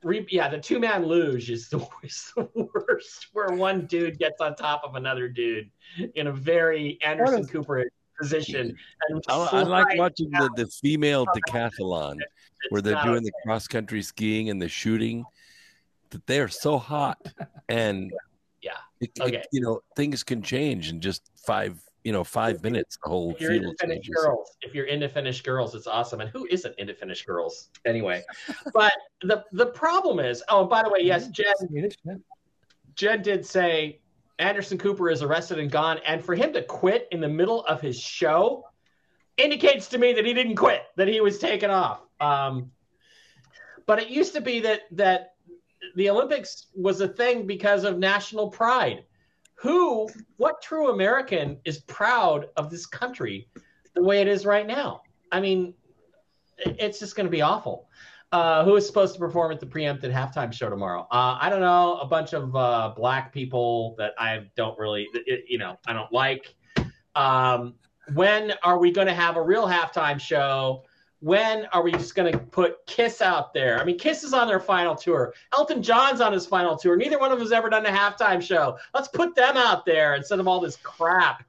Re, 0.02 0.27
yeah, 0.31 0.48
the 0.48 0.59
two 0.59 0.78
man 0.78 1.05
luge 1.05 1.51
is 1.51 1.68
the, 1.68 1.78
is 2.02 2.32
the 2.36 2.48
worst, 2.55 3.28
where 3.32 3.48
one 3.48 3.86
dude 3.86 4.18
gets 4.18 4.40
on 4.40 4.55
top 4.56 4.82
of 4.85 4.94
another 4.94 5.28
dude 5.28 5.70
in 6.14 6.27
a 6.28 6.32
very 6.32 6.98
Anderson 7.02 7.40
is- 7.40 7.51
Cooper 7.51 7.85
position. 8.18 8.77
And 9.09 9.22
I, 9.28 9.35
I 9.52 9.62
like 9.62 9.97
watching 9.98 10.31
the, 10.31 10.51
the 10.56 10.66
female 10.66 11.27
decathlon 11.27 12.16
it's 12.20 12.70
where 12.70 12.82
they're 12.82 13.02
doing 13.02 13.16
okay. 13.18 13.24
the 13.27 13.32
cross 13.44 13.66
country 13.66 14.02
skiing 14.02 14.51
and 14.51 14.60
the 14.60 14.68
shooting. 14.68 15.24
That 16.10 16.27
they 16.27 16.40
are 16.40 16.48
so 16.48 16.77
hot, 16.77 17.18
and 17.68 18.12
Yeah. 18.62 18.72
it, 19.01 19.10
it- 19.16 19.22
Okay. 19.22 19.43
you 19.52 19.60
know 19.60 19.81
things 19.97 20.22
can 20.24 20.43
change 20.43 20.89
in 20.90 21.01
just 21.01 21.31
five, 21.47 21.78
you 22.05 22.12
know, 22.12 22.24
five 22.24 22.62
minutes. 22.62 22.98
The 23.02 23.09
whole 23.10 23.32
If 23.32 23.40
you're 23.40 23.52
into 23.52 23.66
field 23.66 23.77
Finnish 23.81 24.09
girls, 24.09 24.56
if 24.62 24.74
you're 24.74 24.86
into 24.86 25.09
Finnish 25.09 25.43
girls, 25.43 25.74
it's 25.74 25.86
awesome. 25.86 26.20
And 26.20 26.31
who 26.31 26.47
isn't 26.51 26.74
into 26.78 26.94
Finnish 26.94 27.24
girls 27.24 27.68
anyway? 27.85 28.22
but 28.72 28.93
the 29.22 29.44
the 29.52 29.66
problem 29.66 30.20
is, 30.20 30.43
oh, 30.48 30.64
by 30.64 30.82
the 30.82 30.90
way, 30.90 31.01
yes, 31.02 31.28
Jen 31.28 31.55
Swedish. 31.59 31.97
Jen 32.94 33.22
did 33.22 33.44
say 33.44 34.01
Anderson 34.39 34.78
Cooper 34.78 35.10
is 35.10 35.22
arrested 35.22 35.59
and 35.59 35.70
gone, 35.70 35.98
and 36.06 36.24
for 36.24 36.35
him 36.35 36.52
to 36.55 36.62
quit 36.62 37.09
in 37.12 37.20
the 37.20 37.28
middle 37.28 37.64
of 37.66 37.81
his 37.81 37.98
show 37.98 38.64
indicates 39.36 39.89
to 39.89 39.98
me 39.98 40.12
that 40.12 40.24
he 40.24 40.35
didn't 40.35 40.56
quit, 40.56 40.82
that 40.97 41.09
he 41.09 41.20
was 41.20 41.39
taken 41.39 41.70
off. 41.70 42.01
Um, 42.20 42.70
but 43.86 44.01
it 44.01 44.09
used 44.09 44.35
to 44.35 44.40
be 44.40 44.60
that 44.60 44.82
that 44.93 45.35
the 45.97 46.10
Olympics 46.10 46.66
was 46.74 47.01
a 47.01 47.09
thing 47.09 47.47
because 47.47 47.85
of 47.85 47.98
national 47.98 48.48
pride. 48.48 49.05
Who, 49.60 50.08
what 50.36 50.62
true 50.62 50.90
American 50.90 51.58
is 51.64 51.80
proud 51.80 52.48
of 52.56 52.70
this 52.70 52.86
country 52.86 53.48
the 53.94 54.02
way 54.02 54.20
it 54.20 54.28
is 54.28 54.46
right 54.46 54.66
now? 54.66 55.02
I 55.30 55.40
mean, 55.40 55.74
it's 56.58 56.98
just 56.98 57.16
going 57.16 57.26
to 57.26 57.30
be 57.30 57.42
awful 57.42 57.88
uh, 58.32 58.64
who 58.64 58.76
is 58.76 58.86
supposed 58.86 59.14
to 59.14 59.18
perform 59.18 59.50
at 59.52 59.60
the 59.60 59.66
preempted 59.66 60.12
halftime 60.12 60.52
show 60.52 60.70
tomorrow? 60.70 61.00
Uh, 61.10 61.36
I 61.40 61.48
don't 61.50 61.60
know. 61.60 61.98
A 61.98 62.06
bunch 62.06 62.32
of 62.32 62.54
uh, 62.54 62.92
black 62.96 63.32
people 63.32 63.94
that 63.98 64.12
I 64.18 64.46
don't 64.56 64.78
really, 64.78 65.08
it- 65.14 65.44
you 65.48 65.58
know, 65.58 65.78
I 65.86 65.92
don't 65.92 66.12
like. 66.12 66.54
Um, 67.14 67.74
when 68.14 68.52
are 68.62 68.78
we 68.78 68.92
going 68.92 69.08
to 69.08 69.14
have 69.14 69.36
a 69.36 69.42
real 69.42 69.66
halftime 69.66 70.20
show? 70.20 70.84
When 71.20 71.66
are 71.72 71.82
we 71.82 71.92
just 71.92 72.14
going 72.14 72.32
to 72.32 72.38
put 72.38 72.84
Kiss 72.86 73.20
out 73.20 73.52
there? 73.52 73.78
I 73.78 73.84
mean, 73.84 73.98
Kiss 73.98 74.24
is 74.24 74.32
on 74.32 74.48
their 74.48 74.60
final 74.60 74.94
tour. 74.94 75.34
Elton 75.52 75.82
John's 75.82 76.20
on 76.22 76.32
his 76.32 76.47
final 76.47 76.76
tour. 76.76 76.97
Neither 76.97 77.18
one 77.18 77.30
of 77.30 77.38
them 77.38 77.44
has 77.44 77.52
ever 77.52 77.68
done 77.68 77.84
a 77.84 77.90
halftime 77.90 78.42
show. 78.42 78.78
Let's 78.94 79.09
put 79.09 79.34
them 79.34 79.56
out 79.56 79.84
there 79.84 80.14
instead 80.14 80.40
of 80.40 80.48
all 80.48 80.60
this 80.60 80.76
crap 80.76 81.44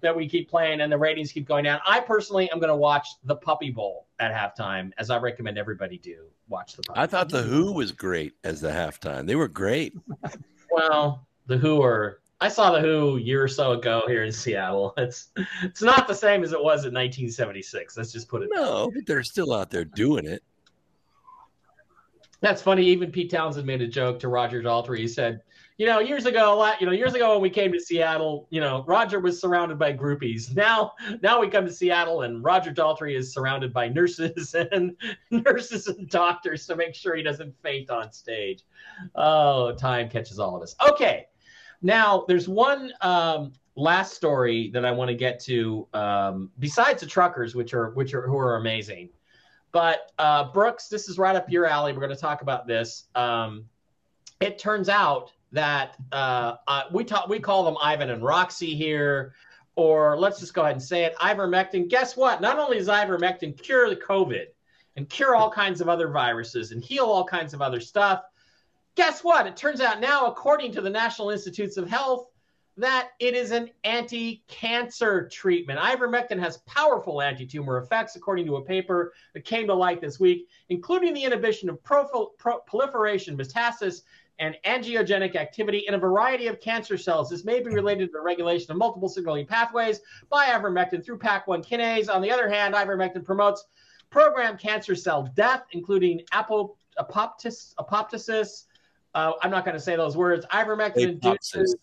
that 0.00 0.16
we 0.16 0.28
keep 0.28 0.48
playing 0.48 0.80
and 0.80 0.90
the 0.90 0.98
ratings 0.98 1.30
keep 1.30 1.46
going 1.46 1.64
down. 1.64 1.80
I 1.86 2.00
personally 2.00 2.50
am 2.50 2.58
going 2.58 2.70
to 2.70 2.76
watch 2.76 3.06
the 3.24 3.36
Puppy 3.36 3.70
Bowl 3.70 4.06
at 4.18 4.32
halftime, 4.32 4.90
as 4.98 5.10
I 5.10 5.18
recommend 5.18 5.58
everybody 5.58 5.98
do. 5.98 6.24
Watch 6.48 6.74
the 6.74 6.82
Puppy 6.82 6.98
I 6.98 7.06
thought 7.06 7.28
the 7.28 7.42
Who 7.42 7.72
was 7.72 7.92
great 7.92 8.32
as 8.42 8.60
the 8.60 8.70
halftime. 8.70 9.26
They 9.26 9.36
were 9.36 9.48
great. 9.48 9.94
Well, 10.70 11.26
the 11.46 11.56
Who 11.56 11.82
are. 11.82 12.20
I 12.44 12.48
saw 12.48 12.72
the 12.72 12.80
Who 12.80 13.16
a 13.16 13.20
year 13.20 13.42
or 13.42 13.48
so 13.48 13.72
ago 13.72 14.02
here 14.06 14.22
in 14.22 14.30
Seattle. 14.30 14.92
It's 14.98 15.28
it's 15.62 15.80
not 15.80 16.06
the 16.06 16.14
same 16.14 16.44
as 16.44 16.52
it 16.52 16.58
was 16.62 16.84
in 16.84 16.92
1976. 16.92 17.96
Let's 17.96 18.12
just 18.12 18.28
put 18.28 18.42
it. 18.42 18.50
No, 18.52 18.90
but 18.94 19.06
they're 19.06 19.22
still 19.22 19.54
out 19.54 19.70
there 19.70 19.86
doing 19.86 20.26
it. 20.26 20.42
That's 22.42 22.60
funny. 22.60 22.84
Even 22.84 23.10
Pete 23.10 23.30
Townshend 23.30 23.66
made 23.66 23.80
a 23.80 23.88
joke 23.88 24.18
to 24.20 24.28
Roger 24.28 24.62
Daltrey. 24.62 24.98
He 24.98 25.08
said, 25.08 25.40
"You 25.78 25.86
know, 25.86 26.00
years 26.00 26.26
ago, 26.26 26.52
a 26.52 26.54
lot. 26.54 26.82
You 26.82 26.86
know, 26.86 26.92
years 26.92 27.14
ago 27.14 27.32
when 27.32 27.40
we 27.40 27.48
came 27.48 27.72
to 27.72 27.80
Seattle, 27.80 28.46
you 28.50 28.60
know, 28.60 28.84
Roger 28.86 29.20
was 29.20 29.40
surrounded 29.40 29.78
by 29.78 29.94
groupies. 29.94 30.54
Now, 30.54 30.92
now 31.22 31.40
we 31.40 31.48
come 31.48 31.64
to 31.64 31.72
Seattle, 31.72 32.22
and 32.22 32.44
Roger 32.44 32.74
Daltrey 32.74 33.16
is 33.16 33.32
surrounded 33.32 33.72
by 33.72 33.88
nurses 33.88 34.54
and 34.72 34.94
nurses 35.30 35.86
and 35.86 36.10
doctors 36.10 36.66
to 36.66 36.76
make 36.76 36.94
sure 36.94 37.16
he 37.16 37.22
doesn't 37.22 37.54
faint 37.62 37.88
on 37.88 38.12
stage. 38.12 38.64
Oh, 39.14 39.72
time 39.72 40.10
catches 40.10 40.38
all 40.38 40.54
of 40.54 40.62
us. 40.62 40.76
Okay, 40.90 41.28
now 41.82 42.24
there's 42.28 42.48
one 42.48 42.92
um, 43.00 43.52
last 43.76 44.14
story 44.14 44.70
that 44.72 44.84
I 44.84 44.90
want 44.90 45.08
to 45.08 45.14
get 45.14 45.40
to. 45.40 45.86
Um, 45.94 46.50
besides 46.58 47.00
the 47.00 47.06
truckers, 47.06 47.54
which 47.54 47.74
are 47.74 47.90
which 47.90 48.14
are 48.14 48.26
who 48.26 48.38
are 48.38 48.56
amazing. 48.56 49.10
But 49.72 50.12
uh, 50.18 50.52
Brooks, 50.52 50.86
this 50.88 51.08
is 51.08 51.18
right 51.18 51.34
up 51.34 51.50
your 51.50 51.66
alley. 51.66 51.92
We're 51.92 51.98
going 51.98 52.14
to 52.14 52.16
talk 52.16 52.42
about 52.42 52.66
this. 52.68 53.04
Um, 53.16 53.64
it 54.40 54.58
turns 54.58 54.88
out 54.88 55.32
that 55.50 55.96
uh, 56.12 56.56
uh, 56.68 56.82
we 56.92 57.02
talk, 57.02 57.28
we 57.28 57.40
call 57.40 57.64
them 57.64 57.76
Ivan 57.82 58.10
and 58.10 58.22
Roxy 58.22 58.74
here, 58.74 59.34
or 59.74 60.16
let's 60.16 60.38
just 60.38 60.54
go 60.54 60.62
ahead 60.62 60.76
and 60.76 60.82
say 60.82 61.04
it, 61.04 61.16
ivermectin. 61.16 61.88
Guess 61.88 62.16
what? 62.16 62.40
Not 62.40 62.58
only 62.58 62.78
does 62.78 62.88
ivermectin 62.88 63.60
cure 63.60 63.90
the 63.90 63.96
COVID 63.96 64.46
and 64.96 65.08
cure 65.08 65.34
all 65.34 65.50
kinds 65.50 65.80
of 65.80 65.88
other 65.88 66.08
viruses 66.08 66.70
and 66.70 66.82
heal 66.82 67.06
all 67.06 67.24
kinds 67.24 67.54
of 67.54 67.62
other 67.62 67.80
stuff. 67.80 68.22
Guess 68.96 69.24
what? 69.24 69.46
It 69.46 69.56
turns 69.56 69.80
out 69.80 70.00
now, 70.00 70.26
according 70.26 70.72
to 70.72 70.80
the 70.80 70.90
National 70.90 71.30
Institutes 71.30 71.76
of 71.76 71.88
Health, 71.88 72.28
that 72.76 73.10
it 73.18 73.34
is 73.34 73.50
an 73.50 73.70
anti-cancer 73.84 75.28
treatment. 75.28 75.78
Ivermectin 75.80 76.38
has 76.38 76.58
powerful 76.58 77.20
anti-tumor 77.20 77.78
effects, 77.78 78.14
according 78.16 78.46
to 78.46 78.56
a 78.56 78.64
paper 78.64 79.12
that 79.32 79.44
came 79.44 79.66
to 79.66 79.74
light 79.74 80.00
this 80.00 80.20
week, 80.20 80.48
including 80.68 81.12
the 81.14 81.24
inhibition 81.24 81.68
of 81.68 81.82
pro- 81.82 82.30
proliferation, 82.66 83.36
metastasis, 83.36 84.02
and 84.40 84.56
angiogenic 84.64 85.36
activity 85.36 85.84
in 85.86 85.94
a 85.94 85.98
variety 85.98 86.48
of 86.48 86.60
cancer 86.60 86.96
cells. 86.96 87.30
This 87.30 87.44
may 87.44 87.60
be 87.60 87.70
related 87.70 88.06
to 88.08 88.12
the 88.12 88.20
regulation 88.20 88.72
of 88.72 88.78
multiple 88.78 89.08
signaling 89.08 89.46
pathways 89.46 90.00
by 90.28 90.46
ivermectin 90.46 91.04
through 91.04 91.18
PAK1 91.18 91.64
kinase. 91.64 92.08
On 92.12 92.20
the 92.20 92.30
other 92.30 92.48
hand, 92.48 92.74
ivermectin 92.74 93.24
promotes 93.24 93.64
programmed 94.10 94.58
cancer 94.58 94.96
cell 94.96 95.30
death, 95.34 95.64
including 95.72 96.22
apo- 96.32 96.76
apoptosis. 96.98 97.74
Uh, 99.14 99.32
I'm 99.42 99.50
not 99.50 99.64
going 99.64 99.76
to 99.76 99.80
say 99.80 99.96
those 99.96 100.16
words. 100.16 100.44
Ivermectin 100.52 101.22
induces 101.22 101.76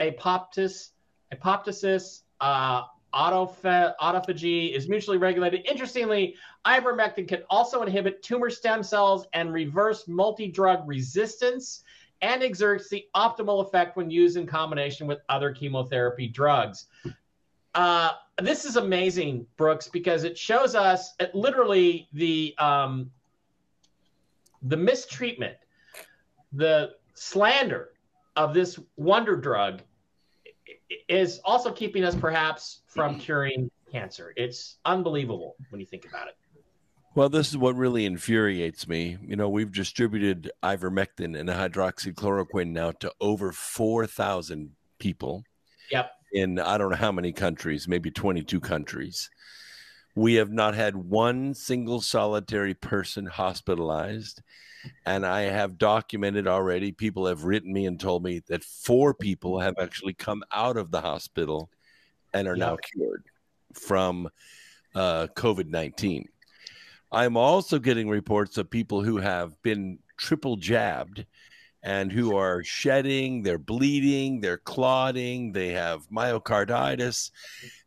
apoptis, 0.00 0.90
apoptosis, 1.34 2.22
uh, 2.40 2.82
autopha- 3.14 3.94
autophagy 4.00 4.74
is 4.74 4.88
mutually 4.88 5.16
regulated. 5.16 5.66
Interestingly, 5.66 6.36
ivermectin 6.66 7.26
can 7.26 7.42
also 7.48 7.82
inhibit 7.82 8.22
tumor 8.22 8.50
stem 8.50 8.82
cells 8.82 9.26
and 9.32 9.52
reverse 9.52 10.06
multi-drug 10.06 10.86
resistance 10.86 11.82
and 12.22 12.42
exerts 12.42 12.88
the 12.88 13.06
optimal 13.14 13.66
effect 13.66 13.96
when 13.96 14.10
used 14.10 14.36
in 14.36 14.46
combination 14.46 15.06
with 15.06 15.20
other 15.28 15.52
chemotherapy 15.52 16.28
drugs. 16.28 16.86
Uh, 17.74 18.12
this 18.40 18.64
is 18.64 18.76
amazing, 18.76 19.46
Brooks, 19.56 19.88
because 19.88 20.24
it 20.24 20.36
shows 20.36 20.74
us 20.74 21.14
it 21.20 21.34
literally 21.34 22.08
the 22.12 22.54
um, 22.58 23.10
the 24.62 24.76
mistreatment, 24.76 25.56
the 26.52 26.92
slander 27.14 27.90
of 28.36 28.54
this 28.54 28.78
wonder 28.96 29.36
drug 29.36 29.82
is 31.08 31.40
also 31.44 31.72
keeping 31.72 32.04
us 32.04 32.14
perhaps 32.14 32.80
from 32.86 33.12
mm-hmm. 33.12 33.20
curing 33.20 33.70
cancer. 33.90 34.32
It's 34.36 34.78
unbelievable 34.84 35.56
when 35.70 35.80
you 35.80 35.86
think 35.86 36.06
about 36.06 36.28
it. 36.28 36.36
Well, 37.14 37.30
this 37.30 37.48
is 37.48 37.56
what 37.56 37.76
really 37.76 38.04
infuriates 38.04 38.86
me. 38.86 39.16
You 39.26 39.36
know, 39.36 39.48
we've 39.48 39.72
distributed 39.72 40.50
ivermectin 40.62 41.38
and 41.38 41.48
hydroxychloroquine 41.48 42.72
now 42.72 42.90
to 42.92 43.10
over 43.22 43.52
4,000 43.52 44.72
people. 44.98 45.42
Yep. 45.90 46.10
In 46.32 46.58
I 46.58 46.76
don't 46.76 46.90
know 46.90 46.96
how 46.96 47.12
many 47.12 47.32
countries, 47.32 47.88
maybe 47.88 48.10
22 48.10 48.60
countries. 48.60 49.30
We 50.16 50.34
have 50.34 50.50
not 50.50 50.74
had 50.74 50.96
one 50.96 51.54
single 51.54 52.00
solitary 52.00 52.74
person 52.74 53.26
hospitalized. 53.26 54.42
And 55.04 55.26
I 55.26 55.42
have 55.42 55.78
documented 55.78 56.46
already, 56.46 56.90
people 56.92 57.26
have 57.26 57.44
written 57.44 57.72
me 57.72 57.86
and 57.86 58.00
told 58.00 58.24
me 58.24 58.40
that 58.48 58.64
four 58.64 59.14
people 59.14 59.60
have 59.60 59.74
actually 59.78 60.14
come 60.14 60.42
out 60.52 60.76
of 60.76 60.90
the 60.90 61.00
hospital 61.00 61.70
and 62.32 62.48
are 62.48 62.56
Yep. 62.56 62.58
now 62.58 62.76
cured 62.76 63.24
from 63.74 64.28
uh, 64.94 65.26
COVID 65.34 65.68
19. 65.68 66.28
I'm 67.12 67.36
also 67.36 67.78
getting 67.78 68.08
reports 68.08 68.58
of 68.58 68.70
people 68.70 69.02
who 69.02 69.18
have 69.18 69.60
been 69.62 69.98
triple 70.16 70.56
jabbed 70.56 71.26
and 71.86 72.10
who 72.10 72.36
are 72.36 72.64
shedding, 72.64 73.44
they're 73.44 73.58
bleeding, 73.58 74.40
they're 74.40 74.58
clotting, 74.58 75.52
they 75.52 75.68
have 75.68 76.10
myocarditis. 76.10 77.30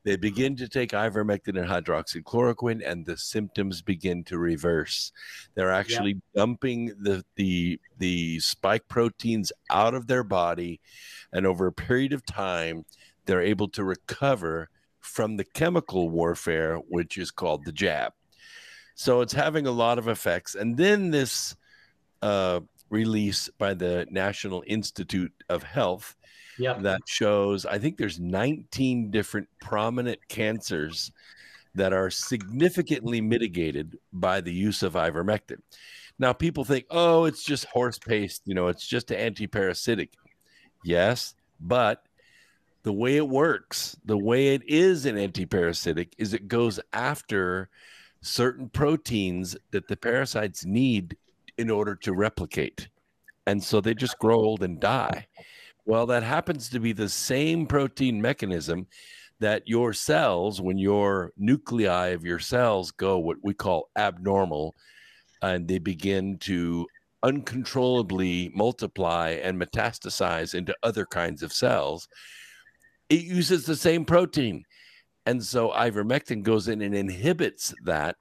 They 0.06 0.16
begin 0.16 0.56
to 0.56 0.70
take 0.70 0.92
ivermectin 0.92 1.60
and 1.60 1.68
hydroxychloroquine, 1.68 2.82
and 2.90 3.06
the 3.06 3.18
symptoms 3.18 3.82
begin 3.82 4.24
to 4.24 4.38
reverse. 4.38 5.12
They're 5.54 5.74
actually 5.74 6.22
dumping 6.34 6.94
the, 6.98 7.26
the, 7.36 7.78
the 7.98 8.40
spike 8.40 8.88
proteins 8.88 9.52
out 9.70 9.94
of 9.94 10.08
their 10.08 10.24
body, 10.24 10.80
and 11.34 11.46
over 11.46 11.68
a 11.68 11.74
period 11.74 12.14
of 12.14 12.26
time, 12.26 12.86
they're 13.26 13.42
able 13.42 13.68
to 13.68 13.84
recover 13.84 14.70
from 15.02 15.36
the 15.36 15.44
chemical 15.44 16.10
warfare, 16.10 16.78
which 16.88 17.18
is 17.18 17.32
called 17.32 17.66
the 17.66 17.74
jab. 17.74 18.14
So 18.96 19.20
it's 19.20 19.34
having 19.34 19.68
a 19.68 19.72
lot 19.72 20.00
of 20.00 20.08
effects. 20.08 20.56
And 20.56 20.78
then 20.78 21.12
this 21.12 21.58
uh, 22.22 22.62
release 22.90 23.50
by 23.58 23.74
the 23.74 24.08
National 24.10 24.64
Institute 24.68 25.34
of 25.50 25.64
Health 25.64 26.16
Yep. 26.60 26.82
that 26.82 27.02
shows, 27.08 27.66
I 27.66 27.78
think 27.80 27.98
there's 27.98 28.20
19 28.20 29.12
different 29.12 29.48
prominent 29.62 30.20
cancers 30.28 31.10
that 31.74 31.94
are 31.94 32.10
significantly 32.10 33.22
mitigated 33.22 33.98
by 34.12 34.42
the 34.42 34.54
use 34.54 34.84
of 34.84 34.94
ivermectin. 34.94 35.62
Now, 36.18 36.34
people 36.34 36.66
think, 36.66 36.86
oh, 36.90 37.24
it's 37.26 37.44
just 37.44 37.64
horse 37.66 37.98
paste, 37.98 38.42
you 38.46 38.54
know, 38.54 38.68
it's 38.68 38.86
just 38.86 39.10
an 39.12 39.18
anti-parasitic. 39.18 40.14
Yes, 40.84 41.34
but 41.62 42.04
the 42.84 42.92
way 42.92 43.16
it 43.16 43.28
works, 43.28 43.96
the 44.04 44.18
way 44.18 44.54
it 44.54 44.64
is 44.68 45.06
an 45.06 45.18
anti-parasitic, 45.18 46.14
is 46.18 46.34
it 46.34 46.50
goes 46.50 46.80
after 46.92 47.70
certain 48.22 48.68
proteins 48.68 49.56
that 49.72 49.88
the 49.88 49.96
parasites 49.96 50.66
need 50.66 51.16
in 51.60 51.70
order 51.70 51.94
to 51.94 52.14
replicate. 52.14 52.88
And 53.46 53.62
so 53.62 53.82
they 53.82 53.94
just 53.94 54.18
grow 54.18 54.38
old 54.38 54.64
and 54.64 54.80
die. 54.80 55.28
Well, 55.86 56.06
that 56.06 56.24
happens 56.24 56.70
to 56.70 56.80
be 56.80 56.94
the 56.94 57.10
same 57.10 57.68
protein 57.68 58.22
mechanism 58.22 58.88
that 59.40 59.64
your 59.68 59.92
cells, 59.92 60.62
when 60.62 60.78
your 60.78 61.34
nuclei 61.38 62.08
of 62.08 62.24
your 62.26 62.40
cells 62.40 62.92
go 62.92 63.20
what 63.20 63.38
we 63.44 63.54
call 63.54 63.90
abnormal, 63.98 64.76
and 65.42 65.68
they 65.68 65.80
begin 65.80 66.38
to 66.40 66.88
uncontrollably 67.24 68.52
multiply 68.56 69.32
and 69.44 69.62
metastasize 69.62 70.56
into 70.56 70.76
other 70.82 71.06
kinds 71.06 71.44
of 71.44 71.52
cells, 71.52 72.08
it 73.10 73.22
uses 73.22 73.66
the 73.66 73.76
same 73.76 74.06
protein. 74.06 74.64
And 75.26 75.44
so 75.44 75.70
ivermectin 75.72 76.44
goes 76.44 76.70
in 76.70 76.82
and 76.82 76.96
inhibits 76.96 77.74
that. 77.84 78.16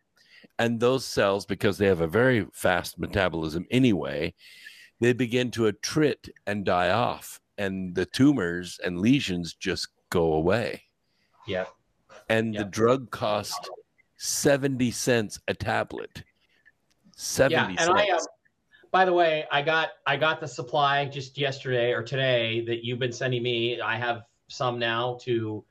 And 0.59 0.81
those 0.81 1.05
cells, 1.05 1.47
because 1.47 1.79
they 1.79 1.87
have 1.87 2.01
a 2.01 2.07
very 2.07 2.47
fast 2.53 2.99
metabolism 2.99 3.67
anyway, 3.71 4.35
they 5.01 5.13
begin 5.13 5.51
to 5.53 5.71
attrit 5.73 6.29
and 6.47 6.65
die 6.65 6.91
off. 6.91 7.41
And 7.57 7.95
the 7.95 8.07
tumors 8.07 8.81
and 8.85 9.01
lesions 9.01 9.55
just 9.55 9.89
go 10.11 10.33
away. 10.35 10.83
Yeah. 11.47 11.67
And 12.29 12.55
the 12.55 12.65
drug 12.65 13.11
cost 13.11 13.71
70 14.17 14.91
cents 14.91 15.41
a 15.49 15.55
tablet. 15.55 16.23
70 17.17 17.55
yeah, 17.55 17.69
and 17.69 17.79
cents. 17.79 17.91
I 17.91 18.09
um, 18.11 18.27
by 18.91 19.05
the 19.05 19.13
way, 19.13 19.45
I 19.53 19.63
got 19.63 19.91
I 20.07 20.17
got 20.17 20.41
the 20.41 20.49
supply 20.49 21.05
just 21.05 21.37
yesterday 21.37 21.93
or 21.93 22.03
today 22.03 22.65
that 22.67 22.85
you've 22.85 22.99
been 22.99 23.13
sending 23.13 23.43
me. 23.43 23.81
I 23.81 23.97
have 23.97 24.23
some 24.49 24.79
now 24.79 25.19
to 25.23 25.65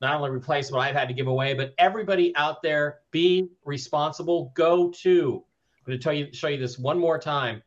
not 0.00 0.16
only 0.16 0.30
replace 0.30 0.70
what 0.70 0.80
I've 0.80 0.94
had 0.94 1.08
to 1.08 1.14
give 1.14 1.26
away, 1.26 1.54
but 1.54 1.74
everybody 1.78 2.34
out 2.36 2.62
there, 2.62 3.00
be 3.10 3.48
responsible. 3.64 4.52
Go 4.54 4.90
to 5.02 5.44
I'm 5.80 5.92
going 5.92 5.98
to 5.98 6.02
tell 6.02 6.12
you 6.12 6.32
show 6.32 6.48
you 6.48 6.58
this 6.58 6.78
one 6.78 6.98
more 6.98 7.18
time. 7.18 7.62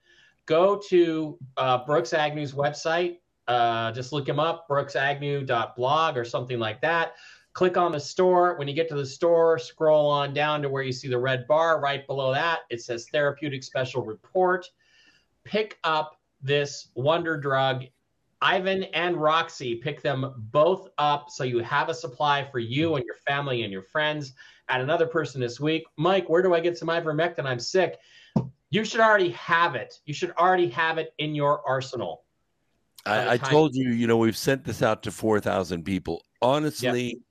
Go 0.45 0.79
to 0.89 1.37
uh, 1.57 1.85
Brooks 1.85 2.13
Agnew's 2.13 2.53
website. 2.53 3.17
Uh, 3.47 3.91
just 3.91 4.13
look 4.13 4.27
him 4.27 4.39
up, 4.39 4.67
brooksagnew.blog 4.69 6.17
or 6.17 6.23
something 6.23 6.59
like 6.59 6.79
that. 6.81 7.13
Click 7.53 7.77
on 7.77 7.91
the 7.91 7.99
store. 7.99 8.55
When 8.57 8.67
you 8.67 8.73
get 8.73 8.87
to 8.89 8.95
the 8.95 9.05
store, 9.05 9.57
scroll 9.57 10.09
on 10.09 10.33
down 10.33 10.61
to 10.61 10.69
where 10.69 10.83
you 10.83 10.91
see 10.91 11.07
the 11.07 11.17
red 11.17 11.47
bar. 11.47 11.79
Right 11.79 12.05
below 12.07 12.33
that, 12.33 12.61
it 12.69 12.81
says 12.81 13.07
therapeutic 13.11 13.63
special 13.63 14.03
report. 14.03 14.69
Pick 15.43 15.77
up 15.83 16.19
this 16.41 16.89
wonder 16.95 17.37
drug. 17.37 17.85
Ivan 18.43 18.83
and 18.93 19.15
Roxy, 19.15 19.75
pick 19.75 20.01
them 20.01 20.33
both 20.51 20.89
up 20.97 21.29
so 21.29 21.45
you 21.45 21.59
have 21.59 21.87
a 21.87 21.93
supply 21.93 22.43
for 22.51 22.59
you 22.59 22.95
and 22.95 23.05
your 23.05 23.15
family 23.25 23.63
and 23.63 23.71
your 23.71 23.83
friends. 23.83 24.33
Add 24.67 24.81
another 24.81 25.07
person 25.07 25.39
this 25.39 25.61
week. 25.61 25.85
Mike, 25.97 26.27
where 26.27 26.41
do 26.41 26.53
I 26.53 26.59
get 26.59 26.77
some 26.77 26.89
ivermectin? 26.89 27.45
I'm 27.45 27.59
sick. 27.59 27.97
You 28.69 28.83
should 28.83 28.99
already 28.99 29.31
have 29.31 29.75
it. 29.75 29.95
You 30.05 30.13
should 30.13 30.31
already 30.31 30.67
have 30.69 30.97
it 30.97 31.13
in 31.19 31.33
your 31.33 31.65
arsenal. 31.65 32.25
I, 33.05 33.33
I 33.33 33.37
told 33.37 33.75
you, 33.75 33.91
you 33.91 34.07
know, 34.07 34.17
we've 34.17 34.37
sent 34.37 34.65
this 34.65 34.81
out 34.81 35.03
to 35.03 35.11
4,000 35.11 35.83
people. 35.83 36.21
Honestly, 36.41 37.21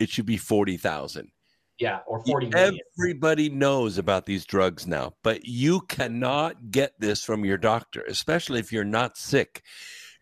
it 0.00 0.08
should 0.08 0.26
be 0.26 0.36
40,000. 0.36 1.30
Yeah, 1.78 2.00
or 2.08 2.24
40 2.24 2.48
million. 2.48 2.80
Everybody 2.98 3.48
knows 3.48 3.98
about 3.98 4.26
these 4.26 4.44
drugs 4.44 4.88
now, 4.88 5.14
but 5.22 5.44
you 5.44 5.82
cannot 5.82 6.72
get 6.72 6.98
this 6.98 7.22
from 7.22 7.44
your 7.44 7.58
doctor, 7.58 8.02
especially 8.08 8.58
if 8.58 8.72
you're 8.72 8.84
not 8.84 9.16
sick. 9.16 9.62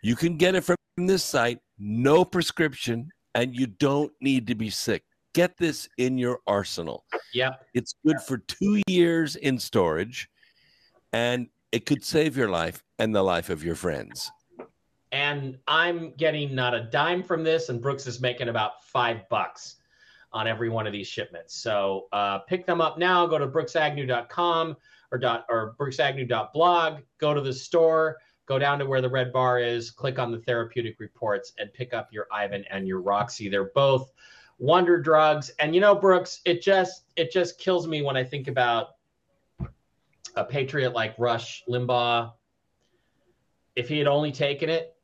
You 0.02 0.16
can 0.16 0.36
get 0.36 0.54
it 0.54 0.62
from 0.62 0.76
this 0.96 1.24
site, 1.24 1.58
no 1.78 2.24
prescription, 2.24 3.10
and 3.34 3.54
you 3.54 3.66
don't 3.66 4.12
need 4.20 4.46
to 4.46 4.54
be 4.54 4.70
sick. 4.70 5.02
Get 5.34 5.56
this 5.58 5.88
in 5.98 6.16
your 6.16 6.40
arsenal. 6.46 7.04
Yep. 7.34 7.66
It's 7.74 7.94
good 8.06 8.20
for 8.26 8.38
two 8.38 8.82
years 8.88 9.36
in 9.36 9.58
storage, 9.58 10.28
and 11.12 11.48
it 11.72 11.84
could 11.84 12.04
save 12.04 12.36
your 12.36 12.48
life 12.48 12.82
and 12.98 13.14
the 13.14 13.22
life 13.22 13.50
of 13.50 13.62
your 13.64 13.74
friends. 13.74 14.30
and 15.12 15.56
I'm 15.68 16.12
getting 16.16 16.54
not 16.54 16.74
a 16.74 16.82
dime 16.84 17.22
from 17.22 17.44
this, 17.44 17.68
and 17.68 17.80
Brooks 17.80 18.06
is 18.06 18.20
making 18.20 18.48
about 18.48 18.84
five 18.84 19.28
bucks 19.28 19.76
on 20.32 20.46
every 20.46 20.68
one 20.68 20.86
of 20.86 20.92
these 20.92 21.06
shipments. 21.06 21.54
So 21.54 22.06
uh, 22.12 22.38
pick 22.40 22.66
them 22.66 22.80
up 22.80 22.98
now. 22.98 23.26
Go 23.26 23.38
to 23.38 23.46
brooksagnew.com 23.46 24.76
or 25.12 25.18
dot 25.18 25.46
or 25.48 25.74
brooksagnew.blog. 25.78 27.00
Go 27.18 27.32
to 27.34 27.40
the 27.40 27.52
store. 27.52 28.16
Go 28.46 28.58
down 28.58 28.78
to 28.78 28.86
where 28.86 29.00
the 29.00 29.10
red 29.10 29.32
bar 29.32 29.58
is. 29.58 29.90
Click 29.90 30.18
on 30.18 30.30
the 30.30 30.38
therapeutic 30.38 31.00
reports 31.00 31.52
and 31.58 31.72
pick 31.72 31.92
up 31.92 32.08
your 32.12 32.26
Ivan 32.32 32.64
and 32.70 32.86
your 32.86 33.00
Roxy. 33.00 33.48
They're 33.48 33.70
both 33.74 34.12
wonder 34.58 35.00
drugs. 35.00 35.50
And 35.58 35.74
you 35.74 35.80
know, 35.80 35.94
Brooks, 35.94 36.40
it 36.44 36.62
just 36.62 37.04
it 37.16 37.32
just 37.32 37.58
kills 37.58 37.86
me 37.86 38.02
when 38.02 38.16
I 38.16 38.24
think 38.24 38.48
about 38.48 38.96
a 40.36 40.44
patriot 40.44 40.92
like 40.92 41.18
Rush 41.18 41.64
Limbaugh. 41.68 42.32
If 43.74 43.88
he 43.88 43.98
had 43.98 44.06
only 44.06 44.32
taken 44.32 44.70
it, 44.70 44.96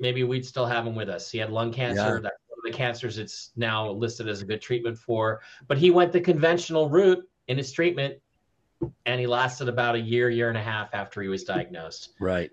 maybe 0.00 0.24
we'd 0.24 0.46
still 0.46 0.66
have 0.66 0.86
him 0.86 0.94
with 0.94 1.08
us. 1.08 1.30
He 1.30 1.38
had 1.38 1.50
lung 1.50 1.72
cancer. 1.72 2.00
Yeah. 2.00 2.20
That's 2.22 2.38
one 2.48 2.58
of 2.58 2.64
the 2.64 2.76
cancers 2.76 3.18
it's 3.18 3.50
now 3.54 3.90
listed 3.90 4.28
as 4.28 4.40
a 4.40 4.44
good 4.44 4.60
treatment 4.60 4.98
for. 4.98 5.40
But 5.68 5.78
he 5.78 5.90
went 5.90 6.10
the 6.10 6.20
conventional 6.20 6.88
route 6.88 7.22
in 7.48 7.58
his 7.58 7.70
treatment, 7.70 8.18
and 9.06 9.20
he 9.20 9.26
lasted 9.26 9.68
about 9.68 9.94
a 9.94 10.00
year, 10.00 10.30
year 10.30 10.48
and 10.48 10.58
a 10.58 10.62
half 10.62 10.88
after 10.92 11.22
he 11.22 11.28
was 11.28 11.44
diagnosed. 11.44 12.10
Right. 12.20 12.50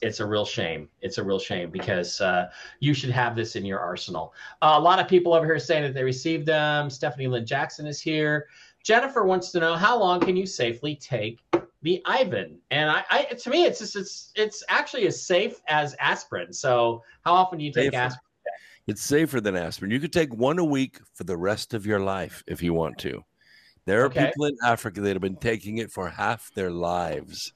It's 0.00 0.20
a 0.20 0.26
real 0.26 0.44
shame. 0.44 0.88
It's 1.02 1.18
a 1.18 1.22
real 1.22 1.38
shame 1.38 1.70
because 1.70 2.20
uh, 2.20 2.48
you 2.80 2.94
should 2.94 3.10
have 3.10 3.36
this 3.36 3.54
in 3.56 3.64
your 3.64 3.80
arsenal. 3.80 4.34
Uh, 4.62 4.74
a 4.76 4.80
lot 4.80 4.98
of 4.98 5.08
people 5.08 5.34
over 5.34 5.46
here 5.46 5.58
saying 5.58 5.82
that 5.82 5.94
they 5.94 6.02
received 6.02 6.46
them. 6.46 6.90
Stephanie 6.90 7.26
Lynn 7.26 7.46
Jackson 7.46 7.86
is 7.86 8.00
here. 8.00 8.46
Jennifer 8.82 9.24
wants 9.24 9.50
to 9.52 9.60
know 9.60 9.74
how 9.74 9.98
long 9.98 10.20
can 10.20 10.36
you 10.36 10.46
safely 10.46 10.94
take 10.96 11.38
the 11.82 12.02
Ivan? 12.04 12.58
And 12.70 12.90
I, 12.90 13.04
I 13.10 13.22
to 13.24 13.50
me, 13.50 13.64
it's 13.64 13.78
just 13.78 13.96
it's 13.96 14.32
it's 14.34 14.62
actually 14.68 15.06
as 15.06 15.22
safe 15.22 15.60
as 15.68 15.94
aspirin. 16.00 16.52
So 16.52 17.02
how 17.24 17.34
often 17.34 17.58
do 17.58 17.64
you 17.64 17.72
take 17.72 17.92
Safer. 17.92 17.96
aspirin? 17.96 18.20
It's 18.86 19.02
safer 19.02 19.40
than 19.40 19.56
aspirin. 19.56 19.90
You 19.90 20.00
could 20.00 20.12
take 20.12 20.34
one 20.34 20.58
a 20.58 20.64
week 20.64 21.00
for 21.14 21.24
the 21.24 21.36
rest 21.36 21.72
of 21.72 21.86
your 21.86 22.00
life 22.00 22.44
if 22.46 22.62
you 22.62 22.74
want 22.74 22.98
to. 22.98 23.24
There 23.86 24.02
are 24.02 24.06
Okay. 24.06 24.26
people 24.26 24.46
in 24.46 24.56
Africa 24.64 25.00
that 25.02 25.12
have 25.12 25.22
been 25.22 25.36
taking 25.36 25.78
it 25.78 25.90
for 25.92 26.08
half 26.08 26.50
their 26.54 26.70
lives. 26.70 27.52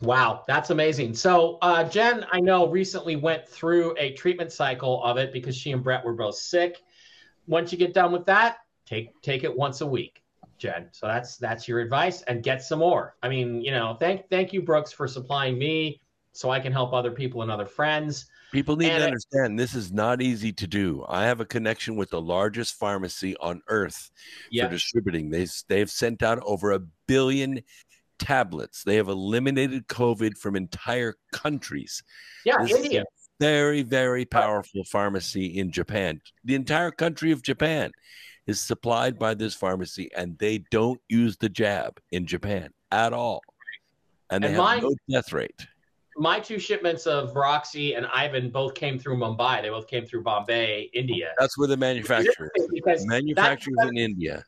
Wow, 0.00 0.42
that's 0.48 0.70
amazing. 0.70 1.14
So, 1.14 1.58
uh, 1.62 1.88
Jen, 1.88 2.26
I 2.32 2.40
know 2.40 2.68
recently 2.68 3.14
went 3.14 3.48
through 3.48 3.94
a 3.98 4.14
treatment 4.14 4.50
cycle 4.50 5.02
of 5.04 5.16
it 5.16 5.32
because 5.32 5.56
she 5.56 5.70
and 5.70 5.82
Brett 5.82 6.04
were 6.04 6.14
both 6.14 6.34
sick. 6.34 6.82
Once 7.46 7.70
you 7.70 7.78
get 7.78 7.94
done 7.94 8.10
with 8.10 8.26
that, 8.26 8.58
Take 8.86 9.20
take 9.22 9.44
it 9.44 9.56
once 9.56 9.80
a 9.80 9.86
week, 9.86 10.22
Jen. 10.58 10.88
So 10.92 11.06
that's 11.06 11.36
that's 11.36 11.68
your 11.68 11.80
advice, 11.80 12.22
and 12.22 12.42
get 12.42 12.62
some 12.62 12.80
more. 12.80 13.16
I 13.22 13.28
mean, 13.28 13.62
you 13.62 13.70
know, 13.70 13.96
thank 13.98 14.28
thank 14.28 14.52
you, 14.52 14.60
Brooks, 14.60 14.92
for 14.92 15.06
supplying 15.06 15.58
me 15.58 16.00
so 16.32 16.50
I 16.50 16.60
can 16.60 16.72
help 16.72 16.92
other 16.92 17.10
people 17.10 17.42
and 17.42 17.50
other 17.50 17.66
friends. 17.66 18.26
People 18.52 18.76
need 18.76 18.90
And 18.90 18.98
to 18.98 19.04
I- 19.04 19.06
understand 19.06 19.58
this 19.58 19.74
is 19.74 19.90
not 19.92 20.20
easy 20.22 20.52
to 20.52 20.66
do. 20.66 21.04
I 21.08 21.24
have 21.24 21.40
a 21.40 21.44
connection 21.46 21.96
with 21.96 22.10
the 22.10 22.20
largest 22.20 22.74
pharmacy 22.78 23.34
on 23.38 23.62
earth 23.68 24.10
Yeah, 24.50 24.66
for 24.66 24.72
distributing. 24.72 25.30
They 25.30 25.46
they've 25.68 25.90
sent 25.90 26.22
out 26.22 26.38
over 26.44 26.72
a 26.72 26.80
billion 27.06 27.62
tablets. 28.18 28.84
They 28.84 28.96
have 28.96 29.08
eliminated 29.08 29.88
COVID 29.88 30.36
from 30.38 30.54
entire 30.54 31.14
countries. 31.32 32.02
yeah, 32.44 32.58
This 32.62 32.72
is 32.72 32.84
India. 32.84 33.02
a 33.02 33.04
very 33.40 33.82
very 33.82 34.24
powerful 34.26 34.84
pharmacy 34.84 35.46
in 35.58 35.72
Japan. 35.72 36.20
The 36.44 36.54
entire 36.54 36.90
country 36.90 37.32
of 37.32 37.42
Japan 37.42 37.90
is 38.46 38.60
supplied 38.60 39.18
by 39.18 39.34
this 39.34 39.54
pharmacy, 39.54 40.10
and 40.14 40.38
they 40.38 40.58
don't 40.70 41.00
use 41.08 41.36
the 41.38 41.48
jab 41.48 41.98
in 42.10 42.26
Japan 42.26 42.70
at 42.90 43.12
all. 43.12 43.40
And 44.30 44.42
they 44.44 44.48
And 44.48 44.56
have 44.56 44.64
mine- 44.64 44.82
no 44.82 44.94
death 45.08 45.32
rate. 45.32 45.66
My 46.16 46.38
two 46.40 46.58
shipments 46.58 47.06
of 47.06 47.34
Roxy 47.34 47.94
and 47.94 48.06
Ivan 48.06 48.50
both 48.50 48.74
came 48.74 48.98
through 48.98 49.16
Mumbai. 49.16 49.62
They 49.62 49.70
both 49.70 49.88
came 49.88 50.04
through 50.04 50.22
Bombay, 50.22 50.90
India. 50.92 51.32
That's 51.38 51.56
where 51.56 51.68
the 51.68 51.76
manufacturer 51.76 52.50
is. 52.56 53.06
Manufacturers 53.06 53.78
in 53.88 53.96
India. 53.96 54.44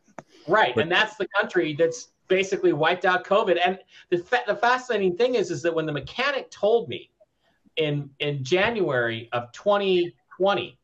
Right, 0.47 0.75
But- 0.75 0.83
and 0.83 0.93
that's 0.93 1.17
the 1.17 1.27
country 1.29 1.75
that's 1.75 2.09
basically 2.29 2.73
wiped 2.73 3.05
out 3.05 3.25
COVID. 3.25 3.59
And 3.65 3.79
the 4.11 4.19
fa- 4.19 4.43
the 4.47 4.57
fascinating 4.57 5.17
thing 5.17 5.35
is, 5.37 5.51
is 5.51 5.63
that 5.63 5.75
when 5.75 5.87
the 5.87 5.93
mechanic 5.93 6.51
told 6.51 6.89
me 6.89 7.11
in 7.77 8.11
in 8.19 8.45
January 8.45 9.29
of 9.33 9.51
2020 9.53 10.79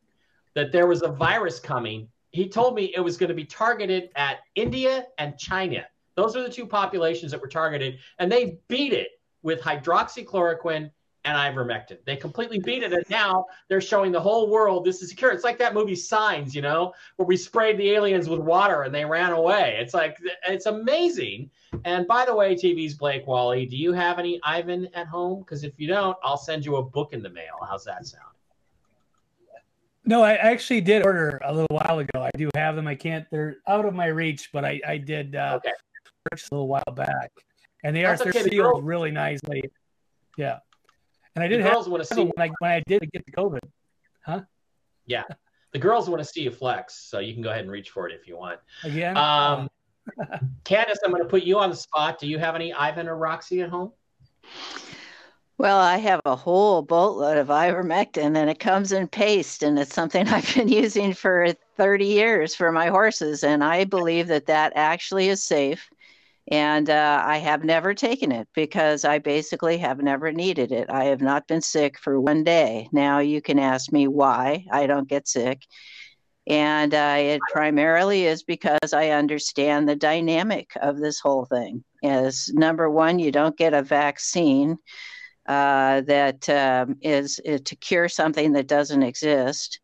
that 0.55 0.73
there 0.73 0.87
was 0.87 1.03
a 1.03 1.09
virus 1.09 1.61
coming, 1.61 2.09
he 2.31 2.49
told 2.49 2.75
me 2.75 2.93
it 2.97 3.01
was 3.01 3.17
going 3.17 3.29
to 3.29 3.35
be 3.35 3.45
targeted 3.45 4.11
at 4.17 4.39
India 4.55 5.07
and 5.19 5.39
China. 5.39 5.85
Those 6.15 6.37
are 6.37 6.43
the 6.43 6.51
two 6.51 6.67
populations 6.67 7.31
that 7.33 7.41
were 7.41 7.49
targeted, 7.49 7.99
and 8.19 8.31
they 8.31 8.59
beat 8.69 8.93
it 8.93 9.20
with 9.43 9.61
hydroxychloroquine 9.61 10.91
and 11.27 11.37
ivermectin. 11.37 11.99
They 12.07 12.17
completely 12.17 12.59
beat 12.59 12.83
it, 12.83 12.95
and 12.95 13.05
now 13.11 13.45
they're 13.69 13.81
showing 13.83 14.11
the 14.11 14.21
whole 14.21 14.49
world 14.49 14.87
this 14.87 15.03
is 15.03 15.11
secure. 15.11 15.33
It's 15.33 15.45
like 15.45 15.59
that 15.59 15.75
movie 15.75 15.95
Signs, 15.95 16.55
you 16.55 16.63
know, 16.63 16.95
where 17.17 17.27
we 17.27 17.37
sprayed 17.37 17.77
the 17.77 17.91
aliens 17.91 18.29
with 18.29 18.41
water 18.41 18.85
and 18.85 18.95
they 18.95 19.05
ran 19.05 19.33
away. 19.33 19.77
It's 19.79 19.93
like 19.93 20.17
it's 20.49 20.65
amazing. 20.65 21.51
And 21.85 22.07
by 22.07 22.25
the 22.25 22.35
way, 22.35 22.55
TV's 22.55 22.95
Blake 22.95 23.27
Wally, 23.27 23.67
do 23.67 23.77
you 23.77 23.93
have 23.93 24.19
any 24.19 24.41
Ivan 24.45 24.89
at 24.95 25.07
home? 25.09 25.41
Because 25.41 25.63
if 25.63 25.79
you 25.79 25.89
don't, 25.89 26.17
I'll 26.25 26.39
send 26.39 26.65
you 26.65 26.77
a 26.77 26.83
book 26.83 27.13
in 27.13 27.23
the 27.23 27.31
mail. 27.31 27.59
How's 27.69 27.85
that 27.85 28.07
sound? 28.07 28.25
No, 30.07 30.23
I 30.23 30.35
actually 30.37 30.81
did 30.81 31.05
order 31.05 31.39
a 31.45 31.53
little 31.53 31.77
while 31.77 31.99
ago. 31.99 32.23
I 32.23 32.31
do 32.37 32.49
have 32.55 32.75
them. 32.77 32.87
I 32.87 32.95
can't. 32.95 33.27
They're 33.31 33.57
out 33.69 33.85
of 33.85 33.95
my 33.95 34.07
reach, 34.07 34.49
but 34.53 34.65
I 34.65 34.81
I 34.87 34.97
did 34.97 35.37
uh, 35.37 35.59
Okay. 35.59 35.73
purchase 36.25 36.49
a 36.51 36.55
little 36.55 36.69
while 36.69 36.83
back, 36.95 37.31
and 37.83 37.95
they 37.95 38.03
That's 38.03 38.21
are 38.21 38.29
okay, 38.29 38.39
they're 38.39 38.45
the 38.45 38.51
sealed 38.51 38.85
really 38.85 39.11
nicely. 39.11 39.63
Yeah, 40.37 40.59
and 41.35 41.45
I 41.45 41.49
The 41.49 41.57
did 41.57 41.63
have 41.65 41.73
girls 41.73 41.89
want 41.89 42.03
to 42.03 42.09
them 42.09 42.27
see 42.27 42.33
when 42.35 42.51
I 42.51 42.53
when 42.59 42.71
I 42.71 42.83
did 42.87 43.11
get 43.13 43.25
the 43.27 43.33
COVID. 43.33 43.61
Huh? 44.25 44.43
Yeah, 45.07 45.25
the 45.73 45.79
girls 45.79 46.09
want 46.09 46.23
to 46.23 46.29
see 46.29 46.43
you 46.43 46.51
flex, 46.51 46.95
so 46.95 47.19
you 47.19 47.35
can 47.35 47.43
go 47.43 47.51
ahead 47.51 47.63
and 47.63 47.71
reach 47.71 47.91
for 47.91 48.09
it 48.09 48.15
if 48.15 48.27
you 48.29 48.37
want. 48.37 48.61
Again, 48.85 49.17
Um, 49.17 49.69
Candace, 50.65 50.99
I'm 51.05 51.11
going 51.11 51.23
to 51.23 51.29
put 51.29 51.43
you 51.43 51.59
on 51.59 51.71
the 51.71 51.77
spot. 51.77 52.19
Do 52.19 52.27
you 52.27 52.39
have 52.39 52.55
any 52.55 52.73
Ivan 52.73 53.09
or 53.09 53.17
Roxy 53.17 53.63
at 53.63 53.71
home? 53.71 53.93
Well, 55.59 55.79
I 55.79 55.99
have 55.99 56.23
a 56.25 56.35
whole 56.35 56.81
boatload 56.81 57.37
of 57.37 57.49
ivermectin 57.49 58.35
and 58.35 58.49
it 58.49 58.59
comes 58.59 58.93
in 58.93 59.07
paste 59.09 59.63
and 59.63 59.79
it's 59.79 59.95
something 59.95 60.27
I've 60.29 60.55
been 60.55 60.69
using 60.69 61.13
for 61.13 61.49
30 61.77 62.07
years 62.07 62.55
for 62.55 62.73
my 62.73 62.87
horses. 62.89 63.45
And 63.45 63.63
I 63.63 63.85
believe 63.85 64.27
that 64.29 64.47
that 64.47 64.73
actually 64.75 65.29
is 65.29 65.43
safe. 65.43 65.91
And 66.51 66.91
uh, 66.91 67.23
I 67.25 67.39
have 67.39 67.63
never 67.63 67.95
taken 67.95 68.33
it 68.33 68.49
because 68.55 69.05
I 69.05 69.21
basically 69.21 69.79
have 69.79 70.03
never 70.03 70.33
needed 70.33 70.73
it. 70.73 70.91
I 70.91 71.05
have 71.05 71.21
not 71.21 71.47
been 71.47 71.61
sick 71.61 71.97
for 71.99 72.21
one 72.21 72.43
day. 72.43 72.89
Now 72.91 73.21
you 73.21 73.41
can 73.41 73.61
ask 73.61 73.93
me 73.93 74.09
why 74.09 74.67
I 74.73 74.89
don't 74.89 75.09
get 75.09 75.29
sick. 75.29 75.63
And 76.49 76.93
uh, 76.93 77.17
it 77.19 77.41
primarily 77.53 78.27
is 78.27 78.43
because 78.43 78.93
I 78.93 79.11
understand 79.11 79.89
the 79.89 79.95
dynamic 79.95 80.73
of 80.83 80.99
this 80.99 81.21
whole 81.21 81.45
thing. 81.45 81.85
As 82.03 82.49
number 82.53 82.91
one, 82.91 83.21
you 83.21 83.31
don't 83.31 83.57
get 83.57 83.73
a 83.73 83.83
vaccine 83.83 84.77
uh, 85.47 86.01
that 86.01 86.49
um, 86.49 86.97
is, 87.01 87.39
is 87.45 87.61
to 87.61 87.77
cure 87.77 88.09
something 88.09 88.53
that 88.55 88.67
doesn't 88.67 89.05
exist. 89.05 89.79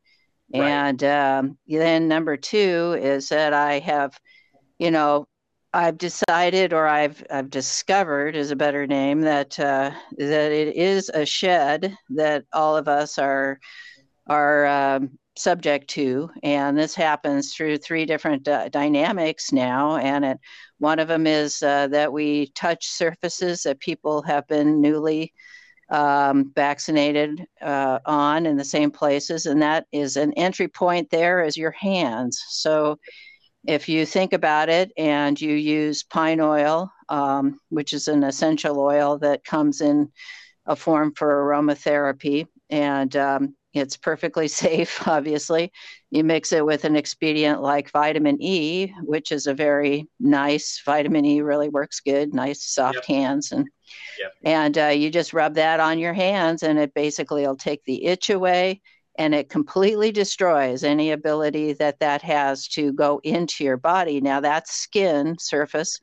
Right. 0.53 0.69
And 0.69 1.05
um, 1.05 1.59
then 1.69 2.09
number 2.09 2.37
two 2.37 2.99
is 3.01 3.29
that 3.29 3.53
I 3.53 3.79
have, 3.81 4.19
you 4.79 4.91
know, 4.91 5.29
I've 5.77 5.99
decided 5.99 6.73
or 6.73 6.87
I've 6.87 7.23
I've 7.31 7.51
discovered 7.51 8.35
is 8.35 8.51
a 8.51 8.57
better 8.57 8.87
name 8.87 9.21
that 9.21 9.61
uh, 9.61 9.91
that 10.17 10.51
it 10.51 10.75
is 10.75 11.11
a 11.13 11.27
shed 11.27 11.95
that 12.11 12.45
all 12.55 12.79
of 12.79 12.89
us 12.89 13.19
are 13.19 13.61
are 14.27 14.65
um, 14.67 15.19
subject 15.37 15.89
to, 15.89 16.31
and 16.43 16.79
this 16.79 16.95
happens 16.95 17.53
through 17.53 17.77
three 17.77 18.07
different 18.07 18.49
uh, 18.49 18.71
dynamics 18.71 19.53
now. 19.53 19.99
And 19.99 20.25
it, 20.25 20.39
one 20.79 20.99
of 20.99 21.09
them 21.09 21.27
is 21.27 21.63
uh, 21.63 21.89
that 21.89 22.11
we 22.11 22.47
touch 22.53 22.87
surfaces 22.87 23.65
that 23.65 23.79
people 23.79 24.23
have 24.23 24.49
been 24.49 24.81
newly 24.81 25.35
um, 25.91 26.53
vaccinated 26.55 27.47
uh, 27.61 27.99
on 28.07 28.47
in 28.47 28.57
the 28.57 28.65
same 28.65 28.91
places, 28.91 29.45
and 29.45 29.61
that 29.61 29.87
is 29.93 30.17
an 30.17 30.33
entry 30.39 30.69
point 30.69 31.11
there 31.11 31.45
is 31.45 31.55
your 31.55 31.73
hands. 31.73 32.43
So 32.49 32.99
if 33.67 33.89
you 33.89 34.07
think 34.07 34.33
about 34.33 34.69
it 34.69 34.93
and 34.97 35.41
you 35.41 35.53
use 35.53 36.03
pine 36.03 36.41
oil, 36.41 36.91
um, 37.09 37.59
which 37.69 37.93
is 37.93 38.09
an 38.09 38.23
essential 38.25 38.79
oil 38.81 39.19
that 39.19 39.45
comes 39.45 39.81
in 39.81 40.11
a 40.67 40.77
form 40.77 41.13
for 41.15 41.29
aromatherapy, 41.45 42.47
and 42.71 43.15
um, 43.17 43.57
it's 43.73 43.97
perfectly 43.97 44.49
safe, 44.65 45.07
obviously. 45.07 45.73
You 46.11 46.25
mix 46.25 46.53
it 46.53 46.65
with 46.65 46.85
an 46.85 46.97
expedient 46.97 47.61
like 47.63 47.91
vitamin 47.91 48.39
E, 48.41 48.93
which 49.03 49.33
is 49.33 49.47
a 49.47 49.55
very 49.55 50.09
nice 50.19 50.81
vitamin 50.85 51.25
E, 51.25 51.41
really 51.43 51.69
works 51.69 52.01
good, 52.01 52.35
nice 52.35 52.65
soft 52.65 52.97
Yep. 52.97 53.05
hands. 53.07 53.53
And, 53.53 53.67
Yep. 54.19 54.33
and 54.45 54.79
uh, 54.79 54.87
you 54.87 55.11
just 55.11 55.33
rub 55.33 55.55
that 55.55 55.81
on 55.81 55.99
your 55.99 56.15
hands, 56.15 56.63
and 56.63 56.79
it 56.79 56.95
basically 56.95 57.47
will 57.47 57.57
take 57.57 57.85
the 57.85 58.05
itch 58.07 58.31
away 58.31 58.81
and 59.19 59.35
it 59.35 59.49
completely 59.49 60.13
destroys 60.13 60.85
any 60.85 61.11
ability 61.11 61.73
that 61.75 62.01
that 62.01 62.23
has 62.23 62.69
to 62.69 62.93
go 62.93 63.21
into 63.25 63.65
your 63.65 63.77
body. 63.77 64.21
Now, 64.21 64.41
that's 64.41 64.73
skin 64.73 65.37
surface. 65.39 65.99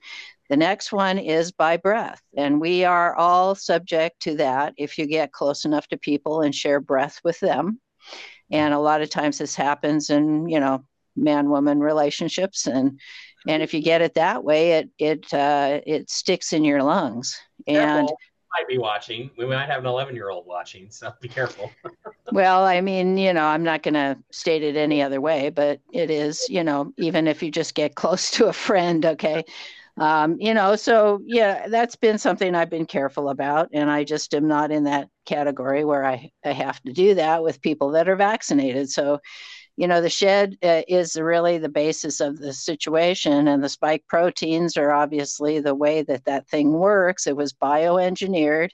The 0.50 0.58
next 0.58 0.92
one 0.92 1.18
is 1.18 1.52
by 1.52 1.78
breath, 1.78 2.22
and 2.36 2.60
we 2.60 2.84
are 2.84 3.16
all 3.16 3.56
subject 3.56 4.22
to 4.22 4.36
that 4.38 4.74
if 4.78 4.98
you 4.98 5.06
get 5.06 5.32
close 5.32 5.66
enough 5.66 5.88
to 5.88 5.98
people 5.98 6.42
and 6.42 6.54
share 6.54 6.80
breath 6.80 7.20
with 7.24 7.40
them. 7.40 7.80
And 8.52 8.74
a 8.74 8.80
lot 8.80 9.02
of 9.02 9.10
times 9.10 9.38
this 9.38 9.56
happens 9.56 10.10
in, 10.10 10.48
you 10.50 10.60
know, 10.60 10.86
man 11.16 11.50
woman 11.50 11.80
relationships 11.80 12.66
and 12.66 13.00
and 13.48 13.62
if 13.62 13.74
you 13.74 13.82
get 13.82 14.02
it 14.02 14.16
that 14.16 14.44
way 14.44 14.72
it 14.72 14.90
it 14.98 15.34
uh, 15.34 15.80
it 15.86 16.10
sticks 16.10 16.54
in 16.54 16.64
your 16.64 16.82
lungs 16.82 17.40
and 17.68 18.08
Careful. 18.08 18.18
Might 18.58 18.68
be 18.68 18.78
watching. 18.78 19.30
We 19.38 19.46
might 19.46 19.68
have 19.68 19.80
an 19.80 19.86
11 19.86 20.16
year 20.16 20.30
old 20.30 20.46
watching, 20.46 20.90
so 20.90 21.14
be 21.22 21.28
careful. 21.28 21.72
Well, 22.32 22.64
I 22.64 22.82
mean, 22.82 23.18
you 23.18 23.34
know, 23.34 23.46
I'm 23.46 23.64
not 23.64 23.84
going 23.84 23.96
to 23.96 24.18
state 24.32 24.64
it 24.64 24.76
any 24.78 25.02
other 25.04 25.20
way, 25.20 25.50
but 25.50 25.82
it 25.92 26.10
is, 26.10 26.48
you 26.50 26.64
know, 26.64 26.94
even 26.98 27.28
if 27.28 27.44
you 27.44 27.52
just 27.52 27.76
get 27.76 27.96
close 27.96 28.32
to 28.32 28.48
a 28.48 28.54
friend, 28.54 29.06
okay. 29.06 29.44
Um, 29.98 30.38
you 30.40 30.54
know, 30.54 30.76
so 30.76 31.22
yeah, 31.26 31.68
that's 31.68 31.96
been 31.96 32.18
something 32.18 32.56
I've 32.56 32.70
been 32.70 32.88
careful 32.88 33.30
about. 33.30 33.70
And 33.74 33.92
I 33.92 34.04
just 34.04 34.34
am 34.34 34.48
not 34.48 34.72
in 34.72 34.86
that 34.86 35.10
category 35.26 35.86
where 35.86 36.04
I, 36.04 36.32
I 36.44 36.54
have 36.54 36.82
to 36.84 36.94
do 36.94 37.16
that 37.16 37.44
with 37.44 37.62
people 37.62 37.92
that 37.92 38.10
are 38.10 38.16
vaccinated. 38.16 38.90
So, 38.90 39.20
you 39.76 39.88
know, 39.88 40.02
the 40.02 40.10
shed 40.10 40.58
uh, 40.64 40.84
is 40.88 41.16
really 41.16 41.58
the 41.58 41.70
basis 41.70 42.20
of 42.20 42.38
the 42.38 42.54
situation, 42.54 43.48
and 43.48 43.64
the 43.64 43.70
spike 43.70 44.04
proteins 44.08 44.78
are 44.78 44.92
obviously 44.92 45.60
the 45.60 45.76
way 45.76 46.04
that 46.04 46.26
that 46.26 46.48
thing 46.48 46.74
works. 46.74 47.26
It 47.26 47.36
was 47.36 47.54
bioengineered, 47.54 48.70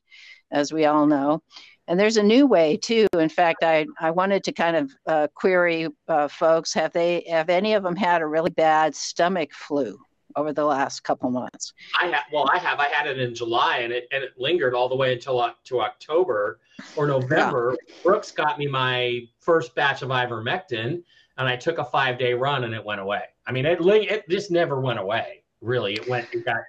as 0.52 0.74
we 0.74 0.86
all 0.86 1.06
know. 1.06 1.42
And 1.88 2.00
there's 2.00 2.18
a 2.18 2.24
new 2.24 2.46
way 2.46 2.78
too. 2.78 3.08
In 3.14 3.30
fact, 3.30 3.64
I, 3.64 3.88
I 4.00 4.12
wanted 4.12 4.44
to 4.44 4.52
kind 4.52 4.76
of 4.76 4.92
uh, 5.08 5.28
query 5.34 5.88
uh, 6.08 6.28
folks: 6.28 6.74
have 6.74 6.94
they 6.94 7.26
have 7.30 7.50
any 7.50 7.74
of 7.74 7.84
them 7.84 7.96
had 7.96 8.22
a 8.22 8.28
really 8.28 8.52
bad 8.52 8.96
stomach 8.96 9.54
flu 9.54 9.98
over 10.35 10.53
the 10.53 10.65
last 10.65 11.03
couple 11.03 11.30
months? 11.30 11.73
I 12.01 12.07
have, 12.07 12.23
well, 12.31 12.49
I 12.51 12.57
have. 12.57 12.80
I 12.80 12.88
had 12.88 13.07
it 13.07 13.19
in 13.19 13.34
July, 13.35 13.80
and 13.80 13.93
it 13.93 14.07
and 14.11 14.23
it 14.23 14.31
lingered 14.38 14.73
all 14.73 14.89
the 14.89 14.95
way 14.95 15.14
until 15.14 15.39
Oc- 15.39 15.64
to 15.65 15.81
October 15.81 16.60
or 16.95 17.07
November. 17.07 17.76
Brooks 18.03 18.31
got 18.31 18.57
me 18.57 18.68
my 18.68 19.22
first 19.39 19.76
batch 19.76 20.01
of 20.01 20.10
ivermectin, 20.10 21.03
and 21.38 21.47
I 21.47 21.56
took 21.56 21.77
a 21.77 21.85
five 21.85 22.18
day 22.18 22.34
run, 22.34 22.64
and 22.64 22.73
it 22.73 22.84
went 22.84 23.01
away. 23.01 23.23
I 23.47 23.51
mean, 23.51 23.65
it 23.65 23.80
it 23.81 24.30
just 24.30 24.51
never 24.51 24.80
went 24.80 24.99
away. 24.99 25.43
Really, 25.61 25.95
it 25.95 26.07
went. 26.07 26.27
It 26.34 26.45
got 26.45 26.61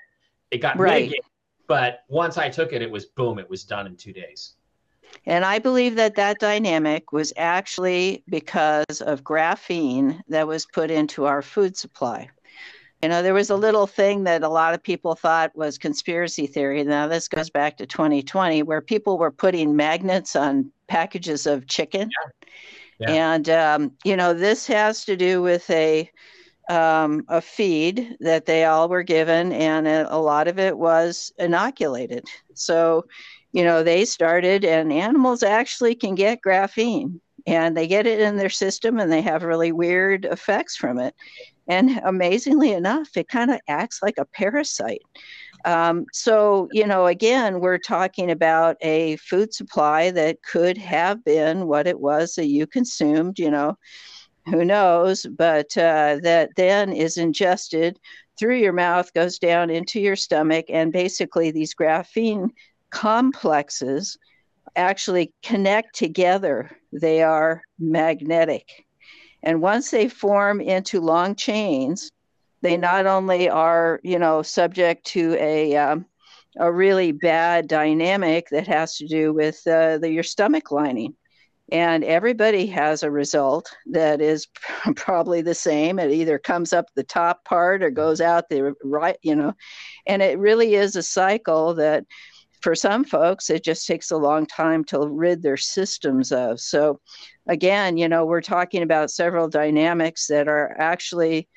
it 0.51 0.59
got 0.59 0.79
Right. 0.79 1.13
but 1.67 2.05
once 2.09 2.39
I 2.39 2.49
took 2.49 2.73
it, 2.73 2.83
it 2.83 2.91
was 2.91 3.07
boom. 3.07 3.39
It 3.39 3.49
was 3.49 3.65
done 3.65 3.87
in 3.87 3.97
two 3.97 4.13
days. 4.13 4.55
And 5.27 5.45
I 5.45 5.59
believe 5.59 5.97
that 5.97 6.15
that 6.17 6.39
dynamic 6.39 7.13
was 7.13 7.33
actually 7.37 8.25
because 8.29 9.01
of 9.03 9.23
graphene 9.23 10.21
that 10.29 10.47
was 10.47 10.67
put 10.67 10.91
into 10.91 11.27
our 11.27 11.43
food 11.43 11.77
supply. 11.77 12.31
You 13.03 13.09
know, 13.09 13.23
there 13.23 13.35
was 13.35 13.49
a 13.51 13.57
little 13.57 13.87
thing 13.87 14.25
that 14.25 14.43
a 14.43 14.49
lot 14.49 14.75
of 14.75 14.83
people 14.83 15.15
thought 15.15 15.57
was 15.57 15.79
conspiracy 15.79 16.47
theory. 16.47 16.85
Now, 16.85 17.09
this 17.09 17.29
goes 17.29 17.49
back 17.49 17.79
to 17.79 17.87
2020, 17.87 18.63
where 18.63 18.83
people 18.83 19.17
were 19.17 19.31
putting 19.31 19.75
magnets 19.75 20.37
on 20.37 20.71
packages 20.87 21.47
of 21.47 21.67
chicken. 21.67 22.11
Yeah. 22.11 22.31
Yeah. 23.01 23.35
And, 23.35 23.49
um, 23.49 23.93
you 24.05 24.15
know, 24.15 24.35
this 24.35 24.67
has 24.67 25.07
to 25.07 25.17
do 25.17 25.41
with 25.41 25.69
a, 25.71 26.11
um, 26.69 27.25
a 27.29 27.41
feed 27.41 28.17
that 28.21 28.45
they 28.45 28.67
all 28.67 28.91
were 28.91 29.03
given, 29.03 29.53
and 29.53 29.89
a, 29.89 30.15
a 30.15 30.19
lot 30.19 30.49
of 30.49 30.59
it 30.59 30.77
was 30.77 31.33
inoculated. 31.39 32.27
So, 32.53 33.07
you 33.53 33.65
know, 33.65 33.83
they 33.83 34.05
started, 34.05 34.65
and 34.67 34.93
animals 34.93 35.43
actually 35.43 35.95
can 35.95 36.15
get 36.15 36.43
graphene 36.43 37.21
and 37.47 37.77
they 37.77 37.87
get 37.87 38.07
it 38.07 38.21
in 38.21 38.37
their 38.37 38.51
system 38.51 38.99
and 38.99 39.11
they 39.11 39.23
have 39.23 39.43
really 39.43 39.73
weird 39.73 40.25
effects 40.25 40.77
from 40.77 40.99
it. 40.99 41.15
And 41.69 42.01
amazingly 42.05 42.73
enough, 42.73 43.17
it 43.17 43.29
kind 43.29 43.51
of 43.51 43.61
acts 43.69 44.03
like 44.03 44.19
a 44.19 44.25
parasite. 44.25 45.03
Um, 45.65 46.07
so, 46.13 46.69
you 46.73 46.87
know, 46.87 47.07
again, 47.07 47.61
we're 47.61 47.79
talking 47.79 48.31
about 48.31 48.77
a 48.81 49.17
food 49.17 49.53
supply 49.55 50.11
that 50.11 50.43
could 50.43 50.79
have 50.79 51.25
been 51.25 51.67
what 51.67 51.87
it 51.87 52.01
was 52.01 52.35
that 52.35 52.47
you 52.47 52.67
consumed, 52.67 53.39
you 53.39 53.51
know, 53.51 53.77
who 54.47 54.65
knows, 54.65 55.27
but 55.27 55.77
uh, 55.77 56.19
that 56.23 56.51
then 56.57 56.93
is 56.93 57.19
ingested 57.19 57.99
through 58.39 58.57
your 58.57 58.73
mouth, 58.73 59.13
goes 59.13 59.39
down 59.39 59.69
into 59.69 60.01
your 60.01 60.17
stomach, 60.17 60.65
and 60.71 60.93
basically 60.93 61.51
these 61.51 61.75
graphene 61.75 62.49
complexes 62.89 64.17
actually 64.77 65.33
connect 65.43 65.95
together. 65.95 66.71
They 66.93 67.23
are 67.23 67.63
magnetic. 67.79 68.87
And 69.43 69.63
once 69.63 69.91
they 69.91 70.09
form 70.09 70.61
into 70.61 71.01
long 71.01 71.35
chains, 71.35 72.13
they 72.63 72.77
not 72.77 73.07
only 73.07 73.49
are, 73.49 74.01
you 74.03 74.19
know, 74.19 74.43
subject 74.43 75.05
to 75.07 75.35
a 75.39 75.77
um, 75.77 76.07
a 76.59 76.71
really 76.71 77.13
bad 77.13 77.69
dynamic 77.69 78.49
that 78.51 78.67
has 78.67 78.97
to 78.97 79.07
do 79.07 79.33
with 79.33 79.65
uh, 79.67 79.99
the, 79.99 80.11
your 80.11 80.23
stomach 80.23 80.71
lining. 80.71 81.15
And 81.73 82.03
everybody 82.03 82.67
has 82.67 83.03
a 83.03 83.11
result 83.11 83.71
that 83.87 84.21
is 84.21 84.49
probably 84.97 85.41
the 85.41 85.55
same. 85.55 85.99
It 85.99 86.11
either 86.11 86.39
comes 86.39 86.73
up 86.73 86.87
the 86.95 87.05
top 87.05 87.45
part 87.45 87.83
or 87.83 87.91
goes 87.91 88.21
out 88.21 88.49
the 88.49 88.75
right, 88.83 89.17
you 89.23 89.37
know. 89.37 89.55
And 90.07 90.21
it 90.23 90.39
really 90.39 90.75
is 90.75 90.97
a 90.97 91.03
cycle 91.03 91.75
that 91.75 92.05
for 92.61 92.75
some 92.75 93.05
folks, 93.05 93.49
it 93.49 93.65
just 93.65 93.87
takes 93.87 94.11
a 94.11 94.17
long 94.17 94.47
time 94.47 94.85
to 94.85 95.07
rid 95.07 95.43
their 95.43 95.57
systems 95.57 96.33
of. 96.33 96.61
So, 96.61 97.01
again, 97.51 97.99
you 97.99 98.09
know, 98.09 98.25
we're 98.25 98.41
talking 98.41 98.83
about 98.83 99.11
several 99.11 99.49
dynamics 99.49 100.29
that 100.29 100.49
are 100.49 100.75
actually, 100.79 101.49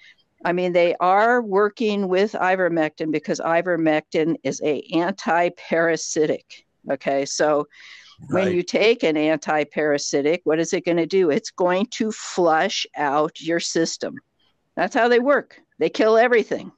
I 0.44 0.52
mean, 0.52 0.74
they 0.74 0.95
are 0.99 1.41
working 1.41 2.10
with 2.10 2.34
ivermectin 2.34 3.11
because 3.11 3.40
ivermectin 3.40 4.36
is 4.44 4.61
a 4.64 4.82
anti-parasitic. 4.94 6.65
Okay, 6.91 7.26
so 7.26 7.68
Right. 8.30 8.45
When 8.45 8.56
you 8.56 8.64
take 8.64 9.03
an 9.03 9.18
anti 9.18 9.64
parasitic, 9.65 10.41
what 10.44 10.60
is 10.60 10.74
it 10.74 10.86
going 10.86 10.98
to 10.98 11.06
do? 11.06 11.30
It's 11.30 11.52
going 11.52 11.88
to 11.91 12.11
flush 12.11 12.86
out 12.95 13.41
your 13.41 13.60
system. 13.60 14.15
That's 14.76 14.95
how 14.95 15.07
they 15.07 15.20
work. 15.20 15.60
They 15.80 15.90
kill 15.90 16.18
everything. 16.18 16.72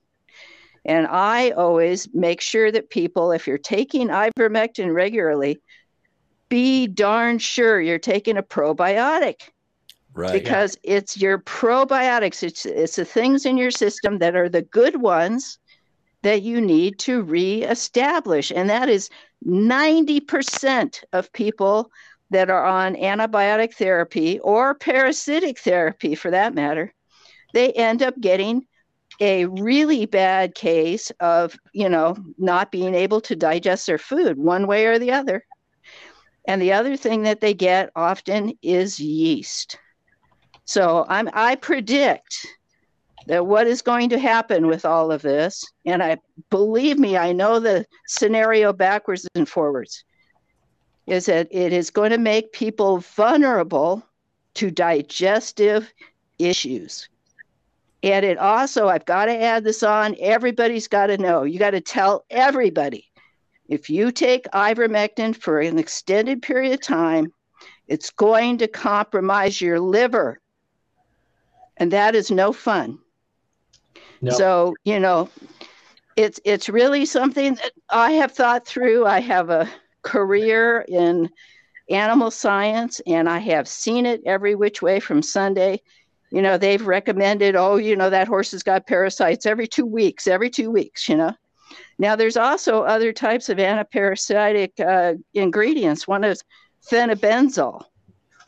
And 0.86 1.08
I 1.08 1.52
always 1.52 2.08
make 2.14 2.42
sure 2.42 2.72
that 2.72 2.90
people, 2.90 3.32
if 3.32 3.48
you're 3.48 3.58
taking 3.58 4.08
ivermectin 4.08 4.94
regularly, 4.94 5.62
be 6.50 6.88
darn 6.88 7.40
sure 7.40 7.82
you're 7.82 8.00
taking 8.00 8.38
a 8.38 8.44
probiotic. 8.44 9.50
Right. 10.14 10.32
Because 10.32 10.78
yeah. 10.84 10.96
it's 10.96 11.18
your 11.18 11.40
probiotics, 11.40 12.42
it's, 12.42 12.66
it's 12.66 12.96
the 12.96 13.06
things 13.06 13.46
in 13.46 13.58
your 13.58 13.72
system 13.72 14.20
that 14.20 14.36
are 14.36 14.48
the 14.48 14.62
good 14.62 15.02
ones 15.02 15.60
that 16.24 16.42
you 16.42 16.62
need 16.62 16.98
to 17.00 17.22
reestablish. 17.22 18.52
And 18.52 18.70
that 18.70 18.90
is 18.90 19.10
90% 19.46 21.04
of 21.14 21.32
people 21.34 21.92
that 22.32 22.50
are 22.50 22.66
on 22.66 22.96
antibiotic 22.96 23.74
therapy 23.76 24.40
or 24.40 24.74
parasitic 24.74 25.60
therapy 25.60 26.16
for 26.16 26.32
that 26.32 26.54
matter, 26.54 26.94
they 27.54 27.72
end 27.74 28.02
up 28.02 28.20
getting 28.20 28.66
a 29.22 29.46
really 29.46 30.06
bad 30.06 30.56
case 30.56 31.12
of, 31.20 31.58
you 31.74 31.88
know, 31.88 32.18
not 32.38 32.72
being 32.72 32.96
able 32.96 33.22
to 33.22 33.36
digest 33.36 33.88
their 33.88 33.98
food 33.98 34.38
one 34.38 34.68
way 34.68 34.86
or 34.88 35.00
the 35.00 35.12
other. 35.12 35.46
And 36.48 36.62
the 36.62 36.74
other 36.74 36.96
thing 36.96 37.24
that 37.24 37.42
they 37.42 37.54
get 37.54 37.90
often 37.96 38.58
is 38.62 39.00
yeast. 39.00 39.78
So 40.66 41.06
I'm, 41.10 41.30
I 41.34 41.56
predict 41.56 42.46
that 43.28 43.46
what 43.46 43.68
is 43.68 43.82
going 43.82 44.10
to 44.10 44.20
happen 44.20 44.68
with 44.68 44.86
all 44.86 45.12
of 45.12 45.22
this, 45.24 45.66
and 45.86 46.04
I 46.04 46.18
believe 46.50 47.00
me, 47.00 47.18
I 47.18 47.32
know 47.32 47.60
the 47.60 47.86
scenario 48.08 48.72
backwards 48.72 49.28
and 49.34 49.50
forwards, 49.50 50.04
is 51.08 51.26
that 51.26 51.48
it 51.52 51.74
is 51.74 51.90
going 51.90 52.12
to 52.12 52.18
make 52.18 52.52
people 52.52 53.00
vulnerable 53.00 54.04
to 54.56 54.70
digestive 54.70 55.92
issues. 56.38 57.10
And 58.04 58.24
it 58.24 58.38
also, 58.38 58.88
I've 58.88 59.06
got 59.06 59.26
to 59.26 59.42
add 59.42 59.64
this 59.64 59.82
on, 59.82 60.16
everybody's 60.20 60.88
got 60.88 61.08
to 61.08 61.18
know. 61.18 61.44
You 61.44 61.58
got 61.58 61.72
to 61.72 61.82
tell 61.82 62.26
everybody 62.30 63.08
if 63.68 63.90
you 63.90 64.12
take 64.12 64.46
ivermectin 64.52 65.36
for 65.36 65.60
an 65.60 65.78
extended 65.78 66.42
period 66.42 66.74
of 66.74 66.82
time, 66.82 67.32
it's 67.88 68.10
going 68.12 68.58
to 68.60 68.68
compromise 68.68 69.62
your 69.62 69.80
liver. 69.80 70.40
And 71.78 71.92
that 71.92 72.16
is 72.16 72.32
no 72.32 72.54
fun. 72.54 73.00
No. 74.22 74.32
So, 74.32 74.76
you 74.86 75.00
know, 75.00 75.30
it's 76.16 76.40
it's 76.46 76.70
really 76.70 77.06
something 77.06 77.56
that 77.56 77.72
I 77.90 78.12
have 78.12 78.32
thought 78.32 78.66
through. 78.66 79.06
I 79.06 79.20
have 79.20 79.50
a 79.50 79.70
career 80.02 80.86
in 80.88 81.30
animal 81.90 82.32
science 82.32 83.02
and 83.06 83.28
I 83.28 83.40
have 83.40 83.68
seen 83.68 84.06
it 84.06 84.22
every 84.26 84.56
which 84.56 84.82
way 84.82 85.00
from 85.00 85.22
Sunday 85.22 85.82
you 86.32 86.42
know 86.42 86.58
they've 86.58 86.86
recommended 86.86 87.56
oh 87.56 87.76
you 87.78 87.96
know 87.96 88.10
that 88.10 88.28
horse 88.28 88.52
has 88.52 88.64
got 88.64 88.88
parasites 88.88 89.46
every 89.46 89.68
two 89.68 89.86
weeks 89.86 90.28
every 90.28 90.50
two 90.50 90.72
weeks 90.72 91.08
you 91.08 91.16
know 91.16 91.32
now 91.98 92.16
there's 92.16 92.38
also 92.38 92.84
other 92.84 93.14
types 93.14 93.50
of 93.50 93.58
antiparasitic 93.58 94.80
uh, 94.80 95.18
ingredients. 95.34 96.08
One 96.08 96.24
is 96.24 96.44
fenbendazole 96.90 97.84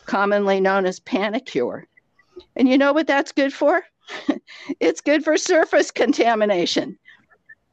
commonly 0.06 0.62
known 0.62 0.86
as 0.86 1.00
Panacur 1.02 1.84
and 2.56 2.68
you 2.68 2.78
know 2.78 2.94
what 2.94 3.08
that's 3.08 3.32
good 3.32 3.54
for? 3.54 3.84
It's 4.80 5.02
good 5.02 5.24
for 5.24 5.36
surface 5.38 5.92
contamination. 5.92 6.98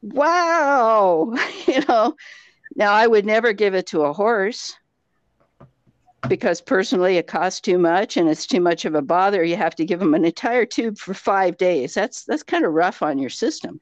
Wow! 0.01 1.33
You 1.67 1.81
know 1.87 2.15
now 2.75 2.93
i 2.93 3.07
would 3.07 3.25
never 3.25 3.53
give 3.53 3.73
it 3.73 3.87
to 3.87 4.01
a 4.01 4.13
horse 4.13 4.75
because 6.27 6.61
personally 6.61 7.17
it 7.17 7.27
costs 7.27 7.61
too 7.61 7.77
much 7.77 8.17
and 8.17 8.29
it's 8.29 8.47
too 8.47 8.61
much 8.61 8.85
of 8.85 8.95
a 8.95 9.01
bother 9.01 9.43
you 9.43 9.55
have 9.55 9.75
to 9.75 9.85
give 9.85 9.99
them 9.99 10.13
an 10.13 10.25
entire 10.25 10.65
tube 10.65 10.97
for 10.97 11.13
five 11.13 11.57
days. 11.57 11.93
That's 11.93 12.23
that's 12.23 12.43
kind 12.43 12.65
of 12.65 12.73
rough 12.73 13.01
on 13.01 13.17
your 13.17 13.29
system. 13.29 13.79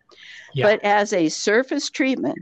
Yeah. 0.54 0.68
but 0.68 0.84
as 0.84 1.14
a 1.14 1.30
surface 1.30 1.90
treatment 1.90 2.38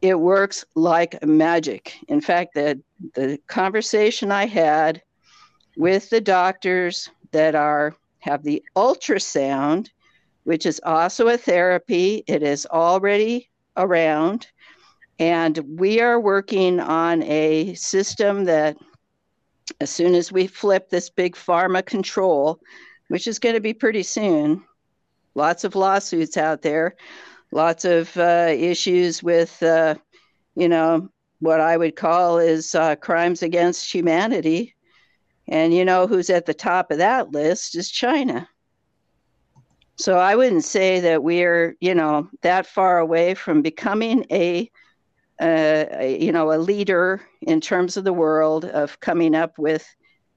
it 0.00 0.18
works 0.18 0.64
like 0.74 1.24
magic. 1.24 1.94
In 2.08 2.20
fact 2.20 2.54
the 2.54 2.80
the 3.14 3.38
conversation 3.46 4.30
i 4.30 4.46
had 4.46 5.02
with 5.76 6.08
the 6.10 6.20
doctors 6.20 7.10
that 7.32 7.54
are 7.54 7.96
have 8.20 8.42
the 8.42 8.62
ultrasound 8.76 9.88
which 10.44 10.66
is 10.66 10.80
also 10.84 11.28
a 11.28 11.36
therapy 11.36 12.24
it 12.26 12.42
is 12.42 12.66
already 12.66 13.50
around 13.76 14.46
and 15.18 15.58
we 15.78 16.00
are 16.00 16.18
working 16.18 16.80
on 16.80 17.22
a 17.22 17.74
system 17.74 18.44
that 18.44 18.76
as 19.82 19.90
soon 19.90 20.14
as 20.14 20.30
we 20.30 20.46
flip 20.46 20.88
this 20.88 21.10
big 21.10 21.34
pharma 21.34 21.84
control, 21.84 22.60
which 23.08 23.26
is 23.26 23.40
going 23.40 23.56
to 23.56 23.60
be 23.60 23.74
pretty 23.74 24.04
soon, 24.04 24.64
lots 25.34 25.64
of 25.64 25.74
lawsuits 25.74 26.36
out 26.36 26.62
there, 26.62 26.94
lots 27.50 27.84
of 27.84 28.16
uh, 28.16 28.48
issues 28.56 29.22
with, 29.22 29.60
uh, 29.62 29.96
you 30.54 30.68
know, 30.68 31.08
what 31.40 31.60
I 31.60 31.76
would 31.76 31.96
call 31.96 32.38
is 32.38 32.76
uh, 32.76 32.94
crimes 32.96 33.42
against 33.42 33.92
humanity. 33.92 34.76
And 35.48 35.74
you 35.74 35.84
know 35.84 36.06
who's 36.06 36.30
at 36.30 36.46
the 36.46 36.54
top 36.54 36.92
of 36.92 36.98
that 36.98 37.32
list 37.32 37.76
is 37.76 37.90
China. 37.90 38.48
So 39.96 40.16
I 40.16 40.36
wouldn't 40.36 40.64
say 40.64 41.00
that 41.00 41.24
we're, 41.24 41.76
you 41.80 41.94
know, 41.96 42.28
that 42.42 42.66
far 42.66 42.98
away 42.98 43.34
from 43.34 43.60
becoming 43.60 44.24
a 44.30 44.70
uh, 45.42 46.04
you 46.04 46.30
know, 46.30 46.52
a 46.52 46.58
leader 46.58 47.20
in 47.40 47.60
terms 47.60 47.96
of 47.96 48.04
the 48.04 48.12
world 48.12 48.64
of 48.64 49.00
coming 49.00 49.34
up 49.34 49.58
with 49.58 49.84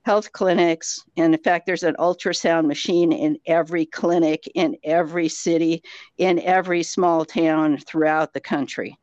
health 0.03 0.32
clinics. 0.32 0.99
And 1.15 1.34
in 1.34 1.41
fact, 1.41 1.68
there's 1.68 1.84
an 1.84 1.95
ultrasound 1.99 2.65
machine 2.65 3.11
in 3.11 3.38
every 3.45 3.86
clinic, 3.86 4.49
in 4.56 4.77
every 4.84 5.30
city, 5.30 5.84
in 6.18 6.40
every 6.40 6.82
small 6.82 7.23
town 7.23 7.77
throughout 7.77 8.34
the 8.34 8.40
country. 8.40 8.98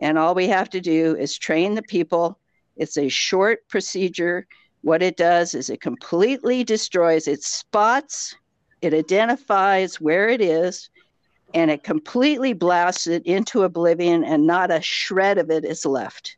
And 0.00 0.18
all 0.18 0.34
we 0.34 0.48
have 0.48 0.70
to 0.70 0.80
do 0.80 1.16
is 1.16 1.38
train 1.38 1.74
the 1.74 1.82
people. 1.82 2.38
It's 2.76 2.96
a 2.96 3.08
short 3.08 3.68
procedure. 3.68 4.46
What 4.82 5.02
it 5.02 5.16
does 5.16 5.54
is 5.54 5.70
it 5.70 5.80
completely 5.80 6.64
destroys, 6.64 7.28
it 7.28 7.44
spots, 7.44 8.34
it 8.82 8.94
identifies 8.94 10.00
where 10.00 10.28
it 10.28 10.40
is, 10.40 10.90
and 11.54 11.70
it 11.70 11.84
completely 11.84 12.52
blasts 12.52 13.06
it 13.06 13.24
into 13.26 13.62
oblivion, 13.62 14.24
and 14.24 14.46
not 14.46 14.70
a 14.70 14.80
shred 14.80 15.38
of 15.38 15.50
it 15.50 15.64
is 15.64 15.84
left. 15.84 16.36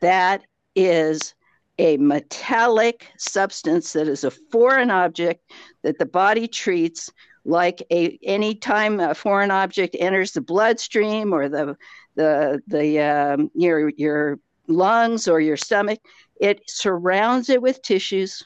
That 0.00 0.42
is 0.74 1.34
a 1.78 1.96
metallic 1.98 3.08
substance 3.18 3.92
that 3.92 4.08
is 4.08 4.24
a 4.24 4.30
foreign 4.30 4.90
object 4.90 5.52
that 5.82 5.98
the 5.98 6.06
body 6.06 6.48
treats 6.48 7.10
like 7.44 7.82
a 7.92 8.18
any 8.22 8.54
time 8.54 8.98
a 8.98 9.14
foreign 9.14 9.50
object 9.50 9.96
enters 9.98 10.32
the 10.32 10.40
bloodstream 10.40 11.32
or 11.32 11.48
the 11.48 11.76
the 12.14 12.60
the 12.66 13.00
um, 13.00 13.50
your 13.54 13.90
your 13.90 14.38
lungs 14.68 15.28
or 15.28 15.40
your 15.40 15.56
stomach 15.56 16.00
it 16.40 16.60
surrounds 16.66 17.48
it 17.48 17.62
with 17.62 17.80
tissues 17.82 18.42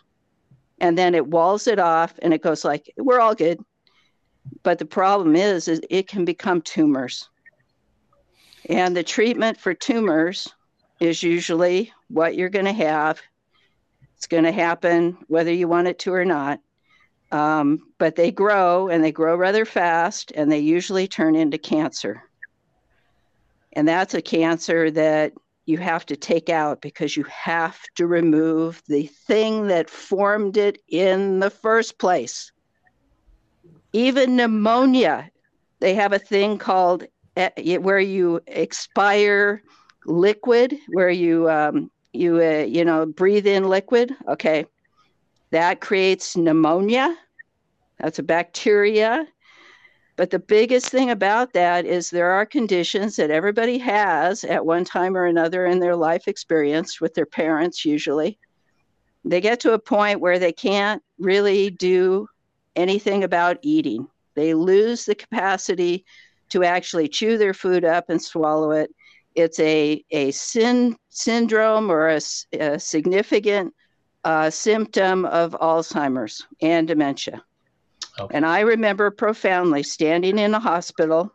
and 0.81 0.99
then 0.99 1.15
it 1.15 1.27
walls 1.27 1.67
it 1.67 1.79
off 1.79 2.15
and 2.21 2.35
it 2.35 2.43
goes 2.43 2.65
like 2.65 2.93
we're 2.99 3.21
all 3.21 3.35
good 3.35 3.59
but 4.63 4.79
the 4.79 4.87
problem 4.87 5.37
is, 5.37 5.69
is 5.69 5.81
it 5.91 6.09
can 6.09 6.25
become 6.25 6.63
tumors. 6.63 7.29
And 8.69 8.97
the 8.97 9.03
treatment 9.03 9.59
for 9.59 9.75
tumors 9.75 10.49
is 11.01 11.23
usually 11.23 11.93
what 12.09 12.35
you're 12.35 12.51
going 12.51 12.67
to 12.67 12.73
have. 12.73 13.21
It's 14.17 14.27
going 14.27 14.45
to 14.45 14.53
happen 14.53 15.17
whether 15.29 15.53
you 15.53 15.67
want 15.67 15.89
it 15.89 15.99
to 16.01 16.13
or 16.13 16.25
not. 16.25 16.61
Um, 17.33 17.93
but 17.99 18.17
they 18.17 18.33
grow 18.33 18.89
and 18.89 19.03
they 19.03 19.13
grow 19.13 19.37
rather 19.37 19.65
fast 19.65 20.33
and 20.35 20.51
they 20.51 20.59
usually 20.59 21.07
turn 21.07 21.37
into 21.37 21.59
cancer. 21.59 22.23
And 23.73 23.87
that's 23.87 24.15
a 24.15 24.23
cancer 24.23 24.91
that 24.91 25.33
you 25.65 25.79
have 25.79 26.05
to 26.07 26.17
take 26.17 26.49
out 26.49 26.81
because 26.81 27.17
you 27.17 27.25
have 27.25 27.79
to 27.95 28.07
remove 28.07 28.83
the 28.89 29.07
thing 29.07 29.69
that 29.69 29.89
formed 29.89 30.57
it 30.57 30.83
in 30.89 31.39
the 31.39 31.51
first 31.51 31.99
place. 31.99 32.51
Even 33.93 34.37
pneumonia, 34.37 35.31
they 35.81 35.95
have 35.95 36.13
a 36.13 36.19
thing 36.19 36.59
called 36.59 37.05
eh, 37.37 37.79
where 37.79 38.01
you 38.01 38.41
expire 38.47 39.63
liquid, 40.07 40.77
where 40.89 41.11
you 41.11 41.51
um, 41.51 41.91
you 42.13 42.37
uh, 42.43 42.65
you 42.67 42.85
know 42.85 43.07
breathe 43.07 43.47
in 43.47 43.69
liquid. 43.69 44.15
Okay, 44.29 44.67
that 45.51 45.81
creates 45.81 46.37
pneumonia. 46.37 47.17
That's 47.99 48.19
a 48.19 48.23
bacteria 48.23 49.27
but 50.21 50.29
the 50.29 50.39
biggest 50.39 50.91
thing 50.91 51.09
about 51.09 51.55
that 51.55 51.87
is 51.87 52.11
there 52.11 52.31
are 52.31 52.45
conditions 52.45 53.17
that 53.17 53.31
everybody 53.31 53.79
has 53.79 54.45
at 54.45 54.67
one 54.67 54.85
time 54.85 55.17
or 55.17 55.25
another 55.25 55.65
in 55.65 55.79
their 55.79 55.97
life 55.97 56.29
experience 56.29 57.01
with 57.01 57.15
their 57.15 57.25
parents, 57.25 57.87
usually. 57.87 58.39
They 59.25 59.41
get 59.41 59.61
to 59.61 59.73
a 59.73 59.79
point 59.79 60.21
where 60.21 60.39
they 60.39 60.53
can't 60.53 61.03
really 61.19 61.71
do 61.71 62.29
anything 62.81 63.25
about 63.25 63.59
eating. 63.63 64.07
They 64.35 64.55
lose 64.55 65.05
the 65.05 65.15
capacity 65.15 66.05
to 66.51 66.65
actually 66.65 67.09
chew 67.09 67.39
their 67.39 67.55
food 67.55 67.85
up 67.85 68.11
and 68.11 68.21
swallow 68.21 68.73
it. 68.73 68.91
It's 69.35 69.61
a, 69.61 70.05
a 70.11 70.31
syn- 70.33 70.97
syndrome 71.09 71.91
or 71.91 72.09
a, 72.09 72.21
a 72.59 72.79
significant 72.81 73.75
uh, 74.25 74.51
symptom 74.51 75.25
of 75.25 75.53
Alzheimer's 75.53 76.45
and 76.61 76.89
dementia. 76.89 77.43
Okay. 78.19 78.37
And 78.37 78.45
I 78.45 78.61
remember 78.61 79.11
profoundly 79.11 79.83
standing 79.83 80.39
in 80.39 80.55
a 80.55 80.61
hospital 80.61 81.33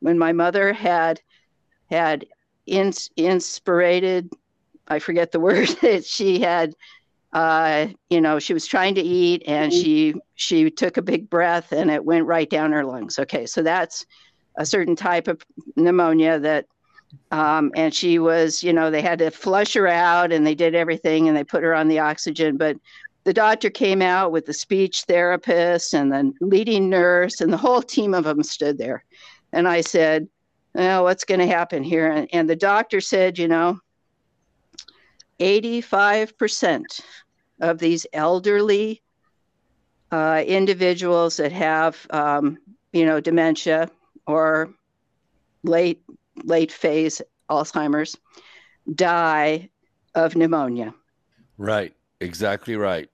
when 0.00 0.18
my 0.18 0.32
mother 0.32 0.72
had 0.72 1.20
had 1.90 2.26
ins- 2.66 3.10
inspirated, 3.16 4.30
I 4.86 4.98
forget 4.98 5.32
the 5.32 5.40
word 5.48 5.68
that 5.82 6.04
she 6.04 6.40
had, 6.40 6.74
uh, 7.32 7.86
you 8.08 8.20
know, 8.20 8.38
she 8.38 8.54
was 8.54 8.66
trying 8.66 8.94
to 8.96 9.02
eat 9.02 9.42
and 9.46 9.72
she 9.72 10.14
she 10.34 10.70
took 10.70 10.96
a 10.96 11.02
big 11.02 11.30
breath 11.30 11.72
and 11.72 11.90
it 11.90 12.04
went 12.04 12.26
right 12.26 12.50
down 12.50 12.72
her 12.72 12.84
lungs. 12.84 13.18
Okay, 13.18 13.46
so 13.46 13.62
that's 13.62 14.04
a 14.56 14.66
certain 14.66 14.96
type 14.96 15.28
of 15.28 15.40
pneumonia 15.76 16.38
that 16.40 16.66
um, 17.30 17.72
and 17.74 17.94
she 17.94 18.18
was, 18.18 18.62
you 18.62 18.72
know, 18.72 18.90
they 18.90 19.02
had 19.02 19.18
to 19.20 19.30
flush 19.30 19.74
her 19.74 19.86
out 19.86 20.32
and 20.32 20.46
they 20.46 20.54
did 20.54 20.74
everything 20.74 21.28
and 21.28 21.36
they 21.36 21.44
put 21.44 21.62
her 21.62 21.74
on 21.74 21.88
the 21.88 21.98
oxygen. 21.98 22.56
But 22.56 22.76
the 23.24 23.32
doctor 23.32 23.70
came 23.70 24.02
out 24.02 24.32
with 24.32 24.46
the 24.46 24.52
speech 24.52 25.02
therapist 25.02 25.92
and 25.94 26.10
the 26.10 26.32
leading 26.40 26.88
nurse, 26.88 27.40
and 27.40 27.52
the 27.52 27.56
whole 27.56 27.82
team 27.82 28.14
of 28.14 28.24
them 28.24 28.42
stood 28.42 28.78
there. 28.78 29.04
And 29.52 29.68
I 29.68 29.80
said, 29.82 30.28
oh, 30.76 31.02
what's 31.02 31.24
going 31.24 31.40
to 31.40 31.46
happen 31.46 31.82
here? 31.82 32.10
And, 32.10 32.28
and 32.32 32.48
the 32.48 32.56
doctor 32.56 33.00
said, 33.00 33.38
you 33.38 33.48
know, 33.48 33.78
85% 35.40 37.00
of 37.60 37.78
these 37.78 38.06
elderly 38.12 39.02
uh, 40.12 40.42
individuals 40.46 41.36
that 41.38 41.52
have, 41.52 42.06
um, 42.10 42.58
you 42.92 43.04
know, 43.04 43.20
dementia 43.20 43.90
or 44.26 44.72
late 45.62 46.02
late 46.44 46.72
phase 46.72 47.20
Alzheimer's 47.50 48.16
die 48.94 49.68
of 50.14 50.36
pneumonia. 50.36 50.94
Right. 51.58 51.94
Exactly 52.20 52.76
right. 52.76 53.08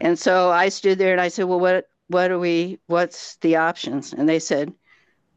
And 0.00 0.18
so 0.18 0.50
I 0.50 0.68
stood 0.68 0.98
there 0.98 1.12
and 1.12 1.20
I 1.20 1.28
said, 1.28 1.44
"Well, 1.44 1.60
what 1.60 1.88
what 2.08 2.30
are 2.30 2.38
we? 2.38 2.78
What's 2.86 3.36
the 3.36 3.56
options?" 3.56 4.12
And 4.12 4.28
they 4.28 4.40
said, 4.40 4.72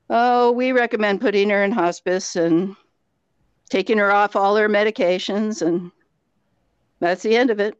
"Oh, 0.09 0.51
we 0.51 0.71
recommend 0.71 1.21
putting 1.21 1.49
her 1.51 1.63
in 1.63 1.71
hospice 1.71 2.35
and 2.35 2.75
taking 3.69 3.97
her 3.97 4.11
off 4.11 4.35
all 4.35 4.55
her 4.55 4.67
medications, 4.67 5.61
and 5.61 5.91
that's 6.99 7.23
the 7.23 7.35
end 7.35 7.49
of 7.49 7.59
it." 7.59 7.75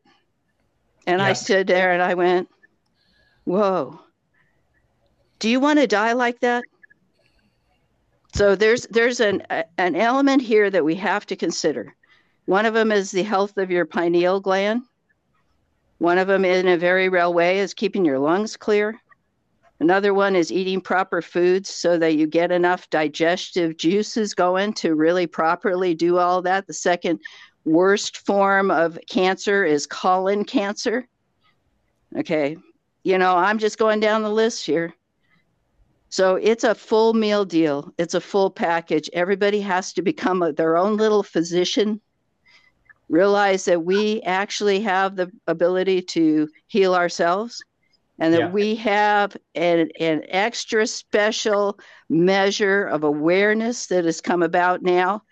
And 1.07 1.20
yeah. 1.20 1.28
I 1.28 1.34
stood 1.34 1.68
there 1.68 1.91
and 1.91 2.02
I 2.02 2.14
went, 2.14 2.49
"Whoa! 3.45 3.99
Do 5.40 5.49
you 5.49 5.60
want 5.60 5.80
to 5.80 5.88
die 5.88 6.14
like 6.14 6.40
that?" 6.41 6.64
So 8.36 8.56
there's 8.56 8.86
there's 8.88 9.20
an 9.20 9.44
an 9.78 9.95
element 9.95 10.41
here 10.41 10.70
that 10.70 10.86
we 10.86 10.95
have 10.95 11.26
to 11.28 11.36
consider. 11.36 11.95
One 12.45 12.66
of 12.66 12.74
them 12.74 12.91
is 12.91 13.11
the 13.11 13.24
health 13.24 13.57
of 13.57 13.72
your 13.72 13.86
pineal 13.86 14.40
gland. 14.40 14.84
One 15.98 16.18
of 16.18 16.28
them, 16.28 16.45
in 16.45 16.68
a 16.68 16.78
very 16.78 17.10
real 17.10 17.34
way, 17.34 17.60
is 17.60 17.74
keeping 17.74 18.06
your 18.06 18.20
lungs 18.20 18.56
clear. 18.56 18.99
Another 19.80 20.14
one 20.14 20.36
is 20.36 20.52
eating 20.52 20.82
proper 20.82 21.22
foods 21.22 21.70
so 21.70 21.98
that 21.98 22.16
you 22.16 22.28
get 22.28 22.52
enough 22.52 22.90
digestive 22.90 23.78
juices 23.78 24.34
going 24.34 24.74
to 24.74 24.96
really 24.96 25.26
properly 25.26 25.96
do 25.96 26.18
all 26.18 26.42
that. 26.42 26.68
The 26.68 26.74
second 26.74 27.22
worst 27.64 28.26
form 28.26 28.72
of 28.72 29.00
cancer 29.10 29.64
is 29.64 29.88
colon 29.88 30.44
cancer. 30.44 31.08
Okay, 32.18 32.58
you 33.04 33.18
know, 33.18 33.38
I'm 33.38 33.60
just 33.60 33.78
going 33.78 34.00
down 34.00 34.24
the 34.24 34.30
list 34.30 34.66
here. 34.66 34.94
So 36.10 36.36
it's 36.36 36.64
a 36.64 36.76
full 36.76 37.14
meal 37.14 37.46
deal, 37.46 37.94
it's 37.98 38.16
a 38.16 38.22
full 38.22 38.50
package. 38.50 39.10
Everybody 39.14 39.62
has 39.62 39.94
to 39.94 40.02
become 40.02 40.42
a, 40.42 40.52
their 40.52 40.76
own 40.76 40.98
little 40.98 41.24
physician 41.24 42.02
realize 43.10 43.66
that 43.66 43.84
we 43.84 44.22
actually 44.22 44.82
have 44.82 45.16
the 45.16 45.32
ability 45.48 46.02
to 46.02 46.48
heal 46.68 46.94
ourselves 46.94 47.64
and 48.20 48.34
that 48.34 48.40
yeah. 48.40 48.50
we 48.50 48.76
have 48.76 49.36
an, 49.56 49.90
an 50.00 50.24
extra 50.28 50.86
special 50.86 51.80
measure 52.10 52.86
of 52.86 53.04
awareness 53.04 53.88
that 53.88 54.06
has 54.06 54.22
come 54.22 54.44
about 54.44 54.82
now. 54.82 55.24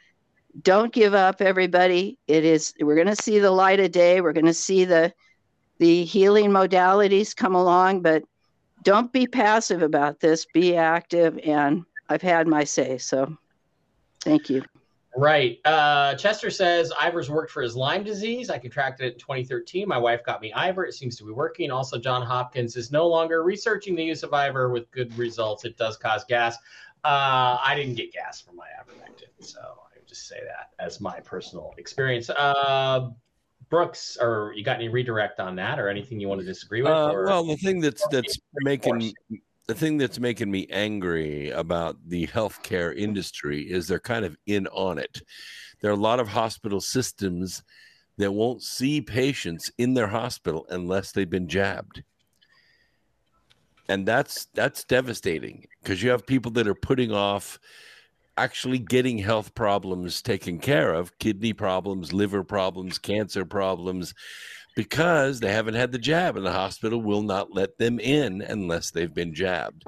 Don't 0.62 0.94
give 0.94 1.14
up 1.14 1.42
everybody. 1.42 2.18
It 2.28 2.44
is 2.46 2.74
we're 2.80 2.96
going 2.96 3.16
to 3.16 3.22
see 3.22 3.40
the 3.40 3.52
light 3.52 3.80
of 3.80 3.92
day. 3.92 4.22
We're 4.22 4.34
going 4.34 4.46
to 4.46 4.54
see 4.54 4.86
the 4.86 5.14
the 5.80 6.06
healing 6.06 6.50
modalities 6.50 7.36
come 7.36 7.54
along 7.54 8.02
but 8.02 8.24
don't 8.84 9.12
be 9.12 9.28
passive 9.28 9.82
about 9.82 10.20
this. 10.20 10.46
Be 10.54 10.76
active 10.76 11.38
and 11.44 11.84
i've 12.10 12.22
had 12.22 12.48
my 12.48 12.64
say 12.64 12.98
so 12.98 13.38
thank 14.22 14.50
you 14.50 14.64
Right. 15.18 15.60
Uh, 15.66 16.14
Chester 16.14 16.52
says 16.52 16.94
Iver's 17.00 17.28
worked 17.28 17.52
for 17.52 17.64
his 17.64 17.76
Lyme 17.76 18.04
disease. 18.04 18.52
I 18.52 18.60
contracted 18.60 19.08
it 19.08 19.14
in 19.14 19.20
2013. 19.20 19.88
My 19.88 19.98
wife 19.98 20.24
got 20.24 20.42
me 20.42 20.54
Ivor. 20.54 20.86
It 20.86 20.94
seems 20.94 21.18
to 21.18 21.24
be 21.24 21.32
working. 21.32 21.72
Also, 21.72 21.98
John 21.98 22.22
Hopkins 22.22 22.76
is 22.76 22.92
no 22.92 23.08
longer 23.08 23.44
researching 23.44 23.96
the 23.96 24.04
use 24.04 24.22
of 24.22 24.32
Ivor 24.34 24.70
with 24.70 24.92
good 24.92 25.16
results. 25.18 25.66
It 25.66 25.76
does 25.76 25.98
cause 25.98 26.24
gas. 26.26 26.56
Uh, 27.04 27.58
I 27.64 27.74
didn't 27.76 27.96
get 27.96 28.14
gas 28.14 28.42
from 28.42 28.58
my 28.58 28.68
ivermectin, 28.80 29.44
so 29.44 29.60
I 29.60 29.98
would 29.98 30.08
just 30.08 30.28
say 30.28 30.40
that 30.46 30.72
as 30.84 31.02
my 31.02 31.20
personal 31.22 31.74
experience. 31.80 32.30
Uh, 32.30 33.10
Brooks, 33.70 34.18
or 34.22 34.54
you 34.56 34.64
got 34.64 34.76
any 34.76 34.88
redirect 34.88 35.40
on 35.40 35.56
that, 35.56 35.80
or 35.80 35.90
anything 35.90 36.20
you 36.20 36.28
want 36.28 36.42
to 36.42 36.46
disagree 36.46 36.84
with? 36.84 36.92
Uh, 36.92 37.12
well, 37.26 37.44
the 37.44 37.58
thing 37.58 37.82
that's 37.82 38.06
that's 38.10 38.38
making 38.62 39.14
the 39.68 39.76
thing 39.76 39.98
that's 39.98 40.20
making 40.20 40.50
me 40.50 40.66
angry 40.70 41.50
about 41.50 41.98
the 42.08 42.26
healthcare 42.28 42.96
industry 42.98 43.62
is 43.64 43.88
they're 43.88 44.00
kind 44.00 44.24
of 44.24 44.38
in 44.46 44.66
on 44.68 44.98
it. 44.98 45.22
There 45.82 45.92
are 45.92 45.94
a 45.94 45.98
lot 45.98 46.22
of 46.22 46.30
hospital 46.30 46.80
systems 46.80 47.64
that 48.18 48.32
won't 48.32 48.64
see 48.64 49.02
patients 49.02 49.70
in 49.78 49.94
their 49.94 50.08
hospital 50.08 50.66
unless 50.70 51.12
they've 51.12 51.30
been 51.30 51.50
jabbed. 51.50 52.04
And 53.90 54.06
that's 54.06 54.46
that's 54.54 54.84
devastating 54.86 55.66
because 55.82 56.02
you 56.02 56.10
have 56.10 56.26
people 56.26 56.52
that 56.54 56.68
are 56.68 56.76
putting 56.76 57.12
off 57.12 57.60
actually 58.38 58.80
getting 58.80 59.18
health 59.18 59.54
problems 59.56 60.22
taken 60.22 60.60
care 60.60 60.94
of 60.94 61.18
kidney 61.20 61.54
problems 61.54 62.14
liver 62.14 62.44
problems 62.44 63.00
cancer 63.00 63.46
problems 63.46 64.14
because 64.78 65.40
they 65.40 65.52
haven't 65.52 65.74
had 65.74 65.92
the 65.92 65.98
jab 65.98 66.38
and 66.38 66.46
the 66.46 66.52
hospital 66.52 67.02
will 67.02 67.24
not 67.24 67.52
let 67.52 67.76
them 67.80 68.00
in 68.00 68.44
unless 68.44 68.92
they've 68.92 69.14
been 69.14 69.34
jabbed. 69.34 69.84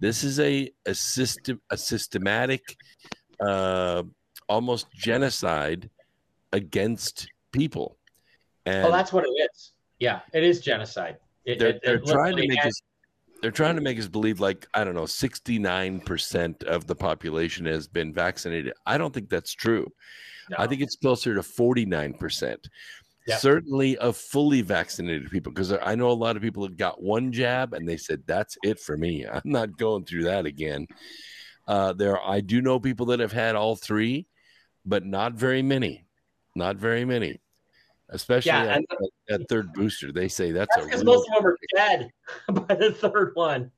This 0.00 0.22
is 0.22 0.38
a 0.38 0.70
a 0.86 0.94
system 0.94 1.60
a 1.70 1.76
systematic 1.76 2.62
uh, 3.40 4.04
almost 4.48 4.86
genocide 4.94 5.90
against 6.52 7.28
people. 7.52 7.98
And 8.64 8.86
oh, 8.86 8.92
that's 8.92 9.12
what 9.12 9.24
it 9.24 9.32
is. 9.50 9.72
Yeah, 9.98 10.20
it 10.32 10.44
is 10.44 10.60
genocide. 10.60 11.16
It, 11.44 11.58
they're, 11.58 11.68
it- 11.70 11.76
it 11.76 11.82
they're 11.84 11.98
trying 12.14 12.36
to 12.36 12.46
make 12.46 12.58
has- 12.62 12.68
us 12.68 12.82
they're 13.42 13.50
trying 13.50 13.74
to 13.74 13.82
make 13.82 13.98
us 13.98 14.06
believe 14.06 14.38
like 14.38 14.68
i 14.72 14.84
don't 14.84 14.94
know 14.94 15.02
69% 15.02 16.62
of 16.62 16.86
the 16.86 16.94
population 16.94 17.66
has 17.66 17.88
been 17.88 18.14
vaccinated. 18.14 18.72
I 18.86 18.96
don't 18.98 19.12
think 19.12 19.28
that's 19.28 19.52
true. 19.52 19.90
I 20.58 20.66
think 20.66 20.80
it's 20.82 20.96
closer 20.96 21.34
to 21.34 21.40
49% 21.40 22.56
Yep. 23.26 23.38
certainly 23.40 23.96
of 23.98 24.16
fully 24.16 24.62
vaccinated 24.62 25.30
people 25.30 25.52
because 25.52 25.72
i 25.72 25.94
know 25.94 26.10
a 26.10 26.12
lot 26.12 26.34
of 26.36 26.42
people 26.42 26.64
have 26.64 26.76
got 26.76 27.00
one 27.00 27.30
jab 27.30 27.72
and 27.72 27.88
they 27.88 27.96
said 27.96 28.22
that's 28.26 28.56
it 28.64 28.80
for 28.80 28.96
me 28.96 29.24
i'm 29.32 29.42
not 29.44 29.76
going 29.78 30.04
through 30.04 30.24
that 30.24 30.44
again 30.44 30.86
uh, 31.68 31.92
there 31.92 32.20
i 32.26 32.40
do 32.40 32.60
know 32.60 32.80
people 32.80 33.06
that 33.06 33.20
have 33.20 33.30
had 33.32 33.54
all 33.54 33.76
three 33.76 34.26
but 34.84 35.04
not 35.06 35.34
very 35.34 35.62
many 35.62 36.04
not 36.56 36.76
very 36.76 37.04
many 37.04 37.40
especially 38.08 38.48
Yeah, 38.50 38.78
at, 38.78 38.82
at 39.30 39.48
third 39.48 39.72
booster 39.72 40.10
they 40.10 40.26
say 40.28 40.50
that's, 40.50 40.76
because 40.84 41.04
most 41.04 41.28
of 41.30 41.36
them 41.36 41.46
are 41.46 41.58
dead 41.76 42.10
by 42.48 42.74
the 42.74 42.92
third 42.92 43.30
one. 43.34 43.70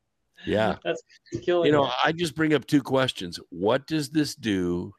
yeah 0.46 0.76
That's 0.84 1.02
killing 1.42 1.66
you 1.66 1.72
know 1.72 1.84
it. 1.84 1.92
i 2.02 2.12
just 2.12 2.34
bring 2.34 2.54
up 2.54 2.66
two 2.66 2.82
questions 2.82 3.38
what 3.50 3.86
does 3.86 4.08
this 4.08 4.34
do 4.34 4.92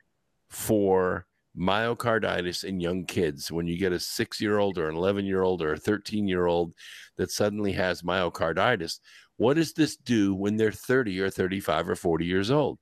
for 0.50 1.26
myocarditis 1.58 2.64
in 2.64 2.80
young 2.80 3.06
kids 3.06 3.52
when 3.52 3.68
you 3.68 3.78
get 3.78 3.92
a 3.94 4.00
six 4.00 4.42
year 4.42 4.58
old 4.58 4.78
or 4.78 4.90
an 4.90 4.96
11 4.96 5.26
year 5.26 5.42
old 5.42 5.62
or 5.62 5.74
a 5.74 5.78
13 5.78 6.28
year 6.28 6.46
old 6.46 6.74
that 7.18 7.32
suddenly 7.32 7.72
has 7.72 8.02
myocarditis 8.02 9.00
what 9.38 9.56
does 9.56 9.74
this 9.74 9.96
do 9.98 10.34
when 10.34 10.58
they're 10.58 10.72
30 10.72 11.20
or 11.22 11.30
35 11.30 11.90
or 11.90 11.96
40 11.96 12.26
years 12.26 12.52
old 12.52 12.80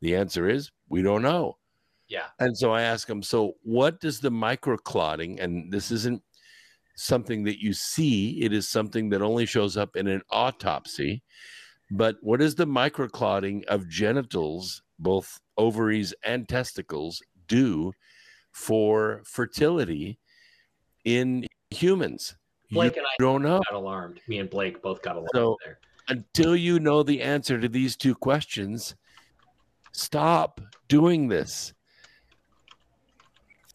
the 0.00 0.16
answer 0.16 0.48
is 0.48 0.70
we 0.88 1.02
don't 1.02 1.22
know 1.22 1.58
Yeah. 2.08 2.26
and 2.38 2.56
so 2.56 2.72
i 2.72 2.82
ask 2.82 3.06
them 3.06 3.22
so 3.22 3.54
what 3.62 4.00
does 4.00 4.20
the 4.20 4.30
microclotting 4.30 5.40
and 5.40 5.72
this 5.72 5.90
isn't 5.90 6.22
something 6.96 7.44
that 7.44 7.60
you 7.60 7.72
see 7.72 8.42
it 8.42 8.52
is 8.52 8.68
something 8.68 9.10
that 9.10 9.20
only 9.22 9.46
shows 9.46 9.76
up 9.76 9.96
in 9.96 10.06
an 10.06 10.22
autopsy 10.30 11.22
but 11.90 12.16
what 12.22 12.40
is 12.40 12.54
the 12.54 12.66
microclotting 12.66 13.64
of 13.66 13.88
genitals, 13.88 14.82
both 14.98 15.38
ovaries 15.56 16.14
and 16.24 16.48
testicles, 16.48 17.22
do 17.46 17.92
for 18.54 19.20
fertility 19.26 20.18
in 21.04 21.46
humans? 21.70 22.36
Blake 22.70 22.96
you 22.96 23.02
and 23.02 23.06
I 23.06 23.22
don't 23.22 23.42
know. 23.42 23.60
got 23.70 23.76
alarmed. 23.78 24.20
Me 24.26 24.38
and 24.38 24.48
Blake 24.48 24.80
both 24.80 25.02
got 25.02 25.16
alarmed 25.16 25.28
So- 25.34 25.58
there. 25.64 25.78
Until 26.08 26.54
you 26.54 26.80
know 26.80 27.02
the 27.02 27.22
answer 27.22 27.58
to 27.58 27.66
these 27.68 27.96
two 27.96 28.14
questions, 28.14 28.94
stop 29.92 30.60
doing 30.88 31.28
this. 31.28 31.72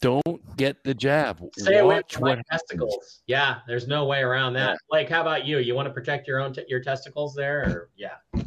Don't 0.00 0.56
get 0.56 0.82
the 0.84 0.94
jab. 0.94 1.40
Stay 1.58 1.78
away 1.78 2.00
from 2.08 2.22
my 2.22 2.28
what 2.30 2.38
happens. 2.38 2.46
testicles. 2.62 3.22
Yeah, 3.26 3.58
there's 3.66 3.86
no 3.88 4.06
way 4.06 4.20
around 4.20 4.54
that. 4.54 4.70
Yeah. 4.70 4.76
Blake, 4.88 5.08
how 5.10 5.20
about 5.22 5.44
you? 5.44 5.58
You 5.58 5.74
want 5.74 5.88
to 5.88 5.92
protect 5.92 6.26
your 6.28 6.40
own 6.40 6.52
te- 6.54 6.64
your 6.68 6.80
testicles 6.80 7.34
there? 7.34 7.62
Or 7.64 7.90
yeah. 7.96 8.44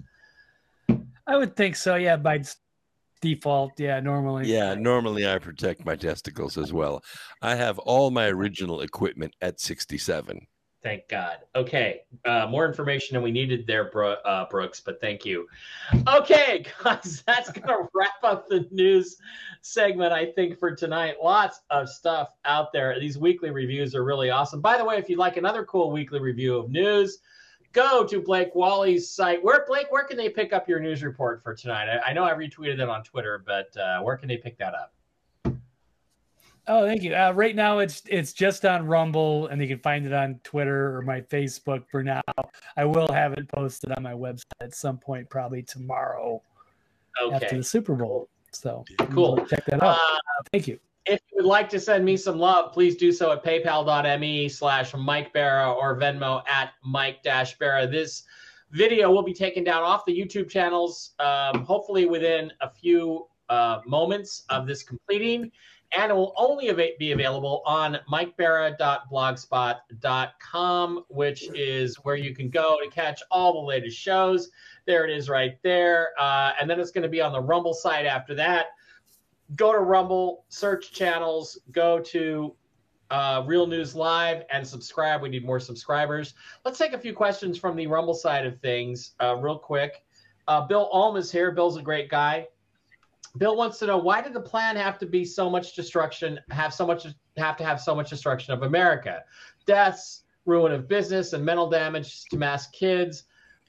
I 1.28 1.38
would 1.38 1.56
think 1.56 1.76
so. 1.76 1.96
Yeah, 1.96 2.16
by 2.16 2.38
s- 2.38 2.56
default. 3.24 3.80
Yeah, 3.80 4.02
normally. 4.02 4.52
Yeah, 4.52 4.76
normally 4.76 5.26
I 5.26 5.40
protect 5.40 5.86
my 5.86 5.96
testicles 5.96 6.58
as 6.58 6.74
well. 6.74 7.02
I 7.42 7.56
have 7.56 7.80
all 7.80 8.12
my 8.12 8.28
original 8.28 8.82
equipment 8.82 9.34
at 9.42 9.62
67. 9.62 10.46
Thank 10.84 11.08
God. 11.08 11.38
Okay, 11.56 12.02
uh, 12.26 12.46
more 12.50 12.68
information 12.68 13.14
than 13.14 13.24
we 13.24 13.32
needed 13.32 13.66
there, 13.66 13.90
Bro- 13.90 14.18
uh, 14.26 14.50
Brooks. 14.50 14.82
But 14.82 15.00
thank 15.00 15.24
you. 15.26 15.48
Okay, 16.10 16.66
guys, 16.84 17.24
that's 17.26 17.50
gonna 17.54 17.88
wrap 17.94 18.22
up 18.22 18.50
the 18.50 18.68
news 18.70 19.16
segment. 19.62 20.12
I 20.12 20.26
think 20.34 20.60
for 20.60 20.76
tonight. 20.76 21.16
Lots 21.24 21.62
of 21.70 21.88
stuff 21.88 22.28
out 22.44 22.74
there. 22.74 23.00
These 23.00 23.18
weekly 23.18 23.50
reviews 23.50 23.96
are 23.96 24.04
really 24.04 24.30
awesome. 24.30 24.60
By 24.60 24.78
the 24.78 24.84
way, 24.84 24.98
if 24.98 25.08
you'd 25.08 25.20
like 25.20 25.38
another 25.38 25.64
cool 25.64 25.90
weekly 25.90 26.20
review 26.20 26.58
of 26.58 26.70
news, 26.70 27.20
go 27.74 28.06
to 28.06 28.22
Blake 28.22 28.56
Wally's 28.56 29.10
site. 29.10 29.44
Where 29.44 29.66
Blake, 29.68 29.92
where 29.92 30.04
can 30.04 30.18
they 30.18 30.30
pick 30.30 30.54
up 30.54 30.70
your 30.70 30.80
news 30.80 31.04
report 31.04 31.44
for 31.44 31.54
tonight? 31.54 31.90
I, 31.90 32.12
I 32.12 32.14
know 32.14 32.24
I 32.24 32.34
retweeted 32.34 32.80
it 32.80 32.90
on 32.90 33.04
Twitter, 33.04 33.44
but 33.46 33.76
uh, 33.76 34.02
where 34.02 34.16
can 34.16 34.28
they 34.28 34.38
pick 34.38 34.58
that 34.60 34.74
up? 34.74 34.94
Oh, 36.66 36.86
thank 36.86 37.04
you. 37.04 37.14
Uh, 37.14 37.34
right 37.36 37.56
now, 37.56 37.80
it's 37.80 38.04
it's 38.08 38.32
just 38.32 38.64
on 38.64 38.88
Rumble, 38.88 39.48
and 39.48 39.62
you 39.62 39.68
can 39.68 39.80
find 39.80 40.06
it 40.06 40.14
on 40.14 40.40
Twitter 40.46 40.96
or 40.96 41.02
my 41.02 41.20
Facebook 41.20 41.84
for 41.92 42.04
now. 42.04 42.22
I 42.78 42.86
will 42.86 43.12
have 43.12 43.34
it 43.34 43.50
posted 43.50 43.92
on 43.92 44.04
my 44.04 44.14
website 44.14 44.44
at 44.62 44.74
some 44.74 44.98
point, 44.98 45.30
probably 45.30 45.62
tomorrow 45.62 46.42
after 47.34 47.58
the 47.58 47.64
Super 47.64 47.96
Bowl. 47.96 48.30
So 48.52 48.86
Cool. 49.12 49.46
Check 49.48 49.66
that 49.66 49.84
out. 49.84 49.98
Uh, 50.00 50.20
thank 50.52 50.68
you. 50.68 50.80
If 51.06 51.20
you 51.32 51.38
would 51.38 51.46
like 51.46 51.70
to 51.70 51.80
send 51.82 52.04
me 52.06 52.16
some 52.16 52.40
love, 52.40 52.72
please 52.72 52.96
do 52.96 53.12
so 53.12 53.34
at 53.34 53.44
paypal.me 53.44 54.48
slash 54.48 54.94
Mike 54.96 55.34
Barra 55.34 55.74
or 55.74 56.00
Venmo 56.00 56.42
at 56.48 56.70
Mike 56.84 57.22
Dash 57.24 57.58
Barra. 57.58 57.86
This 57.86 58.24
video 58.72 59.12
will 59.12 59.24
be 59.24 59.34
taken 59.34 59.66
down 59.66 59.84
off 59.84 60.06
the 60.06 60.18
YouTube 60.18 60.50
channels, 60.50 61.12
um, 61.20 61.66
hopefully 61.66 62.06
within 62.06 62.54
a 62.62 62.70
few 62.70 63.28
uh, 63.50 63.82
moments 63.86 64.44
of 64.50 64.66
this 64.66 64.82
completing. 64.82 65.52
And 65.96 66.10
it 66.10 66.16
will 66.16 66.34
only 66.38 66.70
ava- 66.70 66.96
be 66.98 67.12
available 67.12 67.62
on 67.66 68.00
mikebarra.blogspot.com, 68.12 71.06
which 71.10 71.50
is 71.54 71.96
where 71.98 72.16
you 72.16 72.34
can 72.34 72.50
go 72.50 72.80
to 72.82 72.90
catch 72.90 73.22
all 73.30 73.54
the 73.54 73.60
latest 73.60 74.00
shows. 74.00 74.50
There 74.88 75.06
it 75.06 75.16
is 75.16 75.30
right 75.30 75.60
there. 75.64 76.12
Uh, 76.18 76.54
and 76.60 76.68
then 76.70 76.80
it's 76.80 76.92
going 76.92 77.04
to 77.04 77.10
be 77.10 77.22
on 77.22 77.34
the 77.34 77.42
Rumble 77.42 77.74
site 77.74 78.06
after 78.06 78.34
that 78.36 78.68
go 79.56 79.72
to 79.72 79.80
Rumble, 79.80 80.46
search 80.50 80.92
channels, 80.92 81.60
go 81.72 82.00
to 82.00 82.56
uh, 83.10 83.44
Real 83.46 83.68
News 83.68 83.96
Live, 83.96 84.44
and 84.52 84.68
subscribe. 84.68 85.22
We 85.22 85.30
need 85.30 85.46
more 85.46 85.60
subscribers. 85.60 86.34
Let's 86.66 86.78
take 86.78 86.94
a 86.94 86.98
few 86.98 87.14
questions 87.14 87.58
from 87.58 87.76
the 87.76 87.88
Rumble 87.88 88.14
side 88.14 88.46
of 88.46 88.60
things, 88.60 89.12
uh, 89.22 89.36
real 89.36 89.58
quick. 89.58 90.04
Uh, 90.48 90.62
Bill 90.62 90.90
Ulm 90.92 91.16
is 91.16 91.32
here. 91.32 91.52
Bill's 91.52 91.78
a 91.78 91.82
great 91.82 92.10
guy. 92.10 92.48
Bill 93.38 93.56
wants 93.56 93.80
to 93.80 93.88
know 93.88 93.98
why 93.98 94.22
did 94.22 94.34
the 94.34 94.42
plan 94.42 94.76
have 94.76 95.00
to 95.00 95.06
be 95.06 95.26
so 95.26 95.50
much 95.50 95.76
destruction, 95.76 96.40
have 96.52 96.74
so 96.74 96.86
much, 96.86 97.08
have 97.38 97.58
to 97.58 97.64
have 97.64 97.82
so 97.82 97.96
much 97.96 98.10
destruction 98.10 98.54
of 98.54 98.64
America, 98.64 99.24
deaths, 99.66 100.24
ruin 100.46 100.72
of 100.72 100.88
business, 100.88 101.34
and 101.34 101.44
mental 101.44 101.70
damage 101.70 102.26
to 102.26 102.38
mass 102.38 102.68
kids 102.68 103.24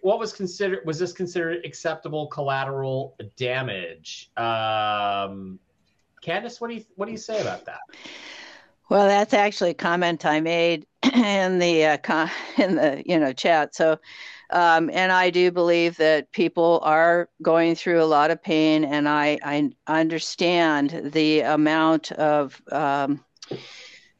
what 0.04 0.18
was 0.18 0.34
considered 0.34 0.80
was 0.84 0.98
this 0.98 1.14
considered 1.14 1.64
acceptable 1.64 2.26
collateral 2.26 3.16
damage 3.36 4.30
um 4.36 5.58
candace 6.24 6.60
what 6.60 6.68
do 6.68 6.76
you 6.76 6.84
what 6.96 7.06
do 7.06 7.12
you 7.12 7.18
say 7.18 7.40
about 7.40 7.64
that 7.66 7.80
Well, 8.90 9.06
that's 9.06 9.34
actually 9.34 9.70
a 9.70 9.74
comment 9.74 10.24
I 10.26 10.40
made 10.40 10.86
in 11.14 11.58
the 11.58 11.84
uh, 11.84 11.96
con- 11.98 12.30
in 12.58 12.76
the 12.76 13.02
you 13.04 13.18
know 13.18 13.32
chat. 13.32 13.74
So, 13.74 13.98
um, 14.50 14.90
and 14.92 15.10
I 15.12 15.30
do 15.30 15.50
believe 15.50 15.96
that 15.96 16.32
people 16.32 16.80
are 16.82 17.28
going 17.42 17.74
through 17.74 18.02
a 18.02 18.04
lot 18.04 18.30
of 18.30 18.42
pain, 18.42 18.84
and 18.84 19.08
I 19.08 19.38
I 19.42 19.70
understand 19.86 21.12
the 21.12 21.40
amount 21.40 22.12
of 22.12 22.60
um, 22.72 23.24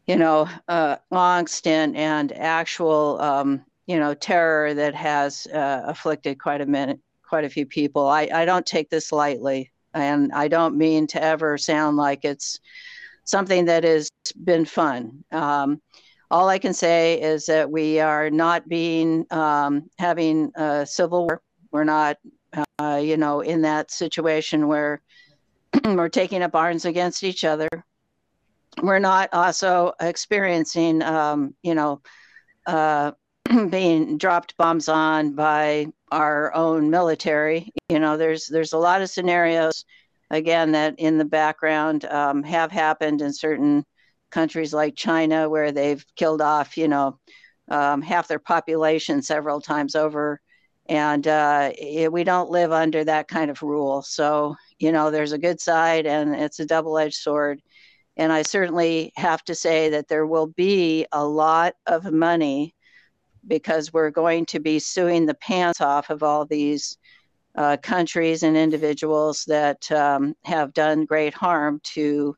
you 0.07 0.17
know 0.17 0.49
uh, 0.69 0.97
angst 1.13 1.67
and 1.67 1.97
and 1.97 2.33
actual 2.33 3.21
um, 3.21 3.65
you 3.87 3.99
know 3.99 4.15
terror 4.15 4.75
that 4.75 4.95
has 4.95 5.47
uh, 5.47 5.83
afflicted 5.87 6.39
quite 6.39 6.61
a 6.61 6.67
minute 6.67 7.01
quite 7.23 7.45
a 7.45 7.51
few 7.51 7.67
people. 7.67 8.07
I 8.07 8.29
I 8.33 8.45
don't 8.45 8.67
take 8.67 8.91
this 8.91 9.13
lightly, 9.13 9.71
and 9.95 10.33
I 10.33 10.49
don't 10.49 10.77
mean 10.77 11.07
to 11.09 11.23
ever 11.23 11.57
sound 11.57 11.97
like 11.97 12.25
it's 12.25 12.61
something 13.25 13.65
that 13.67 13.85
has 13.85 14.11
been 14.45 14.65
fun. 14.65 15.25
Um, 15.33 15.81
all 16.31 16.49
I 16.49 16.59
can 16.59 16.75
say 16.75 17.21
is 17.21 17.47
that 17.47 17.71
we 17.71 18.01
are 18.01 18.31
not 18.31 18.69
being 18.69 19.27
um, 19.31 19.89
having 19.99 20.51
a 20.57 20.85
civil 20.87 21.27
war. 21.27 21.43
We're 21.71 21.85
not, 21.85 22.19
uh, 22.79 23.01
you 23.03 23.17
know, 23.17 23.41
in 23.41 23.63
that 23.63 23.91
situation 23.91 24.69
where 24.69 25.01
we're 25.85 26.09
taking 26.09 26.43
up 26.43 26.55
arms 26.55 26.85
against 26.85 27.23
each 27.23 27.45
other. 27.45 27.69
We're 28.83 28.99
not 28.99 29.29
also 29.33 29.93
experiencing, 30.01 31.03
um, 31.03 31.55
you 31.63 31.75
know, 31.75 32.01
uh, 32.67 33.13
being 33.71 34.19
dropped 34.19 34.57
bombs 34.57 34.89
on 34.89 35.35
by 35.35 35.87
our 36.11 36.55
own 36.55 36.91
military. 36.91 37.71
You 37.89 37.99
know, 37.99 38.17
there's 38.17 38.47
there's 38.47 38.73
a 38.73 38.79
lot 38.79 39.03
of 39.03 39.11
scenarios 39.11 39.85
again 40.31 40.73
that 40.73 40.95
in 40.99 41.19
the 41.19 41.25
background 41.25 42.05
um, 42.07 42.43
have 42.43 42.71
happened 42.71 43.21
in 43.21 43.33
certain 43.33 43.85
countries 44.31 44.73
like 44.73 44.97
China 44.97 45.49
where 45.49 45.73
they've 45.73 46.05
killed 46.17 46.41
off, 46.41 46.77
you 46.77 46.89
know, 46.89 47.19
um, 47.71 48.03
half 48.03 48.29
their 48.29 48.39
population 48.39 49.23
several 49.23 49.61
times 49.61 49.95
over. 49.95 50.41
And 50.87 51.27
uh, 51.27 51.73
it, 51.79 52.13
we 52.13 52.25
don't 52.25 52.51
live 52.51 52.73
under 52.73 53.05
that 53.05 53.29
kind 53.29 53.51
of 53.51 53.63
rule. 53.63 54.03
So, 54.03 54.57
you 54.79 54.93
know, 54.93 55.11
there's 55.11 55.33
a 55.33 55.39
good 55.39 55.61
side 55.61 56.07
and 56.07 56.35
it's 56.35 56.61
a 56.61 56.67
double 56.67 56.99
edged 56.99 57.17
sword. 57.17 57.61
And 58.17 58.33
I 58.33 58.43
certainly 58.43 59.13
have 59.17 59.43
to 59.45 59.55
say 59.55 59.91
that 59.91 60.09
there 60.09 60.27
will 60.27 60.47
be 60.47 61.07
a 61.11 61.25
lot 61.25 61.75
of 61.87 62.13
money 62.13 62.75
because 63.47 63.93
we're 63.93 64.11
going 64.11 64.47
to 64.47 64.61
be 64.61 64.79
suing 64.79 65.27
the 65.27 65.35
pants 65.35 65.81
off 65.81 66.11
of 66.11 66.23
all 66.23 66.45
these 66.45 66.99
uh, 67.57 67.77
countries 67.83 68.43
and 68.43 68.57
individuals 68.57 69.45
that 69.47 69.91
um, 69.93 70.35
have 70.45 70.73
done 70.75 71.05
great 71.05 71.35
harm 71.35 71.81
to 71.85 72.37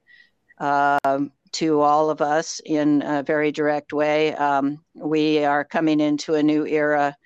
uh, 0.58 1.18
to 1.52 1.80
all 1.80 2.10
of 2.10 2.20
us 2.20 2.60
in 2.66 3.02
a 3.02 3.22
very 3.22 3.50
direct 3.50 3.92
way. 3.92 4.34
Um, 4.34 4.84
we 4.94 5.44
are 5.44 5.64
coming 5.64 6.00
into 6.00 6.34
a 6.34 6.42
new 6.42 6.66
era 6.66 7.16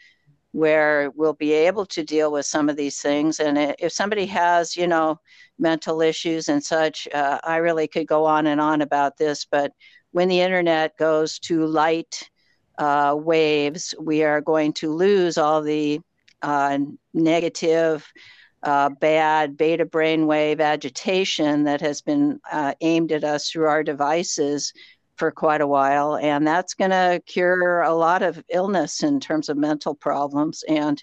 where 0.53 1.11
we'll 1.15 1.35
be 1.35 1.53
able 1.53 1.87
to 1.87 2.03
deal 2.03 2.33
with 2.33 2.45
some 2.47 2.69
of 2.69 2.77
these 2.77 3.01
things. 3.01 3.41
And 3.41 3.57
if 3.79 3.93
somebody 3.93 4.27
has, 4.27 4.77
you 4.77 4.87
know, 4.87 5.21
mental 5.59 6.01
issues 6.01 6.49
and 6.49 6.63
such, 6.63 7.09
uh, 7.15 7.39
I 7.45 7.57
really 7.57 7.87
could 7.87 8.07
go 8.07 8.25
on 8.25 8.47
and 8.47 8.61
on 8.61 8.83
about 8.83 9.17
this. 9.17 9.45
But 9.45 9.73
when 10.13 10.29
the 10.29 10.41
internet 10.41 10.97
goes 10.97 11.39
to 11.41 11.67
light 11.67 12.29
uh, 12.81 13.15
waves, 13.15 13.95
we 14.01 14.25
are 14.25 14.41
going 14.41 14.73
to 14.73 14.91
lose 14.91 15.37
all 15.37 15.61
the 15.61 16.01
uh, 16.41 16.79
negative, 17.13 18.11
uh, 18.63 18.89
bad 18.89 19.57
beta 19.57 19.85
brainwave 19.85 20.61
agitation 20.61 21.65
that 21.65 21.83
has 21.83 22.01
been 22.01 22.41
uh, 22.51 22.73
aimed 22.81 23.13
at 23.13 23.23
us 23.23 23.51
through 23.51 23.67
our 23.67 23.83
devices 23.83 24.73
for 25.17 25.31
quite 25.31 25.61
a 25.61 25.67
while. 25.67 26.17
And 26.17 26.47
that's 26.47 26.73
going 26.73 26.91
to 26.91 27.23
cure 27.27 27.83
a 27.83 27.93
lot 27.93 28.23
of 28.23 28.43
illness 28.49 29.03
in 29.03 29.21
terms 29.21 29.51
of 29.51 29.59
mental 29.59 29.95
problems. 29.95 30.65
And, 30.67 31.03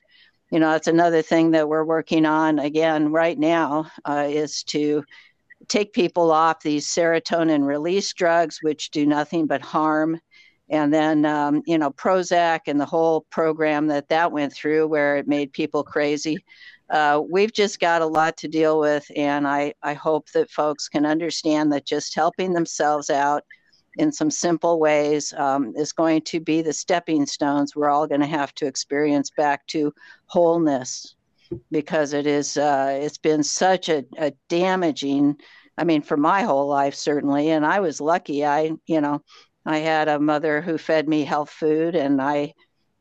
you 0.50 0.60
know, 0.60 0.72
that's 0.72 0.88
another 0.88 1.22
thing 1.22 1.52
that 1.52 1.70
we're 1.70 1.86
working 1.86 2.26
on 2.26 2.58
again 2.58 3.12
right 3.12 3.38
now 3.38 3.92
uh, 4.04 4.26
is 4.28 4.64
to 4.64 5.04
take 5.68 5.94
people 5.94 6.32
off 6.32 6.64
these 6.64 6.88
serotonin 6.88 7.64
release 7.64 8.12
drugs, 8.14 8.64
which 8.64 8.90
do 8.90 9.06
nothing 9.06 9.46
but 9.46 9.62
harm 9.62 10.20
and 10.70 10.94
then 10.94 11.26
um, 11.26 11.64
you 11.66 11.78
know 11.78 11.92
Prozac 11.92 12.62
and 12.68 12.80
the 12.80 12.86
whole 12.86 13.22
program 13.30 13.88
that 13.88 14.10
that 14.10 14.32
went 14.32 14.54
through, 14.54 14.88
where 14.88 15.18
it 15.18 15.28
made 15.28 15.54
people 15.54 15.84
crazy. 15.84 16.44
Uh, 16.90 17.22
we've 17.30 17.52
just 17.52 17.80
got 17.80 18.02
a 18.02 18.06
lot 18.06 18.38
to 18.38 18.48
deal 18.48 18.80
with, 18.80 19.06
and 19.16 19.48
I 19.48 19.74
I 19.84 19.94
hope 19.94 20.32
that 20.32 20.50
folks 20.50 20.88
can 20.88 21.06
understand 21.06 21.72
that 21.72 21.86
just 21.86 22.16
helping 22.16 22.54
themselves 22.54 23.10
out 23.10 23.44
in 23.98 24.12
some 24.12 24.30
simple 24.30 24.80
ways 24.80 25.34
um, 25.34 25.74
is 25.76 25.92
going 25.92 26.22
to 26.22 26.40
be 26.40 26.62
the 26.62 26.74
stepping 26.74 27.26
stones 27.26 27.76
we're 27.76 27.90
all 27.90 28.08
going 28.08 28.22
to 28.22 28.28
have 28.28 28.54
to 28.54 28.68
experience 28.68 29.32
back 29.36 29.66
to 29.68 29.94
wholeness, 30.28 31.16
because 31.72 32.14
it 32.14 32.28
is 32.28 32.58
uh, 32.58 32.98
it's 33.02 33.18
been 33.18 33.44
such 33.44 33.90
a, 33.90 34.06
a 34.18 34.32
damaging. 34.50 35.36
I 35.80 35.84
mean, 35.84 36.02
for 36.02 36.18
my 36.18 36.42
whole 36.42 36.68
life, 36.68 36.96
certainly. 36.96 37.52
And 37.52 37.64
I 37.64 37.80
was 37.82 38.02
lucky. 38.02 38.44
I, 38.44 38.72
you 38.88 39.00
know, 39.00 39.22
I 39.68 39.80
had 39.80 40.08
a 40.08 40.18
mother 40.18 40.62
who 40.62 40.78
fed 40.78 41.10
me 41.10 41.26
health 41.26 41.50
food, 41.50 41.94
and 41.94 42.22
I, 42.22 42.54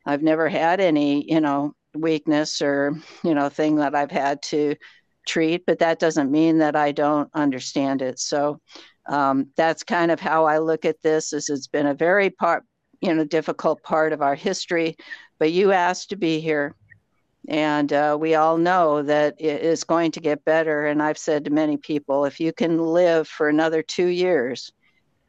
I've 0.04 0.22
never 0.22 0.48
had 0.48 0.80
any, 0.80 1.30
you 1.32 1.40
know, 1.40 1.74
weakness 1.94 2.60
or 2.60 2.94
you 3.22 3.34
know 3.34 3.48
thing 3.48 3.76
that 3.76 3.94
I've 3.94 4.10
had 4.10 4.42
to 4.46 4.74
treat. 5.28 5.64
But 5.64 5.78
that 5.78 6.00
doesn't 6.00 6.30
mean 6.30 6.58
that 6.58 6.74
I 6.74 6.90
don't 6.90 7.30
understand 7.34 8.02
it. 8.02 8.18
So 8.18 8.60
um, 9.08 9.46
that's 9.56 9.84
kind 9.84 10.10
of 10.10 10.18
how 10.18 10.44
I 10.46 10.58
look 10.58 10.84
at 10.84 11.00
this. 11.02 11.32
Is 11.32 11.48
it's 11.48 11.68
been 11.68 11.86
a 11.86 11.94
very 11.94 12.30
part, 12.30 12.64
you 13.00 13.14
know, 13.14 13.24
difficult 13.24 13.80
part 13.84 14.12
of 14.12 14.20
our 14.20 14.34
history. 14.34 14.96
But 15.38 15.52
you 15.52 15.70
asked 15.70 16.10
to 16.10 16.16
be 16.16 16.40
here, 16.40 16.74
and 17.46 17.92
uh, 17.92 18.18
we 18.18 18.34
all 18.34 18.58
know 18.58 19.04
that 19.04 19.36
it 19.38 19.62
is 19.62 19.84
going 19.84 20.10
to 20.12 20.20
get 20.20 20.44
better. 20.44 20.86
And 20.86 21.00
I've 21.00 21.18
said 21.18 21.44
to 21.44 21.50
many 21.52 21.76
people, 21.76 22.24
if 22.24 22.40
you 22.40 22.52
can 22.52 22.78
live 22.78 23.28
for 23.28 23.48
another 23.48 23.84
two 23.84 24.08
years 24.08 24.72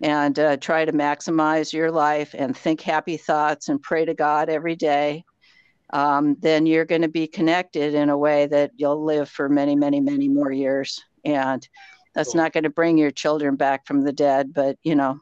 and 0.02 0.38
uh, 0.38 0.58
try 0.58 0.86
to 0.86 0.92
maximize 0.92 1.74
your 1.74 1.92
life 1.92 2.36
and 2.38 2.56
think 2.56 2.82
happy 2.82 3.18
thoughts 3.18 3.70
and 3.70 3.82
pray 3.82 4.06
to 4.06 4.14
God 4.14 4.50
every 4.50 4.76
day, 4.76 5.24
um, 5.92 6.36
then 6.40 6.66
you're 6.66 6.86
going 6.86 7.02
to 7.02 7.08
be 7.08 7.28
connected 7.28 7.94
in 7.94 8.10
a 8.10 8.18
way 8.18 8.46
that 8.48 8.72
you'll 8.76 9.04
live 9.04 9.30
for 9.30 9.50
many, 9.50 9.76
many, 9.76 10.00
many 10.00 10.28
more 10.28 10.52
years. 10.52 11.04
And 11.26 11.68
that's 12.14 12.34
cool. 12.34 12.42
not 12.42 12.54
going 12.54 12.64
to 12.64 12.70
bring 12.70 12.98
your 12.98 13.12
children 13.12 13.56
back 13.56 13.86
from 13.86 14.02
the 14.02 14.14
dead, 14.14 14.54
but 14.54 14.78
you 14.84 14.96
know, 14.96 15.20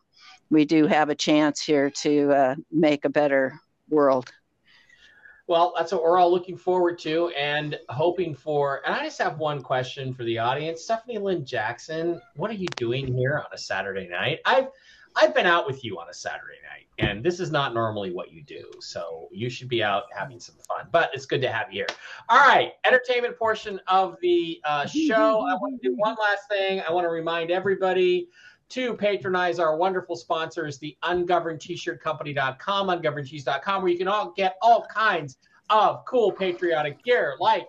we 0.50 0.66
do 0.66 0.88
have 0.88 1.10
a 1.10 1.16
chance 1.16 1.62
here 1.62 1.90
to 1.90 2.32
uh, 2.32 2.56
make 2.72 3.06
a 3.06 3.10
better 3.10 3.60
world. 3.90 4.32
Well, 5.48 5.74
that's 5.78 5.92
what 5.92 6.02
we're 6.02 6.18
all 6.18 6.32
looking 6.32 6.58
forward 6.58 6.98
to 7.00 7.30
and 7.30 7.78
hoping 7.90 8.34
for. 8.34 8.82
And 8.86 8.96
I 8.96 9.04
just 9.04 9.20
have 9.20 9.38
one 9.38 9.62
question 9.62 10.12
for 10.12 10.24
the 10.24 10.40
audience. 10.40 10.82
Stephanie 10.82 11.20
Lynn 11.20 11.46
Jackson, 11.46 12.20
what 12.36 12.50
are 12.50 12.56
you 12.56 12.68
doing 12.76 13.14
here 13.14 13.38
on 13.38 13.54
a 13.54 13.58
Saturday 13.58 14.08
night? 14.08 14.40
I've 14.46 14.70
I've 15.16 15.34
been 15.34 15.46
out 15.46 15.66
with 15.66 15.86
you 15.86 15.98
on 15.98 16.10
a 16.10 16.14
Saturday 16.14 16.58
night, 16.70 16.88
and 17.00 17.24
this 17.24 17.40
is 17.40 17.50
not 17.50 17.74
normally 17.74 18.12
what 18.12 18.34
you 18.34 18.44
do. 18.44 18.70
So 18.82 19.30
you 19.32 19.50
should 19.50 19.70
be 19.70 19.82
out 19.82 20.04
having 20.14 20.42
some 20.42 20.56
fun. 20.68 20.88
But 20.92 21.10
it's 21.14 21.26
good 21.26 21.42
to 21.42 21.50
have 21.50 21.72
you 21.72 21.80
here. 21.80 21.88
All 22.28 22.40
right, 22.40 22.74
entertainment 22.84 23.38
portion 23.38 23.80
of 23.88 24.18
the 24.22 24.60
uh, 24.66 24.86
show. 24.88 25.40
I 25.48 25.54
want 25.54 25.82
to 25.82 25.90
do 25.90 25.96
one 25.96 26.16
last 26.20 26.50
thing. 26.50 26.82
I 26.86 26.92
want 26.92 27.06
to 27.06 27.10
remind 27.10 27.50
everybody 27.50 28.28
to 28.70 28.96
patronize 28.96 29.60
our 29.60 29.78
wonderful 29.78 30.16
sponsors, 30.16 30.80
the 30.80 30.98
ungovernedtshirtcompany.com, 31.04 32.88
ungovernedtees.com, 32.88 33.82
where 33.82 33.92
you 33.92 33.98
can 33.98 34.08
all 34.08 34.32
get 34.36 34.58
all 34.62 34.86
kinds 34.86 35.38
of 35.70 36.04
cool 36.06 36.32
patriotic 36.32 37.04
gear 37.04 37.36
like 37.40 37.68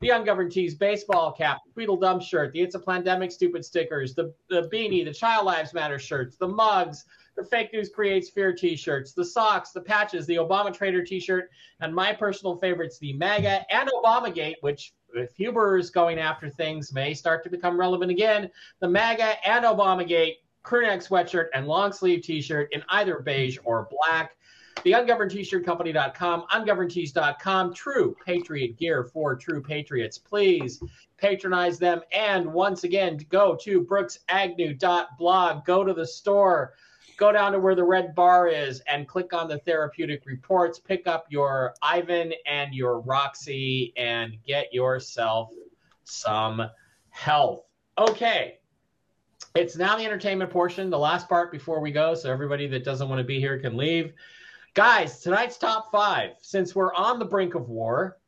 the 0.00 0.10
Ungoverned 0.10 0.52
Tees 0.52 0.76
baseball 0.76 1.32
cap, 1.32 1.58
the 1.66 1.72
Tweedledum 1.72 2.20
shirt, 2.20 2.52
the 2.52 2.60
It's 2.60 2.76
a 2.76 2.80
Pandemic 2.80 3.32
stupid 3.32 3.64
stickers, 3.64 4.14
the, 4.14 4.32
the 4.48 4.68
beanie, 4.72 5.04
the 5.04 5.12
Child 5.12 5.46
Lives 5.46 5.74
Matter 5.74 5.98
shirts, 5.98 6.36
the 6.36 6.46
mugs, 6.46 7.04
the 7.36 7.44
Fake 7.44 7.72
News 7.72 7.88
Creates 7.88 8.30
Fear 8.30 8.52
t 8.52 8.76
shirts, 8.76 9.12
the 9.12 9.24
socks, 9.24 9.72
the 9.72 9.80
patches, 9.80 10.26
the 10.26 10.36
Obama 10.36 10.72
Trader 10.72 11.04
t 11.04 11.18
shirt, 11.18 11.50
and 11.80 11.92
my 11.92 12.12
personal 12.12 12.56
favorites, 12.56 12.98
the 12.98 13.12
MAGA 13.14 13.64
and 13.72 13.90
Obamagate, 13.90 14.56
which 14.60 14.92
if 15.14 15.34
Huber's 15.34 15.90
going 15.90 16.18
after 16.18 16.50
things 16.50 16.92
may 16.92 17.14
start 17.14 17.42
to 17.44 17.50
become 17.50 17.78
relevant 17.78 18.10
again. 18.10 18.50
The 18.80 18.88
MAGA 18.88 19.46
and 19.48 19.64
Obamagate 19.64 20.36
crewneck 20.64 21.06
sweatshirt 21.06 21.46
and 21.54 21.66
long 21.66 21.92
sleeve 21.92 22.22
t-shirt 22.22 22.68
in 22.72 22.82
either 22.90 23.20
beige 23.20 23.58
or 23.64 23.88
black. 23.90 24.36
The 24.84 24.92
ungovernedtshirtcompany.com, 24.92 26.44
ungovernedtees.com, 26.52 27.74
true 27.74 28.16
patriot 28.24 28.76
gear 28.76 29.04
for 29.04 29.34
true 29.34 29.60
patriots. 29.60 30.18
Please 30.18 30.80
patronize 31.16 31.78
them. 31.78 32.00
And 32.12 32.52
once 32.52 32.84
again, 32.84 33.18
go 33.28 33.56
to 33.62 33.82
brooksagnew.blog, 33.82 35.64
go 35.64 35.84
to 35.84 35.92
the 35.92 36.06
store, 36.06 36.74
go 37.18 37.32
down 37.32 37.52
to 37.52 37.58
where 37.58 37.74
the 37.74 37.84
red 37.84 38.14
bar 38.14 38.48
is 38.48 38.80
and 38.86 39.06
click 39.06 39.34
on 39.34 39.48
the 39.48 39.58
therapeutic 39.58 40.24
reports. 40.24 40.78
Pick 40.78 41.06
up 41.06 41.26
your 41.28 41.74
Ivan 41.82 42.32
and 42.46 42.72
your 42.72 43.00
Roxy 43.00 43.92
and 43.96 44.38
get 44.46 44.72
yourself 44.72 45.52
some 46.04 46.62
health. 47.10 47.64
Okay. 47.98 48.58
It's 49.54 49.76
now 49.76 49.96
the 49.96 50.04
entertainment 50.04 50.50
portion, 50.50 50.88
the 50.88 50.98
last 50.98 51.28
part 51.28 51.50
before 51.50 51.80
we 51.80 51.90
go. 51.90 52.14
So 52.14 52.30
everybody 52.30 52.68
that 52.68 52.84
doesn't 52.84 53.08
want 53.08 53.18
to 53.18 53.24
be 53.24 53.40
here 53.40 53.58
can 53.58 53.76
leave. 53.76 54.12
Guys, 54.74 55.20
tonight's 55.20 55.58
top 55.58 55.90
five, 55.90 56.32
since 56.40 56.74
we're 56.74 56.94
on 56.94 57.18
the 57.18 57.24
brink 57.24 57.56
of 57.56 57.68
war, 57.68 58.18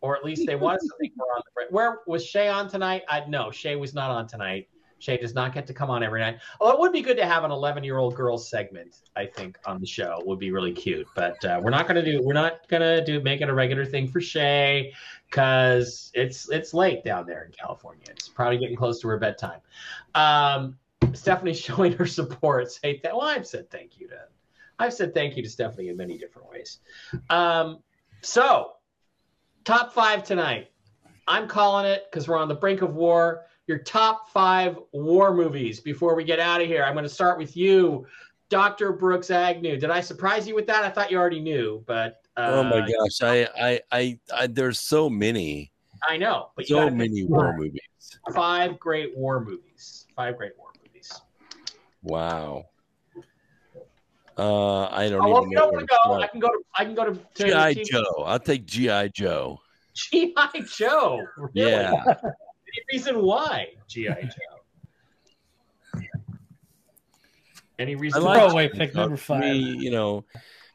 or 0.00 0.16
at 0.16 0.24
least 0.24 0.46
they 0.46 0.56
want 0.56 0.76
us 0.76 0.84
to 0.84 0.94
think 0.98 1.12
we're 1.16 1.26
on 1.26 1.42
the 1.44 1.50
brink. 1.54 1.70
Where 1.70 1.98
was 2.06 2.24
Shay 2.24 2.48
on 2.48 2.70
tonight? 2.70 3.02
I 3.10 3.24
no, 3.28 3.50
Shay 3.50 3.76
was 3.76 3.92
not 3.92 4.10
on 4.10 4.26
tonight. 4.26 4.68
Shay 4.98 5.16
does 5.18 5.34
not 5.34 5.52
get 5.52 5.66
to 5.66 5.74
come 5.74 5.90
on 5.90 6.02
every 6.02 6.20
night. 6.20 6.38
Oh, 6.60 6.70
it 6.70 6.78
would 6.78 6.92
be 6.92 7.02
good 7.02 7.16
to 7.18 7.26
have 7.26 7.44
an 7.44 7.50
11 7.50 7.84
year 7.84 7.98
old 7.98 8.14
girl 8.14 8.38
segment. 8.38 9.02
I 9.14 9.26
think 9.26 9.58
on 9.66 9.80
the 9.80 9.86
show 9.86 10.22
would 10.24 10.38
be 10.38 10.50
really 10.50 10.72
cute. 10.72 11.06
But 11.14 11.42
uh, 11.44 11.60
we're 11.62 11.70
not 11.70 11.86
gonna 11.86 12.04
do. 12.04 12.22
We're 12.22 12.32
not 12.32 12.66
gonna 12.68 13.04
do 13.04 13.20
make 13.20 13.40
it 13.40 13.48
a 13.48 13.54
regular 13.54 13.84
thing 13.84 14.08
for 14.08 14.20
Shay 14.20 14.92
because 15.30 16.10
it's 16.14 16.48
it's 16.50 16.72
late 16.72 17.04
down 17.04 17.26
there 17.26 17.44
in 17.44 17.52
California. 17.52 18.04
It's 18.08 18.28
probably 18.28 18.58
getting 18.58 18.76
close 18.76 19.00
to 19.00 19.08
her 19.08 19.18
bedtime. 19.18 19.60
Um, 20.14 20.78
Stephanie's 21.12 21.60
showing 21.60 21.92
her 21.92 22.06
support. 22.06 22.70
Say 22.70 23.00
that. 23.02 23.14
Well, 23.14 23.26
I've 23.26 23.46
said 23.46 23.70
thank 23.70 23.98
you 23.98 24.08
to. 24.08 24.18
I've 24.78 24.92
said 24.92 25.14
thank 25.14 25.36
you 25.36 25.42
to 25.42 25.48
Stephanie 25.48 25.88
in 25.88 25.96
many 25.96 26.18
different 26.18 26.50
ways. 26.50 26.80
Um, 27.30 27.78
so, 28.20 28.72
top 29.64 29.92
five 29.92 30.22
tonight. 30.22 30.70
I'm 31.28 31.48
calling 31.48 31.86
it 31.86 32.04
because 32.10 32.28
we're 32.28 32.36
on 32.36 32.48
the 32.48 32.54
brink 32.54 32.82
of 32.82 32.94
war 32.94 33.46
your 33.66 33.78
top 33.78 34.30
five 34.30 34.78
war 34.92 35.34
movies 35.34 35.80
before 35.80 36.14
we 36.14 36.24
get 36.24 36.38
out 36.38 36.60
of 36.60 36.66
here. 36.66 36.84
I'm 36.84 36.94
going 36.94 37.04
to 37.04 37.08
start 37.08 37.38
with 37.38 37.56
you, 37.56 38.06
Dr. 38.48 38.92
Brooks 38.92 39.30
Agnew. 39.30 39.76
Did 39.78 39.90
I 39.90 40.00
surprise 40.00 40.46
you 40.46 40.54
with 40.54 40.66
that? 40.68 40.84
I 40.84 40.90
thought 40.90 41.10
you 41.10 41.18
already 41.18 41.40
knew, 41.40 41.82
but 41.86 42.22
uh, 42.36 42.50
oh 42.52 42.62
my 42.64 42.80
gosh, 42.80 43.22
I, 43.22 43.48
I, 43.60 43.80
I, 43.90 44.18
I, 44.34 44.46
there's 44.46 44.78
so 44.78 45.10
many. 45.10 45.72
I 46.08 46.16
know, 46.16 46.50
but 46.54 46.66
so 46.66 46.90
many 46.90 47.24
war 47.24 47.56
movies. 47.56 47.80
Five 48.34 48.78
great 48.78 49.16
war 49.16 49.44
movies. 49.44 50.06
Five 50.14 50.36
great 50.36 50.52
war 50.58 50.68
movies. 50.84 51.12
Wow. 52.02 52.66
Uh, 54.38 54.84
I 54.88 55.08
don't 55.08 55.22
oh, 55.22 55.40
even 55.40 55.50
know. 55.50 55.70
Don't 55.70 55.88
go, 55.88 56.14
I 56.20 56.26
can 56.26 56.40
go 56.40 56.48
to. 56.48 56.62
I 56.76 56.84
can 56.84 56.94
go 56.94 57.14
to. 57.14 57.74
GI 57.74 57.84
Joe. 57.84 58.24
I'll 58.24 58.38
take 58.38 58.66
GI 58.66 59.10
Joe. 59.14 59.58
GI 59.94 60.34
Joe. 60.68 61.22
Really? 61.54 61.70
Yeah. 61.70 62.14
Reason 62.92 63.22
why 63.22 63.68
GI 63.88 64.08
Joe? 64.08 66.00
Any 67.78 67.94
reason? 67.94 68.22
I 68.22 68.24
why? 68.24 68.32
like 68.32 68.40
Throwaway 68.40 68.68
GI 68.68 68.78
pick 68.78 68.94
number 68.94 69.16
five. 69.16 69.40
me, 69.40 69.58
you 69.58 69.90
know, 69.90 70.24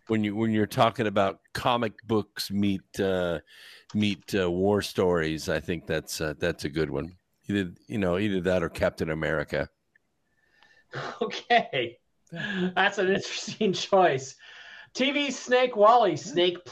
when 0.07 0.23
you 0.23 0.35
when 0.35 0.51
you're 0.51 0.67
talking 0.67 1.07
about 1.07 1.39
comic 1.53 1.93
books 2.05 2.51
meet 2.51 2.99
uh, 2.99 3.39
meet 3.93 4.35
uh, 4.35 4.51
war 4.51 4.81
stories, 4.81 5.49
I 5.49 5.59
think 5.59 5.87
that's 5.87 6.21
uh, 6.21 6.33
that's 6.37 6.65
a 6.65 6.69
good 6.69 6.89
one. 6.89 7.15
Either 7.47 7.71
you 7.87 7.97
know 7.97 8.17
either 8.17 8.41
that 8.41 8.63
or 8.63 8.69
Captain 8.69 9.09
America. 9.09 9.69
Okay, 11.21 11.97
that's 12.75 12.97
an 12.97 13.07
interesting 13.07 13.71
choice. 13.89 14.35
TV 14.93 15.31
Snake 15.31 15.77
Wally, 15.77 16.17
Snake 16.17 16.65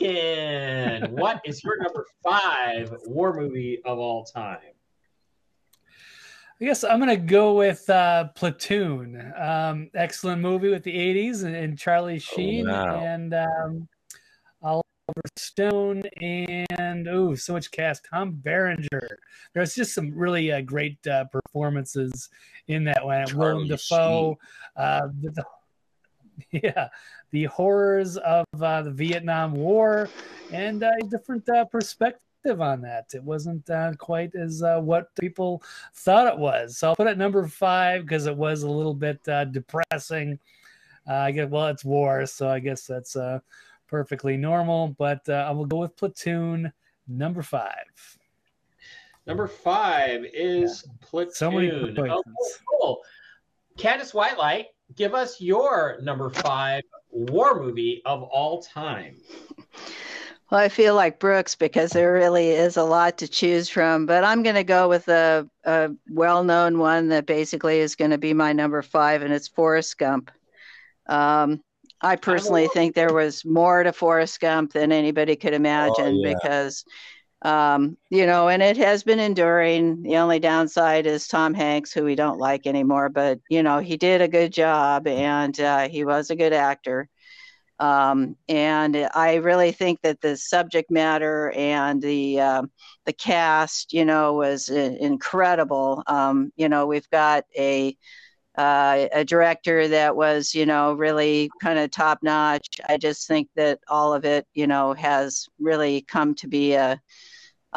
Plissken. 0.00 1.10
what 1.10 1.40
is 1.44 1.62
your 1.62 1.76
number 1.82 2.06
five 2.22 2.94
war 3.06 3.34
movie 3.34 3.80
of 3.84 3.98
all 3.98 4.24
time? 4.24 4.58
I 6.60 6.64
guess 6.64 6.84
I'm 6.84 6.98
gonna 7.00 7.16
go 7.16 7.54
with 7.54 7.88
uh, 7.90 8.28
Platoon. 8.34 9.32
Um, 9.36 9.90
excellent 9.94 10.40
movie 10.40 10.68
with 10.68 10.84
the 10.84 10.94
'80s 10.94 11.44
and, 11.44 11.54
and 11.54 11.78
Charlie 11.78 12.18
Sheen 12.18 12.68
wow. 12.68 13.00
and 13.00 13.34
um, 13.34 13.88
Oliver 14.62 14.82
Stone 15.36 16.04
and 16.20 17.08
oh, 17.08 17.34
so 17.34 17.54
much 17.54 17.70
cast. 17.70 18.06
Tom 18.08 18.32
Berenger. 18.32 19.18
There's 19.52 19.74
just 19.74 19.94
some 19.94 20.14
really 20.14 20.52
uh, 20.52 20.60
great 20.60 21.04
uh, 21.06 21.24
performances 21.24 22.30
in 22.68 22.84
that 22.84 23.04
one. 23.04 23.24
Willem 23.34 23.66
Charlie 23.66 23.68
Dafoe. 23.68 24.38
Uh, 24.76 25.08
the, 25.20 25.30
the- 25.30 25.44
yeah, 26.50 26.88
the 27.34 27.44
horrors 27.46 28.16
of 28.18 28.46
uh, 28.62 28.80
the 28.82 28.92
Vietnam 28.92 29.54
War 29.54 30.08
and 30.52 30.84
uh, 30.84 30.92
a 31.02 31.06
different 31.06 31.48
uh, 31.48 31.64
perspective 31.64 32.60
on 32.60 32.80
that. 32.82 33.06
It 33.12 33.24
wasn't 33.24 33.68
uh, 33.68 33.90
quite 33.98 34.36
as 34.36 34.62
uh, 34.62 34.78
what 34.78 35.12
people 35.16 35.60
thought 35.94 36.32
it 36.32 36.38
was. 36.38 36.78
So 36.78 36.88
I'll 36.88 36.96
put 36.96 37.08
it 37.08 37.10
at 37.10 37.18
number 37.18 37.44
five 37.48 38.02
because 38.02 38.26
it 38.26 38.36
was 38.36 38.62
a 38.62 38.70
little 38.70 38.94
bit 38.94 39.18
uh, 39.28 39.46
depressing. 39.46 40.38
Uh, 41.08 41.14
I 41.14 41.32
guess 41.32 41.50
well, 41.50 41.66
it's 41.66 41.84
war, 41.84 42.24
so 42.24 42.48
I 42.48 42.60
guess 42.60 42.86
that's 42.86 43.16
uh, 43.16 43.40
perfectly 43.88 44.36
normal. 44.36 44.94
But 44.96 45.28
uh, 45.28 45.44
I 45.48 45.50
will 45.50 45.66
go 45.66 45.78
with 45.78 45.96
Platoon 45.96 46.72
number 47.08 47.42
five. 47.42 48.16
Number 49.26 49.48
five 49.48 50.24
is 50.32 50.86
Platoon. 51.00 51.34
So 51.34 51.50
many 51.50 51.72
Oh, 51.98 52.22
cool. 52.70 53.02
Candace 53.76 54.12
Whitelight, 54.12 54.66
give 54.94 55.14
us 55.14 55.40
your 55.40 55.98
number 56.00 56.30
five 56.30 56.84
war 57.14 57.60
movie 57.60 58.02
of 58.04 58.22
all 58.22 58.62
time. 58.62 59.16
Well, 60.50 60.60
I 60.60 60.68
feel 60.68 60.94
like 60.94 61.18
Brooks 61.18 61.54
because 61.54 61.90
there 61.92 62.12
really 62.12 62.50
is 62.50 62.76
a 62.76 62.84
lot 62.84 63.18
to 63.18 63.26
choose 63.26 63.68
from, 63.68 64.04
but 64.04 64.24
I'm 64.24 64.42
going 64.42 64.54
to 64.54 64.62
go 64.62 64.88
with 64.88 65.08
a, 65.08 65.48
a 65.64 65.90
well 66.10 66.44
known 66.44 66.78
one 66.78 67.08
that 67.08 67.26
basically 67.26 67.78
is 67.78 67.96
going 67.96 68.10
to 68.10 68.18
be 68.18 68.34
my 68.34 68.52
number 68.52 68.82
five, 68.82 69.22
and 69.22 69.32
it's 69.32 69.48
Forrest 69.48 69.96
Gump. 69.96 70.30
Um, 71.06 71.62
I 72.00 72.16
personally 72.16 72.68
think 72.74 72.94
there 72.94 73.14
was 73.14 73.44
more 73.44 73.82
to 73.82 73.92
Forrest 73.92 74.38
Gump 74.38 74.74
than 74.74 74.92
anybody 74.92 75.34
could 75.34 75.54
imagine 75.54 76.20
yeah. 76.20 76.34
because, 76.34 76.84
um, 77.44 77.96
you 78.10 78.26
know, 78.26 78.48
and 78.48 78.62
it 78.62 78.76
has 78.78 79.04
been 79.04 79.20
enduring. 79.20 80.02
The 80.02 80.16
only 80.16 80.38
downside 80.40 81.06
is 81.06 81.28
Tom 81.28 81.54
Hanks, 81.54 81.92
who 81.92 82.04
we 82.04 82.14
don't 82.14 82.38
like 82.38 82.66
anymore, 82.66 83.10
but, 83.10 83.38
you 83.50 83.62
know, 83.62 83.80
he 83.80 83.96
did 83.98 84.22
a 84.22 84.28
good 84.28 84.52
job 84.52 85.06
and 85.06 85.58
uh, 85.60 85.88
he 85.88 86.04
was 86.04 86.30
a 86.30 86.36
good 86.36 86.54
actor. 86.54 87.08
Um, 87.80 88.36
and 88.48 88.96
I 89.14 89.36
really 89.36 89.72
think 89.72 90.00
that 90.02 90.20
the 90.20 90.36
subject 90.36 90.90
matter 90.90 91.50
and 91.56 92.00
the 92.00 92.40
um 92.40 92.70
the 93.04 93.12
cast, 93.12 93.92
you 93.92 94.04
know, 94.04 94.34
was 94.34 94.70
i- 94.70 94.74
incredible. 95.00 96.02
Um, 96.06 96.52
you 96.56 96.68
know, 96.68 96.86
we've 96.86 97.10
got 97.10 97.44
a 97.58 97.96
uh, 98.56 99.08
a 99.12 99.24
director 99.24 99.88
that 99.88 100.16
was, 100.16 100.54
you 100.54 100.66
know, 100.66 100.92
really 100.94 101.50
kind 101.62 101.78
of 101.78 101.90
top 101.90 102.20
notch. 102.22 102.80
I 102.88 102.96
just 102.98 103.26
think 103.28 103.48
that 103.56 103.80
all 103.88 104.14
of 104.14 104.24
it, 104.24 104.46
you 104.54 104.66
know, 104.68 104.94
has 104.94 105.48
really 105.60 106.02
come 106.02 106.34
to 106.36 106.48
be 106.48 106.74
a 106.74 107.00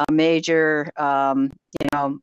a 0.08 0.12
major, 0.12 0.90
um, 0.96 1.52
you 1.80 1.86
know, 1.92 2.18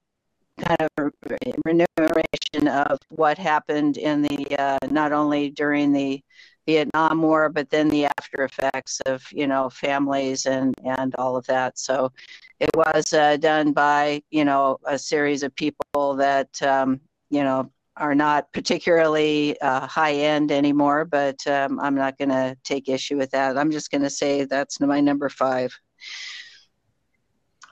kind 0.59 0.77
of 0.97 1.13
re- 1.29 1.53
remuneration 1.65 2.67
of 2.67 2.99
what 3.09 3.37
happened 3.37 3.97
in 3.97 4.21
the 4.21 4.55
uh, 4.57 4.77
not 4.89 5.11
only 5.11 5.49
during 5.49 5.91
the 5.91 6.21
Vietnam 6.65 7.21
War, 7.21 7.49
but 7.49 7.69
then 7.69 7.89
the 7.89 8.05
after 8.05 8.43
effects 8.43 8.99
of 9.01 9.23
you 9.31 9.47
know 9.47 9.69
families 9.69 10.45
and 10.45 10.73
and 10.83 11.13
all 11.15 11.35
of 11.35 11.45
that. 11.47 11.77
So 11.77 12.11
it 12.59 12.69
was 12.75 13.13
uh, 13.13 13.37
done 13.37 13.73
by 13.73 14.21
you 14.31 14.45
know 14.45 14.79
a 14.85 14.97
series 14.97 15.43
of 15.43 15.55
people 15.55 16.15
that 16.15 16.61
um, 16.63 17.01
you 17.29 17.43
know 17.43 17.71
are 17.97 18.15
not 18.15 18.51
particularly 18.51 19.59
uh, 19.61 19.87
high 19.87 20.13
end 20.13 20.51
anymore. 20.51 21.05
But 21.05 21.45
um, 21.47 21.79
I'm 21.79 21.95
not 21.95 22.17
going 22.17 22.29
to 22.29 22.57
take 22.63 22.89
issue 22.89 23.17
with 23.17 23.31
that. 23.31 23.57
I'm 23.57 23.71
just 23.71 23.91
going 23.91 24.03
to 24.03 24.09
say 24.09 24.45
that's 24.45 24.79
my 24.79 24.99
number 24.99 25.29
five. 25.29 25.77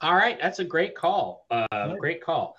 All 0.03 0.15
right, 0.15 0.37
that's 0.41 0.59
a 0.59 0.65
great 0.65 0.95
call. 0.95 1.45
Uh, 1.49 1.95
great 1.95 2.21
call. 2.21 2.57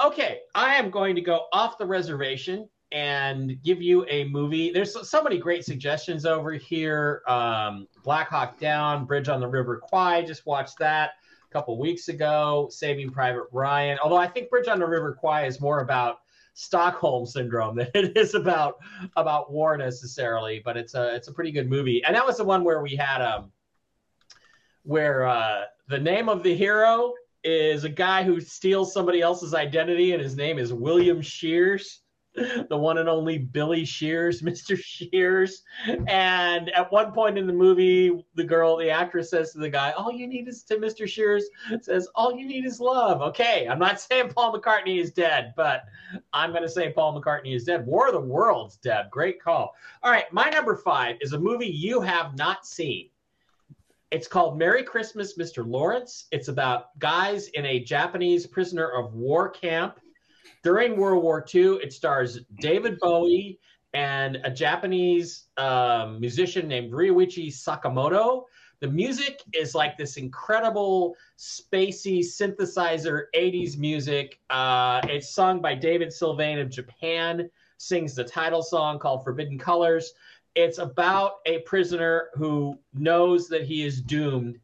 Okay, 0.00 0.40
I 0.54 0.76
am 0.76 0.90
going 0.90 1.14
to 1.16 1.20
go 1.20 1.44
off 1.52 1.76
the 1.76 1.84
reservation 1.84 2.66
and 2.92 3.62
give 3.62 3.82
you 3.82 4.06
a 4.08 4.24
movie. 4.24 4.72
There's 4.72 4.94
so, 4.94 5.02
so 5.02 5.22
many 5.22 5.36
great 5.36 5.66
suggestions 5.66 6.24
over 6.24 6.52
here. 6.52 7.20
Um, 7.28 7.88
Black 8.02 8.30
Hawk 8.30 8.58
Down, 8.58 9.04
Bridge 9.04 9.28
on 9.28 9.38
the 9.38 9.46
River 9.46 9.82
Kwai. 9.82 10.24
Just 10.24 10.46
watched 10.46 10.78
that 10.78 11.10
a 11.46 11.52
couple 11.52 11.78
weeks 11.78 12.08
ago. 12.08 12.68
Saving 12.70 13.10
Private 13.10 13.48
Ryan. 13.52 13.98
Although 14.02 14.16
I 14.16 14.26
think 14.26 14.48
Bridge 14.48 14.68
on 14.68 14.78
the 14.78 14.86
River 14.86 15.12
Kwai 15.12 15.44
is 15.44 15.60
more 15.60 15.80
about 15.80 16.20
Stockholm 16.54 17.26
syndrome 17.26 17.76
than 17.76 17.90
it 17.92 18.16
is 18.16 18.34
about 18.34 18.78
about 19.14 19.52
war 19.52 19.76
necessarily. 19.76 20.62
But 20.64 20.78
it's 20.78 20.94
a 20.94 21.14
it's 21.14 21.28
a 21.28 21.32
pretty 21.32 21.52
good 21.52 21.68
movie. 21.68 22.02
And 22.02 22.16
that 22.16 22.24
was 22.24 22.38
the 22.38 22.44
one 22.44 22.64
where 22.64 22.80
we 22.80 22.96
had 22.96 23.20
um 23.20 23.52
where 24.84 25.26
uh, 25.26 25.64
the 25.88 25.98
name 25.98 26.28
of 26.28 26.42
the 26.42 26.54
hero 26.54 27.14
is 27.44 27.84
a 27.84 27.88
guy 27.88 28.22
who 28.22 28.40
steals 28.40 28.92
somebody 28.92 29.20
else's 29.20 29.54
identity, 29.54 30.12
and 30.12 30.22
his 30.22 30.36
name 30.36 30.58
is 30.58 30.72
William 30.72 31.22
Shears, 31.22 32.02
the 32.34 32.76
one 32.76 32.98
and 32.98 33.08
only 33.08 33.38
Billy 33.38 33.86
Shears, 33.86 34.42
Mr. 34.42 34.78
Shears. 34.78 35.62
And 36.06 36.68
at 36.70 36.92
one 36.92 37.12
point 37.12 37.38
in 37.38 37.46
the 37.46 37.54
movie, 37.54 38.22
the 38.34 38.44
girl, 38.44 38.76
the 38.76 38.90
actress 38.90 39.30
says 39.30 39.52
to 39.52 39.58
the 39.58 39.70
guy, 39.70 39.92
All 39.92 40.12
you 40.12 40.26
need 40.26 40.46
is 40.46 40.62
to 40.64 40.76
Mr. 40.76 41.08
Shears 41.08 41.46
says, 41.80 42.06
All 42.14 42.36
you 42.36 42.46
need 42.46 42.66
is 42.66 42.80
love. 42.80 43.22
Okay, 43.22 43.66
I'm 43.66 43.78
not 43.78 44.00
saying 44.00 44.32
Paul 44.34 44.52
McCartney 44.52 45.00
is 45.00 45.10
dead, 45.10 45.54
but 45.56 45.84
I'm 46.34 46.50
going 46.50 46.62
to 46.62 46.68
say 46.68 46.92
Paul 46.92 47.18
McCartney 47.18 47.54
is 47.54 47.64
dead. 47.64 47.86
War 47.86 48.08
of 48.08 48.12
the 48.12 48.20
Worlds, 48.20 48.76
Deb. 48.76 49.10
Great 49.10 49.42
call. 49.42 49.74
All 50.02 50.10
right, 50.10 50.30
my 50.32 50.50
number 50.50 50.76
five 50.76 51.16
is 51.22 51.32
a 51.32 51.38
movie 51.38 51.66
you 51.66 52.02
have 52.02 52.36
not 52.36 52.66
seen. 52.66 53.08
It's 54.10 54.26
called 54.26 54.58
Merry 54.58 54.82
Christmas, 54.82 55.36
Mr. 55.36 55.66
Lawrence. 55.66 56.28
It's 56.32 56.48
about 56.48 56.98
guys 56.98 57.48
in 57.48 57.66
a 57.66 57.80
Japanese 57.80 58.46
prisoner 58.46 58.88
of 58.90 59.12
war 59.12 59.50
camp 59.50 59.98
during 60.62 60.96
World 60.96 61.22
War 61.22 61.44
II. 61.54 61.78
It 61.82 61.92
stars 61.92 62.40
David 62.58 62.98
Bowie 63.00 63.60
and 63.92 64.38
a 64.44 64.50
Japanese 64.50 65.48
um, 65.58 66.20
musician 66.20 66.68
named 66.68 66.90
Ryuichi 66.90 67.48
Sakamoto. 67.48 68.44
The 68.80 68.88
music 68.88 69.42
is 69.52 69.74
like 69.74 69.98
this 69.98 70.16
incredible 70.16 71.14
spacey 71.38 72.20
synthesizer 72.20 73.24
80s 73.34 73.76
music. 73.76 74.38
Uh, 74.48 75.00
it's 75.04 75.34
sung 75.34 75.60
by 75.60 75.74
David 75.74 76.08
Sylvian 76.08 76.62
of 76.62 76.70
Japan, 76.70 77.50
sings 77.76 78.14
the 78.14 78.24
title 78.24 78.62
song 78.62 78.98
called 78.98 79.22
Forbidden 79.22 79.58
Colors. 79.58 80.14
It's 80.54 80.78
about 80.78 81.36
a 81.46 81.60
prisoner 81.60 82.30
who 82.34 82.78
knows 82.94 83.48
that 83.48 83.64
he 83.64 83.84
is 83.84 84.00
doomed 84.00 84.58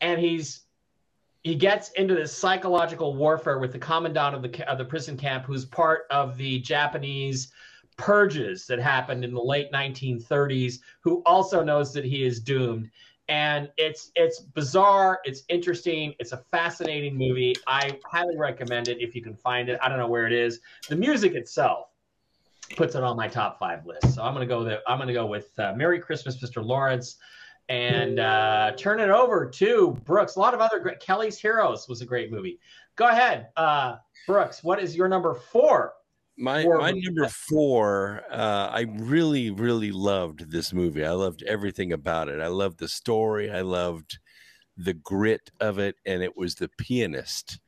and 0.00 0.20
he's 0.20 0.62
he 1.42 1.54
gets 1.54 1.90
into 1.92 2.14
this 2.14 2.36
psychological 2.36 3.16
warfare 3.16 3.58
with 3.58 3.72
the 3.72 3.78
commandant 3.78 4.34
of 4.34 4.42
the 4.42 4.70
of 4.70 4.78
the 4.78 4.84
prison 4.84 5.16
camp 5.16 5.44
who's 5.44 5.64
part 5.64 6.02
of 6.10 6.36
the 6.36 6.58
Japanese 6.60 7.52
purges 7.96 8.66
that 8.66 8.78
happened 8.78 9.24
in 9.24 9.32
the 9.32 9.42
late 9.42 9.70
1930s 9.72 10.78
who 11.00 11.22
also 11.26 11.62
knows 11.62 11.92
that 11.92 12.04
he 12.04 12.24
is 12.24 12.40
doomed. 12.40 12.90
And 13.28 13.70
it's 13.76 14.10
it's 14.16 14.40
bizarre 14.40 15.20
it's 15.24 15.44
interesting 15.48 16.14
it's 16.18 16.32
a 16.32 16.38
fascinating 16.50 17.16
movie. 17.16 17.54
I 17.66 17.98
highly 18.04 18.36
recommend 18.36 18.88
it 18.88 18.98
if 19.00 19.14
you 19.14 19.22
can 19.22 19.36
find 19.36 19.68
it. 19.68 19.78
I 19.82 19.88
don't 19.88 19.98
know 19.98 20.08
where 20.08 20.26
it 20.26 20.32
is. 20.32 20.60
The 20.88 20.96
music 20.96 21.34
itself 21.34 21.89
puts 22.76 22.94
it 22.94 23.02
on 23.02 23.16
my 23.16 23.28
top 23.28 23.58
five 23.58 23.84
list 23.86 24.14
so 24.14 24.22
i'm 24.22 24.32
gonna 24.32 24.46
go 24.46 24.62
there 24.64 24.80
i'm 24.86 24.98
gonna 24.98 25.12
go 25.12 25.26
with 25.26 25.50
uh, 25.58 25.72
merry 25.74 25.98
christmas 25.98 26.42
mr 26.42 26.64
lawrence 26.64 27.16
and 27.68 28.18
uh, 28.18 28.72
turn 28.76 28.98
it 28.98 29.10
over 29.10 29.48
to 29.48 29.96
brooks 30.04 30.36
a 30.36 30.38
lot 30.38 30.54
of 30.54 30.60
other 30.60 30.80
great 30.80 31.00
kelly's 31.00 31.38
heroes 31.38 31.88
was 31.88 32.00
a 32.00 32.06
great 32.06 32.30
movie 32.30 32.58
go 32.96 33.08
ahead 33.08 33.48
uh, 33.56 33.96
brooks 34.26 34.62
what 34.62 34.80
is 34.80 34.96
your 34.96 35.08
number 35.08 35.34
four 35.34 35.94
My 36.36 36.64
War 36.64 36.78
my 36.78 36.92
number 36.92 37.28
four, 37.28 38.22
uh, 38.30 38.70
I 38.72 38.86
really 38.98 39.50
really 39.50 39.92
loved 39.92 40.50
this 40.50 40.72
movie. 40.72 41.04
I 41.04 41.12
loved 41.12 41.42
everything 41.42 41.92
about 41.92 42.28
it. 42.28 42.40
I 42.40 42.46
loved 42.46 42.78
the 42.78 42.88
story. 42.88 43.50
I 43.50 43.60
loved 43.60 44.18
the 44.76 44.94
grit 44.94 45.50
of 45.60 45.78
it, 45.78 45.96
and 46.06 46.22
it 46.22 46.36
was 46.36 46.54
the 46.54 46.70
pianist. 46.78 47.60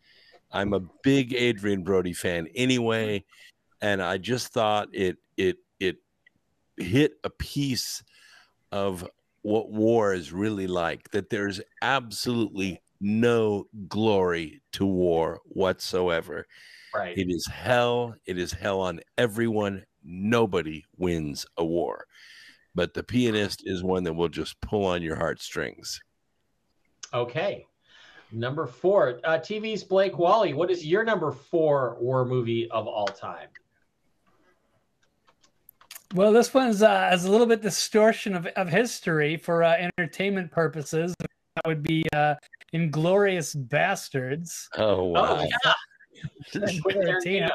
I'm 0.50 0.72
a 0.74 0.80
big 1.02 1.34
Adrien 1.34 1.82
Brody 1.82 2.12
fan 2.12 2.46
anyway, 2.54 3.24
and 3.82 4.00
I 4.00 4.16
just 4.16 4.48
thought 4.48 4.88
it 4.92 5.18
it 5.36 5.58
it 5.80 5.96
hit 6.78 7.14
a 7.24 7.30
piece 7.30 8.02
of 8.70 9.06
what 9.42 9.70
war 9.70 10.14
is 10.14 10.32
really 10.32 10.68
like. 10.68 11.10
That 11.10 11.28
there's 11.28 11.60
absolutely 11.82 12.80
no 13.00 13.66
glory 13.88 14.62
to 14.72 14.86
war 14.86 15.40
whatsoever. 15.44 16.46
Right. 16.94 17.18
It 17.18 17.28
is 17.28 17.46
hell. 17.46 18.14
It 18.24 18.38
is 18.38 18.52
hell 18.52 18.80
on 18.80 19.00
everyone. 19.18 19.84
Nobody 20.04 20.84
wins 20.96 21.44
a 21.56 21.64
war. 21.64 22.06
But 22.74 22.94
the 22.94 23.02
pianist 23.02 23.62
is 23.66 23.82
one 23.82 24.04
that 24.04 24.14
will 24.14 24.28
just 24.28 24.60
pull 24.60 24.86
on 24.86 25.02
your 25.02 25.16
heartstrings. 25.16 26.00
Okay. 27.12 27.66
Number 28.30 28.66
four, 28.66 29.20
uh, 29.24 29.38
TV's 29.38 29.84
Blake 29.84 30.16
Wally. 30.18 30.54
What 30.54 30.70
is 30.70 30.86
your 30.86 31.04
number 31.04 31.32
four 31.32 31.98
war 32.00 32.24
movie 32.24 32.70
of 32.70 32.86
all 32.86 33.06
time? 33.06 33.48
Well, 36.14 36.32
this 36.32 36.52
one's 36.52 36.82
uh, 36.82 37.08
has 37.10 37.24
a 37.24 37.30
little 37.30 37.46
bit 37.46 37.62
distortion 37.62 38.34
of, 38.34 38.46
of 38.46 38.68
history 38.68 39.36
for 39.36 39.64
uh, 39.64 39.88
entertainment 39.98 40.50
purposes. 40.50 41.14
That 41.20 41.66
would 41.66 41.82
be 41.82 42.04
uh, 42.14 42.34
Inglourious 42.74 43.56
Basterds. 43.68 44.66
Oh 44.76 45.04
wow! 45.04 45.38
Oh, 45.40 45.44
yeah. 45.44 45.72
Quentin 46.82 47.02
Tarantino. 47.04 47.50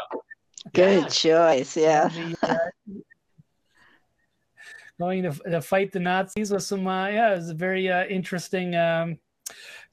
Good 0.74 1.02
Yeah. 1.04 1.08
choice. 1.08 1.78
Yeah. 1.78 2.10
Uh, 2.42 2.56
going 5.00 5.24
to, 5.24 5.32
to 5.32 5.62
fight 5.62 5.92
the 5.92 6.00
Nazis 6.00 6.52
with 6.52 6.64
some, 6.64 6.88
uh, 6.88 7.08
yeah, 7.08 7.34
it 7.34 7.38
was 7.38 7.50
a 7.52 7.54
very 7.54 7.90
uh, 7.90 8.06
interesting 8.06 8.76
um, 8.76 9.18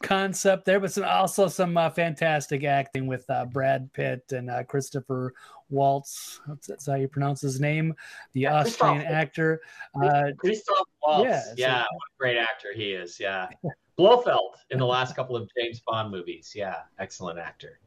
concept 0.02 0.64
there, 0.64 0.80
but 0.80 0.92
some, 0.92 1.04
also 1.04 1.48
some 1.48 1.76
uh, 1.76 1.90
fantastic 1.90 2.64
acting 2.64 3.06
with 3.06 3.28
uh, 3.30 3.44
Brad 3.46 3.92
Pitt 3.92 4.24
and 4.32 4.50
uh, 4.50 4.62
Christopher 4.64 5.34
Waltz. 5.70 6.40
That's, 6.46 6.66
that's 6.66 6.86
how 6.86 6.94
you 6.94 7.08
pronounce 7.08 7.40
his 7.40 7.60
name, 7.60 7.94
the 8.32 8.40
Yeah, 8.42 8.60
Austrian 8.60 9.02
actor. 9.02 9.60
Uh, 9.94 10.32
Christoph 10.36 10.76
Waltz. 11.06 11.24
Yeah, 11.24 11.42
Yeah, 11.56 11.82
so- 11.82 11.88
what 11.92 12.06
a 12.06 12.16
great 12.18 12.36
actor 12.38 12.68
he 12.74 12.92
is. 12.92 13.18
Yeah. 13.18 13.48
Blofeld 13.96 14.56
in 14.70 14.78
the 14.78 14.86
last 14.86 15.14
couple 15.14 15.36
of 15.36 15.48
James 15.56 15.80
Bond 15.86 16.10
movies. 16.10 16.52
Yeah, 16.54 16.78
excellent 16.98 17.38
actor. 17.38 17.78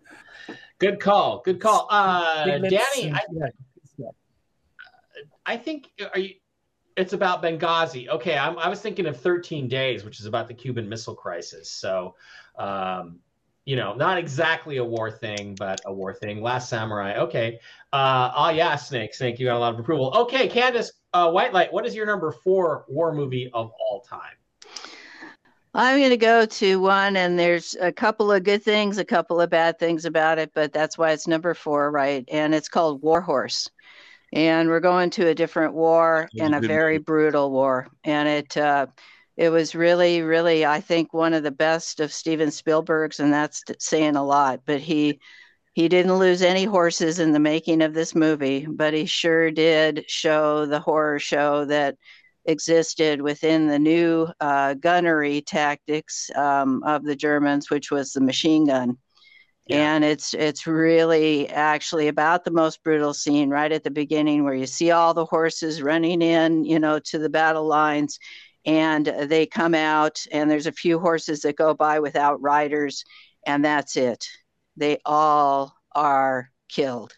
Good 0.80 1.02
call. 1.02 1.42
Good 1.44 1.60
call. 1.60 1.86
Uh, 1.90 2.46
Danny, 2.46 3.12
I, 3.12 3.20
yeah, 3.98 4.08
I 5.46 5.58
think 5.58 5.90
are 6.14 6.20
you? 6.20 6.36
It's 6.98 7.14
about 7.14 7.44
Benghazi. 7.44 8.10
Okay, 8.10 8.36
I'm, 8.36 8.58
I 8.58 8.68
was 8.68 8.82
thinking 8.82 9.06
of 9.06 9.20
13 9.20 9.68
Days, 9.68 10.04
which 10.04 10.20
is 10.20 10.26
about 10.26 10.48
the 10.48 10.54
Cuban 10.56 10.90
Missile 10.90 11.14
Crisis. 11.14 11.70
So, 11.70 12.16
um, 12.58 13.20
you 13.66 13.76
know, 13.76 13.94
not 13.94 14.18
exactly 14.18 14.78
a 14.78 14.84
war 14.84 15.12
thing, 15.12 15.54
but 15.54 15.80
a 15.86 15.94
war 15.94 16.14
thing. 16.14 16.42
Last 16.42 16.70
Samurai. 16.70 17.18
Okay. 17.20 17.60
Uh, 17.94 18.32
oh 18.36 18.50
yeah, 18.50 18.76
Snake. 18.76 19.14
Snake, 19.14 19.40
you 19.40 19.46
got 19.46 19.58
a 19.58 19.60
lot 19.60 19.74
of 19.76 19.80
approval. 19.80 20.12
Okay, 20.16 20.48
Candace 20.48 20.92
uh, 21.14 21.28
Whitelight. 21.28 21.72
What 21.72 21.86
is 21.86 21.94
your 21.96 22.08
number 22.08 22.32
four 22.32 22.86
war 22.88 23.14
movie 23.14 23.52
of 23.54 23.72
all 23.80 24.02
time? 24.02 24.38
I'm 25.74 26.00
going 26.00 26.10
to 26.10 26.18
go 26.18 26.46
to 26.46 26.80
one, 26.80 27.16
and 27.16 27.38
there's 27.38 27.76
a 27.80 27.92
couple 27.92 28.32
of 28.32 28.44
good 28.44 28.64
things, 28.64 28.98
a 28.98 29.06
couple 29.06 29.40
of 29.40 29.52
bad 29.52 29.78
things 29.78 30.06
about 30.06 30.40
it, 30.40 30.52
but 30.56 30.74
that's 30.74 30.98
why 30.98 31.12
it's 31.12 31.28
number 31.28 31.54
four, 31.54 31.92
right? 31.92 32.28
And 32.32 32.56
it's 32.56 32.68
called 32.68 33.04
War 33.04 33.22
Horse. 33.22 33.70
And 34.34 34.70
we're 34.70 34.80
going 34.82 35.10
to 35.12 35.28
a 35.28 35.36
different 35.36 35.74
war 35.74 36.30
and 36.40 36.54
a 36.54 36.60
very 36.60 36.98
brutal 36.98 37.50
war. 37.52 37.88
And 38.04 38.28
it, 38.28 38.58
uh, 38.58 38.88
it 39.38 39.50
was 39.50 39.76
really, 39.76 40.22
really, 40.22 40.66
I 40.66 40.82
think, 40.82 41.14
one 41.14 41.34
of 41.34 41.44
the 41.44 41.52
best 41.52 42.00
of 42.00 42.12
Steven 42.12 42.52
Spielberg's, 42.52 43.20
and 43.20 43.32
that's 43.32 43.64
saying 43.80 44.16
a 44.16 44.26
lot. 44.26 44.62
But 44.66 44.82
he, 44.82 45.20
he 45.74 45.88
didn't 45.88 46.18
lose 46.18 46.42
any 46.42 46.66
horses 46.66 47.20
in 47.20 47.32
the 47.32 47.40
making 47.40 47.82
of 47.84 47.94
this 47.94 48.16
movie, 48.16 48.66
but 48.68 48.94
he 48.94 49.06
sure 49.06 49.52
did 49.52 50.06
show 50.10 50.66
the 50.66 50.80
horror 50.80 51.20
show 51.20 51.66
that 51.66 51.96
existed 52.46 53.22
within 53.22 53.68
the 53.68 53.78
new 53.78 54.28
uh, 54.40 54.74
gunnery 54.74 55.42
tactics 55.42 56.32
um, 56.36 56.82
of 56.84 57.04
the 57.04 57.16
Germans, 57.16 57.70
which 57.70 57.92
was 57.92 58.12
the 58.12 58.22
machine 58.22 58.66
gun. 58.66 58.98
And 59.70 60.06
it's 60.06 60.34
it's 60.34 60.66
really 60.66 61.50
actually 61.50 62.08
about 62.08 62.46
the 62.46 62.52
most 62.52 62.84
brutal 62.84 63.14
scene 63.14 63.50
right 63.50 63.72
at 63.72 63.84
the 63.84 63.92
beginning 63.92 64.44
where 64.44 64.54
you 64.54 64.66
see 64.66 64.92
all 64.92 65.14
the 65.14 65.26
horses 65.26 65.82
running 65.82 66.22
in, 66.22 66.64
you 66.64 66.80
know, 66.80 67.00
to 67.00 67.18
the 67.18 67.30
battle 67.30 67.66
lines, 67.66 68.18
and 68.66 69.06
they 69.06 69.46
come 69.46 69.74
out, 69.74 70.24
and 70.32 70.50
there's 70.50 70.68
a 70.68 70.72
few 70.72 71.00
horses 71.00 71.42
that 71.42 71.58
go 71.58 71.74
by 71.74 72.00
without 72.00 72.42
riders, 72.42 73.04
and 73.46 73.64
that's 73.64 73.98
it. 73.98 74.26
They 74.78 75.00
all 75.06 75.76
are 75.94 76.50
killed, 76.70 77.14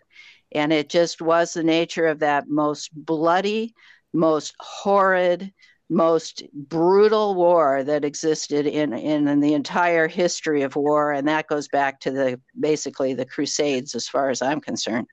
and 0.51 0.73
it 0.73 0.89
just 0.89 1.21
was 1.21 1.53
the 1.53 1.63
nature 1.63 2.07
of 2.07 2.19
that 2.19 2.45
most 2.47 2.89
bloody, 2.93 3.75
most 4.11 4.55
horrid, 4.59 5.53
most 5.89 6.43
brutal 6.53 7.33
war 7.33 7.83
that 7.83 8.05
existed 8.05 8.67
in, 8.67 8.93
in, 8.93 9.27
in 9.27 9.39
the 9.39 9.53
entire 9.53 10.07
history 10.07 10.61
of 10.61 10.75
war, 10.75 11.11
and 11.13 11.27
that 11.27 11.47
goes 11.47 11.67
back 11.67 11.99
to 12.01 12.11
the 12.11 12.39
basically 12.59 13.13
the 13.15 13.25
Crusades, 13.25 13.95
as 13.95 14.07
far 14.07 14.29
as 14.29 14.41
I'm 14.41 14.61
concerned. 14.61 15.07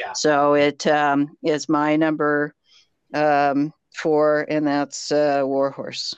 Yeah. 0.00 0.12
So 0.14 0.54
it 0.54 0.86
um, 0.86 1.36
is 1.42 1.68
my 1.68 1.96
number 1.96 2.54
um, 3.12 3.72
four, 3.94 4.46
and 4.48 4.66
that's 4.66 5.12
uh, 5.12 5.42
War 5.44 5.70
Horse 5.70 6.14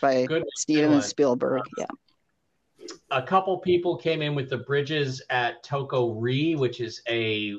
by 0.00 0.26
Good 0.26 0.44
Steven 0.56 0.92
one. 0.92 1.02
Spielberg. 1.02 1.62
Yeah. 1.78 1.86
a 3.10 3.22
couple 3.22 3.56
people 3.58 3.96
came 3.96 4.22
in 4.22 4.34
with 4.34 4.50
the 4.50 4.58
bridges 4.58 5.22
at 5.30 5.62
Toko 5.62 6.10
Ri, 6.14 6.56
which 6.56 6.80
is 6.80 7.00
a- 7.08 7.54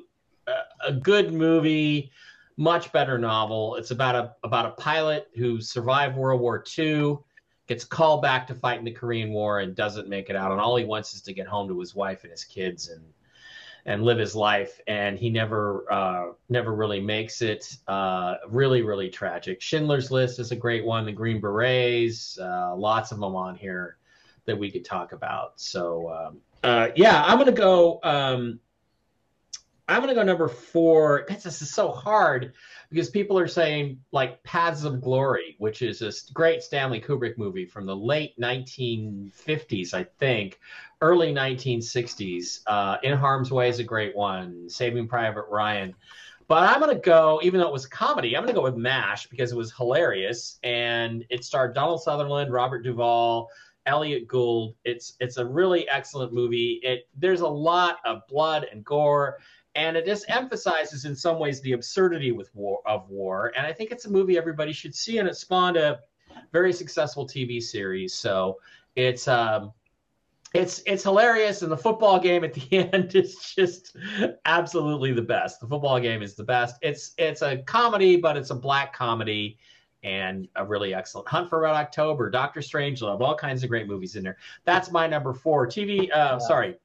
a 0.86 0.94
good 0.94 1.34
movie, 1.34 2.10
much 2.58 2.92
better 2.92 3.18
novel. 3.18 3.76
It's 3.76 3.92
about 3.92 4.16
a 4.16 4.36
about 4.44 4.66
a 4.66 4.72
pilot 4.72 5.30
who 5.36 5.62
survived 5.62 6.18
World 6.18 6.42
War 6.42 6.64
II, 6.78 7.18
gets 7.68 7.86
called 7.86 8.22
back 8.22 8.48
to 8.48 8.56
fight 8.56 8.80
in 8.80 8.86
the 8.86 8.92
Korean 8.92 9.32
War, 9.32 9.60
and 9.60 9.76
doesn't 9.76 10.10
make 10.10 10.30
it 10.30 10.36
out. 10.36 10.52
And 10.52 10.60
all 10.60 10.76
he 10.76 10.84
wants 10.84 11.14
is 11.14 11.22
to 11.22 11.34
get 11.34 11.48
home 11.48 11.68
to 11.70 11.80
his 11.80 11.96
wife 11.96 12.24
and 12.24 12.32
his 12.32 12.44
kids 12.44 12.90
and 12.90 13.04
and 13.86 14.04
live 14.04 14.18
his 14.18 14.36
life. 14.36 14.82
And 14.88 15.18
he 15.18 15.30
never 15.30 15.92
uh, 15.92 16.26
never 16.50 16.74
really 16.74 17.00
makes 17.00 17.42
it. 17.42 17.78
Uh, 17.88 18.36
really, 18.50 18.82
really 18.82 19.10
tragic. 19.10 19.62
Schindler's 19.62 20.12
List 20.12 20.40
is 20.40 20.52
a 20.52 20.56
great 20.56 20.84
one. 20.84 21.06
The 21.06 21.12
Green 21.12 21.40
Berets, 21.40 22.40
uh, 22.40 22.76
lots 22.76 23.12
of 23.12 23.20
them 23.20 23.36
on 23.36 23.56
here 23.56 23.98
that 24.46 24.58
we 24.58 24.72
could 24.72 24.84
talk 24.84 25.12
about. 25.12 25.60
So 25.60 26.10
um, 26.10 26.38
uh, 26.64 26.90
yeah, 26.96 27.24
I'm 27.24 27.38
gonna 27.38 27.52
go. 27.52 28.00
Um, 28.04 28.60
I'm 29.90 30.02
gonna 30.02 30.14
go 30.16 30.24
number 30.24 30.50
four. 30.50 31.26
This 31.30 31.46
is 31.62 31.74
so 31.74 31.92
hard 31.92 32.54
because 32.90 33.10
people 33.10 33.40
are 33.40 33.48
saying 33.48 34.00
like 34.12 34.44
Paths 34.44 34.84
of 34.84 35.02
Glory, 35.02 35.56
which 35.60 35.82
is 35.82 36.02
a 36.02 36.08
s- 36.08 36.30
great 36.30 36.62
Stanley 36.62 37.00
Kubrick 37.00 37.38
movie 37.38 37.66
from 37.66 37.86
the 37.86 37.96
late 37.96 38.38
1950s, 38.38 39.94
I 39.94 40.04
think, 40.04 40.60
early 41.02 41.34
1960s. 41.34 42.62
Uh, 42.68 42.98
In 43.04 43.18
Harm's 43.18 43.52
Way 43.52 43.70
is 43.70 43.80
a 43.80 43.84
great 43.84 44.16
one. 44.16 44.70
Saving 44.70 45.08
Private 45.08 45.46
Ryan. 45.50 45.96
But 46.50 46.64
I'm 46.70 46.80
gonna 46.82 46.96
go, 47.00 47.40
even 47.44 47.60
though 47.60 47.68
it 47.68 47.74
was 47.74 47.86
comedy, 47.86 48.36
I'm 48.36 48.44
gonna 48.44 48.54
go 48.54 48.64
with 48.64 48.76
MASH 48.76 49.28
because 49.28 49.52
it 49.52 49.58
was 49.58 49.74
hilarious 49.74 50.60
and 50.64 51.26
it 51.30 51.44
starred 51.46 51.74
Donald 51.76 52.02
Sutherland, 52.02 52.52
Robert 52.52 52.84
Duvall, 52.84 53.50
Elliott 53.86 54.28
Gould. 54.28 54.76
It's 54.84 55.14
it's 55.20 55.38
a 55.38 55.46
really 55.46 55.88
excellent 55.90 56.34
movie. 56.34 56.80
It 56.84 57.08
there's 57.16 57.42
a 57.42 57.48
lot 57.48 57.98
of 58.06 58.22
blood 58.28 58.68
and 58.72 58.84
gore, 58.84 59.40
and 59.78 59.95
it 59.95 60.06
just 60.06 60.26
emphasizes 60.28 61.06
in 61.06 61.16
some 61.16 61.38
ways 61.38 61.62
the 61.62 61.74
absurdity 61.74 62.32
with 62.32 62.54
war 62.56 62.80
of 62.86 63.08
war. 63.10 63.54
And 63.56 63.66
I 63.66 63.72
think 63.72 63.91
it's 63.91 64.06
a 64.06 64.10
movie 64.10 64.38
everybody 64.38 64.74
should 64.74 64.95
see, 64.95 65.20
and 65.20 65.30
it 65.30 65.38
spawned 65.38 65.78
a 65.78 65.99
very 66.52 66.74
successful 66.74 67.28
TV 67.28 67.62
series. 67.62 68.14
So 68.14 68.58
it's 68.95 69.28
um 69.28 69.72
it's 70.54 70.82
it's 70.88 71.04
hilarious, 71.04 71.62
and 71.62 71.72
the 71.72 71.78
football 71.78 72.20
game 72.20 72.44
at 72.44 72.54
the 72.56 72.91
end 72.94 73.16
is 73.16 73.54
just 73.56 73.95
absolutely 74.45 75.14
the 75.14 75.22
best. 75.22 75.62
The 75.62 75.68
football 75.68 75.99
game 75.99 76.24
is 76.24 76.36
the 76.36 76.44
best. 76.44 76.78
It's 76.82 77.14
it's 77.20 77.44
a 77.44 77.58
comedy, 77.58 78.18
but 78.18 78.36
it's 78.36 78.49
a 78.49 78.56
black 78.56 78.94
comedy 78.94 79.60
and 80.02 80.48
a 80.56 80.66
really 80.66 80.94
excellent 80.94 81.28
Hunt 81.28 81.49
for 81.49 81.60
Red 81.60 81.74
October, 81.74 82.32
Doctor 82.32 82.62
Strangelove, 82.62 83.22
all 83.22 83.36
kinds 83.36 83.64
of 83.64 83.70
great 83.70 83.88
movies 83.88 84.16
in 84.16 84.24
there. 84.24 84.38
That's 84.64 84.91
my 84.91 85.06
number 85.06 85.34
four. 85.34 85.68
TV, 85.68 86.12
uh, 86.12 86.40
sorry, 86.40 86.78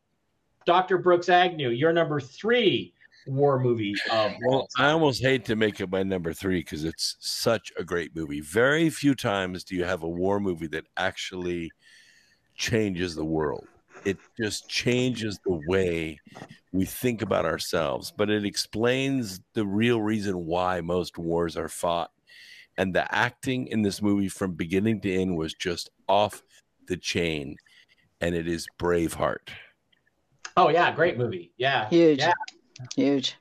Doctor 0.66 0.98
Brooks 0.98 1.28
Agnew, 1.28 1.70
your 1.70 1.92
number 1.92 2.20
three 2.20 2.92
war 3.26 3.58
movie 3.60 3.94
of 4.10 4.32
Well, 4.46 4.68
I 4.78 4.90
almost 4.90 5.22
hate 5.22 5.44
to 5.46 5.56
make 5.56 5.80
it 5.80 5.90
my 5.90 6.02
number 6.02 6.32
three 6.32 6.60
because 6.60 6.84
it's 6.84 7.16
such 7.20 7.72
a 7.78 7.84
great 7.84 8.14
movie. 8.14 8.40
Very 8.40 8.90
few 8.90 9.14
times 9.14 9.64
do 9.64 9.76
you 9.76 9.84
have 9.84 10.02
a 10.02 10.08
war 10.08 10.40
movie 10.40 10.66
that 10.68 10.86
actually 10.96 11.70
changes 12.54 13.14
the 13.14 13.24
world. 13.24 13.66
It 14.04 14.18
just 14.40 14.68
changes 14.68 15.38
the 15.44 15.60
way 15.68 16.18
we 16.72 16.84
think 16.84 17.22
about 17.22 17.44
ourselves, 17.44 18.12
but 18.16 18.30
it 18.30 18.44
explains 18.44 19.40
the 19.54 19.64
real 19.64 20.00
reason 20.00 20.46
why 20.46 20.80
most 20.80 21.18
wars 21.18 21.56
are 21.56 21.68
fought. 21.68 22.10
And 22.78 22.94
the 22.94 23.14
acting 23.14 23.66
in 23.68 23.82
this 23.82 24.02
movie 24.02 24.28
from 24.28 24.54
beginning 24.54 25.02
to 25.02 25.14
end 25.14 25.36
was 25.36 25.54
just 25.54 25.90
off 26.08 26.42
the 26.88 26.96
chain. 26.96 27.56
And 28.20 28.34
it 28.34 28.48
is 28.48 28.66
Braveheart. 28.78 29.50
Oh 30.56 30.68
yeah, 30.68 30.92
great 30.94 31.16
movie. 31.18 31.52
Yeah, 31.56 31.88
Huge. 31.88 32.18
Yeah, 32.18 32.32
Huge. 32.96 33.36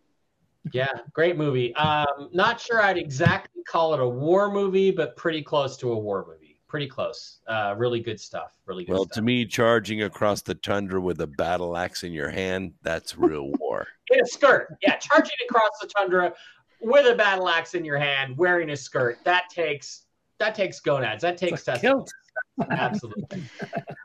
yeah, 0.74 0.88
great 1.14 1.38
movie. 1.38 1.76
Um, 1.76 2.30
not 2.34 2.60
sure 2.60 2.82
I'd 2.82 2.98
exactly 2.98 3.64
call 3.68 3.94
it 3.94 4.00
a 4.00 4.08
war 4.08 4.52
movie, 4.52 4.92
but 4.92 5.16
pretty 5.16 5.42
close 5.42 5.78
to 5.78 5.92
a 5.92 5.98
war 5.98 6.26
movie. 6.28 6.60
Pretty 6.68 6.88
close. 6.88 7.40
Uh, 7.48 7.76
really 7.78 8.00
good 8.00 8.20
stuff. 8.20 8.54
Really 8.66 8.86
good 8.86 8.94
Well, 8.94 9.04
stuff. 9.04 9.16
to 9.16 9.22
me, 9.22 9.46
charging 9.46 10.04
across 10.04 10.42
the 10.42 10.56
tundra 10.56 11.02
with 11.02 11.20
a 11.20 11.28
battle 11.28 11.76
axe 11.76 12.04
in 12.04 12.14
your 12.14 12.30
hand, 12.30 12.74
that's 12.82 13.18
real 13.18 13.52
war. 13.60 13.88
in 14.10 14.22
a 14.22 14.26
skirt. 14.26 14.78
Yeah, 14.82 14.96
charging 14.96 15.36
across 15.50 15.72
the 15.82 15.88
tundra 15.88 16.34
with 16.82 17.08
a 17.08 17.16
battle 17.16 17.50
axe 17.50 17.74
in 17.74 17.84
your 17.84 17.98
hand, 17.98 18.38
wearing 18.38 18.70
a 18.70 18.78
skirt. 18.78 19.18
That 19.26 19.50
takes 19.50 20.06
that 20.40 20.56
takes 20.56 20.80
gonads. 20.80 21.22
That 21.22 21.38
takes 21.38 21.60
It's 21.60 21.68
a 21.68 21.80
kilt. 21.80 22.10
Absolutely. 22.70 23.44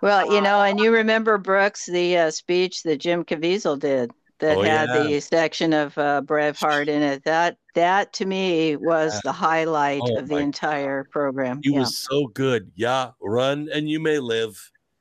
Well, 0.03 0.33
you 0.33 0.41
know, 0.41 0.63
and 0.63 0.79
you 0.79 0.93
remember 0.93 1.39
Brooks, 1.39 1.87
the 1.87 2.17
uh, 2.17 2.31
speech 2.31 2.83
that 2.85 2.99
Jim 2.99 3.25
Caviezel 3.25 3.79
did 3.79 4.11
that 4.39 4.57
Oh, 4.59 4.63
had 4.63 4.89
yeah. 4.89 5.03
the 5.03 5.21
section 5.21 5.73
of 5.73 5.97
uh, 5.99 6.23
Braveheart 6.25 6.89
in 6.89 7.03
it. 7.03 7.25
That 7.25 7.57
that 7.75 8.13
to 8.15 8.27
me 8.27 8.77
was 8.77 9.21
the 9.23 9.33
highlight 9.33 10.03
Oh, 10.05 10.19
of 10.19 10.29
the 10.29 10.35
my 10.37 10.41
entire 10.43 11.05
program. 11.05 11.61
He 11.63 11.73
yeah. 11.73 11.81
was 11.81 11.99
so 11.99 12.27
good. 12.29 12.71
Yeah, 12.77 13.11
run 13.21 13.69
and 13.73 13.89
you 13.89 13.99
may 14.01 14.19
live 14.19 14.59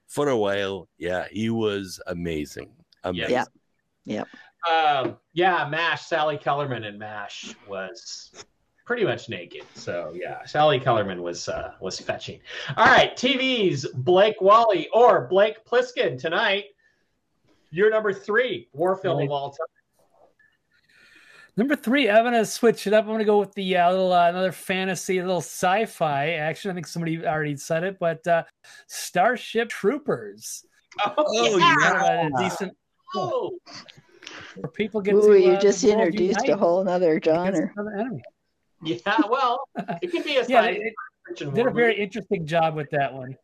for 0.07 0.29
a 0.29 0.37
while. 0.37 0.87
Yeah, 0.97 1.27
he 1.29 1.49
was 1.49 1.99
amazing. 2.07 2.71
Amazing. 3.03 3.45
Yeah. 4.05 4.23
Um, 4.71 5.17
yeah, 5.33 5.67
Mash. 5.69 6.05
Sally 6.05 6.37
Kellerman 6.37 6.83
in 6.83 6.97
Mash 6.97 7.53
was 7.67 8.31
pretty 8.85 9.03
much 9.03 9.29
naked. 9.29 9.63
So 9.73 10.13
yeah, 10.15 10.45
Sally 10.45 10.79
Kellerman 10.79 11.21
was 11.21 11.49
uh, 11.49 11.73
was 11.79 11.99
fetching. 11.99 12.39
All 12.77 12.85
right, 12.85 13.15
TV's 13.17 13.85
Blake 13.87 14.39
Wally 14.41 14.87
or 14.93 15.27
Blake 15.27 15.65
Plissken 15.65 16.19
tonight. 16.19 16.65
You're 17.71 17.89
number 17.89 18.13
three 18.13 18.69
war 18.73 18.95
film 18.95 19.23
of 19.23 19.31
all 19.31 19.49
time. 19.49 19.67
Number 21.57 21.75
three, 21.75 22.09
I'm 22.09 22.23
gonna 22.25 22.45
switch 22.45 22.85
it 22.85 22.93
up. 22.93 23.05
I'm 23.05 23.11
gonna 23.11 23.23
go 23.25 23.39
with 23.39 23.53
the 23.53 23.77
uh, 23.77 23.89
little 23.89 24.11
uh, 24.13 24.29
another 24.29 24.51
fantasy, 24.51 25.21
little 25.21 25.37
sci-fi 25.37 26.31
action. 26.31 26.69
I 26.69 26.73
think 26.73 26.85
somebody 26.87 27.25
already 27.25 27.55
said 27.55 27.83
it, 27.85 27.97
but 27.99 28.25
uh, 28.27 28.43
Starship 28.87 29.69
Troopers. 29.69 30.65
Oh, 31.05 31.57
Kind 31.59 32.31
of 32.33 32.39
a 32.39 32.43
decent 32.43 32.73
Oh, 33.15 33.57
where 34.55 34.69
people 34.71 34.99
get 35.01 35.13
Ooh, 35.15 35.33
to. 35.33 35.39
you 35.39 35.51
uh, 35.53 35.59
just 35.59 35.83
introduced 35.83 36.47
a 36.49 36.57
whole 36.57 36.83
nother 36.83 37.13
against 37.13 37.57
genre. 37.57 37.71
another 37.77 37.97
enemy. 37.97 38.23
Yeah. 38.83 39.21
Well, 39.29 39.59
it 40.01 40.11
could 40.11 40.23
be 40.23 40.37
a 40.37 40.45
Yeah, 40.49 40.61
science 40.61 40.79
it, 40.81 41.37
did 41.37 41.53
war 41.55 41.69
a 41.69 41.71
very 41.71 41.93
movie. 41.93 42.03
interesting 42.03 42.45
job 42.45 42.75
with 42.75 42.89
that 42.91 43.13
one. 43.13 43.35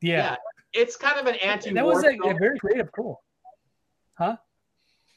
Yeah, 0.00 0.18
Yeah, 0.32 0.36
it's 0.72 0.96
kind 0.96 1.18
of 1.18 1.26
an 1.26 1.36
anti-war 1.36 1.74
that 1.74 1.86
was 1.86 2.04
a, 2.04 2.16
film. 2.16 2.36
a 2.36 2.38
very 2.38 2.58
creative, 2.58 2.90
cool. 2.92 3.22
Huh? 4.14 4.36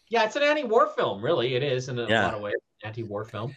Yeah, 0.09 0.25
it's 0.25 0.35
an 0.35 0.43
anti-war 0.43 0.87
film, 0.97 1.21
really. 1.23 1.55
It 1.55 1.63
is 1.63 1.89
in 1.89 1.99
a 1.99 2.07
Yeah. 2.07 2.25
lot 2.25 2.33
of 2.33 2.41
ways, 2.41 2.55
anti-war 2.83 3.25
film. 3.25 3.53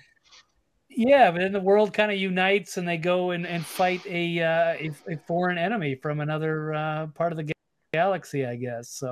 Yeah, 0.91 1.31
but 1.31 1.39
then 1.39 1.53
the 1.53 1.61
world 1.61 1.95
kind 1.95 2.13
of 2.13 2.19
unites 2.19 2.77
and 2.77 2.87
they 2.87 2.99
go 2.99 3.31
and, 3.31 3.47
and 3.47 3.65
fight 3.65 4.05
a, 4.07 4.41
uh, 4.41 4.75
a 4.75 4.91
a 5.15 5.17
foreign 5.27 5.57
enemy 5.57 5.95
from 5.95 6.21
another 6.21 6.75
uh, 6.75 7.07
part 7.15 7.33
of 7.33 7.39
the 7.39 7.51
galaxy, 7.95 8.45
I 8.45 8.57
guess. 8.57 8.91
So, 8.91 9.11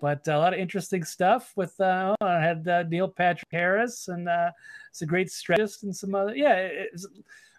but 0.00 0.26
a 0.28 0.38
lot 0.38 0.52
of 0.52 0.58
interesting 0.58 1.04
stuff 1.04 1.52
with 1.56 1.78
uh, 1.80 2.14
I 2.20 2.40
had 2.40 2.66
uh, 2.66 2.82
Neil 2.84 3.08
Patrick 3.08 3.50
Harris 3.52 4.08
and 4.08 4.28
uh, 4.28 4.50
it's 4.90 5.02
a 5.02 5.06
great 5.06 5.30
strategist 5.30 5.82
and 5.82 5.94
some 5.94 6.14
other 6.14 6.34
yeah, 6.34 6.54
it's 6.54 7.06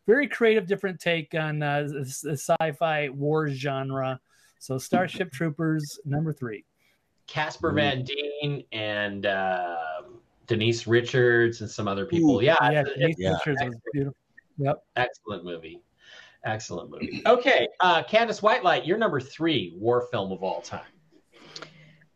very 0.07 0.27
creative, 0.27 0.67
different 0.67 0.99
take 0.99 1.33
on 1.35 1.61
uh, 1.61 1.83
the 1.83 2.19
the 2.23 2.37
sci-fi 2.37 3.09
war 3.09 3.49
genre. 3.49 4.19
So, 4.59 4.77
Starship 4.77 5.31
Troopers 5.33 5.99
number 6.05 6.33
three. 6.33 6.65
Casper. 7.27 7.71
Van 7.71 8.03
Dien 8.03 8.63
and 8.71 9.25
um 9.25 10.19
Denise 10.47 10.85
Richards 10.85 11.61
and 11.61 11.69
some 11.69 11.87
other 11.87 12.05
people. 12.05 12.37
Ooh, 12.37 12.41
yeah, 12.41 12.57
yeah, 12.69 12.83
Denise 12.83 13.15
yeah. 13.17 13.33
Richards 13.33 13.61
was 13.63 13.75
beautiful. 13.93 14.17
Yep. 14.57 14.83
excellent 14.97 15.45
movie. 15.45 15.81
Excellent 16.43 16.89
movie. 16.89 17.21
Okay, 17.25 17.67
uh, 17.79 18.03
Candace 18.03 18.41
Whitelight, 18.41 18.85
you're 18.85 18.97
number 18.97 19.19
three 19.19 19.75
war 19.77 20.07
film 20.11 20.31
of 20.31 20.43
all 20.43 20.61
time. 20.61 20.81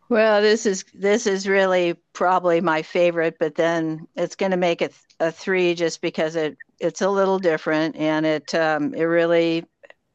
Well, 0.09 0.41
this 0.41 0.65
is 0.65 0.85
this 0.93 1.25
is 1.25 1.47
really 1.47 1.95
probably 2.13 2.61
my 2.61 2.81
favorite, 2.83 3.37
but 3.39 3.55
then 3.55 4.07
it's 4.15 4.35
going 4.35 4.51
to 4.51 4.57
make 4.57 4.81
it 4.81 4.93
a 5.19 5.31
three 5.31 5.73
just 5.73 6.01
because 6.01 6.35
it 6.35 6.57
it's 6.79 7.01
a 7.01 7.09
little 7.09 7.39
different 7.39 7.95
and 7.95 8.25
it 8.25 8.53
um, 8.53 8.93
it 8.93 9.03
really 9.03 9.65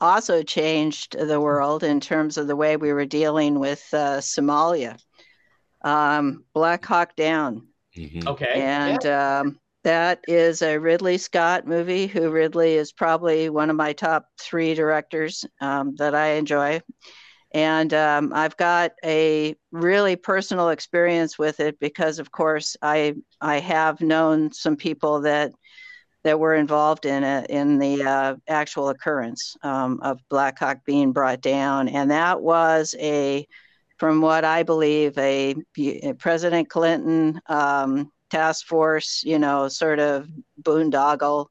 also 0.01 0.43
changed 0.43 1.17
the 1.19 1.41
world 1.41 1.83
in 1.83 2.01
terms 2.01 2.39
of 2.39 2.47
the 2.47 2.57
way 2.57 2.77
we 2.77 2.93
were 2.93 3.05
dealing 3.05 3.59
with 3.59 3.83
uh, 3.93 4.19
Somalia. 4.19 4.99
Um, 5.83 6.45
Black 6.55 6.85
Hawk 6.85 7.17
Down, 7.17 7.69
Mhm. 7.97 8.27
Okay, 8.27 8.47
and 8.55 9.05
um, 9.07 9.59
that 9.83 10.21
is 10.29 10.63
a 10.63 10.79
Ridley 10.79 11.19
Scott 11.19 11.67
movie. 11.67 12.07
Who 12.07 12.31
Ridley 12.31 12.75
is 12.75 12.93
probably 12.93 13.49
one 13.51 13.71
of 13.71 13.77
my 13.77 13.93
top 13.93 14.27
three 14.39 14.75
directors 14.75 15.45
um, 15.61 15.97
that 15.97 16.15
I 16.15 16.33
enjoy, 16.33 16.81
and 17.53 17.93
um, 17.95 18.33
I've 18.35 18.57
got 18.57 18.93
a 19.05 19.57
really 19.73 20.17
personal 20.17 20.71
experience 20.71 21.39
with 21.39 21.61
it 21.61 21.79
because, 21.81 22.19
of 22.19 22.31
course, 22.31 22.77
I 22.83 23.15
I 23.41 23.59
have 23.61 24.01
known 24.01 24.53
some 24.53 24.77
people 24.77 25.21
that 25.23 25.53
that 26.23 26.39
were 26.39 26.55
involved 26.55 27.07
in 27.07 27.25
it 27.25 27.49
in 27.51 27.79
the 27.79 28.03
uh, 28.03 28.37
actual 28.49 28.91
occurrence 28.91 29.57
um, 29.63 30.01
of 30.03 30.21
Black 30.29 30.59
Hawk 30.59 30.79
being 30.85 31.13
brought 31.13 31.41
down, 31.41 31.89
and 31.89 32.11
that 32.11 32.41
was 32.41 32.95
a 32.99 33.47
from 34.01 34.23
what 34.23 34.47
I 34.47 34.63
believe, 34.63 35.17
a, 35.19 35.55
a 35.79 36.15
President 36.15 36.71
Clinton 36.71 37.39
um, 37.49 38.11
task 38.31 38.67
force, 38.67 39.23
you 39.23 39.39
know, 39.39 39.69
sort 39.69 39.99
of 39.99 40.27
boondoggle. 40.63 41.49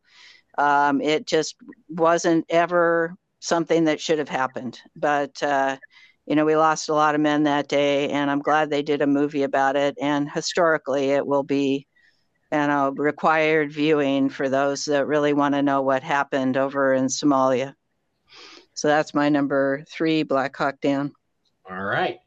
Um, 0.57 0.99
it 0.99 1.27
just 1.27 1.55
wasn't 1.89 2.45
ever 2.49 3.15
something 3.39 3.85
that 3.85 4.01
should 4.01 4.19
have 4.19 4.29
happened. 4.29 4.79
But, 4.95 5.41
uh, 5.41 5.77
you 6.25 6.35
know, 6.35 6.45
we 6.45 6.55
lost 6.55 6.89
a 6.89 6.93
lot 6.93 7.15
of 7.15 7.21
men 7.21 7.43
that 7.43 7.67
day, 7.67 8.09
and 8.09 8.29
I'm 8.29 8.41
glad 8.41 8.69
they 8.69 8.83
did 8.83 9.01
a 9.01 9.07
movie 9.07 9.43
about 9.43 9.75
it. 9.75 9.95
And 9.99 10.29
historically, 10.29 11.11
it 11.11 11.25
will 11.25 11.43
be, 11.43 11.87
you 12.51 12.57
know, 12.57 12.93
required 12.95 13.71
viewing 13.71 14.29
for 14.29 14.49
those 14.49 14.85
that 14.85 15.07
really 15.07 15.33
want 15.33 15.55
to 15.55 15.63
know 15.63 15.81
what 15.81 16.03
happened 16.03 16.57
over 16.57 16.93
in 16.93 17.05
Somalia. 17.05 17.73
So 18.73 18.87
that's 18.87 19.13
my 19.13 19.29
number 19.29 19.83
three, 19.89 20.23
Black 20.23 20.55
Hawk 20.55 20.79
Down. 20.81 21.13
all 21.69 21.83
right. 21.83 22.19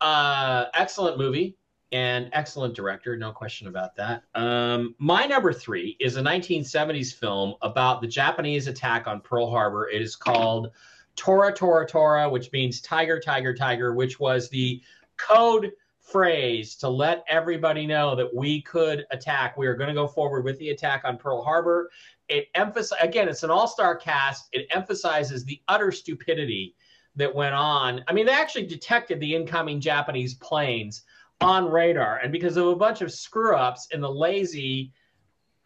Uh, 0.00 0.66
excellent 0.74 1.16
movie 1.16 1.56
and 1.92 2.30
excellent 2.32 2.74
director, 2.74 3.16
no 3.16 3.32
question 3.32 3.68
about 3.68 3.94
that. 3.96 4.24
Um, 4.34 4.94
my 4.98 5.26
number 5.26 5.52
three 5.52 5.96
is 6.00 6.16
a 6.16 6.22
1970s 6.22 7.14
film 7.14 7.54
about 7.60 8.00
the 8.00 8.06
Japanese 8.06 8.66
attack 8.66 9.06
on 9.06 9.20
Pearl 9.20 9.50
Harbor. 9.50 9.88
It 9.88 10.00
is 10.00 10.16
called 10.16 10.70
Tora 11.16 11.52
Tora 11.52 11.86
Tora, 11.86 12.28
which 12.28 12.50
means 12.52 12.80
tiger, 12.80 13.20
tiger, 13.20 13.54
tiger, 13.54 13.94
which 13.94 14.18
was 14.18 14.48
the 14.48 14.80
code 15.18 15.72
phrase 16.00 16.74
to 16.76 16.88
let 16.88 17.24
everybody 17.28 17.86
know 17.86 18.16
that 18.16 18.34
we 18.34 18.62
could 18.62 19.06
attack. 19.10 19.56
We 19.56 19.66
are 19.66 19.76
going 19.76 19.88
to 19.88 19.94
go 19.94 20.08
forward 20.08 20.44
with 20.44 20.58
the 20.58 20.70
attack 20.70 21.02
on 21.04 21.18
Pearl 21.18 21.42
Harbor. 21.42 21.90
It 22.28 22.48
emphasizes 22.54 22.96
again, 23.02 23.28
it's 23.28 23.42
an 23.42 23.50
all-star 23.50 23.96
cast. 23.96 24.48
It 24.52 24.66
emphasizes 24.70 25.44
the 25.44 25.60
utter 25.68 25.92
stupidity 25.92 26.74
that 27.16 27.34
went 27.34 27.54
on. 27.54 28.02
I 28.08 28.14
mean, 28.14 28.24
they 28.24 28.32
actually 28.32 28.66
detected 28.66 29.20
the 29.20 29.34
incoming 29.34 29.80
Japanese 29.80 30.34
planes 30.34 31.02
on 31.42 31.70
radar, 31.70 32.18
and 32.18 32.32
because 32.32 32.56
of 32.56 32.66
a 32.68 32.76
bunch 32.76 33.00
of 33.00 33.12
screw 33.12 33.56
ups 33.56 33.88
in 33.92 34.00
the 34.00 34.10
lazy, 34.10 34.92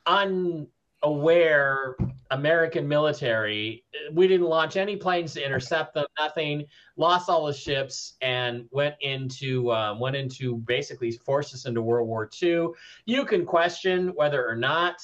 unaware 0.07 1.97
American 2.31 2.89
military, 2.89 3.85
we 4.13 4.27
didn't 4.27 4.47
launch 4.47 4.77
any 4.77 4.97
planes 4.97 5.35
to 5.35 5.45
intercept 5.45 5.95
them. 5.95 6.07
Nothing. 6.19 6.65
Lost 6.97 7.29
all 7.29 7.47
the 7.47 7.53
ships 7.53 8.15
and 8.21 8.67
went 8.71 8.95
into 9.01 9.71
um, 9.73 10.01
went 10.01 10.17
into 10.17 10.57
basically 10.57 11.13
forced 11.13 11.55
us 11.55 11.67
into 11.67 11.83
World 11.83 12.09
War 12.09 12.29
II. 12.43 12.69
You 13.05 13.25
can 13.25 13.45
question 13.45 14.09
whether 14.15 14.49
or 14.49 14.57
not 14.57 14.97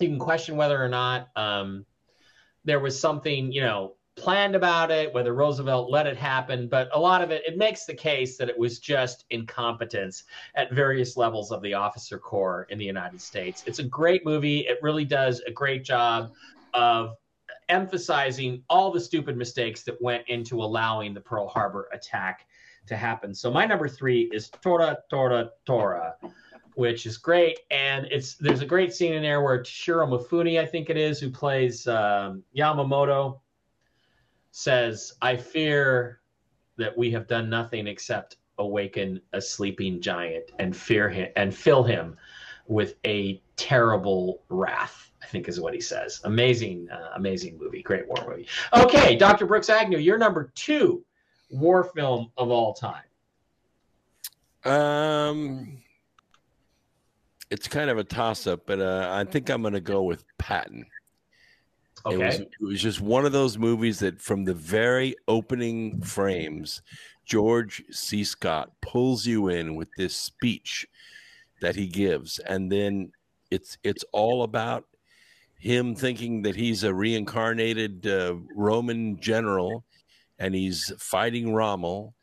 you 0.00 0.08
can 0.08 0.18
question 0.18 0.56
whether 0.56 0.82
or 0.82 0.88
not 0.88 1.28
um, 1.36 1.84
there 2.64 2.80
was 2.80 2.98
something 2.98 3.52
you 3.52 3.62
know 3.62 3.95
planned 4.16 4.56
about 4.56 4.90
it, 4.90 5.12
whether 5.12 5.34
Roosevelt 5.34 5.90
let 5.90 6.06
it 6.06 6.16
happen, 6.16 6.68
but 6.68 6.88
a 6.94 6.98
lot 6.98 7.22
of 7.22 7.30
it, 7.30 7.42
it 7.46 7.58
makes 7.58 7.84
the 7.84 7.94
case 7.94 8.38
that 8.38 8.48
it 8.48 8.58
was 8.58 8.78
just 8.78 9.26
incompetence 9.30 10.24
at 10.54 10.72
various 10.72 11.16
levels 11.16 11.52
of 11.52 11.60
the 11.62 11.74
officer 11.74 12.18
corps 12.18 12.66
in 12.70 12.78
the 12.78 12.84
United 12.84 13.20
States. 13.20 13.62
It's 13.66 13.78
a 13.78 13.84
great 13.84 14.24
movie. 14.24 14.60
It 14.60 14.78
really 14.82 15.04
does 15.04 15.40
a 15.40 15.50
great 15.50 15.84
job 15.84 16.32
of 16.72 17.16
emphasizing 17.68 18.62
all 18.70 18.90
the 18.90 19.00
stupid 19.00 19.36
mistakes 19.36 19.82
that 19.82 20.00
went 20.00 20.26
into 20.28 20.62
allowing 20.62 21.12
the 21.12 21.20
Pearl 21.20 21.46
Harbor 21.48 21.88
attack 21.92 22.46
to 22.86 22.96
happen. 22.96 23.34
So 23.34 23.50
my 23.50 23.66
number 23.66 23.88
three 23.88 24.30
is 24.32 24.48
Tora 24.62 24.98
Tora 25.10 25.50
Tora, 25.66 26.14
which 26.74 27.04
is 27.04 27.18
great, 27.18 27.58
and 27.70 28.06
it's 28.10 28.34
there's 28.36 28.60
a 28.60 28.66
great 28.66 28.94
scene 28.94 29.12
in 29.12 29.22
there 29.22 29.42
where 29.42 29.64
Shiro 29.64 30.06
Mifune, 30.06 30.60
I 30.60 30.66
think 30.66 30.88
it 30.88 30.96
is, 30.96 31.18
who 31.18 31.30
plays 31.30 31.86
um, 31.88 32.44
Yamamoto, 32.56 33.40
says, 34.56 35.12
"I 35.20 35.36
fear 35.36 36.20
that 36.78 36.96
we 36.96 37.10
have 37.10 37.26
done 37.26 37.50
nothing 37.50 37.86
except 37.86 38.36
awaken 38.58 39.20
a 39.34 39.40
sleeping 39.40 40.00
giant 40.00 40.50
and 40.58 40.74
fear 40.74 41.10
him 41.10 41.28
and 41.36 41.54
fill 41.54 41.82
him 41.82 42.16
with 42.66 42.94
a 43.04 43.42
terrible 43.56 44.42
wrath. 44.48 45.10
I 45.22 45.26
think 45.26 45.46
is 45.48 45.60
what 45.60 45.74
he 45.74 45.80
says. 45.80 46.20
Amazing, 46.24 46.88
uh, 46.90 47.10
amazing 47.16 47.58
movie. 47.58 47.82
Great 47.82 48.06
war 48.08 48.24
movie. 48.28 48.46
Okay, 48.74 49.16
Dr. 49.16 49.44
Brooks 49.44 49.68
Agnew, 49.68 49.98
you're 49.98 50.18
number 50.18 50.52
two 50.54 51.04
war 51.50 51.84
film 51.84 52.30
of 52.38 52.50
all 52.50 52.72
time. 52.72 53.02
Um, 54.64 55.82
it's 57.50 57.68
kind 57.68 57.90
of 57.90 57.98
a 57.98 58.04
toss 58.04 58.46
up, 58.46 58.66
but 58.66 58.80
uh, 58.80 59.08
I 59.12 59.24
think 59.24 59.50
I'm 59.50 59.62
going 59.62 59.74
to 59.74 59.80
go 59.80 60.02
with 60.02 60.24
Patton. 60.38 60.86
Okay. 62.06 62.14
It 62.14 62.26
was, 62.26 62.40
it 62.40 62.50
was 62.60 62.82
just 62.82 63.00
one 63.00 63.26
of 63.26 63.32
those 63.32 63.58
movies 63.58 63.98
that, 63.98 64.20
from 64.20 64.44
the 64.44 64.54
very 64.54 65.16
opening 65.26 66.00
frames, 66.02 66.82
George 67.24 67.82
C. 67.90 68.22
Scott 68.22 68.70
pulls 68.80 69.26
you 69.26 69.48
in 69.48 69.74
with 69.74 69.88
this 69.96 70.14
speech 70.16 70.86
that 71.60 71.74
he 71.74 71.88
gives, 71.88 72.38
and 72.38 72.70
then 72.70 73.10
it's 73.50 73.78
it's 73.82 74.04
all 74.12 74.44
about 74.44 74.84
him 75.58 75.94
thinking 75.94 76.42
that 76.42 76.54
he's 76.54 76.84
a 76.84 76.94
reincarnated 76.94 78.06
uh, 78.06 78.36
Roman 78.54 79.18
general, 79.20 79.84
and 80.38 80.54
he's 80.54 80.92
fighting 80.98 81.54
Rommel, 81.54 82.14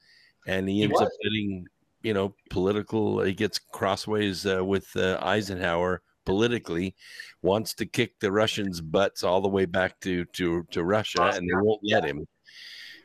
and 0.48 0.70
he 0.70 0.76
He 0.76 0.84
ends 0.84 1.02
up 1.02 1.10
getting 1.22 1.68
you 2.04 2.14
know 2.14 2.36
political. 2.50 3.22
He 3.22 3.34
gets 3.34 3.60
crossways 3.60 4.46
uh, 4.46 4.64
with 4.64 4.96
uh, 4.96 5.20
Eisenhower 5.22 6.02
politically, 6.26 6.96
wants 7.42 7.74
to 7.76 7.86
kick 7.86 8.20
the 8.20 8.32
Russians' 8.32 8.82
butts 8.82 9.24
all 9.24 9.42
the 9.42 9.50
way 9.50 9.66
back 9.66 10.00
to 10.02 10.26
to 10.26 10.64
to 10.72 10.84
Russia, 10.84 11.32
and 11.36 11.48
they 11.48 11.56
won't 11.56 11.82
let 11.84 12.04
him. 12.06 12.26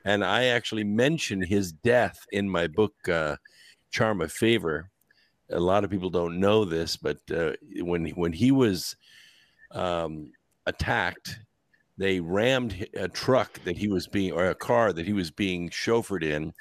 And 0.05 0.25
I 0.25 0.45
actually 0.45 0.85
mention 0.85 1.43
his 1.43 1.73
death 1.73 2.19
in 2.33 2.49
my 2.49 2.67
book, 2.67 2.95
uh, 3.09 3.37
Charm 3.91 4.21
of 4.21 4.33
Favor. 4.33 4.91
A 5.51 5.61
lot 5.61 5.85
of 5.85 5.91
people 5.91 6.11
don't 6.11 6.41
know 6.41 6.65
this, 6.65 6.97
but 6.97 7.19
uh, 7.35 7.53
when 7.81 8.09
when 8.11 8.33
he 8.33 8.53
was 8.53 8.97
um, 9.73 10.33
attacked, 10.67 11.39
they 11.97 12.21
rammed 12.21 12.87
a 12.95 13.09
truck 13.09 13.59
that 13.65 13.77
he 13.77 13.89
was 13.89 14.07
being, 14.07 14.33
or 14.33 14.47
a 14.47 14.55
car 14.55 14.93
that 14.93 15.07
he 15.07 15.13
was 15.13 15.31
being 15.31 15.69
chauffeured 15.71 16.23
in. 16.23 16.53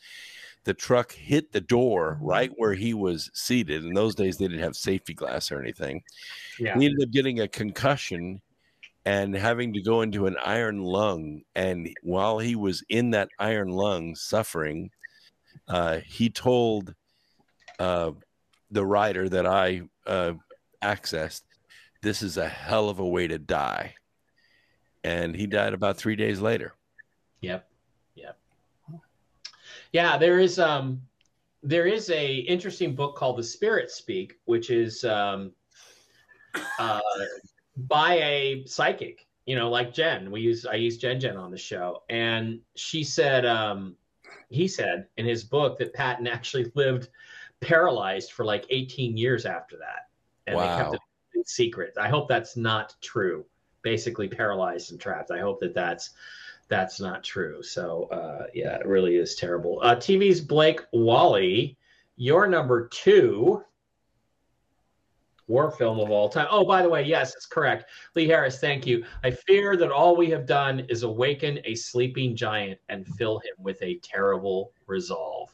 The 0.68 0.74
truck 0.74 1.14
hit 1.14 1.54
the 1.54 1.62
door 1.62 2.20
right 2.22 2.52
where 2.58 2.74
he 2.74 2.94
was 2.94 3.32
seated. 3.34 3.86
In 3.86 3.94
those 3.94 4.16
days, 4.16 4.36
they 4.36 4.50
didn't 4.50 4.64
have 4.64 4.76
safety 4.76 5.14
glass 5.14 5.50
or 5.50 5.62
anything. 5.62 6.04
Yeah. 6.60 6.78
He 6.78 6.88
ended 6.88 7.08
up 7.08 7.12
getting 7.12 7.40
a 7.40 7.48
concussion 7.48 8.42
and 9.06 9.34
having 9.34 9.72
to 9.76 9.82
go 9.82 10.02
into 10.02 10.26
an 10.26 10.36
iron 10.44 10.84
lung. 10.84 11.44
And 11.56 11.96
while 12.04 12.40
he 12.40 12.58
was 12.58 12.84
in 12.90 13.12
that 13.12 13.30
iron 13.40 13.70
lung 13.70 14.14
suffering, 14.16 14.92
uh, 15.70 16.00
he 16.06 16.30
told 16.30 16.94
uh, 17.80 18.12
the 18.70 18.86
writer 18.86 19.30
that 19.30 19.48
I 19.48 19.84
uh, 20.06 20.34
accessed, 20.84 21.44
This 22.02 22.22
is 22.22 22.36
a 22.36 22.50
hell 22.50 22.90
of 22.90 23.00
a 23.00 23.08
way 23.08 23.26
to 23.30 23.40
die. 23.40 23.96
And 25.02 25.34
he 25.34 25.48
died 25.48 25.74
about 25.74 25.96
three 25.96 26.18
days 26.18 26.42
later. 26.42 26.74
Yep. 27.40 27.54
Yep. 27.62 27.72
Yeah, 29.94 30.18
there 30.18 30.40
is 30.40 30.60
um 30.60 31.02
there 31.64 31.86
is 31.88 32.10
a 32.10 32.36
interesting 32.36 32.96
book 32.96 33.16
called 33.16 33.38
The 33.38 33.44
Spirit 33.44 33.92
Speak, 33.92 34.40
which 34.46 34.70
is 34.70 35.04
um 35.04 35.52
uh 36.80 37.02
by 37.76 38.16
a 38.16 38.66
psychic, 38.66 39.28
you 39.46 39.56
know, 39.56 39.70
like 39.70 39.94
Jen. 39.94 40.32
We 40.32 40.42
use 40.42 40.66
I 40.66 40.76
use 40.76 40.98
Jen 40.98 41.20
Jen 41.20 41.38
on 41.38 41.52
the 41.52 41.58
show. 41.58 42.04
And 42.10 42.60
she 42.76 43.04
said 43.04 43.46
um 43.46 43.96
he 44.50 44.68
said 44.68 45.08
in 45.18 45.26
his 45.26 45.44
book 45.44 45.78
that 45.80 45.94
Patton 45.94 46.28
actually 46.28 46.72
lived 46.76 47.10
paralyzed 47.60 48.32
for 48.32 48.46
like 48.46 48.66
18 48.70 49.18
years 49.18 49.46
after 49.46 49.78
that. 49.78 50.08
And 50.46 50.60
they 50.60 50.68
kept 50.68 50.94
it 50.96 51.02
secret. 51.48 51.94
I 52.00 52.10
hope 52.10 52.28
that's 52.28 52.56
not 52.56 52.96
true. 53.02 53.46
Basically 53.82 54.28
paralyzed 54.28 54.92
and 54.92 55.00
trapped. 55.00 55.32
I 55.32 55.40
hope 55.40 55.60
that 55.62 55.74
that's 55.74 56.12
that's 56.68 57.00
not 57.00 57.24
true. 57.24 57.64
So 57.64 58.08
uh, 58.12 58.48
yeah, 58.54 58.76
it 58.76 58.86
really 58.86 59.16
is 59.16 59.36
terrible. 59.36 59.80
Uh, 59.84 59.96
TV's 59.96 60.42
Blake 60.42 60.82
Wally, 60.92 61.78
your 62.16 62.48
number 62.48 62.88
two 62.88 63.64
war 65.48 65.72
film 65.72 66.00
of 66.00 66.12
all 66.12 66.30
time. 66.30 66.48
Oh, 66.52 66.66
by 66.66 66.82
the 66.82 66.90
way, 66.90 67.04
yes, 67.04 67.34
it's 67.36 67.46
correct. 67.46 67.90
Lee 68.16 68.28
Harris, 68.28 68.60
thank 68.60 68.86
you. 68.86 69.06
I 69.24 69.32
fear 69.32 69.78
that 69.78 69.92
all 69.92 70.16
we 70.16 70.30
have 70.30 70.46
done 70.46 70.82
is 70.90 71.04
awaken 71.04 71.60
a 71.66 71.76
sleeping 71.76 72.36
giant 72.36 72.80
and 72.90 73.08
fill 73.08 73.40
him 73.40 73.54
with 73.58 73.82
a 73.82 74.00
terrible 74.04 74.74
resolve. 74.88 75.54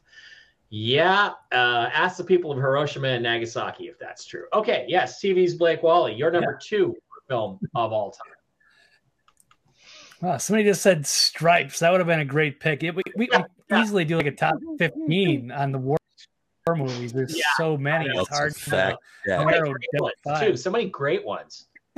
Yeah, 0.70 1.34
uh, 1.52 1.90
ask 1.94 2.18
the 2.18 2.24
people 2.24 2.52
of 2.52 2.58
Hiroshima 2.58 3.10
and 3.10 3.24
Nagasaki 3.24 3.86
if 3.86 4.00
that's 4.00 4.26
true. 4.26 4.46
Okay, 4.54 4.86
yes, 4.88 5.22
TV's 5.22 5.54
Blake 5.54 5.84
Wally, 5.84 6.16
your 6.16 6.32
number 6.32 6.58
two 6.60 6.96
film 7.30 7.60
of 7.76 7.94
all 7.94 8.10
time. 8.10 8.34
Wow, 10.24 10.38
somebody 10.38 10.64
just 10.64 10.82
said 10.82 11.06
Stripes. 11.06 11.80
That 11.80 11.92
would 11.92 12.00
have 12.00 12.08
been 12.08 12.22
a 12.22 12.26
great 12.26 12.62
pick. 12.62 12.82
It, 12.82 12.96
we 12.96 13.04
we 13.18 13.28
Yeah, 13.30 13.44
we 13.70 13.82
easily 13.82 14.06
do 14.06 14.16
like 14.16 14.26
a 14.26 14.32
top 14.32 14.56
mm-hmm, 14.56 14.78
fifteen 14.78 15.50
mm-hmm. 15.50 15.62
on 15.62 15.74
the 15.74 15.78
war, 15.78 15.98
war 16.66 16.78
movies. 16.78 17.12
There's 17.12 17.38
Yeah, 17.38 17.44
so 17.58 17.76
many. 17.76 18.06
It's 18.10 18.30
hard 18.30 18.54
That's 18.54 18.62
fact. 18.62 19.00
to 19.26 19.30
Yeah. 19.30 19.40
So 19.40 19.46
many 19.46 19.58
narrow 19.58 19.74
great 19.74 19.90
down 19.92 20.12
ones, 20.26 20.40
too. 20.40 20.56
So 20.56 20.72
many 20.72 20.90
great 20.90 21.26
ones. 21.26 21.68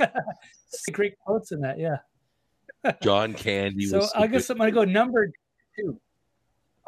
see 0.70 0.90
great 0.90 1.16
quotes 1.20 1.52
in 1.52 1.60
that. 1.60 1.78
Yeah. 1.78 1.98
John 3.00 3.32
Candy 3.32 3.86
so 3.86 3.98
was 3.98 4.12
I 4.12 4.26
guess 4.26 4.50
I'm 4.50 4.58
gonna 4.58 4.72
go 4.72 4.82
number 4.82 5.30
two. 5.78 6.00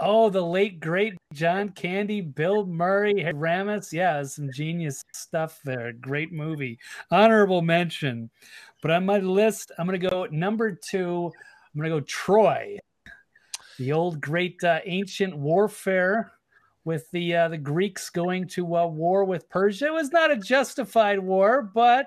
Oh, 0.00 0.30
the 0.30 0.42
late 0.42 0.78
great 0.78 1.14
John 1.32 1.70
Candy, 1.70 2.20
Bill 2.20 2.64
Murray, 2.66 3.14
Ramis. 3.14 3.92
Yeah, 3.92 4.22
some 4.22 4.50
genius 4.52 5.02
stuff 5.12 5.58
there. 5.64 5.92
Great 5.92 6.32
movie. 6.32 6.78
Honorable 7.10 7.62
mention. 7.62 8.30
But 8.80 8.92
on 8.92 9.06
my 9.06 9.18
list, 9.18 9.72
I'm 9.76 9.86
gonna 9.86 9.98
go 9.98 10.26
number 10.30 10.70
two. 10.72 11.32
I'm 11.74 11.80
gonna 11.80 11.94
go 11.94 12.00
Troy, 12.00 12.78
the 13.78 13.92
old 13.92 14.20
great 14.20 14.62
uh, 14.62 14.80
ancient 14.84 15.36
warfare 15.36 16.32
with 16.84 17.10
the 17.10 17.34
uh, 17.34 17.48
the 17.48 17.58
Greeks 17.58 18.08
going 18.08 18.46
to 18.48 18.76
uh, 18.76 18.86
war 18.86 19.24
with 19.24 19.50
Persia. 19.50 19.86
It 19.86 19.92
was 19.94 20.12
not 20.12 20.30
a 20.30 20.36
justified 20.36 21.18
war, 21.18 21.62
but 21.62 22.06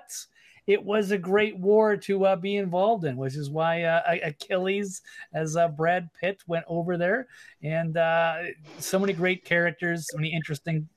it 0.66 0.82
was 0.82 1.10
a 1.10 1.18
great 1.18 1.58
war 1.58 1.96
to 1.96 2.24
uh, 2.26 2.36
be 2.36 2.56
involved 2.56 3.04
in, 3.04 3.16
which 3.16 3.36
is 3.36 3.50
why 3.50 3.82
uh, 3.82 4.16
Achilles, 4.22 5.02
as 5.34 5.56
uh, 5.56 5.68
Brad 5.68 6.08
Pitt, 6.20 6.42
went 6.46 6.64
over 6.68 6.96
there, 6.96 7.28
and 7.62 7.96
uh, 7.96 8.42
so 8.78 8.98
many 8.98 9.12
great 9.12 9.44
characters, 9.44 10.08
so 10.10 10.18
many 10.18 10.32
interesting 10.32 10.88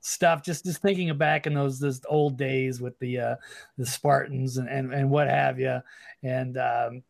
stuff. 0.00 0.42
Just 0.42 0.64
just 0.64 0.82
thinking 0.82 1.16
back 1.16 1.46
in 1.46 1.54
those 1.54 1.78
those 1.78 2.00
old 2.08 2.36
days 2.36 2.80
with 2.80 2.98
the 2.98 3.18
uh, 3.18 3.36
the 3.78 3.86
Spartans 3.86 4.56
and, 4.56 4.68
and 4.68 4.92
and 4.92 5.10
what 5.10 5.28
have 5.28 5.60
you, 5.60 5.80
and 6.22 6.58
um, 6.58 7.02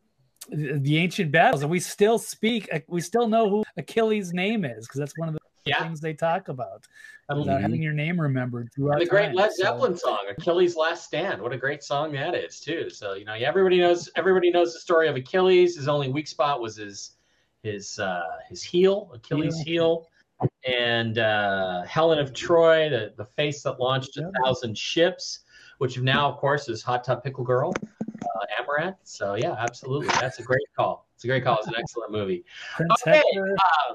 the 0.50 0.98
ancient 0.98 1.32
battles, 1.32 1.62
and 1.62 1.70
we 1.70 1.80
still 1.80 2.18
speak, 2.18 2.68
uh, 2.72 2.80
we 2.88 3.00
still 3.00 3.28
know 3.28 3.48
who 3.48 3.64
Achilles' 3.76 4.32
name 4.32 4.64
is 4.64 4.86
because 4.86 4.98
that's 4.98 5.18
one 5.18 5.28
of 5.28 5.34
the 5.34 5.40
Yeah. 5.66 5.82
things 5.82 6.00
they 6.00 6.14
talk 6.14 6.48
about 6.48 6.86
about 7.28 7.46
Mhm. 7.46 7.60
having 7.60 7.82
your 7.82 7.92
name 7.92 8.20
remembered 8.20 8.70
throughout 8.72 9.00
the 9.00 9.06
great 9.06 9.26
time. 9.26 9.34
Led 9.34 9.52
So- 9.52 9.64
Zeppelin 9.64 9.96
song, 9.96 10.20
Achilles' 10.30 10.76
Last 10.76 11.04
Stand. 11.04 11.42
What 11.42 11.52
a 11.52 11.56
great 11.58 11.82
song 11.82 12.12
that 12.12 12.34
is, 12.36 12.60
too. 12.60 12.88
So 12.88 13.14
you 13.14 13.24
know, 13.24 13.34
everybody 13.34 13.78
knows 13.80 14.08
everybody 14.16 14.50
knows 14.50 14.72
the 14.74 14.80
story 14.80 15.08
of 15.08 15.16
Achilles. 15.16 15.76
His 15.76 15.88
only 15.88 16.08
weak 16.08 16.28
spot 16.28 16.60
was 16.60 16.76
his 16.76 17.16
his 17.62 17.98
uh, 17.98 18.22
his 18.48 18.62
heel, 18.62 19.10
Achilles' 19.12 19.58
heel, 19.60 20.06
and 20.68 21.18
uh, 21.18 21.82
Helen 21.82 22.18
of 22.20 22.32
Troy, 22.32 22.88
the 22.88 23.12
the 23.16 23.24
face 23.24 23.62
that 23.64 23.80
launched 23.80 24.16
a 24.18 24.30
thousand 24.44 24.78
ships, 24.78 25.40
which 25.78 25.98
now, 25.98 26.28
of 26.30 26.36
course, 26.38 26.68
is 26.68 26.82
Hot 26.84 27.02
Tub 27.02 27.24
Pickle 27.24 27.42
Girl, 27.44 27.72
uh, 27.82 28.62
Amouranth. 28.62 28.98
So 29.02 29.34
yeah, 29.34 29.56
absolutely, 29.58 30.08
that's 30.20 30.38
a 30.38 30.44
great 30.44 30.66
call. 30.76 31.08
It's 31.16 31.24
a 31.24 31.26
great 31.26 31.42
call. 31.42 31.56
It's 31.58 31.66
an 31.66 31.74
excellent 31.76 32.12
movie. 32.12 32.44
Okay, 33.02 33.20
uh, 33.58 33.94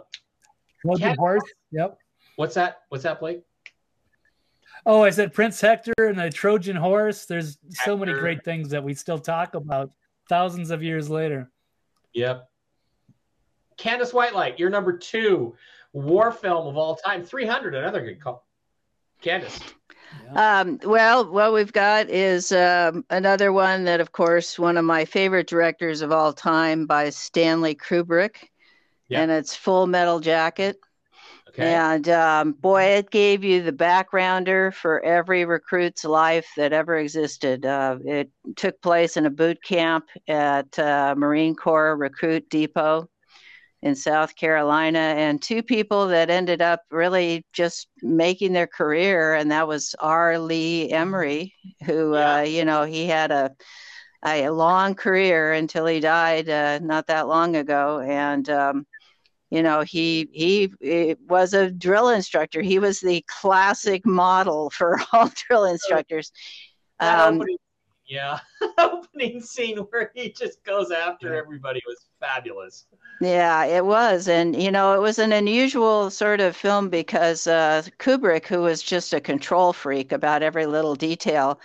Cat- 0.98 1.18
Horse. 1.18 1.44
Yep. 1.72 1.98
what's 2.36 2.56
that? 2.56 2.82
What's 2.90 3.04
that, 3.04 3.20
Blake? 3.20 3.42
Oh, 4.86 5.04
I 5.04 5.12
said 5.12 5.34
Prince 5.34 5.62
Hector 5.62 5.94
and 6.00 6.18
the 6.18 6.30
Trojan 6.30 6.76
Horse. 6.76 7.26
There's 7.26 7.58
so 7.70 7.96
many 7.96 8.14
great 8.14 8.44
things 8.44 8.70
that 8.70 8.84
we 8.84 8.94
still 8.96 9.20
talk 9.20 9.54
about 9.54 9.92
thousands 10.28 10.72
of 10.72 10.82
years 10.82 11.10
later. 11.10 11.52
Yep. 12.14 12.50
Candace 13.78 14.12
Whitelight, 14.12 14.58
you're 14.60 14.70
number 14.70 14.98
two 14.98 15.56
war 15.94 16.32
film 16.32 16.68
of 16.68 16.78
all 16.78 16.96
time. 16.96 17.24
300, 17.24 17.76
another 17.76 18.02
good 18.02 18.20
call. 18.20 18.48
Candace. 19.22 19.60
Um, 20.36 20.80
well, 20.84 21.32
what 21.32 21.54
we've 21.54 21.72
got 21.72 22.10
is 22.10 22.52
um, 22.52 23.06
another 23.10 23.54
one 23.54 23.86
that, 23.86 24.02
of 24.02 24.12
course, 24.12 24.60
one 24.60 24.78
of 24.78 24.86
my 24.86 25.06
favorite 25.06 25.48
directors 25.48 26.02
of 26.02 26.12
all 26.12 26.34
time 26.34 26.86
by 26.86 27.10
Stanley 27.10 27.76
Kubrick, 27.76 28.50
Yeah. 29.12 29.24
and 29.24 29.32
it's 29.32 29.56
Full 29.56 29.88
Metal 29.88 30.20
Jacket. 30.20 30.78
Okay. 31.50 31.64
And 31.64 32.08
um, 32.10 32.54
boy, 32.54 32.84
it 32.84 33.12
gave 33.12 33.44
you 33.44 33.62
the 33.62 33.74
backgrounder 33.74 34.74
for 34.74 35.02
every 35.04 35.46
recruit's 35.46 36.06
life 36.06 36.48
that 36.58 36.74
ever 36.74 36.98
existed. 36.98 37.66
Uh, 37.66 37.98
it 38.06 38.30
took 38.56 38.82
place 38.82 39.18
in 39.18 39.26
a 39.26 39.30
boot 39.32 39.62
camp 39.64 40.06
at 40.28 40.78
uh, 40.80 41.16
Marine 41.18 41.56
Corps 41.56 41.96
Recruit 41.98 42.50
Depot. 42.50 43.10
in 43.84 43.96
South 43.96 44.36
Carolina, 44.36 45.00
and 45.00 45.42
two 45.42 45.64
people 45.64 46.08
that 46.08 46.30
ended 46.30 46.62
up 46.62 46.82
really 46.92 47.46
just 47.54 47.88
making 48.04 48.54
their 48.54 48.68
career, 48.68 49.34
and 49.36 49.52
that 49.52 49.68
was 49.68 49.96
R. 50.00 50.38
Lee 50.40 50.90
Ermey, 50.94 51.54
who 51.86 52.16
Yeah. 52.16 52.38
uh, 52.38 52.42
you 52.42 52.64
know 52.66 52.84
he 52.84 53.08
had 53.08 53.32
a 53.32 53.52
a 54.24 54.50
long 54.50 54.94
career 54.96 55.54
until 55.54 55.86
he 55.88 56.00
died 56.00 56.48
uh, 56.50 56.80
not 56.80 57.08
that 57.08 57.28
long 57.28 57.56
ago, 57.56 58.00
and 58.02 58.48
um, 58.50 58.86
you 59.52 59.62
know 59.62 59.82
he 59.82 60.28
he 60.32 61.16
was 61.28 61.54
a 61.54 61.70
drill 61.70 62.10
instructor. 62.10 62.62
He 62.62 62.80
was 62.80 63.00
the 63.00 63.24
classic 63.28 64.06
model 64.06 64.70
for 64.72 65.00
all 65.14 65.32
drill 65.48 65.66
instructors. 65.66 66.32
Um, 67.00 67.36
opening, 67.36 67.58
yeah, 68.08 68.40
opening 68.78 69.42
scene 69.42 69.78
where 69.78 70.12
he 70.16 70.32
just 70.32 70.64
goes 70.64 70.92
after 70.92 71.34
Yeah. 71.34 71.40
everybody 71.40 71.82
was 71.86 72.06
fabulous. 72.20 72.86
Yeah, 73.22 73.66
it 73.66 73.86
was. 73.86 74.28
And, 74.28 74.60
you 74.62 74.72
know, 74.72 74.96
it 74.96 75.00
was 75.00 75.20
an 75.20 75.32
unusual 75.32 76.10
sort 76.10 76.42
of 76.42 76.56
film 76.56 76.90
because 76.90 77.46
uh, 77.46 77.84
Kubrick, 78.00 78.48
who 78.48 78.62
was 78.62 78.82
just 78.82 79.14
a 79.14 79.22
control 79.22 79.74
freak 79.74 80.12
about 80.12 80.42
every 80.42 80.66
little 80.66 80.96
detail, 80.96 81.60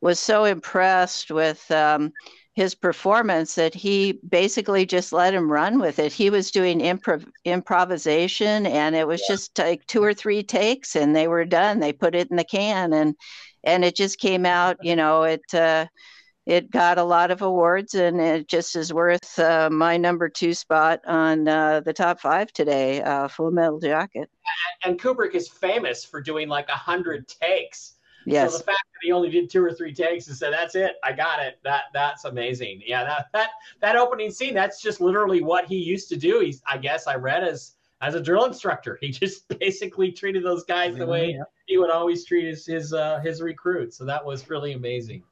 was 0.00 0.20
so 0.20 0.44
impressed 0.44 1.30
with 1.30 1.68
um, 1.70 2.12
his 2.60 2.74
performance 2.74 3.54
that 3.54 3.72
he 3.72 4.20
basically 4.28 4.84
just 4.84 5.14
let 5.14 5.32
him 5.32 5.50
run 5.50 5.78
with 5.80 5.98
it. 5.98 6.12
He 6.12 6.28
was 6.28 6.50
doing 6.50 6.80
improv- 6.80 7.26
improvisation, 7.46 8.66
and 8.66 8.94
it 8.94 9.06
was 9.06 9.22
just 9.26 9.58
like 9.58 9.86
two 9.86 10.04
or 10.04 10.12
three 10.12 10.42
takes, 10.42 10.94
and 10.94 11.16
they 11.16 11.26
were 11.26 11.46
done. 11.46 11.80
They 11.80 11.94
put 11.94 12.14
it 12.14 12.30
in 12.30 12.36
the 12.36 12.44
can, 12.44 12.92
and 12.92 13.14
and 13.64 13.82
it 13.82 13.96
just 13.96 14.18
came 14.18 14.44
out. 14.44 14.76
You 14.82 14.94
know, 14.94 15.22
it. 15.22 15.54
Uh, 15.54 15.86
it 16.44 16.70
got 16.70 16.98
a 16.98 17.04
lot 17.04 17.30
of 17.30 17.42
awards 17.42 17.94
and 17.94 18.18
it 18.18 18.48
just 18.48 18.74
is 18.74 18.92
worth 18.92 19.38
uh, 19.38 19.68
my 19.70 19.98
number 19.98 20.28
two 20.28 20.54
spot 20.54 20.98
on 21.06 21.46
uh, 21.46 21.80
the 21.80 21.92
top 21.92 22.18
five 22.18 22.50
today 22.52 23.02
uh, 23.02 23.28
full 23.28 23.50
metal 23.50 23.78
jacket 23.78 24.28
And 24.84 24.98
Kubrick 24.98 25.34
is 25.34 25.48
famous 25.48 26.02
for 26.02 26.20
doing 26.20 26.48
like 26.48 26.68
a 26.70 26.72
hundred 26.72 27.28
takes. 27.28 27.99
Yes 28.26 28.52
So 28.52 28.58
the 28.58 28.64
fact 28.64 28.84
that 28.92 29.00
he 29.02 29.12
only 29.12 29.30
did 29.30 29.50
two 29.50 29.62
or 29.64 29.72
three 29.72 29.92
takes 29.94 30.28
and 30.28 30.36
said, 30.36 30.52
"That's 30.52 30.74
it, 30.74 30.96
I 31.04 31.12
got 31.12 31.40
it," 31.40 31.58
that 31.64 31.84
that's 31.94 32.24
amazing. 32.24 32.82
Yeah, 32.86 33.04
that 33.04 33.26
that 33.32 33.50
that 33.80 33.96
opening 33.96 34.30
scene, 34.30 34.54
that's 34.54 34.80
just 34.82 35.00
literally 35.00 35.42
what 35.42 35.66
he 35.66 35.76
used 35.76 36.08
to 36.10 36.16
do. 36.16 36.40
He's, 36.40 36.62
I 36.66 36.76
guess, 36.78 37.06
I 37.06 37.14
read 37.16 37.42
as 37.44 37.76
as 38.02 38.14
a 38.14 38.20
drill 38.20 38.44
instructor. 38.46 38.98
He 39.00 39.08
just 39.24 39.48
basically 39.58 40.12
treated 40.12 40.44
those 40.44 40.64
guys 40.64 40.96
the 40.96 41.06
way 41.06 41.32
Yeah. 41.32 41.42
he 41.66 41.78
would 41.78 41.90
always 41.90 42.24
treat 42.24 42.46
his 42.46 42.66
his 42.66 42.92
uh, 42.92 43.20
his 43.20 43.40
recruits. 43.42 43.96
So 43.96 44.04
that 44.04 44.24
was 44.24 44.48
really 44.50 44.72
amazing. 44.72 45.22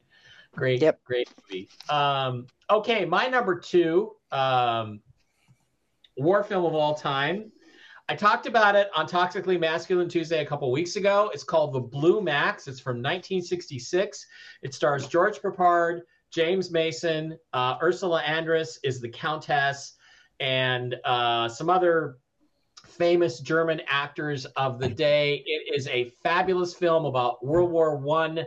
Great, 0.55 0.81
Yep. 0.81 1.03
great 1.03 1.29
movie. 1.47 1.69
Um, 1.89 2.47
okay, 2.71 3.05
my 3.05 3.27
number 3.27 3.59
two 3.59 4.15
um, 4.31 4.99
war 6.17 6.43
film 6.43 6.65
of 6.65 6.73
all 6.73 6.95
time. 6.95 7.51
I 8.09 8.15
talked 8.15 8.47
about 8.47 8.75
it 8.75 8.89
on 8.95 9.05
Toxically 9.07 9.59
Masculine 9.59 10.09
Tuesday 10.09 10.41
a 10.41 10.45
couple 10.45 10.71
weeks 10.71 10.95
ago. 10.95 11.29
It's 11.31 11.43
called 11.43 11.73
The 11.73 11.79
Blue 11.79 12.21
Max. 12.21 12.67
It's 12.67 12.79
from 12.79 12.95
1966. 13.03 14.25
It 14.63 14.73
stars 14.73 15.07
George 15.07 15.39
Peppard, 15.39 16.01
James 16.31 16.71
Mason, 16.71 17.37
uh, 17.53 17.77
Ursula 17.83 18.23
Andress 18.25 18.79
is 18.83 18.99
the 18.99 19.09
Countess, 19.09 19.93
and 20.39 20.95
uh, 21.05 21.47
some 21.49 21.69
other 21.69 22.17
famous 22.83 23.41
German 23.41 23.79
actors 23.87 24.45
of 24.55 24.79
the 24.79 24.89
day. 24.89 25.43
It 25.45 25.75
is 25.75 25.87
a 25.87 26.05
fabulous 26.23 26.73
film 26.73 27.05
about 27.05 27.45
World 27.45 27.69
War 27.69 27.95
One 27.95 28.43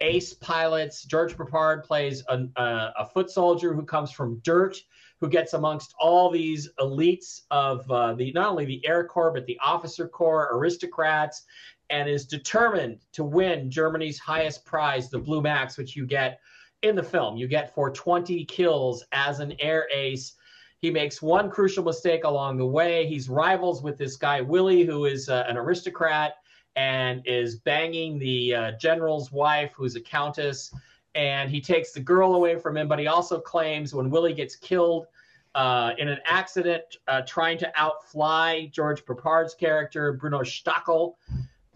ace 0.00 0.34
pilots. 0.34 1.02
George 1.02 1.36
Peppard 1.36 1.82
plays 1.82 2.22
a, 2.28 2.44
a, 2.54 2.92
a 3.00 3.06
foot 3.06 3.28
soldier 3.28 3.74
who 3.74 3.82
comes 3.82 4.12
from 4.12 4.38
dirt, 4.44 4.76
who 5.20 5.28
gets 5.28 5.52
amongst 5.52 5.94
all 5.98 6.30
these 6.30 6.68
elites 6.80 7.42
of 7.50 7.90
uh, 7.90 8.14
the 8.14 8.32
not 8.32 8.50
only 8.50 8.64
the 8.64 8.86
Air 8.86 9.04
Corps 9.04 9.32
but 9.32 9.46
the 9.46 9.58
officer 9.62 10.08
corps, 10.08 10.48
aristocrats, 10.52 11.44
and 11.90 12.08
is 12.08 12.24
determined 12.24 13.00
to 13.12 13.24
win 13.24 13.70
Germany's 13.70 14.18
highest 14.18 14.64
prize, 14.64 15.10
the 15.10 15.18
Blue 15.18 15.42
Max, 15.42 15.76
which 15.76 15.96
you 15.96 16.06
get 16.06 16.40
in 16.82 16.94
the 16.94 17.02
film. 17.02 17.36
You 17.36 17.46
get 17.46 17.74
for 17.74 17.90
20 17.90 18.44
kills 18.46 19.04
as 19.12 19.40
an 19.40 19.54
air 19.60 19.86
ace. 19.92 20.34
He 20.78 20.90
makes 20.90 21.20
one 21.20 21.50
crucial 21.50 21.84
mistake 21.84 22.24
along 22.24 22.56
the 22.56 22.66
way. 22.66 23.06
He's 23.06 23.28
rivals 23.28 23.82
with 23.82 23.98
this 23.98 24.16
guy 24.16 24.40
Willie, 24.40 24.84
who 24.84 25.04
is 25.04 25.28
uh, 25.28 25.44
an 25.46 25.58
aristocrat 25.58 26.34
and 26.76 27.20
is 27.26 27.56
banging 27.56 28.18
the 28.18 28.54
uh, 28.54 28.72
general's 28.80 29.30
wife, 29.30 29.72
who's 29.76 29.96
a 29.96 30.00
countess. 30.00 30.72
And 31.14 31.50
he 31.50 31.60
takes 31.60 31.92
the 31.92 32.00
girl 32.00 32.34
away 32.34 32.56
from 32.56 32.76
him, 32.76 32.88
but 32.88 32.98
he 32.98 33.06
also 33.06 33.40
claims 33.40 33.94
when 33.94 34.10
Willie 34.10 34.32
gets 34.34 34.54
killed 34.56 35.06
uh, 35.54 35.92
in 35.98 36.08
an 36.08 36.18
accident 36.24 36.82
uh, 37.08 37.22
trying 37.22 37.58
to 37.58 37.72
outfly 37.76 38.66
George 38.66 39.04
Peppard's 39.04 39.54
character, 39.54 40.12
Bruno 40.12 40.40
Stachel, 40.40 41.14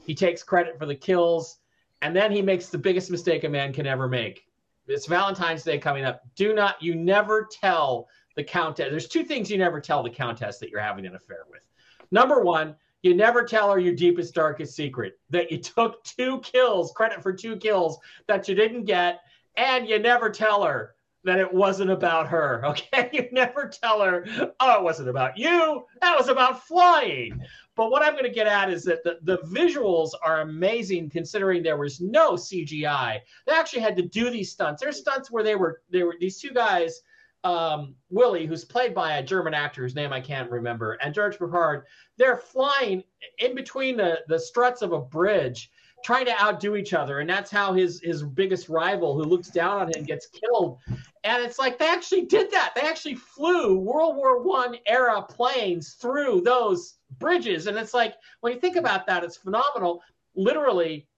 he 0.00 0.14
takes 0.14 0.42
credit 0.42 0.78
for 0.78 0.86
the 0.86 0.94
kills. 0.94 1.58
And 2.02 2.14
then 2.14 2.30
he 2.30 2.42
makes 2.42 2.68
the 2.68 2.78
biggest 2.78 3.10
mistake 3.10 3.44
a 3.44 3.48
man 3.48 3.72
can 3.72 3.86
ever 3.86 4.06
make. 4.06 4.46
It's 4.86 5.06
Valentine's 5.06 5.62
Day 5.62 5.78
coming 5.78 6.04
up. 6.04 6.22
Do 6.36 6.54
not, 6.54 6.80
you 6.82 6.94
never 6.94 7.48
tell 7.50 8.08
the 8.36 8.44
countess. 8.44 8.88
There's 8.90 9.08
two 9.08 9.24
things 9.24 9.50
you 9.50 9.56
never 9.56 9.80
tell 9.80 10.02
the 10.02 10.10
countess 10.10 10.58
that 10.58 10.68
you're 10.68 10.80
having 10.80 11.06
an 11.06 11.14
affair 11.14 11.44
with. 11.50 11.62
Number 12.10 12.42
one, 12.42 12.76
you 13.04 13.14
never 13.14 13.44
tell 13.44 13.70
her 13.70 13.78
your 13.78 13.94
deepest, 13.94 14.34
darkest 14.34 14.74
secret 14.74 15.18
that 15.28 15.52
you 15.52 15.58
took 15.58 16.02
two 16.04 16.40
kills, 16.40 16.90
credit 16.92 17.22
for 17.22 17.34
two 17.34 17.56
kills 17.56 17.98
that 18.26 18.48
you 18.48 18.54
didn't 18.54 18.84
get, 18.84 19.20
and 19.56 19.86
you 19.86 19.98
never 19.98 20.30
tell 20.30 20.64
her 20.64 20.94
that 21.22 21.38
it 21.38 21.52
wasn't 21.52 21.90
about 21.90 22.26
her. 22.28 22.62
Okay. 22.74 23.10
You 23.12 23.28
never 23.30 23.68
tell 23.68 24.00
her, 24.00 24.24
oh, 24.58 24.78
it 24.78 24.82
wasn't 24.82 25.10
about 25.10 25.36
you. 25.36 25.84
That 26.00 26.16
was 26.18 26.28
about 26.28 26.66
flying. 26.66 27.40
But 27.76 27.90
what 27.90 28.02
I'm 28.02 28.12
going 28.12 28.24
to 28.24 28.30
get 28.30 28.46
at 28.46 28.70
is 28.70 28.84
that 28.84 29.04
the, 29.04 29.18
the 29.22 29.38
visuals 29.38 30.10
are 30.24 30.40
amazing 30.40 31.10
considering 31.10 31.62
there 31.62 31.76
was 31.76 32.00
no 32.00 32.32
CGI. 32.32 33.20
They 33.46 33.52
actually 33.52 33.82
had 33.82 33.96
to 33.96 34.02
do 34.02 34.30
these 34.30 34.50
stunts. 34.50 34.82
There's 34.82 34.98
stunts 34.98 35.30
where 35.30 35.44
they 35.44 35.56
were, 35.56 35.82
they 35.90 36.04
were 36.04 36.16
these 36.18 36.40
two 36.40 36.52
guys, 36.52 37.02
um, 37.44 37.94
Willie, 38.10 38.46
who's 38.46 38.64
played 38.64 38.94
by 38.94 39.16
a 39.16 39.22
German 39.22 39.54
actor 39.54 39.82
whose 39.82 39.94
name 39.94 40.12
I 40.12 40.20
can't 40.20 40.50
remember, 40.50 40.94
and 40.94 41.14
George 41.14 41.36
Peppard, 41.36 41.82
they're 42.16 42.38
flying 42.38 43.04
in 43.38 43.54
between 43.54 43.96
the, 43.96 44.20
the 44.28 44.38
struts 44.38 44.82
of 44.82 44.92
a 44.92 45.00
bridge 45.00 45.70
trying 46.04 46.26
to 46.26 46.42
outdo 46.42 46.76
each 46.76 46.92
other 46.92 47.20
and 47.20 47.30
that's 47.30 47.50
how 47.50 47.72
his 47.72 47.98
his 48.02 48.22
biggest 48.22 48.68
rival 48.68 49.14
who 49.14 49.24
looks 49.24 49.48
down 49.48 49.80
on 49.80 49.90
him 49.96 50.04
gets 50.04 50.26
killed. 50.26 50.78
And 51.24 51.42
it's 51.42 51.58
like 51.58 51.78
they 51.78 51.88
actually 51.88 52.26
did 52.26 52.50
that. 52.50 52.74
They 52.74 52.82
actually 52.82 53.14
flew 53.14 53.78
world 53.78 54.16
war 54.16 54.42
one 54.42 54.76
era 54.86 55.22
planes 55.22 55.94
through 55.94 56.42
those 56.42 56.96
bridges. 57.18 57.66
And 57.66 57.78
it's 57.78 57.94
like 57.94 58.16
when 58.42 58.52
you 58.52 58.60
think 58.60 58.76
about 58.76 59.06
that 59.06 59.24
it's 59.24 59.38
phenomenal. 59.38 60.02
Literally 60.36 61.08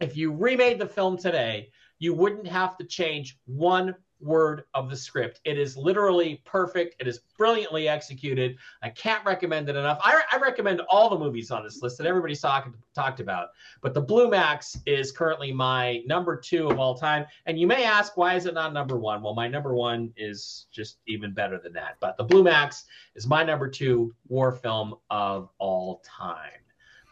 if 0.00 0.16
you 0.16 0.32
remade 0.32 0.80
the 0.80 0.86
film 0.86 1.16
today 1.16 1.70
you 2.00 2.12
wouldn't 2.12 2.48
have 2.48 2.76
to 2.76 2.84
change 2.84 3.38
one 3.46 3.94
word 4.20 4.64
of 4.74 4.90
the 4.90 4.96
script. 4.96 5.40
It 5.44 5.58
is 5.58 5.76
literally 5.76 6.40
perfect. 6.44 6.96
It 7.00 7.06
is 7.06 7.20
brilliantly 7.36 7.88
executed. 7.88 8.56
I 8.82 8.90
can't 8.90 9.24
recommend 9.24 9.68
it 9.68 9.76
enough. 9.76 9.98
I, 10.02 10.22
I 10.32 10.38
recommend 10.38 10.80
all 10.88 11.10
the 11.10 11.18
movies 11.18 11.50
on 11.50 11.62
this 11.62 11.82
list 11.82 11.98
that 11.98 12.06
everybody's 12.06 12.40
talk, 12.40 12.72
talked 12.94 13.20
about. 13.20 13.48
But 13.82 13.94
the 13.94 14.00
Blue 14.00 14.30
Max 14.30 14.78
is 14.86 15.12
currently 15.12 15.52
my 15.52 16.02
number 16.06 16.36
two 16.36 16.68
of 16.68 16.78
all 16.78 16.94
time. 16.94 17.26
And 17.46 17.58
you 17.58 17.66
may 17.66 17.84
ask, 17.84 18.16
why 18.16 18.34
is 18.34 18.46
it 18.46 18.54
not 18.54 18.72
number 18.72 18.96
one? 18.96 19.22
Well, 19.22 19.34
my 19.34 19.48
number 19.48 19.74
one 19.74 20.12
is 20.16 20.66
just 20.72 20.98
even 21.06 21.32
better 21.32 21.58
than 21.58 21.72
that. 21.74 21.96
But 22.00 22.16
the 22.16 22.24
Blue 22.24 22.42
Max 22.42 22.84
is 23.14 23.26
my 23.26 23.44
number 23.44 23.68
two 23.68 24.14
war 24.28 24.52
film 24.52 24.94
of 25.10 25.50
all 25.58 26.02
time. 26.04 26.50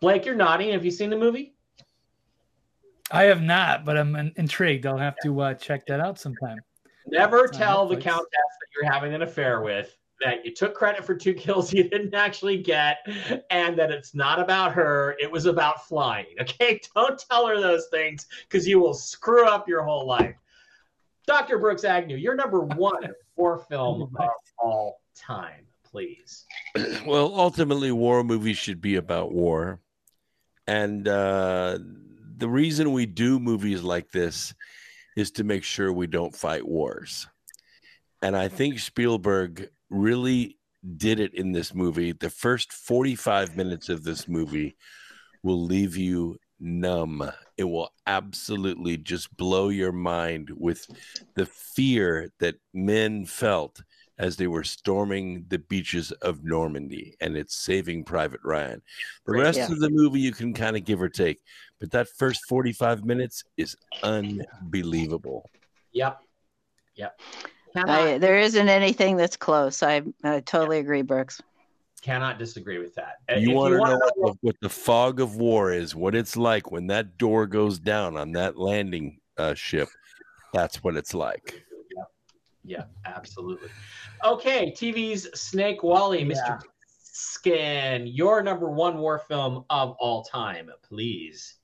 Blake, 0.01 0.25
you're 0.25 0.35
nodding. 0.35 0.73
Have 0.73 0.85
you 0.85 0.91
seen 0.91 1.11
the 1.11 1.17
movie? 1.17 1.55
I 3.11 3.25
have 3.25 3.43
not, 3.43 3.85
but 3.85 3.99
I'm 3.99 4.17
intrigued. 4.37 4.87
I'll 4.87 4.97
have 4.97 5.17
to 5.23 5.41
uh, 5.41 5.55
check 5.55 5.87
that 5.87 6.01
out 6.01 6.19
sometime. 6.19 6.59
Never 7.07 7.47
tell 7.47 7.87
the 7.87 7.97
countess 7.97 8.29
that 8.31 8.69
you're 8.75 8.91
having 8.91 9.15
an 9.15 9.23
affair 9.23 9.61
with 9.61 9.97
that 10.21 10.45
you 10.45 10.55
took 10.55 10.75
credit 10.75 11.05
for 11.05 11.15
two 11.15 11.35
kills 11.45 11.73
you 11.73 11.89
didn't 11.89 12.15
actually 12.15 12.59
get 12.59 12.99
and 13.51 13.77
that 13.77 13.91
it's 13.91 14.15
not 14.15 14.39
about 14.39 14.73
her 14.73 15.17
it 15.21 15.31
was 15.31 15.47
about 15.47 15.87
flying 15.87 16.27
okay? 16.41 16.81
Don't 16.95 17.23
tell 17.29 17.47
her 17.47 17.61
those 17.61 17.89
things 17.91 18.27
because 18.49 18.67
you 18.67 18.79
will 18.79 18.95
screw 18.95 19.47
up 19.47 19.69
your 19.69 19.83
whole 19.83 20.07
life. 20.07 20.37
Dr 21.27 21.59
brooks 21.59 21.85
agnew 21.85 22.17
you're 22.17 22.37
number 22.37 22.61
one 22.61 23.13
war 23.37 23.59
film 23.59 24.03
of 24.19 24.31
all 24.59 25.01
time 25.17 25.67
please. 25.93 26.47
Well, 27.07 27.33
ultimately, 27.35 27.93
war 27.93 28.25
movies 28.25 28.57
should 28.57 28.81
be 28.81 28.97
about 28.97 29.33
war. 29.33 29.81
And 30.67 31.07
uh, 31.07 31.79
the 32.39 32.49
reason 32.49 32.93
we 32.93 33.07
do 33.07 33.39
movies 33.39 33.83
like 33.83 34.11
this 34.11 34.55
is 35.17 35.31
to 35.33 35.45
make 35.45 35.65
sure 35.65 35.93
we 35.93 36.07
don't 36.07 36.35
fight 36.35 36.67
wars. 36.67 37.27
And 38.23 38.37
I 38.37 38.49
think 38.49 38.79
Spielberg 38.79 39.69
really 39.91 40.59
did 40.97 41.21
it 41.21 41.35
in 41.35 41.53
this 41.53 41.75
movie. 41.75 42.13
The 42.13 42.31
first 42.31 42.73
45 42.73 43.57
minutes 43.57 43.89
of 43.89 44.05
this 44.05 44.29
movie 44.29 44.77
will 45.43 45.63
leave 45.65 45.97
you 45.97 46.39
numb. 46.61 47.29
It 47.57 47.65
will 47.65 47.91
absolutely 48.07 48.97
just 48.97 49.37
blow 49.37 49.69
your 49.69 49.93
mind 49.93 50.51
with 50.57 50.87
the 51.35 51.47
fear 51.47 52.33
that 52.39 52.55
men 52.73 53.27
felt 53.27 53.83
as 54.19 54.37
they 54.37 54.47
were 54.47 54.63
storming 54.63 55.45
the 55.49 55.59
beaches 55.59 56.13
of 56.23 56.45
Normandy, 56.45 57.17
and 57.21 57.37
it's 57.37 57.57
Saving 57.57 58.05
Private 58.05 58.41
Ryan. 58.45 58.81
The 59.27 59.33
rest 59.33 59.59
Yeah. 59.59 59.73
of 59.73 59.81
the 59.81 59.91
movie 59.91 60.21
you 60.21 60.33
can 60.33 60.53
kind 60.55 60.77
of 60.77 60.85
give 60.85 61.03
or 61.03 61.09
take, 61.09 61.41
but 61.83 61.91
that 61.91 62.07
first 62.09 62.45
45 62.49 63.05
minutes 63.05 63.43
is 63.57 63.75
unbelievable. 64.05 65.51
Yep. 65.91 66.21
Yep. 66.95 67.21
I, 67.75 68.19
there 68.19 68.39
isn't 68.39 68.69
anything 68.69 69.17
that's 69.17 69.37
close. 69.37 69.83
I, 69.83 70.03
I 70.23 70.39
totally 70.41 70.79
agree, 70.79 71.03
Brooks. 71.03 71.43
cannot 72.01 72.39
disagree 72.39 72.79
with 72.79 72.95
that. 72.95 73.17
You 73.37 73.51
If 73.51 73.57
want 73.57 73.75
to 73.75 73.81
wanna 73.81 73.95
know 73.95 74.11
what 74.15 74.33
the, 74.35 74.39
what 74.43 74.57
the 74.61 74.69
fog 74.69 75.19
of 75.19 75.35
war 75.35 75.73
is, 75.73 75.97
what 75.97 76.15
it's 76.15 76.37
like 76.37 76.71
when 76.71 76.87
that 76.87 77.19
door 77.19 77.49
goes 77.49 77.81
down 77.81 78.17
on 78.17 78.31
that 78.33 78.57
landing 78.57 79.19
uh, 79.37 79.55
ship. 79.55 79.89
That's 80.53 80.85
what 80.85 80.97
it's 80.97 81.15
like. 81.15 81.65
Yeah, 81.97 82.05
yeah, 82.63 82.85
absolutely. 83.07 83.71
Okay, 84.25 84.71
TV's 84.71 85.29
Snake 85.35 85.83
Wally, 85.83 86.25
Mr. 86.25 86.35
Yeah. 86.47 86.59
Skin, 87.01 88.07
your 88.07 88.41
number 88.41 88.71
one 88.71 88.99
war 88.99 89.19
film 89.19 89.65
of 89.69 89.97
all 89.99 90.23
time, 90.23 90.71
please. 90.83 91.57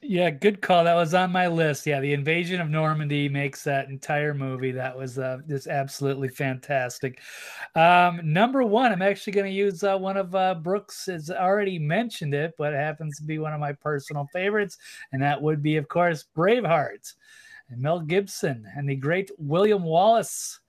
Yeah, 0.00 0.30
good 0.30 0.62
call. 0.62 0.84
That 0.84 0.94
was 0.94 1.12
on 1.12 1.32
my 1.32 1.48
list. 1.48 1.84
Yeah, 1.84 1.98
the 1.98 2.12
invasion 2.12 2.60
of 2.60 2.70
Normandy 2.70 3.28
makes 3.28 3.64
that 3.64 3.88
entire 3.88 4.32
movie. 4.32 4.70
That 4.70 4.96
was 4.96 5.18
uh, 5.18 5.38
just 5.48 5.66
absolutely 5.66 6.28
fantastic. 6.28 7.20
Um, 7.74 8.20
number 8.22 8.62
one, 8.62 8.92
I'm 8.92 9.02
actually 9.02 9.32
going 9.32 9.46
to 9.46 9.52
use 9.52 9.82
uh, 9.82 9.98
one 9.98 10.16
of 10.16 10.32
uh, 10.36 10.54
Brooks 10.54 11.06
has 11.06 11.32
already 11.32 11.80
mentioned 11.80 12.32
it, 12.32 12.54
but 12.56 12.72
it 12.72 12.76
happens 12.76 13.16
to 13.18 13.24
be 13.24 13.40
one 13.40 13.52
of 13.52 13.58
my 13.58 13.72
personal 13.72 14.28
favorites, 14.32 14.78
and 15.12 15.20
that 15.20 15.42
would 15.42 15.62
be, 15.64 15.76
of 15.76 15.88
course, 15.88 16.26
Braveheart, 16.36 17.12
and 17.68 17.82
Mel 17.82 17.98
Gibson 17.98 18.66
and 18.76 18.88
the 18.88 18.94
great 18.94 19.32
William 19.36 19.82
Wallace 19.82 20.60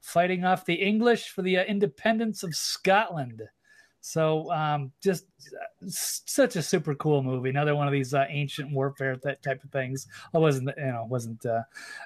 fighting 0.00 0.44
off 0.44 0.64
the 0.64 0.74
English 0.74 1.30
for 1.30 1.42
the 1.42 1.58
uh, 1.58 1.64
independence 1.64 2.44
of 2.44 2.54
Scotland. 2.54 3.42
So 4.08 4.50
um, 4.50 4.90
just 5.02 5.26
uh, 5.52 5.86
such 5.86 6.56
a 6.56 6.62
super 6.62 6.94
cool 6.94 7.22
movie. 7.22 7.50
Another 7.50 7.76
one 7.76 7.86
of 7.86 7.92
these 7.92 8.14
uh, 8.14 8.24
ancient 8.30 8.72
warfare 8.72 9.18
that 9.22 9.42
type 9.42 9.62
of 9.62 9.70
things. 9.70 10.06
I 10.34 10.38
wasn't 10.38 10.70
you 10.78 10.86
know 10.86 11.06
wasn't 11.10 11.44
uh, 11.44 11.60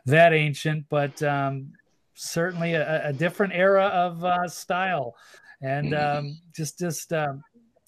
that 0.07 0.33
ancient, 0.33 0.87
but 0.89 1.23
um, 1.23 1.73
certainly 2.15 2.75
a, 2.75 3.11
a 3.11 3.13
different 3.13 3.53
era 3.55 3.85
of 3.85 4.25
uh, 4.25 4.49
style, 4.49 5.15
and 5.61 5.95
um, 5.95 6.41
just 6.53 6.77
just 6.77 7.13
um, 7.13 7.45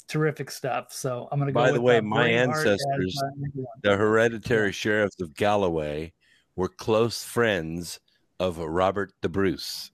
terrific 0.07 0.53
stuff. 0.53 0.93
So 0.93 1.27
I'm 1.33 1.41
gonna 1.41 1.51
go. 1.51 1.59
By 1.59 1.73
the 1.73 1.81
way, 1.81 1.99
uh, 1.99 2.03
my 2.03 2.29
Braveheart 2.29 2.67
as, 2.67 2.87
ancestors- 2.87 3.21
uh. 3.21 3.63
The 3.83 3.97
hereditary 3.97 4.71
sheriffs 4.71 5.21
of 5.21 5.35
Galloway 5.35 6.13
were 6.55 6.69
close 6.69 7.25
friends 7.25 7.99
of 8.39 8.59
Robert 8.59 9.13
the 9.23 9.29
Bruce. 9.29 9.91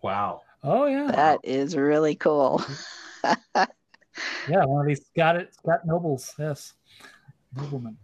Wow. 0.00 0.42
Oh 0.64 0.86
yeah, 0.86 1.10
That 1.10 1.40
is 1.42 1.76
really 1.76 2.14
cool. 2.14 2.64
yeah, 3.24 4.64
one 4.64 4.82
of 4.82 4.86
these 4.86 5.04
Scott 5.06 5.36
Scott 5.52 5.80
nobles. 5.84 6.34
Yes, 6.38 6.74
noblemen. 7.56 7.96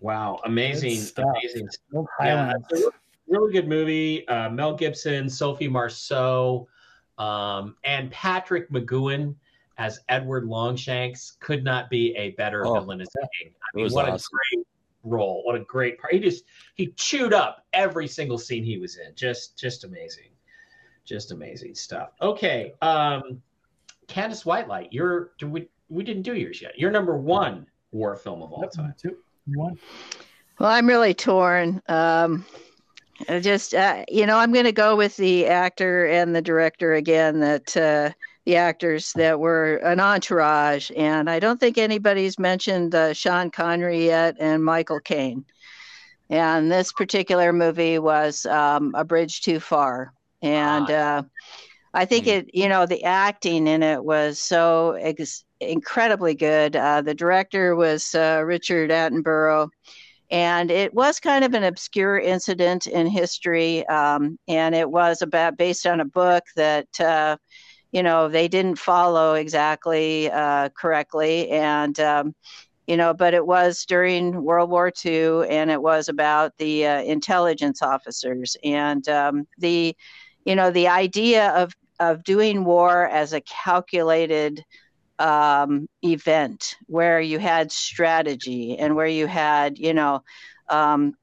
Wow. 0.00 0.40
Amazing. 0.44 0.98
Amazing. 1.16 1.68
Yeah, 1.92 2.02
Highlands. 2.18 2.66
it's 2.70 2.82
a 2.86 2.90
really 3.28 3.52
good 3.52 3.68
movie. 3.68 4.26
Uh, 4.28 4.50
Mel 4.50 4.74
Gibson, 4.74 5.28
Sophie 5.30 5.68
Marceau, 5.68 6.68
um, 7.18 7.76
and 7.84 8.10
Patrick 8.10 8.70
McGoohan 8.70 9.34
as 9.78 10.00
Edward 10.08 10.44
Longshanks 10.44 11.36
could 11.40 11.64
not 11.64 11.88
be 11.90 12.14
a 12.16 12.30
better 12.32 12.66
Oh, 12.66 12.74
villain 12.74 13.00
as 13.00 13.08
king. 13.40 13.52
I 13.52 13.66
mean, 13.76 13.84
was 13.84 13.92
what 13.94 14.08
awesome. 14.08 14.28
a 14.52 14.56
great 14.56 14.66
role! 15.04 15.42
What 15.44 15.56
a 15.56 15.60
great 15.60 15.98
part! 15.98 16.12
He 16.12 16.20
just 16.20 16.44
he 16.74 16.88
chewed 16.96 17.32
up 17.32 17.64
every 17.72 18.06
single 18.06 18.38
scene 18.38 18.62
he 18.62 18.78
was 18.78 18.96
in. 18.98 19.14
Just 19.14 19.58
just 19.58 19.84
amazing, 19.84 20.28
just 21.04 21.32
amazing 21.32 21.74
stuff. 21.74 22.10
Okay, 22.20 22.74
um, 22.82 23.42
Candace 24.08 24.44
Whitelight, 24.44 24.88
you're 24.90 25.32
do 25.38 25.48
we 25.48 25.68
we 25.88 26.02
didn't 26.02 26.22
do 26.22 26.34
yours 26.34 26.60
yet. 26.62 26.78
You're 26.78 26.90
number 26.90 27.16
one 27.16 27.66
war 27.92 28.16
film 28.16 28.42
of 28.42 28.52
all 28.52 28.62
Yep, 28.62 28.72
time. 28.72 28.94
two, 29.00 29.16
one. 29.46 29.78
Well, 30.58 30.70
I'm 30.70 30.86
really 30.86 31.14
torn. 31.14 31.82
Um, 31.88 32.44
I 33.28 33.40
just, 33.40 33.74
uh, 33.74 34.04
you 34.08 34.26
know, 34.26 34.38
I'm 34.38 34.52
going 34.52 34.64
to 34.64 34.72
go 34.72 34.96
with 34.96 35.16
the 35.16 35.46
actor 35.46 36.06
and 36.06 36.34
the 36.34 36.42
director 36.42 36.94
again. 36.94 37.40
That 37.40 37.76
uh, 37.76 38.10
the 38.44 38.56
actors 38.56 39.12
that 39.14 39.38
were 39.40 39.76
an 39.76 40.00
entourage, 40.00 40.90
and 40.96 41.30
I 41.30 41.38
don't 41.38 41.58
think 41.58 41.78
anybody's 41.78 42.38
mentioned 42.38 42.94
uh, 42.94 43.12
Sean 43.12 43.50
Connery 43.50 44.06
yet 44.06 44.36
and 44.38 44.64
Michael 44.64 45.00
Caine. 45.00 45.44
And 46.30 46.70
this 46.70 46.92
particular 46.92 47.52
movie 47.52 47.98
was 47.98 48.46
um, 48.46 48.94
A 48.96 49.04
Bridge 49.04 49.42
Too 49.42 49.60
Far, 49.60 50.12
and 50.44 50.90
uh, 50.90 51.22
I 51.94 52.04
think 52.04 52.26
it, 52.26 52.50
you 52.52 52.68
know, 52.68 52.86
the 52.86 53.04
acting 53.04 53.66
in 53.66 53.82
it 53.82 54.04
was 54.04 54.38
so 54.38 54.92
ex- 54.92 55.44
incredibly 55.60 56.34
good. 56.34 56.76
Uh, 56.76 57.02
the 57.02 57.14
director 57.14 57.74
was 57.74 58.14
uh, 58.14 58.42
Richard 58.44 58.90
Attenborough. 58.90 59.68
And 60.30 60.70
it 60.70 60.92
was 60.92 61.20
kind 61.20 61.44
of 61.44 61.54
an 61.54 61.64
obscure 61.64 62.18
incident 62.18 62.86
in 62.86 63.06
history 63.06 63.86
um, 63.86 64.38
and 64.48 64.74
it 64.74 64.90
was 64.90 65.22
about 65.22 65.56
based 65.56 65.86
on 65.86 66.00
a 66.00 66.04
book 66.04 66.42
that 66.56 66.88
uh, 67.00 67.36
you 67.92 68.02
know 68.02 68.28
they 68.28 68.48
didn't 68.48 68.78
follow 68.78 69.34
exactly 69.34 70.30
uh, 70.30 70.70
correctly. 70.70 71.50
And 71.50 71.98
um, 72.00 72.34
you 72.86 72.96
know 72.96 73.14
but 73.14 73.34
it 73.34 73.46
was 73.46 73.84
during 73.84 74.42
world 74.42 74.70
war 74.70 74.90
ii 75.06 75.46
and 75.48 75.70
it 75.70 75.80
was 75.80 76.08
about 76.08 76.52
the 76.58 76.86
uh, 76.86 77.02
intelligence 77.02 77.82
officers. 77.82 78.56
And 78.64 79.06
um, 79.08 79.46
the 79.58 79.94
you 80.44 80.54
know 80.54 80.70
the 80.70 80.88
idea 80.88 81.50
of 81.50 81.72
of 82.00 82.24
doing 82.24 82.64
war 82.64 83.08
as 83.08 83.32
a 83.32 83.40
calculated 83.42 84.64
um, 85.18 85.88
event 86.02 86.76
where 86.86 87.20
you 87.20 87.38
had 87.38 87.70
strategy 87.70 88.76
and 88.78 88.96
where 88.96 89.06
you 89.06 89.26
had, 89.26 89.78
you 89.78 89.94
know, 89.94 90.22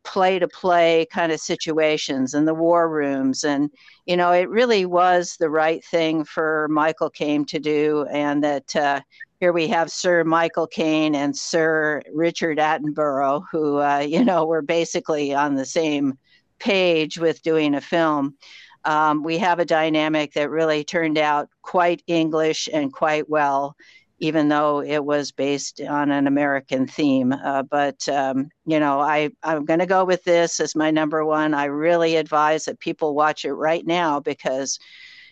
play 0.04 0.40
to 0.40 0.48
play 0.48 1.06
kind 1.12 1.32
of 1.32 1.40
situations 1.40 2.34
in 2.34 2.46
the 2.46 2.54
war 2.54 2.90
rooms. 2.90 3.44
And, 3.44 3.70
you 4.06 4.16
know, 4.16 4.32
it 4.32 4.50
really 4.50 4.86
was 4.86 5.36
the 5.40 5.50
right 5.50 5.84
thing 5.84 6.24
for 6.24 6.68
Michael 6.70 7.10
Caine 7.10 7.46
to 7.46 7.60
do. 7.60 8.06
And 8.12 8.44
that 8.44 8.76
uh, 8.76 9.02
here 9.40 9.52
we 9.52 9.68
have 9.68 9.92
Sir 9.92 10.24
Michael 10.24 10.68
Caine 10.68 11.16
and 11.16 11.36
Sir 11.36 12.02
Richard 12.14 12.60
Attenborough, 12.60 13.44
who, 13.52 13.80
uh, 13.80 14.00
you 14.00 14.24
know, 14.24 14.46
were 14.46 14.62
basically 14.62 15.34
on 15.34 15.56
the 15.56 15.66
same 15.66 16.18
page 16.60 17.18
with 17.18 17.42
doing 17.42 17.74
a 17.74 17.82
film 17.82 18.38
um, 18.86 19.24
we 19.24 19.38
have 19.38 19.60
a 19.60 19.66
dynamic 19.66 20.34
that 20.34 20.50
really 20.50 20.84
turned 20.84 21.18
out 21.18 21.50
quite 21.62 22.04
English 22.08 22.68
and 22.72 22.92
quite 22.92 23.30
well, 23.30 23.76
even 24.20 24.50
though 24.50 24.82
it 24.82 25.04
was 25.04 25.32
based 25.32 25.82
on 25.82 26.12
an 26.12 26.28
American 26.28 26.88
theme. 26.88 27.32
Uh, 27.32 27.64
but 27.64 28.08
um, 28.10 28.50
you 28.66 28.80
know, 28.80 29.00
I 29.00 29.30
I'm 29.44 29.66
going 29.66 29.80
to 29.80 29.86
go 29.86 30.06
with 30.06 30.24
this 30.24 30.60
as 30.60 30.76
my 30.76 30.92
number 30.92 31.24
one. 31.26 31.54
I 31.54 31.66
really 31.66 32.16
advise 32.16 32.66
that 32.66 32.80
people 32.80 33.16
watch 33.16 33.46
it 33.46 33.54
right 33.54 33.86
now 33.86 34.20
because 34.20 34.80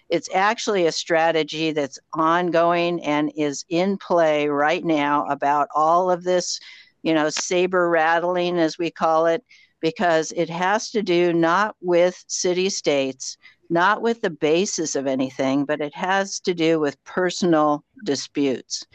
it's 0.09 0.29
actually 0.33 0.87
a 0.87 0.91
strategy 0.91 1.71
that's 1.71 1.99
ongoing 2.13 3.01
and 3.03 3.31
is 3.35 3.63
in 3.69 3.97
play 3.97 4.47
right 4.47 4.83
now 4.83 5.25
about 5.27 5.67
all 5.75 6.09
of 6.09 6.23
this, 6.23 6.59
you 7.03 7.13
know, 7.13 7.29
saber 7.29 7.89
rattling 7.89 8.57
as 8.57 8.77
we 8.77 8.89
call 8.89 9.27
it 9.27 9.43
because 9.81 10.31
it 10.35 10.49
has 10.49 10.91
to 10.91 11.01
do 11.01 11.33
not 11.33 11.75
with 11.81 12.23
city 12.27 12.69
states, 12.69 13.37
not 13.69 14.01
with 14.01 14.21
the 14.21 14.29
basis 14.29 14.95
of 14.95 15.07
anything, 15.07 15.65
but 15.65 15.81
it 15.81 15.93
has 15.93 16.39
to 16.41 16.53
do 16.53 16.79
with 16.79 17.03
personal 17.03 17.83
disputes. 18.03 18.85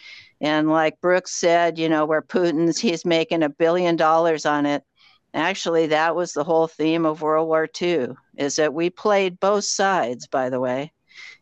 And 0.40 0.68
like 0.68 1.00
Brooks 1.00 1.32
said, 1.32 1.78
you 1.78 1.88
know, 1.88 2.04
where 2.04 2.22
Putin's, 2.22 2.78
he's 2.78 3.04
making 3.04 3.42
a 3.42 3.48
billion 3.48 3.96
dollars 3.96 4.44
on 4.44 4.66
it. 4.66 4.82
Actually, 5.32 5.86
that 5.88 6.14
was 6.14 6.32
the 6.32 6.44
whole 6.44 6.66
theme 6.66 7.04
of 7.06 7.22
World 7.22 7.48
War 7.48 7.68
II, 7.80 8.08
is 8.36 8.56
that 8.56 8.74
we 8.74 8.90
played 8.90 9.40
both 9.40 9.64
sides, 9.64 10.26
by 10.28 10.48
the 10.48 10.60
way, 10.60 10.92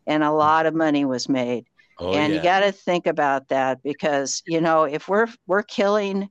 and 0.07 0.23
a 0.23 0.31
lot 0.31 0.65
of 0.65 0.73
money 0.73 1.05
was 1.05 1.29
made. 1.29 1.67
Oh, 1.99 2.13
and 2.13 2.33
yeah. 2.33 2.37
you 2.37 2.43
got 2.43 2.59
to 2.61 2.71
think 2.71 3.05
about 3.05 3.49
that 3.49 3.83
because, 3.83 4.41
you 4.47 4.61
know, 4.61 4.83
if 4.83 5.07
we're 5.07 5.27
we're 5.45 5.63
killing 5.63 6.29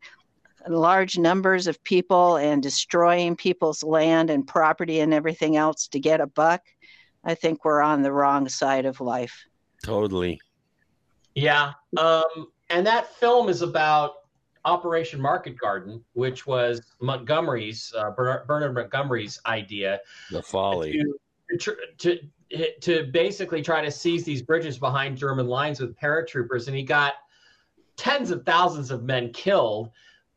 large 0.68 1.18
numbers 1.18 1.66
of 1.66 1.82
people 1.84 2.36
and 2.36 2.62
destroying 2.62 3.36
people's 3.36 3.82
land 3.82 4.30
and 4.30 4.46
property 4.46 5.00
and 5.00 5.12
everything 5.14 5.56
else 5.56 5.88
to 5.88 6.00
get 6.00 6.20
a 6.20 6.26
buck, 6.26 6.62
I 7.24 7.34
think 7.34 7.64
we're 7.64 7.82
on 7.82 8.02
the 8.02 8.12
wrong 8.12 8.48
side 8.48 8.84
of 8.84 9.00
life. 9.00 9.44
totally. 9.84 10.40
Yeah. 11.34 11.72
Um, 11.96 12.48
and 12.68 12.86
that 12.86 13.14
film 13.16 13.48
is 13.48 13.62
about 13.62 14.12
Operation 14.64 15.20
Market 15.20 15.58
Garden, 15.58 16.04
which 16.12 16.46
was 16.46 16.82
Montgomery's, 17.00 17.92
uh, 17.96 18.10
Bernard 18.10 18.74
Montgomery's 18.74 19.40
idea 19.46 20.00
The 20.30 20.42
folly. 20.42 21.02
to, 21.58 21.76
to, 21.98 22.18
to, 22.50 22.80
to 22.80 23.04
basically 23.12 23.62
try 23.62 23.82
to 23.82 23.90
seize 23.90 24.24
these 24.24 24.42
bridges 24.42 24.78
behind 24.78 25.16
German 25.16 25.46
lines 25.46 25.80
with 25.80 25.96
paratroopers. 25.96 26.66
And 26.68 26.76
he 26.76 26.82
got 26.82 27.14
tens 27.96 28.30
of 28.30 28.44
thousands 28.44 28.90
of 28.90 29.02
men 29.02 29.32
killed 29.32 29.90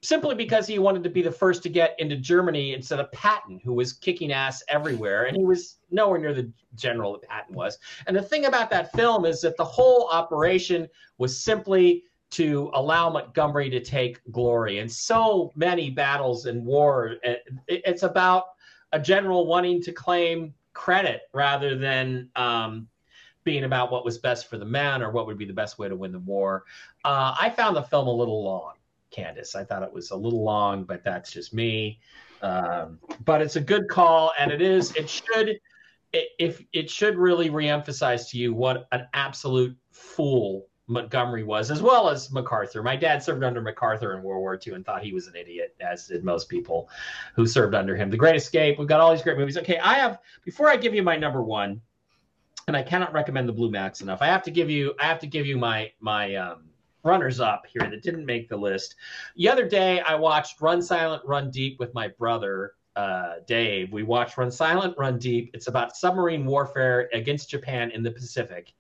simply 0.07 0.36
because 0.36 0.68
he 0.68 0.80
wanted 0.80 1.03
to 1.03 1.10
be 1.10 1.22
the 1.22 1.32
first 1.32 1.64
to 1.64 1.69
get 1.69 1.95
into 1.99 2.15
Germany 2.15 2.73
instead 2.73 2.99
of 2.99 3.11
Patton, 3.11 3.60
who 3.64 3.73
was 3.73 3.94
kicking 3.94 4.32
ass 4.32 4.64
everywhere. 4.68 5.26
And 5.26 5.36
he 5.36 5.44
was 5.44 5.77
nowhere 5.91 6.19
near 6.19 6.34
the 6.34 6.52
general 6.76 7.14
that 7.14 7.23
Patton 7.23 7.56
was. 7.56 7.77
And 8.07 8.15
the 8.15 8.22
thing 8.22 8.45
about 8.45 8.69
that 8.72 8.91
film 8.94 9.26
is 9.26 9.41
that 9.41 9.57
the 9.57 9.65
whole 9.65 10.10
operation 10.10 10.88
was 11.18 11.40
simply 11.40 12.03
to 12.32 12.69
allow 12.73 13.10
Montgomery 13.10 13.69
to 13.69 13.80
take 13.80 14.19
glory. 14.32 14.80
And 14.80 14.91
so 14.91 15.52
many 15.56 15.90
battles 15.90 16.48
and 16.48 16.65
war, 16.65 17.15
it's 17.68 18.03
about 18.03 18.45
a 18.91 18.99
general 18.99 19.45
wanting 19.48 19.82
to 19.84 19.91
claim 19.91 20.53
credit 20.73 21.22
rather 21.34 21.77
than 21.77 22.30
um, 22.36 22.88
being 23.44 23.64
about 23.64 23.91
what 23.91 24.03
was 24.03 24.18
best 24.18 24.49
for 24.49 24.57
the 24.57 24.65
men 24.65 25.02
or 25.02 25.11
what 25.11 25.27
would 25.27 25.38
be 25.38 25.45
the 25.45 25.53
best 25.53 25.77
way 25.80 25.88
to 25.88 25.95
win 25.95 26.11
the 26.11 26.19
war. 26.19 26.65
Uh, 27.06 27.36
I 27.40 27.49
found 27.49 27.76
the 27.76 27.84
film 27.84 28.07
a 28.07 28.11
little 28.11 28.44
long, 28.44 28.73
Candace. 29.15 29.55
I 29.55 29.63
thought 29.63 29.83
it 29.83 29.93
was 29.93 30.11
a 30.11 30.15
little 30.15 30.43
long, 30.43 30.83
but 30.83 31.03
that's 31.03 31.31
just 31.31 31.53
me. 31.53 31.99
Um, 32.41 32.99
but 33.23 33.41
it's 33.41 33.55
a 33.55 33.61
good 33.61 33.87
call, 33.89 34.33
and 34.37 34.51
it 34.51 34.61
is. 34.61 34.95
It 34.95 35.09
should. 35.09 35.59
It, 36.13 36.29
if 36.39 36.63
it 36.73 36.89
should 36.89 37.17
really 37.17 37.49
reemphasize 37.49 38.29
to 38.29 38.37
you 38.37 38.53
what 38.53 38.87
an 38.91 39.07
absolute 39.13 39.75
fool 39.91 40.67
Montgomery 40.87 41.43
was, 41.43 41.71
as 41.71 41.81
well 41.81 42.09
as 42.09 42.31
MacArthur. 42.31 42.83
My 42.83 42.95
dad 42.95 43.23
served 43.23 43.43
under 43.43 43.59
MacArthur 43.59 44.15
in 44.15 44.21
World 44.21 44.41
War 44.41 44.59
II 44.65 44.73
and 44.73 44.85
thought 44.85 45.01
he 45.01 45.13
was 45.13 45.27
an 45.27 45.35
idiot, 45.35 45.75
as 45.79 46.07
did 46.07 46.23
most 46.23 46.47
people 46.47 46.89
who 47.35 47.47
served 47.47 47.73
under 47.73 47.95
him. 47.95 48.11
The 48.11 48.17
Great 48.17 48.35
Escape. 48.35 48.77
We've 48.77 48.87
got 48.87 48.99
all 48.99 49.11
these 49.11 49.23
great 49.23 49.37
movies. 49.37 49.57
Okay, 49.57 49.79
I 49.79 49.95
have. 49.95 50.19
Before 50.43 50.69
I 50.69 50.77
give 50.77 50.93
you 50.93 51.01
my 51.01 51.15
number 51.15 51.41
one, 51.41 51.81
and 52.67 52.77
I 52.77 52.83
cannot 52.83 53.13
recommend 53.13 53.47
the 53.47 53.53
Blue 53.53 53.71
Max 53.71 54.01
enough. 54.01 54.21
I 54.21 54.27
have 54.27 54.43
to 54.43 54.51
give 54.51 54.69
you. 54.69 54.93
I 54.99 55.05
have 55.05 55.19
to 55.19 55.27
give 55.27 55.45
you 55.45 55.57
my 55.57 55.91
my 55.99 56.35
um, 56.35 56.65
runners 57.06 57.40
up 57.40 57.64
here 57.72 57.90
that 57.90 58.03
didn't 58.03 58.26
make 58.26 58.49
the 58.49 58.57
list. 58.57 58.95
The 59.36 59.49
other 59.49 59.68
day, 59.68 60.02
I 60.02 60.15
watched 60.15 60.60
Run 60.61 60.82
Silent, 60.82 61.23
Run 61.26 61.52
Deep 61.52 61.80
with 61.80 61.94
my 61.94 62.07
brother. 62.07 62.73
Uh, 62.95 63.36
Dave, 63.45 63.91
we 63.91 64.03
watched 64.03 64.38
Run 64.38 64.52
Silent, 64.52 64.95
Run 64.98 65.19
Deep. 65.19 65.52
It's 65.53 65.68
about 65.68 65.95
submarine 65.95 66.45
warfare 66.45 67.10
against 67.14 67.49
Japan 67.49 67.91
in 67.91 68.03
the 68.03 68.11
Pacific 68.11 68.73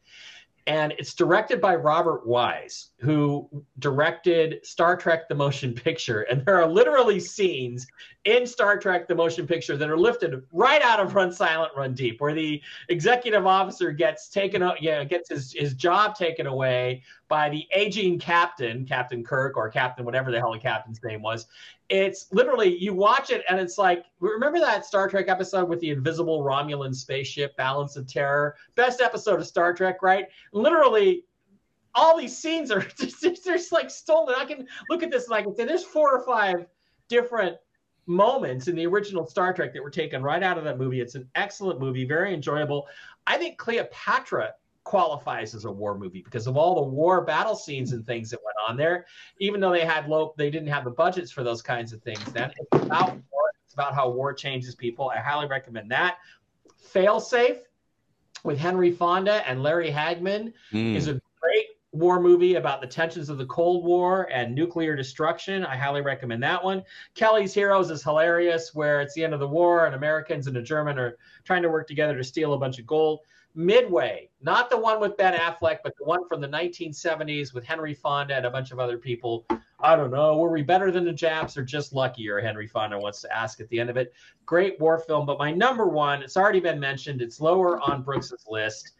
and 0.67 0.93
it's 0.97 1.13
directed 1.13 1.61
by 1.61 1.75
Robert 1.75 2.25
Wise, 2.25 2.91
who 2.97 3.49
directed 3.79 4.65
Star 4.65 4.95
Trek 4.95 5.27
the 5.27 5.35
Motion 5.35 5.73
Picture. 5.73 6.21
And 6.21 6.45
there 6.45 6.61
are 6.61 6.67
literally 6.67 7.19
scenes 7.19 7.85
in 8.23 8.47
Star 8.47 8.77
Trek 8.77 9.07
the 9.07 9.15
Motion 9.15 9.45
Picture 9.45 9.75
that 9.75 9.89
are 9.89 9.97
lifted 9.97 10.41
right 10.51 10.81
out 10.81 10.99
of 10.99 11.13
Run 11.13 11.31
Silent, 11.31 11.73
Run 11.75 11.93
Deep, 11.93 12.21
where 12.21 12.33
the 12.33 12.61
executive 12.87 13.45
officer 13.45 13.91
gets 13.91 14.29
taken, 14.29 14.67
yeah, 14.79 15.03
gets 15.03 15.29
his, 15.29 15.51
his 15.51 15.73
job 15.73 16.15
taken 16.15 16.47
away 16.47 17.03
by 17.27 17.49
the 17.49 17.67
aging 17.75 18.17
captain, 18.17 18.85
Captain 18.85 19.23
Kirk 19.23 19.57
or 19.57 19.69
Captain 19.69 20.05
whatever 20.05 20.31
the 20.31 20.39
hell 20.39 20.53
the 20.53 20.59
captain's 20.59 21.03
name 21.03 21.21
was, 21.21 21.47
it's 21.89 22.27
literally 22.31 22.75
you 22.77 22.93
watch 22.93 23.29
it 23.29 23.43
and 23.49 23.59
it's 23.59 23.77
like 23.77 24.05
remember 24.19 24.59
that 24.59 24.85
Star 24.85 25.07
Trek 25.07 25.25
episode 25.27 25.69
with 25.69 25.79
the 25.79 25.91
invisible 25.91 26.43
Romulan 26.43 26.95
spaceship, 26.95 27.55
Balance 27.57 27.95
of 27.95 28.07
Terror, 28.07 28.55
best 28.75 29.01
episode 29.01 29.39
of 29.39 29.47
Star 29.47 29.73
Trek, 29.73 30.01
right? 30.01 30.25
Literally, 30.53 31.25
all 31.95 32.17
these 32.17 32.37
scenes 32.37 32.71
are 32.71 32.81
just, 32.99 33.21
just 33.43 33.71
like 33.71 33.89
stolen. 33.89 34.35
I 34.37 34.45
can 34.45 34.67
look 34.89 35.01
at 35.01 35.11
this 35.11 35.25
and 35.25 35.35
I 35.35 35.41
can 35.41 35.55
say 35.55 35.65
there's 35.65 35.83
four 35.83 36.15
or 36.15 36.25
five 36.25 36.67
different 37.07 37.57
moments 38.05 38.67
in 38.67 38.75
the 38.75 38.85
original 38.85 39.25
Star 39.25 39.53
Trek 39.53 39.73
that 39.73 39.81
were 39.81 39.89
taken 39.89 40.21
right 40.21 40.43
out 40.43 40.57
of 40.57 40.63
that 40.65 40.77
movie. 40.77 41.01
It's 41.01 41.15
an 41.15 41.27
excellent 41.35 41.79
movie, 41.79 42.05
very 42.05 42.33
enjoyable. 42.33 42.87
I 43.25 43.37
think 43.37 43.57
Cleopatra 43.57 44.53
qualifies 44.83 45.55
as 45.55 45.65
a 45.65 45.71
war 45.71 45.97
movie 45.97 46.21
because 46.21 46.45
of 46.45 46.55
all 46.57 46.75
the 46.75 46.89
war 46.89 47.21
battle 47.21 47.55
scenes 47.55 47.91
and 47.91 48.05
things 48.05 48.29
that 48.29 48.39
went 48.45 48.55
on 48.69 48.77
there. 48.77 49.05
Even 49.39 49.59
though 49.59 49.71
they 49.71 49.85
had 49.85 50.07
low, 50.07 50.33
they 50.37 50.51
didn't 50.51 50.67
have 50.67 50.83
the 50.83 50.91
budgets 50.91 51.31
for 51.31 51.43
those 51.43 51.61
kinds 51.61 51.91
of 51.91 52.01
things. 52.03 52.23
Then 52.25 52.51
it's 52.57 52.85
about 52.85 53.09
war. 53.31 53.51
It's 53.65 53.73
about 53.73 53.95
how 53.95 54.09
war 54.09 54.33
changes 54.33 54.75
people. 54.75 55.09
I 55.09 55.17
highly 55.17 55.47
recommend 55.47 55.89
that. 55.91 56.17
Failsafe 56.93 57.61
with 58.43 58.59
Henry 58.59 58.91
Fonda 58.91 59.47
and 59.49 59.63
Larry 59.63 59.91
Hagman 59.91 60.53
mm. 60.71 60.95
is 60.95 61.07
a 61.07 61.19
war 61.95 62.19
movie 62.19 62.55
about 62.55 62.81
the 62.81 62.87
tensions 62.87 63.29
of 63.29 63.37
the 63.37 63.45
Cold 63.45 63.83
War 63.85 64.29
and 64.31 64.53
nuclear 64.53 64.95
destruction. 64.95 65.65
I 65.65 65.75
highly 65.75 66.01
recommend 66.01 66.43
that 66.43 66.63
one. 66.63 66.83
Kelly's 67.13 67.53
Heroes 67.53 67.89
is 67.89 68.03
hilarious, 68.03 68.75
where 68.75 69.01
it's 69.01 69.13
the 69.13 69.23
end 69.23 69.33
of 69.33 69.39
the 69.39 69.47
war 69.47 69.85
and 69.85 69.95
Americans 69.95 70.47
and 70.47 70.57
a 70.57 70.61
German 70.61 70.99
are 70.99 71.17
trying 71.43 71.61
to 71.63 71.69
work 71.69 71.87
together 71.87 72.17
to 72.17 72.23
steal 72.23 72.53
a 72.53 72.57
bunch 72.57 72.79
of 72.79 72.85
gold. 72.85 73.21
Midway, 73.57 74.29
not 74.41 74.69
the 74.69 74.77
one 74.77 74.99
with 74.99 75.15
Ben 75.15 75.33
Affleck, 75.33 75.77
but 75.81 75.95
the 75.97 76.03
one 76.03 76.27
from 76.27 76.41
the 76.41 76.47
1970s 76.47 77.53
with 77.53 77.63
Henry 77.63 77.93
Fonda 77.93 78.35
and 78.35 78.45
a 78.45 78.51
bunch 78.51 78.71
of 78.71 78.79
other 78.79 78.97
people. 78.97 79.45
I 79.79 79.95
don't 79.95 80.11
know. 80.11 80.37
Were 80.37 80.51
we 80.51 80.61
better 80.61 80.91
than 80.91 81.05
the 81.05 81.13
Japs 81.13 81.55
or 81.55 81.63
just 81.63 81.93
luckier? 81.93 82.41
Henry 82.41 82.67
Fonda 82.67 82.99
wants 82.99 83.21
to 83.21 83.33
ask 83.33 83.61
at 83.61 83.69
the 83.69 83.79
end 83.79 83.89
of 83.89 83.95
it. 83.95 84.13
Great 84.45 84.77
war 84.81 84.99
film, 84.99 85.25
but 85.25 85.39
my 85.39 85.51
number 85.51 85.87
one, 85.87 86.21
it's 86.21 86.35
already 86.35 86.59
been 86.59 86.79
mentioned. 86.81 87.21
It's 87.21 87.39
lower 87.39 87.79
on 87.79 88.03
Brooks's 88.03 88.45
list. 88.49 88.91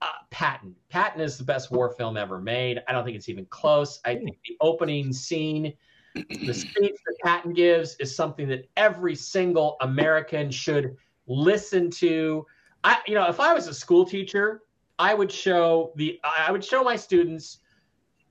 Uh, 0.00 0.06
Patton. 0.30 0.74
Patton 0.88 1.20
is 1.20 1.38
the 1.38 1.44
best 1.44 1.70
war 1.70 1.90
film 1.90 2.16
ever 2.16 2.40
made. 2.40 2.82
I 2.88 2.92
don't 2.92 3.04
think 3.04 3.16
it's 3.16 3.28
even 3.28 3.46
close. 3.46 4.00
I 4.04 4.16
think 4.16 4.38
the 4.48 4.56
opening 4.60 5.12
scene, 5.12 5.74
the 6.14 6.54
speech 6.54 6.96
that 7.06 7.16
Patton 7.24 7.52
gives, 7.52 7.96
is 7.96 8.14
something 8.14 8.48
that 8.48 8.68
every 8.76 9.14
single 9.14 9.76
American 9.80 10.50
should 10.50 10.96
listen 11.26 11.90
to 11.90 12.46
I, 12.84 12.98
you 13.06 13.14
know, 13.14 13.28
if 13.28 13.40
I 13.40 13.54
was 13.54 13.68
a 13.68 13.74
school 13.74 14.04
teacher, 14.04 14.62
I 14.98 15.14
would 15.14 15.30
show 15.30 15.92
the, 15.96 16.20
I 16.24 16.50
would 16.50 16.64
show 16.64 16.82
my 16.82 16.96
students 16.96 17.58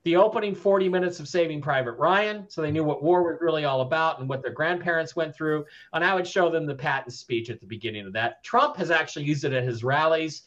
the 0.04 0.16
opening 0.16 0.54
40 0.54 0.88
minutes 0.88 1.20
of 1.20 1.28
Saving 1.28 1.60
Private 1.62 1.92
Ryan, 1.92 2.46
so 2.48 2.60
they 2.60 2.72
knew 2.72 2.82
what 2.82 3.04
war 3.04 3.22
was 3.22 3.38
really 3.40 3.64
all 3.64 3.82
about 3.82 4.18
and 4.18 4.28
what 4.28 4.42
their 4.42 4.52
grandparents 4.52 5.14
went 5.14 5.34
through. 5.34 5.64
And 5.92 6.04
I 6.04 6.14
would 6.14 6.26
show 6.26 6.50
them 6.50 6.66
the 6.66 6.74
Patton 6.74 7.12
speech 7.12 7.50
at 7.50 7.60
the 7.60 7.66
beginning 7.66 8.06
of 8.06 8.12
that. 8.14 8.42
Trump 8.42 8.76
has 8.76 8.90
actually 8.90 9.26
used 9.26 9.44
it 9.44 9.52
at 9.52 9.62
his 9.62 9.84
rallies. 9.84 10.42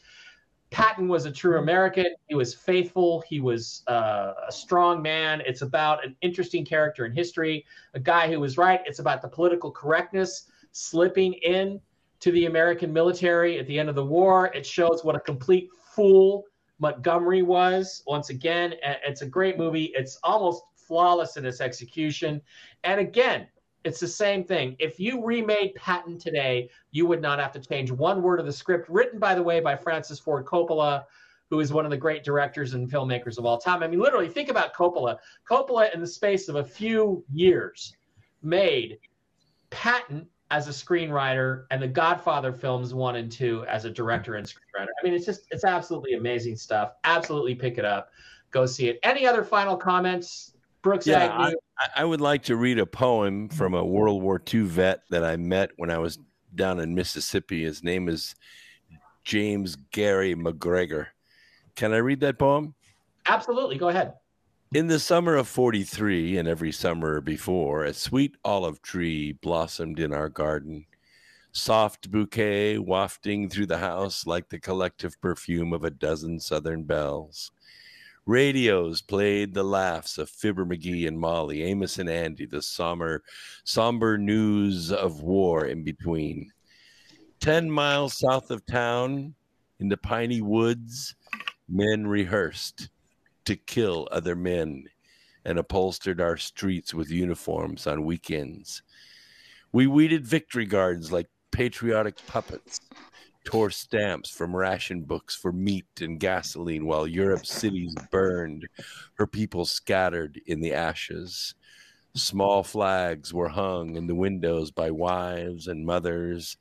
Patton 0.70 1.08
was 1.08 1.26
a 1.26 1.30
true 1.30 1.58
American. 1.58 2.06
He 2.28 2.34
was 2.34 2.54
faithful. 2.54 3.22
He 3.28 3.40
was 3.40 3.82
uh, 3.86 4.32
a 4.48 4.52
strong 4.52 5.00
man. 5.00 5.40
It's 5.46 5.62
about 5.62 6.04
an 6.04 6.16
interesting 6.22 6.64
character 6.64 7.06
in 7.06 7.12
history, 7.12 7.64
a 7.94 8.00
guy 8.00 8.28
who 8.28 8.40
was 8.40 8.58
right. 8.58 8.80
It's 8.84 8.98
about 8.98 9.22
the 9.22 9.28
political 9.28 9.70
correctness 9.70 10.50
slipping 10.72 11.34
in 11.34 11.80
to 12.20 12.32
the 12.32 12.46
American 12.46 12.92
military 12.92 13.58
at 13.58 13.66
the 13.66 13.78
end 13.78 13.88
of 13.88 13.94
the 13.94 14.04
war. 14.04 14.50
It 14.54 14.66
shows 14.66 15.04
what 15.04 15.14
a 15.14 15.20
complete 15.20 15.68
fool 15.94 16.44
Montgomery 16.78 17.42
was. 17.42 18.02
Once 18.06 18.30
again, 18.30 18.74
it's 18.82 19.22
a 19.22 19.26
great 19.26 19.56
movie. 19.56 19.92
It's 19.94 20.18
almost 20.22 20.62
flawless 20.74 21.36
in 21.36 21.44
its 21.46 21.60
execution. 21.60 22.40
And 22.84 23.00
again, 23.00 23.46
it's 23.86 24.00
the 24.00 24.08
same 24.08 24.42
thing. 24.42 24.74
If 24.80 24.98
you 24.98 25.24
remade 25.24 25.76
Patton 25.76 26.18
today, 26.18 26.68
you 26.90 27.06
would 27.06 27.22
not 27.22 27.38
have 27.38 27.52
to 27.52 27.60
change 27.60 27.92
one 27.92 28.20
word 28.20 28.40
of 28.40 28.46
the 28.46 28.52
script, 28.52 28.88
written, 28.90 29.20
by 29.20 29.32
the 29.32 29.42
way, 29.42 29.60
by 29.60 29.76
Francis 29.76 30.18
Ford 30.18 30.44
Coppola, 30.44 31.04
who 31.50 31.60
is 31.60 31.72
one 31.72 31.84
of 31.84 31.92
the 31.92 31.96
great 31.96 32.24
directors 32.24 32.74
and 32.74 32.90
filmmakers 32.90 33.38
of 33.38 33.46
all 33.46 33.58
time. 33.58 33.84
I 33.84 33.86
mean, 33.86 34.00
literally, 34.00 34.28
think 34.28 34.48
about 34.48 34.74
Coppola. 34.74 35.18
Coppola, 35.48 35.94
in 35.94 36.00
the 36.00 36.06
space 36.06 36.48
of 36.48 36.56
a 36.56 36.64
few 36.64 37.24
years, 37.32 37.94
made 38.42 38.98
Patton 39.70 40.26
as 40.50 40.66
a 40.66 40.72
screenwriter 40.72 41.66
and 41.70 41.80
the 41.80 41.86
Godfather 41.86 42.52
films 42.52 42.92
one 42.92 43.14
and 43.14 43.30
two 43.30 43.64
as 43.66 43.84
a 43.84 43.90
director 43.90 44.34
and 44.34 44.44
screenwriter. 44.44 44.88
I 45.00 45.04
mean, 45.04 45.14
it's 45.14 45.26
just 45.26 45.46
it's 45.52 45.64
absolutely 45.64 46.14
amazing 46.14 46.56
stuff. 46.56 46.94
Absolutely 47.04 47.54
pick 47.54 47.78
it 47.78 47.84
up. 47.84 48.10
Go 48.50 48.66
see 48.66 48.88
it. 48.88 48.98
Any 49.04 49.28
other 49.28 49.44
final 49.44 49.76
comments, 49.76 50.55
Brooks? 50.86 51.04
Yeah, 51.04 51.36
I, 51.36 51.52
I, 51.96 52.04
would 52.04 52.20
like 52.20 52.44
to 52.44 52.54
read 52.54 52.78
a 52.78 52.86
poem 52.86 53.48
from 53.48 53.74
a 53.74 53.84
World 53.84 54.22
War 54.22 54.40
II 54.54 54.60
vet 54.60 55.00
that 55.10 55.24
I 55.24 55.36
met 55.36 55.70
when 55.78 55.90
I 55.90 55.98
was 55.98 56.20
down 56.54 56.78
in 56.78 56.94
Mississippi. 56.94 57.64
His 57.64 57.82
name 57.82 58.08
is 58.08 58.36
James 59.24 59.76
Gary 59.90 60.36
McGregor. 60.36 61.08
Can 61.74 61.92
I 61.92 61.96
read 61.96 62.20
that 62.20 62.38
poem? 62.38 62.76
Absolutely. 63.26 63.78
Go 63.78 63.88
ahead. 63.88 64.14
In 64.74 64.86
the 64.86 65.00
summer 65.00 65.34
of 65.34 65.48
43 65.48 66.38
and 66.38 66.46
every 66.46 66.70
summer 66.70 67.20
before, 67.20 67.82
a 67.82 67.92
sweet 67.92 68.36
olive 68.44 68.80
tree 68.80 69.32
blossomed 69.32 69.98
in 69.98 70.14
our 70.14 70.28
garden, 70.28 70.86
soft 71.50 72.12
bouquet 72.12 72.78
wafting 72.78 73.48
through 73.48 73.66
the 73.66 73.78
house 73.78 74.24
like 74.24 74.48
the 74.48 74.60
collective 74.60 75.20
perfume 75.20 75.72
of 75.72 75.82
a 75.82 75.90
dozen 75.90 76.38
southern 76.38 76.84
bells. 76.84 77.50
Radios 78.26 79.02
played 79.02 79.54
the 79.54 79.62
laughs 79.62 80.18
of 80.18 80.28
Fibber 80.28 80.66
McGee 80.66 81.06
and 81.06 81.18
Molly, 81.18 81.62
Amos 81.62 81.98
and 81.98 82.10
Andy, 82.10 82.44
the 82.44 82.60
somber, 82.60 83.22
somber 83.62 84.18
news 84.18 84.90
of 84.90 85.22
war 85.22 85.66
in 85.66 85.84
between. 85.84 86.50
Ten 87.38 87.70
miles 87.70 88.18
south 88.18 88.50
of 88.50 88.66
town, 88.66 89.34
in 89.78 89.88
the 89.88 89.96
piney 89.96 90.40
woods, 90.40 91.14
men 91.68 92.06
rehearsed 92.06 92.88
to 93.44 93.54
kill 93.54 94.08
other 94.10 94.34
men 94.34 94.84
and 95.44 95.58
upholstered 95.58 96.20
our 96.20 96.36
streets 96.36 96.92
with 96.92 97.10
uniforms 97.10 97.86
on 97.86 98.04
weekends. 98.04 98.82
We 99.70 99.86
weeded 99.86 100.26
victory 100.26 100.66
gardens 100.66 101.12
like 101.12 101.28
patriotic 101.52 102.16
puppets, 102.26 102.80
tore 103.46 103.70
stamps 103.70 104.28
from 104.28 104.54
ration 104.54 105.02
books 105.02 105.34
for 105.36 105.52
meat 105.52 105.86
and 106.00 106.18
gasoline 106.18 106.84
while 106.84 107.06
Europe's 107.06 107.52
cities 107.52 107.94
burned, 108.10 108.66
her 109.14 109.26
people 109.26 109.64
scattered 109.64 110.38
in 110.46 110.60
the 110.60 110.74
ashes. 110.74 111.54
Small 112.14 112.64
flags 112.64 113.32
were 113.32 113.48
hung 113.48 113.94
in 113.94 114.08
the 114.08 114.14
windows 114.16 114.72
by 114.72 114.90
wives 114.90 115.68
and 115.68 115.86
mothers, 115.86 116.56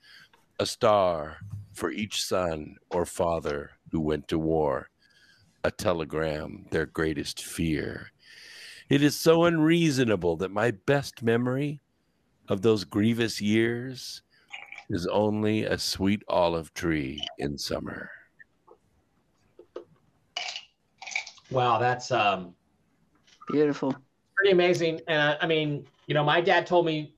a 0.59 0.65
star 0.65 1.37
for 1.73 1.89
each 1.89 2.23
son 2.23 2.77
or 2.91 3.05
father 3.05 3.71
who 3.91 3.99
went 3.99 4.27
to 4.27 4.37
war, 4.37 4.89
a 5.63 5.71
telegram, 5.71 6.67
their 6.69 6.85
greatest 6.85 7.41
fear. 7.43 8.11
It 8.89 9.01
is 9.01 9.19
so 9.19 9.45
unreasonable 9.45 10.37
that 10.37 10.51
my 10.51 10.69
best 10.69 11.23
memory 11.23 11.81
of 12.47 12.61
those 12.61 12.83
grievous 12.83 13.41
years 13.41 14.21
is 14.89 15.07
only 15.07 15.65
a 15.65 15.77
sweet 15.77 16.23
olive 16.27 16.73
tree 16.73 17.19
in 17.37 17.57
summer. 17.57 18.09
Wow, 21.51 21.79
that's 21.79 22.11
um, 22.11 22.55
Beautiful. 23.49 23.95
pretty 24.35 24.51
amazing. 24.51 25.01
And 25.07 25.21
I, 25.21 25.37
I 25.41 25.47
mean, 25.47 25.85
you 26.07 26.13
know, 26.13 26.23
my 26.23 26.41
dad 26.41 26.65
told 26.65 26.85
me 26.85 27.13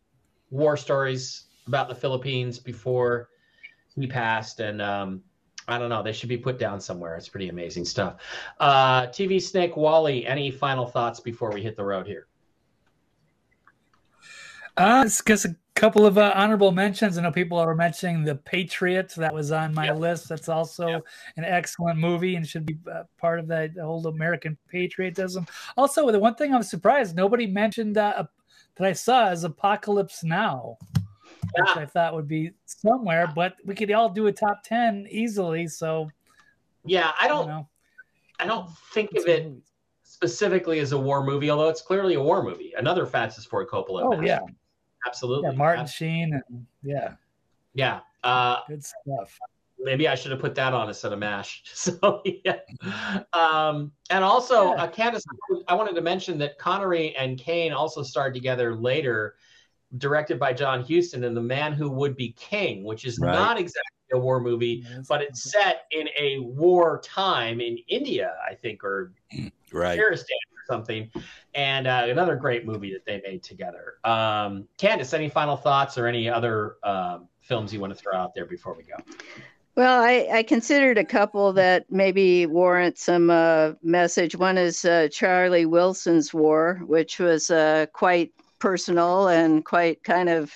war 0.52 0.78
stories 0.78 1.46
about 1.68 1.90
the 1.90 1.96
Philippines 1.96 2.60
before 2.60 3.30
he 3.96 4.08
passed, 4.08 4.60
and 4.60 4.82
um, 4.82 5.22
I 5.68 5.78
don't 5.78 5.90
know, 5.90 6.04
they 6.04 6.14
should 6.14 6.30
be 6.30 6.38
put 6.38 6.60
down 6.60 6.80
somewhere. 6.80 7.16
It's 7.16 7.30
pretty 7.30 7.50
amazing 7.50 7.86
stuff. 7.86 8.22
Uh, 8.60 9.08
TV 9.08 9.42
Snake 9.42 9.76
Wally, 9.76 10.26
any 10.26 10.52
final 10.52 10.86
thoughts 10.86 11.20
before 11.20 11.52
we 11.52 11.62
hit 11.62 11.76
the 11.76 11.84
road 11.84 12.08
here? 12.08 12.28
Uh, 14.78 15.04
it's 15.06 15.24
just 15.24 15.46
a 15.46 15.56
couple 15.78 16.08
of 16.08 16.18
uh, 16.18 16.34
honorable 16.36 16.72
mentions. 16.72 17.18
I 17.18 17.22
know 17.22 17.32
people 17.32 17.58
are 17.60 17.76
mentioning 17.76 18.24
The 18.24 18.36
Patriots. 18.36 19.14
That 19.14 19.34
was 19.34 19.52
on 19.52 19.74
my 19.76 19.86
Yep. 19.86 19.98
list. 19.98 20.30
That's 20.30 20.50
also 20.50 20.88
Yep. 20.88 21.04
an 21.38 21.44
excellent 21.46 22.00
movie 22.00 22.36
and 22.36 22.46
should 22.48 22.66
be 22.66 22.78
uh, 22.92 23.04
part 23.18 23.40
of 23.40 23.48
that 23.48 23.78
old 23.80 24.08
American 24.08 24.58
patriotism. 24.68 25.46
Also, 25.78 26.10
the 26.12 26.20
one 26.20 26.34
thing 26.36 26.54
I'm 26.54 26.64
surprised 26.64 27.16
nobody 27.16 27.46
mentioned 27.46 27.98
uh, 27.98 28.24
that 28.76 28.88
I 28.88 28.94
saw 28.94 29.30
is 29.30 29.44
Apocalypse 29.44 30.24
Now, 30.24 30.78
which 31.54 31.68
Yeah. 31.76 31.82
I 31.84 31.86
thought 31.86 32.16
would 32.16 32.28
be 32.28 32.52
somewhere, 32.66 33.32
but 33.36 33.56
we 33.64 33.76
could 33.76 33.92
all 33.92 34.10
do 34.10 34.26
a 34.28 34.32
top 34.32 34.64
10 34.64 35.06
easily. 35.12 35.68
So, 35.68 36.10
Yeah, 36.86 37.12
I 37.20 37.24
you 37.26 37.30
don't, 37.30 37.48
know, 37.48 37.70
I 38.40 38.48
don't 38.48 38.70
think 38.94 39.12
it's 39.14 39.26
of 39.26 39.30
it 39.30 39.52
specifically 40.04 40.80
as 40.80 40.92
a 40.92 40.98
war 40.98 41.24
movie, 41.24 41.52
although 41.52 41.70
it's 41.70 41.82
clearly 41.84 42.16
a 42.16 42.22
war 42.22 42.42
movie. 42.42 42.74
Another 42.76 43.06
Francis 43.06 43.46
Ford 43.46 43.68
Coppola. 43.68 44.02
Oh, 44.04 44.22
yeah. 44.22 44.40
Absolutely. 45.06 45.50
Yeah, 45.52 45.56
Martin 45.56 45.84
Ab- 45.84 45.90
Sheen. 45.90 46.34
And, 46.50 46.66
yeah, 46.84 47.14
Yeah. 47.74 48.00
Uh, 48.24 48.58
good 48.68 48.84
stuff. 48.84 49.38
maybe 49.80 50.08
I 50.08 50.16
should 50.16 50.32
have 50.32 50.42
put 50.42 50.56
that 50.56 50.74
on 50.74 50.88
instead 50.88 51.14
of 51.14 51.20
Mash. 51.20 51.64
So 51.74 52.22
yeah. 52.26 52.58
Um, 53.34 53.92
and 54.10 54.24
also, 54.24 54.74
Yeah. 54.74 54.84
uh, 54.84 54.88
Candace, 54.90 55.24
I 55.68 55.76
wanted 55.76 55.94
to 55.96 56.02
mention 56.02 56.38
that 56.40 56.58
Connery 56.58 57.16
and 57.16 57.38
Caine 57.38 57.72
also 57.74 58.02
starred 58.04 58.34
together 58.34 58.76
later, 58.76 59.36
directed 59.98 60.40
by 60.40 60.52
John 60.54 60.84
Huston 60.84 61.24
in 61.24 61.34
The 61.34 61.42
Man 61.42 61.72
Who 61.74 61.90
Would 61.92 62.16
Be 62.18 62.32
King, 62.34 62.84
which 62.84 63.06
is 63.06 63.20
Right. 63.20 63.32
not 63.34 63.58
exactly 63.60 63.84
a 64.14 64.18
war 64.18 64.40
movie, 64.42 64.86
but 65.08 65.22
it's 65.22 65.52
set 65.52 65.86
in 65.92 66.08
a 66.18 66.40
war 66.40 67.00
time 67.04 67.62
in 67.62 67.78
India, 67.88 68.34
I 68.50 68.56
think, 68.56 68.84
or 68.84 69.14
Right. 69.72 69.98
Something. 70.68 71.10
And 71.54 71.88
uh, 71.88 72.08
another 72.08 72.36
great 72.36 72.66
movie 72.66 72.92
that 72.94 73.06
they 73.06 73.22
made 73.26 73.44
together. 73.44 73.96
Um, 74.04 74.68
Candace, 74.78 75.14
any 75.14 75.30
final 75.30 75.56
thoughts 75.56 75.98
or 75.98 76.08
any 76.08 76.30
other 76.30 76.76
um, 76.84 77.28
films 77.48 77.74
you 77.74 77.80
want 77.80 77.94
to 77.94 78.00
throw 78.00 78.14
out 78.16 78.36
there 78.36 78.46
before 78.46 78.74
we 78.76 78.84
go? 78.84 78.96
Well, 79.76 80.02
I, 80.02 80.28
I 80.32 80.44
considered 80.44 80.98
a 80.98 81.06
couple 81.06 81.54
that 81.54 81.86
maybe 81.90 82.46
warrant 82.48 82.98
some 82.98 83.30
uh, 83.30 83.74
message. 83.84 84.36
One 84.36 84.58
is 84.58 84.84
uh, 84.84 85.08
Charlie 85.12 85.68
Wilson's 85.68 86.34
War, 86.34 86.82
which 86.86 87.20
was 87.20 87.50
uh, 87.50 87.86
quite 87.94 88.34
personal 88.60 89.28
and 89.28 89.64
quite 89.64 90.04
kind 90.04 90.30
of 90.30 90.52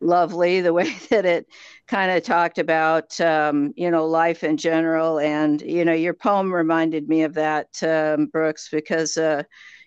lovely 0.00 0.60
the 0.60 0.72
way 0.72 0.94
that 1.10 1.26
it 1.26 1.46
kind 1.88 2.10
of 2.10 2.22
talked 2.22 2.58
about 2.58 3.18
um, 3.20 3.72
you 3.76 3.90
know 3.90 4.06
life 4.06 4.44
in 4.44 4.56
general. 4.56 5.18
And 5.20 5.60
you 5.62 5.84
know 5.84 5.92
your 5.92 6.14
poem 6.14 6.52
reminded 6.52 7.08
me 7.08 7.22
of 7.22 7.34
that 7.34 7.68
um, 7.82 8.26
brooks 8.26 8.68
because 8.70 9.16
uh, 9.16 9.42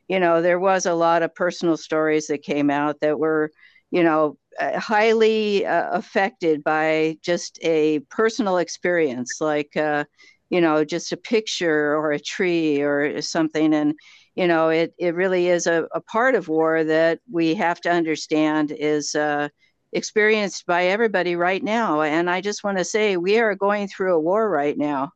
you 0.08 0.20
know 0.20 0.42
there 0.42 0.60
was 0.60 0.86
a 0.86 0.94
lot 0.94 1.24
of 1.24 1.36
personal 1.36 1.78
stories 1.78 2.28
that 2.28 2.44
came 2.44 2.70
out 2.70 3.00
that 3.02 3.20
were 3.20 3.52
you 3.92 4.04
know 4.04 4.38
uh, 4.60 4.80
highly 4.80 5.66
uh, 5.66 5.90
affected 5.92 6.64
by 6.64 7.18
just 7.22 7.60
a 7.64 8.00
personal 8.10 8.58
experience 8.58 9.38
like 9.42 9.76
uh, 9.78 10.04
you 10.50 10.62
know 10.62 10.84
just 10.84 11.12
a 11.12 11.18
picture 11.18 11.96
or 11.96 12.12
a 12.12 12.20
tree 12.20 12.82
or 12.82 13.22
something. 13.22 13.74
And 13.74 13.94
you 14.36 14.48
know 14.48 14.70
it, 14.70 14.94
it 14.98 15.16
really 15.16 15.48
is 15.48 15.68
a, 15.68 15.88
a 15.94 16.02
part 16.02 16.36
of 16.36 16.48
war 16.48 16.84
that 16.84 17.20
we 17.32 17.56
have 17.56 17.82
to 17.82 17.92
understand 17.92 18.72
is 18.72 19.16
uh, 19.16 19.50
experienced 19.94 20.66
by 20.66 20.86
everybody 20.86 21.36
right 21.36 21.64
now. 21.64 22.02
And 22.02 22.30
i 22.30 22.42
just 22.42 22.64
want 22.64 22.78
to 22.78 22.86
say 22.86 23.18
we 23.18 23.40
are 23.40 23.56
going 23.56 23.88
through 23.88 24.16
a 24.16 24.20
war 24.20 24.50
right 24.50 24.78
now. 24.78 25.12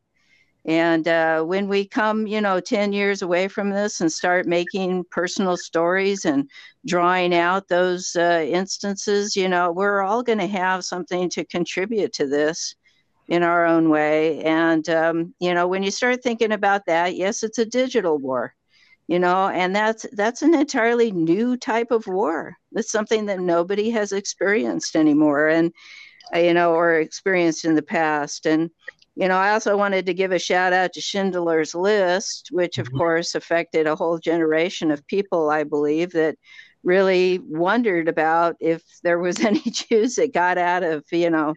And 0.64 1.08
uh, 1.08 1.42
when 1.42 1.66
we 1.68 1.86
come 1.86 2.26
you 2.26 2.40
know 2.40 2.60
10 2.60 2.92
years 2.92 3.22
away 3.22 3.48
from 3.48 3.70
this 3.70 4.00
and 4.00 4.12
start 4.12 4.46
making 4.46 5.04
personal 5.10 5.56
stories 5.56 6.24
and 6.24 6.48
drawing 6.86 7.34
out 7.34 7.68
those 7.68 8.14
uh, 8.16 8.44
instances 8.48 9.34
you 9.36 9.48
know 9.48 9.72
we're 9.72 10.02
all 10.02 10.22
going 10.22 10.38
to 10.38 10.46
have 10.46 10.84
something 10.84 11.28
to 11.30 11.44
contribute 11.44 12.12
to 12.14 12.26
this 12.26 12.74
in 13.28 13.42
our 13.42 13.64
own 13.64 13.88
way. 13.88 14.42
And 14.44 14.88
um, 14.88 15.34
you 15.40 15.54
know 15.54 15.66
when 15.66 15.82
you 15.82 15.90
start 15.90 16.22
thinking 16.22 16.52
about 16.52 16.86
that 16.86 17.16
yes 17.16 17.42
it's 17.42 17.58
a 17.58 17.66
digital 17.66 18.18
war 18.18 18.54
you 19.08 19.18
know 19.18 19.48
and 19.48 19.74
that's 19.74 20.06
that's 20.12 20.42
an 20.42 20.54
entirely 20.54 21.10
new 21.12 21.56
type 21.56 21.90
of 21.90 22.06
war 22.06 22.56
that's 22.72 22.90
something 22.92 23.26
that 23.26 23.40
nobody 23.40 23.90
has 23.90 24.12
experienced 24.12 24.96
anymore 24.96 25.48
and 25.48 25.72
uh, 26.34 26.38
you 26.38 26.54
know 26.54 26.72
or 26.74 26.94
experienced 27.00 27.64
in 27.64 27.74
the 27.74 27.82
past 27.82 28.46
and 28.46 28.70
you 29.16 29.28
know 29.28 29.36
i 29.36 29.50
also 29.52 29.76
wanted 29.76 30.06
to 30.06 30.14
give 30.14 30.32
a 30.32 30.38
shout 30.38 30.72
out 30.72 30.92
to 30.92 31.00
schindler's 31.00 31.74
list 31.74 32.48
which 32.50 32.78
of 32.78 32.88
Mhm. 32.88 32.92
course 32.92 33.34
affected 33.34 33.86
a 33.86 33.96
whole 33.96 34.18
generation 34.18 34.90
of 34.90 35.06
people 35.06 35.50
i 35.50 35.64
believe 35.64 36.12
that 36.12 36.36
really 36.84 37.38
wondered 37.44 38.08
about 38.08 38.56
if 38.60 38.82
there 39.02 39.18
was 39.18 39.40
any 39.44 39.60
jews 39.60 40.16
that 40.16 40.32
got 40.32 40.58
out 40.58 40.82
of 40.82 41.04
you 41.12 41.30
know 41.30 41.54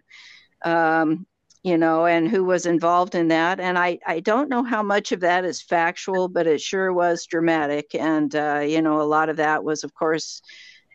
um, 0.64 1.26
you 1.66 1.76
know, 1.76 2.06
and 2.06 2.28
who 2.28 2.44
was 2.44 2.64
involved 2.64 3.16
in 3.16 3.26
that. 3.26 3.58
And 3.58 3.76
I, 3.76 3.98
I 4.06 4.20
don't 4.20 4.48
know 4.48 4.62
how 4.62 4.84
much 4.84 5.10
of 5.10 5.18
that 5.18 5.44
is 5.44 5.60
factual, 5.60 6.28
but 6.28 6.46
it 6.46 6.60
sure 6.60 6.92
was 6.92 7.26
dramatic. 7.26 7.92
And, 7.92 8.36
uh, 8.36 8.60
you 8.60 8.80
know, 8.80 9.02
a 9.02 9.02
lot 9.02 9.28
of 9.28 9.38
that 9.38 9.64
was, 9.64 9.82
of 9.82 9.92
course, 9.92 10.42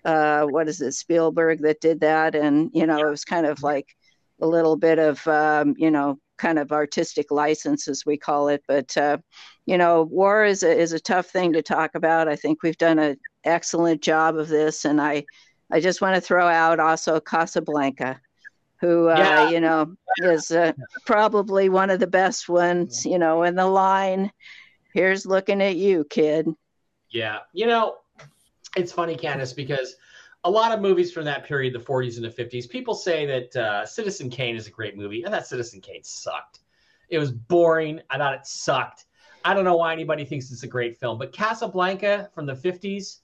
uh, 0.05 0.43
what 0.43 0.69
is 0.69 0.79
it, 0.79 0.93
Spielberg 0.93 1.61
that 1.63 1.81
did 1.81 1.99
that. 1.99 2.35
And, 2.35 2.69
you 2.73 2.87
know, 2.87 3.05
it 3.05 3.09
was 3.09 3.25
kind 3.25 3.45
of 3.45 3.61
like 3.61 3.89
a 4.39 4.47
little 4.47 4.77
bit 4.77 4.97
of, 4.97 5.27
um, 5.27 5.75
you 5.77 5.91
know, 5.91 6.19
kind 6.37 6.57
of 6.57 6.71
artistic 6.71 7.31
license, 7.31 7.89
as 7.89 8.05
we 8.05 8.15
call 8.15 8.47
it. 8.47 8.63
But, 8.65 8.95
uh, 8.95 9.17
you 9.65 9.77
know, 9.77 10.03
war 10.03 10.45
is 10.45 10.63
a, 10.63 10.71
is 10.71 10.93
a 10.93 11.01
tough 11.01 11.27
thing 11.27 11.51
to 11.51 11.61
talk 11.61 11.95
about. 11.95 12.29
I 12.29 12.37
think 12.37 12.63
we've 12.63 12.77
done 12.77 12.97
an 12.97 13.17
excellent 13.43 14.01
job 14.01 14.37
of 14.37 14.47
this. 14.47 14.85
And 14.85 15.01
I, 15.01 15.25
I 15.69 15.81
just 15.81 15.99
want 15.99 16.15
to 16.15 16.21
throw 16.21 16.47
out 16.47 16.79
also 16.79 17.19
Casablanca 17.19 18.21
who 18.81 19.07
uh, 19.09 19.15
Yeah. 19.17 19.49
you 19.49 19.59
know 19.61 19.95
is 20.17 20.51
uh, 20.51 20.73
probably 21.05 21.69
one 21.69 21.89
of 21.89 21.99
the 21.99 22.07
best 22.07 22.49
ones 22.49 23.05
you 23.05 23.17
know 23.19 23.43
in 23.43 23.55
the 23.55 23.65
line 23.67 24.31
here's 24.93 25.25
looking 25.25 25.61
at 25.61 25.75
you 25.77 26.03
kid 26.09 26.47
Yeah. 27.09 27.39
You 27.53 27.67
know, 27.67 27.95
it's 28.77 28.91
funny, 28.93 29.15
Candace, 29.17 29.53
because 29.53 29.95
a 30.45 30.49
lot 30.49 30.71
of 30.71 30.79
movies 30.81 31.11
from 31.11 31.25
that 31.25 31.43
period, 31.43 31.73
the 31.73 31.79
40s 31.79 32.15
and 32.15 32.23
the 32.25 32.29
50s, 32.29 32.69
people 32.69 32.95
say 32.95 33.25
that 33.25 33.55
uh, 33.55 33.85
Citizen 33.85 34.29
Kane 34.29 34.55
is 34.55 34.65
a 34.67 34.71
great 34.71 34.95
movie. 34.97 35.23
And 35.23 35.33
that 35.33 35.45
Citizen 35.45 35.81
Kane 35.81 36.03
sucked. 36.03 36.59
It 37.09 37.19
was 37.19 37.31
boring. 37.31 37.99
I 38.09 38.17
thought 38.17 38.33
it 38.33 38.45
sucked. 38.47 39.05
I 39.43 39.53
don't 39.53 39.65
know 39.65 39.75
why 39.75 39.91
anybody 39.91 40.23
thinks 40.23 40.51
it's 40.51 40.63
a 40.63 40.67
great 40.67 40.95
film, 40.97 41.17
but 41.19 41.33
Casablanca 41.33 42.29
from 42.33 42.45
the 42.45 42.55
50s, 42.55 43.17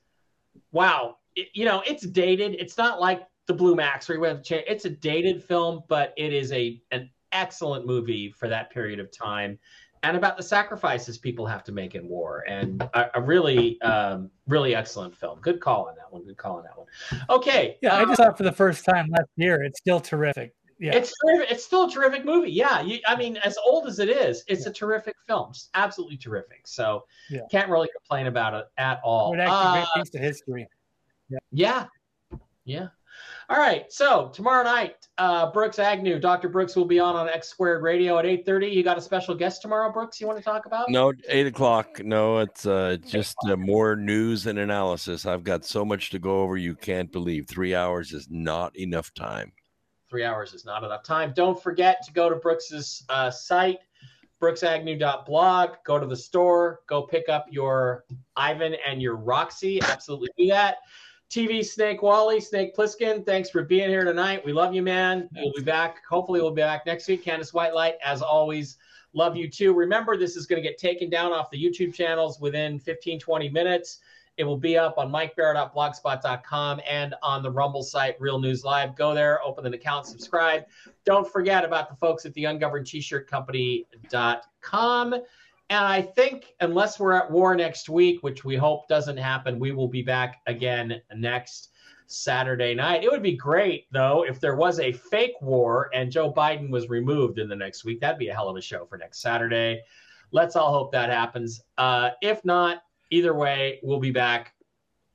wow. 0.73 1.17
It- 1.35 1.47
you 1.53 1.63
know, 1.65 1.81
it's 1.87 2.05
dated. 2.05 2.55
It's 2.59 2.77
not 2.77 2.99
like 2.99 3.21
the 3.47 3.53
Blue 3.53 3.75
Max 3.75 4.07
where 4.09 4.17
to 4.19 4.41
change. 4.41 4.65
It's 4.67 4.85
a 4.85 4.89
dated 4.89 5.43
film, 5.43 5.83
but 5.87 6.13
it 6.17 6.33
is 6.33 6.51
a 6.51 6.81
an 6.91 7.09
excellent 7.31 7.85
movie 7.85 8.31
for 8.31 8.47
that 8.47 8.69
period 8.71 8.99
of 8.99 9.11
time 9.11 9.57
and 10.03 10.15
about 10.15 10.37
the 10.37 10.43
sacrifices 10.43 11.17
people 11.17 11.45
have 11.45 11.63
to 11.63 11.71
make 11.73 11.93
in 11.95 12.07
war 12.07 12.45
and 12.47 12.81
a, 12.93 13.09
a 13.15 13.21
really 13.21 13.81
um, 13.81 14.29
really 14.47 14.73
excellent 14.75 15.13
film 15.15 15.37
good 15.41 15.59
call 15.59 15.87
on 15.89 15.95
that 15.95 16.11
one 16.11 16.23
good 16.23 16.37
call 16.37 16.57
on 16.57 16.63
that 16.63 16.77
one 16.77 16.87
okay 17.29 17.77
Yeah, 17.81 17.95
I 17.97 18.03
uh, 18.03 18.05
just 18.05 18.17
saw 18.17 18.29
it 18.29 18.37
for 18.37 18.43
the 18.43 18.51
first 18.51 18.85
time 18.85 19.07
last 19.09 19.27
year. 19.35 19.61
It's 19.63 19.77
still 19.79 19.99
terrific. 19.99 20.53
Yeah. 20.79 20.95
it's 20.95 21.11
it's 21.25 21.65
still 21.65 21.85
a 21.87 21.91
terrific 21.91 22.23
movie 22.23 22.51
yeah 22.51 22.81
you, 22.81 22.99
i 23.07 23.15
mean 23.15 23.35
as 23.37 23.57
old 23.65 23.87
as 23.87 23.97
it 23.97 24.09
is 24.09 24.43
it's 24.47 24.67
a 24.67 24.71
terrific 24.71 25.15
film 25.27 25.51
Just 25.51 25.69
absolutely 25.73 26.17
terrific 26.17 26.67
so 26.67 27.03
Yeah. 27.31 27.41
can't 27.51 27.67
really 27.69 27.89
complain 27.97 28.27
about 28.27 28.53
it 28.53 28.65
at 28.77 29.01
all 29.03 29.33
It 29.33 29.39
actually 29.39 29.81
Uh, 29.81 29.85
piece 29.95 30.13
of 30.13 30.21
history. 30.21 30.67
yeah 31.51 31.87
yeah 32.63 32.87
All 33.49 33.57
right, 33.57 33.89
so 33.89 34.29
tomorrow 34.33 34.63
night, 34.65 35.07
uh, 35.17 35.49
Brooks 35.51 35.79
Agnew, 35.79 36.19
Dr. 36.19 36.49
Brooks 36.49 36.75
will 36.75 36.85
be 36.85 36.99
on 36.99 37.15
on 37.15 37.29
X 37.29 37.47
Squared 37.47 37.81
Radio 37.81 38.17
at 38.17 38.25
8:30. 38.25 38.73
You 38.73 38.83
got 38.83 38.97
a 38.97 39.01
special 39.01 39.35
guest 39.35 39.61
tomorrow, 39.61 39.89
Brooks? 39.89 40.19
You 40.19 40.27
want 40.27 40.37
to 40.37 40.43
talk 40.43 40.65
about? 40.65 40.89
No, 40.89 41.13
eight 41.29 41.47
o'clock. 41.47 42.03
No, 42.03 42.39
it's 42.39 42.65
uh, 42.65 42.97
just 43.07 43.37
uh, 43.47 43.55
more 43.55 43.95
news 43.95 44.47
and 44.47 44.59
analysis. 44.59 45.25
I've 45.25 45.45
got 45.45 45.63
so 45.63 45.85
much 45.85 46.09
to 46.09 46.19
go 46.19 46.41
over. 46.41 46.57
You 46.57 46.75
can't 46.75 47.09
believe 47.09 47.47
three 47.47 47.73
hours 47.73 48.11
is 48.11 48.27
not 48.29 48.77
enough 48.77 49.13
time. 49.13 49.53
Three 50.09 50.25
hours 50.25 50.53
is 50.53 50.65
not 50.65 50.83
enough 50.83 51.03
time. 51.03 51.31
Don't 51.33 51.61
forget 51.61 52.03
to 52.05 52.11
go 52.11 52.29
to 52.29 52.35
Brooks's 52.35 53.05
uh, 53.07 53.31
site, 53.31 53.79
brooksagnew.blog. 54.41 55.69
Go 55.85 55.99
to 55.99 56.05
the 56.05 56.17
store. 56.17 56.81
Go 56.87 57.03
pick 57.03 57.29
up 57.29 57.45
your 57.49 58.03
Ivan 58.35 58.75
and 58.85 59.01
your 59.01 59.15
Roxy. 59.15 59.81
Absolutely 59.81 60.29
do 60.37 60.47
that. 60.47 60.79
TV 61.29 61.65
Snake 61.65 62.01
Wally, 62.01 62.39
Snake 62.39 62.75
Plissken, 62.75 63.25
thanks 63.25 63.49
for 63.49 63.63
being 63.63 63.89
here 63.89 64.05
tonight. 64.05 64.45
We 64.45 64.53
love 64.53 64.73
you, 64.73 64.81
man. 64.81 65.27
We'll 65.35 65.51
be 65.53 65.61
back. 65.61 65.97
Hopefully, 66.09 66.41
we'll 66.41 66.51
be 66.51 66.61
back 66.61 66.85
next 66.85 67.07
week. 67.07 67.23
Candace 67.23 67.51
Whitelight, 67.51 67.95
as 68.03 68.21
always, 68.21 68.77
love 69.13 69.35
you 69.35 69.49
too. 69.49 69.73
Remember, 69.73 70.15
this 70.15 70.37
is 70.37 70.45
going 70.45 70.61
to 70.61 70.67
get 70.67 70.77
taken 70.77 71.09
down 71.09 71.33
off 71.33 71.49
the 71.51 71.61
YouTube 71.61 71.93
channels 71.93 72.39
within 72.39 72.79
15, 72.79 73.19
20 73.19 73.49
minutes. 73.49 73.99
It 74.37 74.45
will 74.45 74.57
be 74.57 74.77
up 74.77 74.97
on 74.97 75.11
mikebarrett.blogspot.com 75.11 76.81
and 76.87 77.15
on 77.23 77.41
the 77.41 77.51
Rumble 77.51 77.83
site, 77.83 78.15
Real 78.21 78.39
News 78.39 78.63
Live. 78.63 78.95
Go 78.95 79.13
there, 79.15 79.43
open 79.43 79.65
an 79.65 79.73
account, 79.73 80.05
subscribe. 80.05 80.65
Don't 81.05 81.29
forget 81.29 81.65
about 81.65 81.89
the 81.89 81.95
folks 81.95 82.25
at 82.25 82.33
the 82.35 82.83
t-shirt 82.85 83.27
company.com. 83.27 85.15
And 85.69 85.83
I 85.83 86.01
think, 86.01 86.53
unless 86.61 86.99
we're 86.99 87.13
at 87.13 87.29
war 87.29 87.55
next 87.55 87.89
week, 87.89 88.23
which 88.23 88.45
we 88.45 88.55
hope 88.55 88.87
doesn't 88.87 89.17
happen, 89.17 89.59
we 89.59 89.73
will 89.73 89.89
be 89.89 90.01
back 90.01 90.41
again 90.47 91.01
next 91.15 91.71
Saturday 92.07 92.73
night. 92.73 93.03
It 93.03 93.11
would 93.11 93.21
be 93.21 93.35
great, 93.35 93.87
though, 93.91 94.23
if 94.23 94.39
there 94.39 94.55
was 94.55 94.79
a 94.79 94.93
fake 94.93 95.35
war 95.41 95.89
and 95.93 96.09
Joe 96.09 96.31
Biden 96.31 96.69
was 96.69 96.87
removed 96.87 97.37
in 97.37 97.49
the 97.49 97.55
next 97.55 97.83
week. 97.83 97.99
That'd 97.99 98.17
be 98.17 98.29
a 98.29 98.33
hell 98.33 98.47
of 98.47 98.55
a 98.55 98.61
show 98.61 98.85
for 98.85 98.97
next 98.97 99.21
Saturday. 99.21 99.81
Let's 100.31 100.55
all 100.55 100.71
hope 100.71 100.93
that 100.93 101.09
happens. 101.09 101.61
Uh, 101.77 102.11
if 102.21 102.43
not, 102.45 102.83
either 103.11 103.33
way, 103.33 103.79
we'll 103.83 103.99
be 103.99 104.11
back 104.11 104.53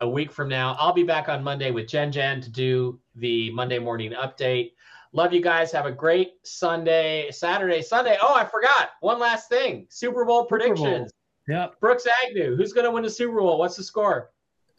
a 0.02 0.08
week 0.08 0.32
from 0.32 0.48
now. 0.48 0.76
I'll 0.78 0.92
be 0.92 1.02
back 1.02 1.28
on 1.28 1.42
Monday 1.42 1.70
with 1.70 1.86
Jen 1.86 2.12
Jen 2.12 2.42
to 2.42 2.50
do 2.50 3.00
the 3.14 3.50
Monday 3.50 3.78
morning 3.78 4.12
update. 4.12 4.72
Love 5.14 5.32
you 5.34 5.42
guys. 5.42 5.70
Have 5.72 5.84
a 5.84 5.92
great 5.92 6.32
Sunday, 6.42 7.30
Saturday, 7.30 7.82
Sunday. 7.82 8.16
Oh, 8.22 8.34
I 8.34 8.44
forgot 8.44 8.90
one 9.00 9.18
last 9.18 9.48
thing 9.48 9.86
Super 9.90 10.24
Bowl 10.24 10.46
predictions. 10.46 11.12
Yep. 11.48 11.80
Brooks 11.80 12.06
Agnew, 12.24 12.56
who's 12.56 12.72
going 12.72 12.84
to 12.84 12.90
win 12.90 13.02
the 13.02 13.10
Super 13.10 13.40
Bowl? 13.40 13.58
What's 13.58 13.76
the 13.76 13.82
score? 13.82 14.30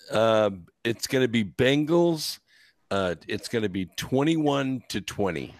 Uh, 0.10 0.50
it's 0.84 1.06
going 1.06 1.24
to 1.24 1.28
be 1.28 1.44
Bengals. 1.44 2.40
Uh, 2.90 3.16
it's 3.28 3.48
going 3.48 3.64
to 3.64 3.70
be 3.70 3.86
21 3.98 4.84
to 4.90 5.02
20. 5.02 5.54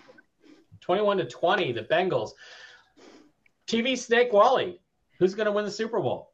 21 0.82 1.18
to 1.18 1.26
20, 1.26 1.72
the 1.72 1.84
Bengals. 1.84 2.32
TV 3.68 3.98
Snake 3.98 4.34
Wally, 4.34 4.80
who's 5.20 5.36
going 5.36 5.46
to 5.46 5.52
win 5.52 5.66
the 5.66 5.72
Super 5.72 6.00
Bowl? 6.00 6.30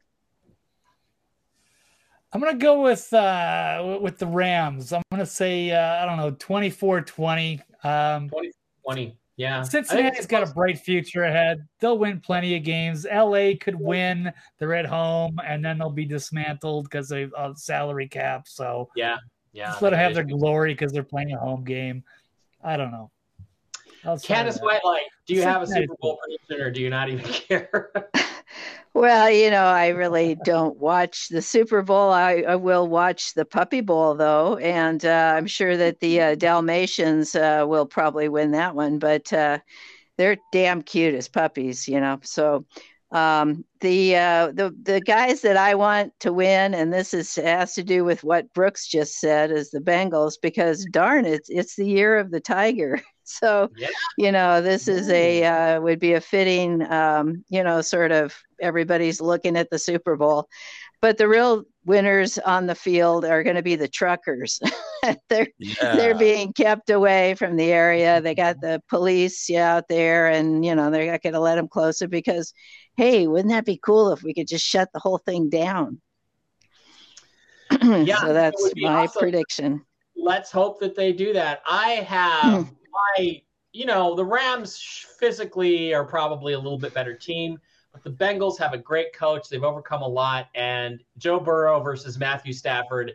I'm 2.32 2.40
gonna 2.40 2.54
go 2.54 2.82
with 2.82 3.12
uh 3.12 3.98
with 4.00 4.18
the 4.18 4.26
Rams. 4.28 4.92
I'm 4.92 5.02
gonna 5.10 5.26
say 5.26 5.72
uh, 5.72 6.00
I 6.00 6.06
don't 6.06 6.16
know 6.16 6.30
24-20. 6.30 7.60
Um, 7.84 8.28
20 8.28 8.52
20. 8.84 9.16
Yeah. 9.36 9.62
Cincinnati's 9.62 10.26
got 10.26 10.42
a 10.42 10.52
bright 10.52 10.78
future 10.78 11.24
ahead. 11.24 11.66
They'll 11.80 11.96
win 11.96 12.20
plenty 12.20 12.56
of 12.56 12.62
games. 12.62 13.06
LA 13.10 13.52
could 13.58 13.74
win. 13.74 14.30
They're 14.58 14.74
at 14.74 14.84
home, 14.84 15.40
and 15.44 15.64
then 15.64 15.78
they'll 15.78 15.88
be 15.88 16.04
dismantled 16.04 16.84
because 16.84 17.08
they 17.08 17.26
uh, 17.36 17.54
salary 17.54 18.06
cap. 18.06 18.46
So 18.46 18.90
yeah, 18.94 19.16
yeah. 19.52 19.68
Just 19.68 19.80
let 19.80 19.90
them 19.90 19.98
have 19.98 20.14
their 20.14 20.24
glory 20.24 20.74
because 20.74 20.92
they're 20.92 21.02
playing 21.02 21.32
a 21.32 21.38
home 21.38 21.64
game. 21.64 22.04
I 22.62 22.76
don't 22.76 22.90
know. 22.90 23.10
Candace 24.22 24.60
like, 24.62 25.02
do 25.26 25.34
you 25.34 25.42
have 25.42 25.62
a 25.62 25.66
Super 25.66 25.94
Bowl 26.00 26.18
prediction, 26.22 26.66
or 26.66 26.70
do 26.70 26.80
you 26.80 26.90
not 26.90 27.08
even 27.08 27.24
care? 27.24 27.90
Well, 28.92 29.30
you 29.30 29.50
know, 29.50 29.64
I 29.64 29.88
really 29.88 30.34
don't 30.44 30.76
watch 30.76 31.28
the 31.28 31.42
Super 31.42 31.82
Bowl. 31.82 32.10
I, 32.10 32.42
I 32.46 32.56
will 32.56 32.88
watch 32.88 33.34
the 33.34 33.44
Puppy 33.44 33.80
Bowl, 33.80 34.14
though, 34.16 34.56
and 34.56 35.04
uh, 35.04 35.34
I'm 35.36 35.46
sure 35.46 35.76
that 35.76 36.00
the 36.00 36.20
uh, 36.20 36.34
Dalmatians 36.34 37.36
uh, 37.36 37.64
will 37.68 37.86
probably 37.86 38.28
win 38.28 38.50
that 38.50 38.74
one. 38.74 38.98
But 38.98 39.32
uh, 39.32 39.60
they're 40.18 40.38
damn 40.52 40.82
cute 40.82 41.14
as 41.14 41.28
puppies, 41.28 41.88
you 41.88 42.00
know. 42.00 42.20
So 42.24 42.66
um, 43.12 43.64
the 43.80 44.16
uh, 44.16 44.52
the 44.54 44.74
the 44.82 45.00
guys 45.00 45.42
that 45.42 45.56
I 45.56 45.76
want 45.76 46.12
to 46.20 46.32
win, 46.32 46.74
and 46.74 46.92
this 46.92 47.14
is 47.14 47.36
has 47.36 47.74
to 47.74 47.84
do 47.84 48.04
with 48.04 48.24
what 48.24 48.52
Brooks 48.54 48.88
just 48.88 49.20
said, 49.20 49.52
is 49.52 49.70
the 49.70 49.80
Bengals 49.80 50.34
because 50.40 50.86
darn, 50.86 51.26
it's 51.26 51.50
it's 51.50 51.76
the 51.76 51.86
year 51.86 52.18
of 52.18 52.30
the 52.30 52.40
tiger. 52.40 53.00
So, 53.30 53.70
yeah. 53.76 53.88
you 54.18 54.32
know, 54.32 54.60
this 54.60 54.88
is 54.88 55.08
a 55.08 55.44
uh, 55.44 55.80
would 55.80 56.00
be 56.00 56.14
a 56.14 56.20
fitting, 56.20 56.82
um, 56.90 57.44
you 57.48 57.62
know, 57.62 57.80
sort 57.80 58.12
of 58.12 58.34
everybody's 58.60 59.20
looking 59.20 59.56
at 59.56 59.70
the 59.70 59.78
Super 59.78 60.16
Bowl, 60.16 60.48
but 61.00 61.16
the 61.16 61.28
real 61.28 61.64
winners 61.84 62.38
on 62.38 62.66
the 62.66 62.74
field 62.74 63.24
are 63.24 63.42
going 63.42 63.56
to 63.56 63.62
be 63.62 63.76
the 63.76 63.88
truckers. 63.88 64.60
they're 65.28 65.48
yeah. 65.58 65.96
they're 65.96 66.18
being 66.18 66.52
kept 66.52 66.90
away 66.90 67.34
from 67.34 67.56
the 67.56 67.72
area. 67.72 68.20
They 68.30 68.34
got 68.34 68.60
the 68.60 68.82
police 68.88 69.50
out 69.50 69.88
there, 69.88 70.28
and 70.28 70.64
you 70.64 70.74
know 70.74 70.90
they're 70.90 71.10
not 71.10 71.22
going 71.22 71.32
to 71.32 71.40
let 71.40 71.56
them 71.56 71.68
closer 71.68 72.06
because, 72.06 72.52
hey, 72.96 73.26
wouldn't 73.26 73.50
that 73.50 73.64
be 73.64 73.80
cool 73.82 74.12
if 74.12 74.22
we 74.22 74.34
could 74.34 74.48
just 74.48 74.66
shut 74.66 74.88
the 74.92 75.00
whole 75.00 75.18
thing 75.18 75.48
down? 75.48 76.00
yeah, 77.82 78.20
so 78.20 78.32
that's 78.32 78.72
my 78.76 79.04
awesome. 79.04 79.20
prediction. 79.20 79.82
Let's 80.16 80.50
hope 80.50 80.80
that 80.80 80.94
they 80.94 81.12
do 81.12 81.32
that. 81.32 81.62
I 81.66 81.90
have 82.06 82.70
my, 82.92 83.42
you 83.72 83.86
know, 83.86 84.14
the 84.14 84.24
Rams 84.24 85.06
physically 85.18 85.94
are 85.94 86.04
probably 86.04 86.52
a 86.54 86.58
little 86.58 86.78
bit 86.78 86.94
better 86.94 87.14
team. 87.14 87.58
But 87.92 88.04
the 88.04 88.10
Bengals 88.10 88.56
have 88.58 88.72
a 88.72 88.78
great 88.78 89.12
coach. 89.12 89.48
They've 89.48 89.64
overcome 89.64 90.02
a 90.02 90.08
lot. 90.08 90.46
And 90.54 91.02
Joe 91.18 91.40
Burrow 91.40 91.80
versus 91.80 92.18
Matthew 92.18 92.52
Stafford. 92.52 93.14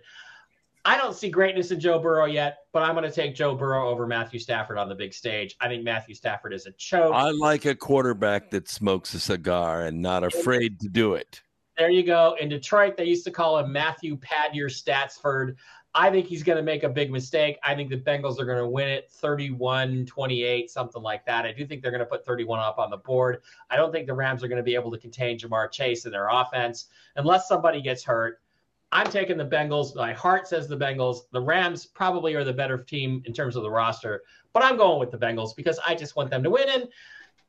I 0.83 0.97
don't 0.97 1.15
see 1.15 1.29
greatness 1.29 1.71
in 1.71 1.79
Joe 1.79 1.97
Burrow 1.97 2.25
yet, 2.25 2.59
but 2.71 2.83
I'm 2.83 2.93
going 2.93 3.09
to 3.09 3.11
take 3.11 3.33
Joe 3.33 3.55
Burrow 3.55 3.89
over 3.89 4.05
Matthew 4.05 4.39
Stafford 4.39 4.77
on 4.77 4.87
the 4.87 4.93
big 4.93 5.15
stage. 5.15 5.55
I 5.59 5.67
think 5.67 5.83
Matthew 5.83 6.13
Stafford 6.13 6.53
is 6.53 6.67
a 6.67 6.71
choke. 6.73 7.11
I 7.13 7.31
like 7.31 7.65
a 7.65 7.73
quarterback 7.73 8.51
that 8.51 8.69
smokes 8.69 9.15
a 9.15 9.19
cigar 9.19 9.85
and 9.85 9.99
not 9.99 10.23
afraid 10.23 10.79
to 10.81 10.87
do 10.87 11.15
it. 11.15 11.41
There 11.75 11.89
you 11.89 12.03
go. 12.03 12.37
In 12.39 12.49
Detroit, 12.49 12.97
they 12.97 13.05
used 13.05 13.25
to 13.25 13.31
call 13.31 13.57
him 13.57 13.71
Matthew 13.71 14.17
Padyer 14.17 14.69
Statsford. 14.69 15.55
I 15.98 16.09
think 16.09 16.27
he's 16.27 16.43
going 16.43 16.57
to 16.57 16.61
make 16.64 16.83
a 16.83 16.90
big 16.90 17.09
mistake. 17.09 17.57
I 17.64 17.74
think 17.74 17.90
the 17.90 17.98
Bengals 17.98 18.38
are 18.38 18.45
going 18.45 18.57
to 18.57 18.67
win 18.67 18.90
it 18.90 19.09
31 19.09 20.06
28, 20.06 20.69
something 20.69 21.01
like 21.01 21.25
that. 21.25 21.45
I 21.45 21.53
do 21.53 21.65
think 21.65 21.82
they're 21.82 21.90
going 21.90 22.01
to 22.01 22.06
put 22.06 22.25
31 22.25 22.59
up 22.59 22.77
on 22.77 22.90
the 22.90 22.98
board. 22.98 23.41
I 23.69 23.77
don't 23.77 23.93
think 23.93 24.06
the 24.06 24.14
Rams 24.14 24.43
are 24.43 24.49
going 24.49 24.57
to 24.57 24.64
be 24.64 24.75
able 24.75 24.91
to 24.91 24.98
contain 24.98 25.40
Ja'Marr 25.40 25.72
Chase 25.72 26.06
in 26.06 26.11
their 26.11 26.27
offense 26.27 26.88
unless 27.15 27.48
somebody 27.48 27.82
gets 27.82 28.03
hurt. 28.03 28.41
I'm 28.91 29.09
taking 29.09 29.38
the 29.38 29.45
Bengals. 29.45 29.95
My 29.95 30.11
heart 30.11 30.49
says 30.49 30.67
the 30.67 30.77
Bengals. 30.77 31.30
The 31.32 31.41
Rams 31.41 31.85
probably 31.85 32.35
are 32.35 32.43
the 32.43 32.53
better 32.53 32.77
team 32.77 33.24
in 33.25 33.32
terms 33.32 33.56
of 33.56 33.64
the 33.64 33.72
roster, 33.72 34.24
but 34.51 34.64
I'm 34.64 34.75
going 34.75 34.99
with 34.99 35.11
the 35.11 35.17
Bengals 35.17 35.56
because 35.56 35.80
I 35.88 35.95
just 35.95 36.17
want 36.17 36.30
them 36.30 36.43
to 36.43 36.49
win. 36.49 36.67
And 36.69 36.88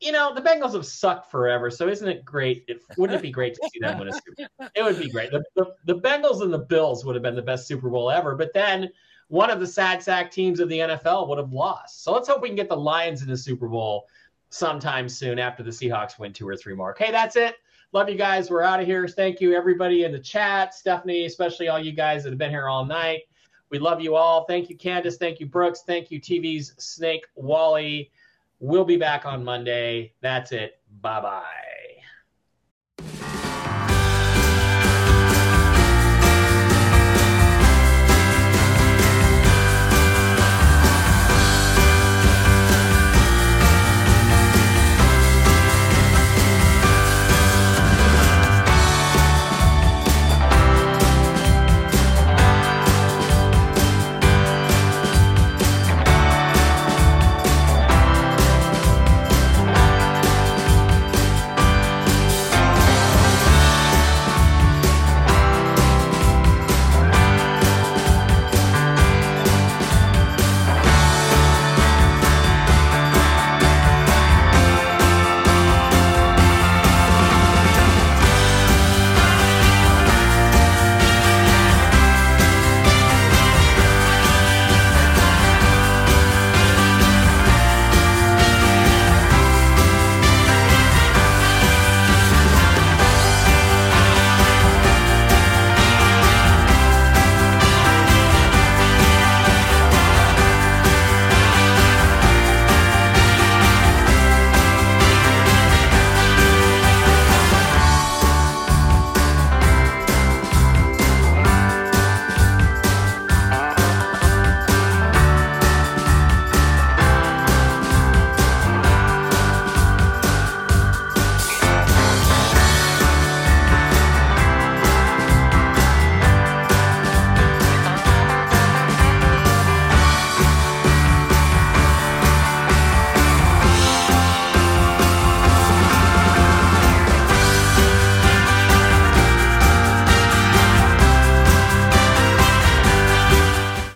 you 0.00 0.12
know, 0.12 0.34
the 0.34 0.42
Bengals 0.42 0.74
have 0.74 0.86
sucked 0.86 1.30
forever. 1.30 1.70
So 1.70 1.88
isn't 1.88 2.06
it 2.06 2.24
great? 2.24 2.64
If, 2.68 2.82
wouldn't 2.98 3.18
it 3.18 3.22
be 3.22 3.30
great 3.30 3.54
to 3.54 3.70
see 3.72 3.80
them 3.80 3.98
win 3.98 4.08
a 4.08 4.12
Super 4.12 4.48
Bowl? 4.58 4.68
It 4.74 4.82
would 4.82 4.98
be 4.98 5.08
great. 5.08 5.30
The, 5.30 5.42
the, 5.54 5.74
the, 5.84 6.00
Bengals 6.00 6.42
and 6.42 6.52
the 6.52 6.58
Bills 6.58 7.04
would 7.04 7.14
have 7.14 7.22
been 7.22 7.34
the 7.34 7.42
best 7.42 7.66
Super 7.66 7.88
Bowl 7.88 8.10
ever. 8.10 8.34
But 8.34 8.52
then 8.52 8.90
one 9.28 9.50
of 9.50 9.58
the 9.58 9.66
sad 9.66 10.02
sack 10.02 10.30
teams 10.30 10.60
of 10.60 10.68
the 10.68 10.78
NFL 10.78 11.28
would 11.28 11.38
have 11.38 11.52
lost. 11.52 12.04
So 12.04 12.12
let's 12.12 12.28
hope 12.28 12.42
we 12.42 12.48
can 12.48 12.56
get 12.56 12.68
the 12.68 12.76
Lions 12.76 13.22
in 13.22 13.28
the 13.28 13.36
Super 13.36 13.68
Bowl 13.68 14.06
sometime 14.50 15.08
soon 15.08 15.38
after 15.38 15.62
the 15.62 15.70
Seahawks 15.70 16.18
win 16.18 16.32
two 16.32 16.46
or 16.46 16.56
three 16.56 16.74
more. 16.74 16.90
Okay, 16.90 17.10
that's 17.10 17.36
it. 17.36 17.56
Love 17.92 18.08
you 18.08 18.16
guys. 18.16 18.50
We're 18.50 18.62
out 18.62 18.80
of 18.80 18.86
here. 18.86 19.08
Thank 19.08 19.40
you, 19.40 19.54
everybody 19.54 20.04
in 20.04 20.12
the 20.12 20.18
chat. 20.18 20.74
Stephanie, 20.74 21.24
especially 21.24 21.68
all 21.68 21.78
you 21.78 21.92
guys 21.92 22.24
that 22.24 22.30
have 22.30 22.38
been 22.38 22.50
here 22.50 22.68
all 22.68 22.84
night. 22.84 23.22
We 23.70 23.78
love 23.78 24.00
you 24.00 24.14
all. 24.14 24.44
Thank 24.44 24.68
you, 24.68 24.76
Candace. 24.76 25.16
Thank 25.16 25.40
you, 25.40 25.46
Brooks. 25.46 25.82
Thank 25.86 26.10
you, 26.10 26.20
TV's 26.20 26.74
Snake 26.78 27.26
Wally. 27.34 28.10
We'll 28.58 28.84
be 28.84 28.96
back 28.96 29.26
on 29.26 29.44
Monday. 29.44 30.14
That's 30.22 30.52
it. 30.52 30.80
Bye 31.00 31.20
bye. 31.20 31.65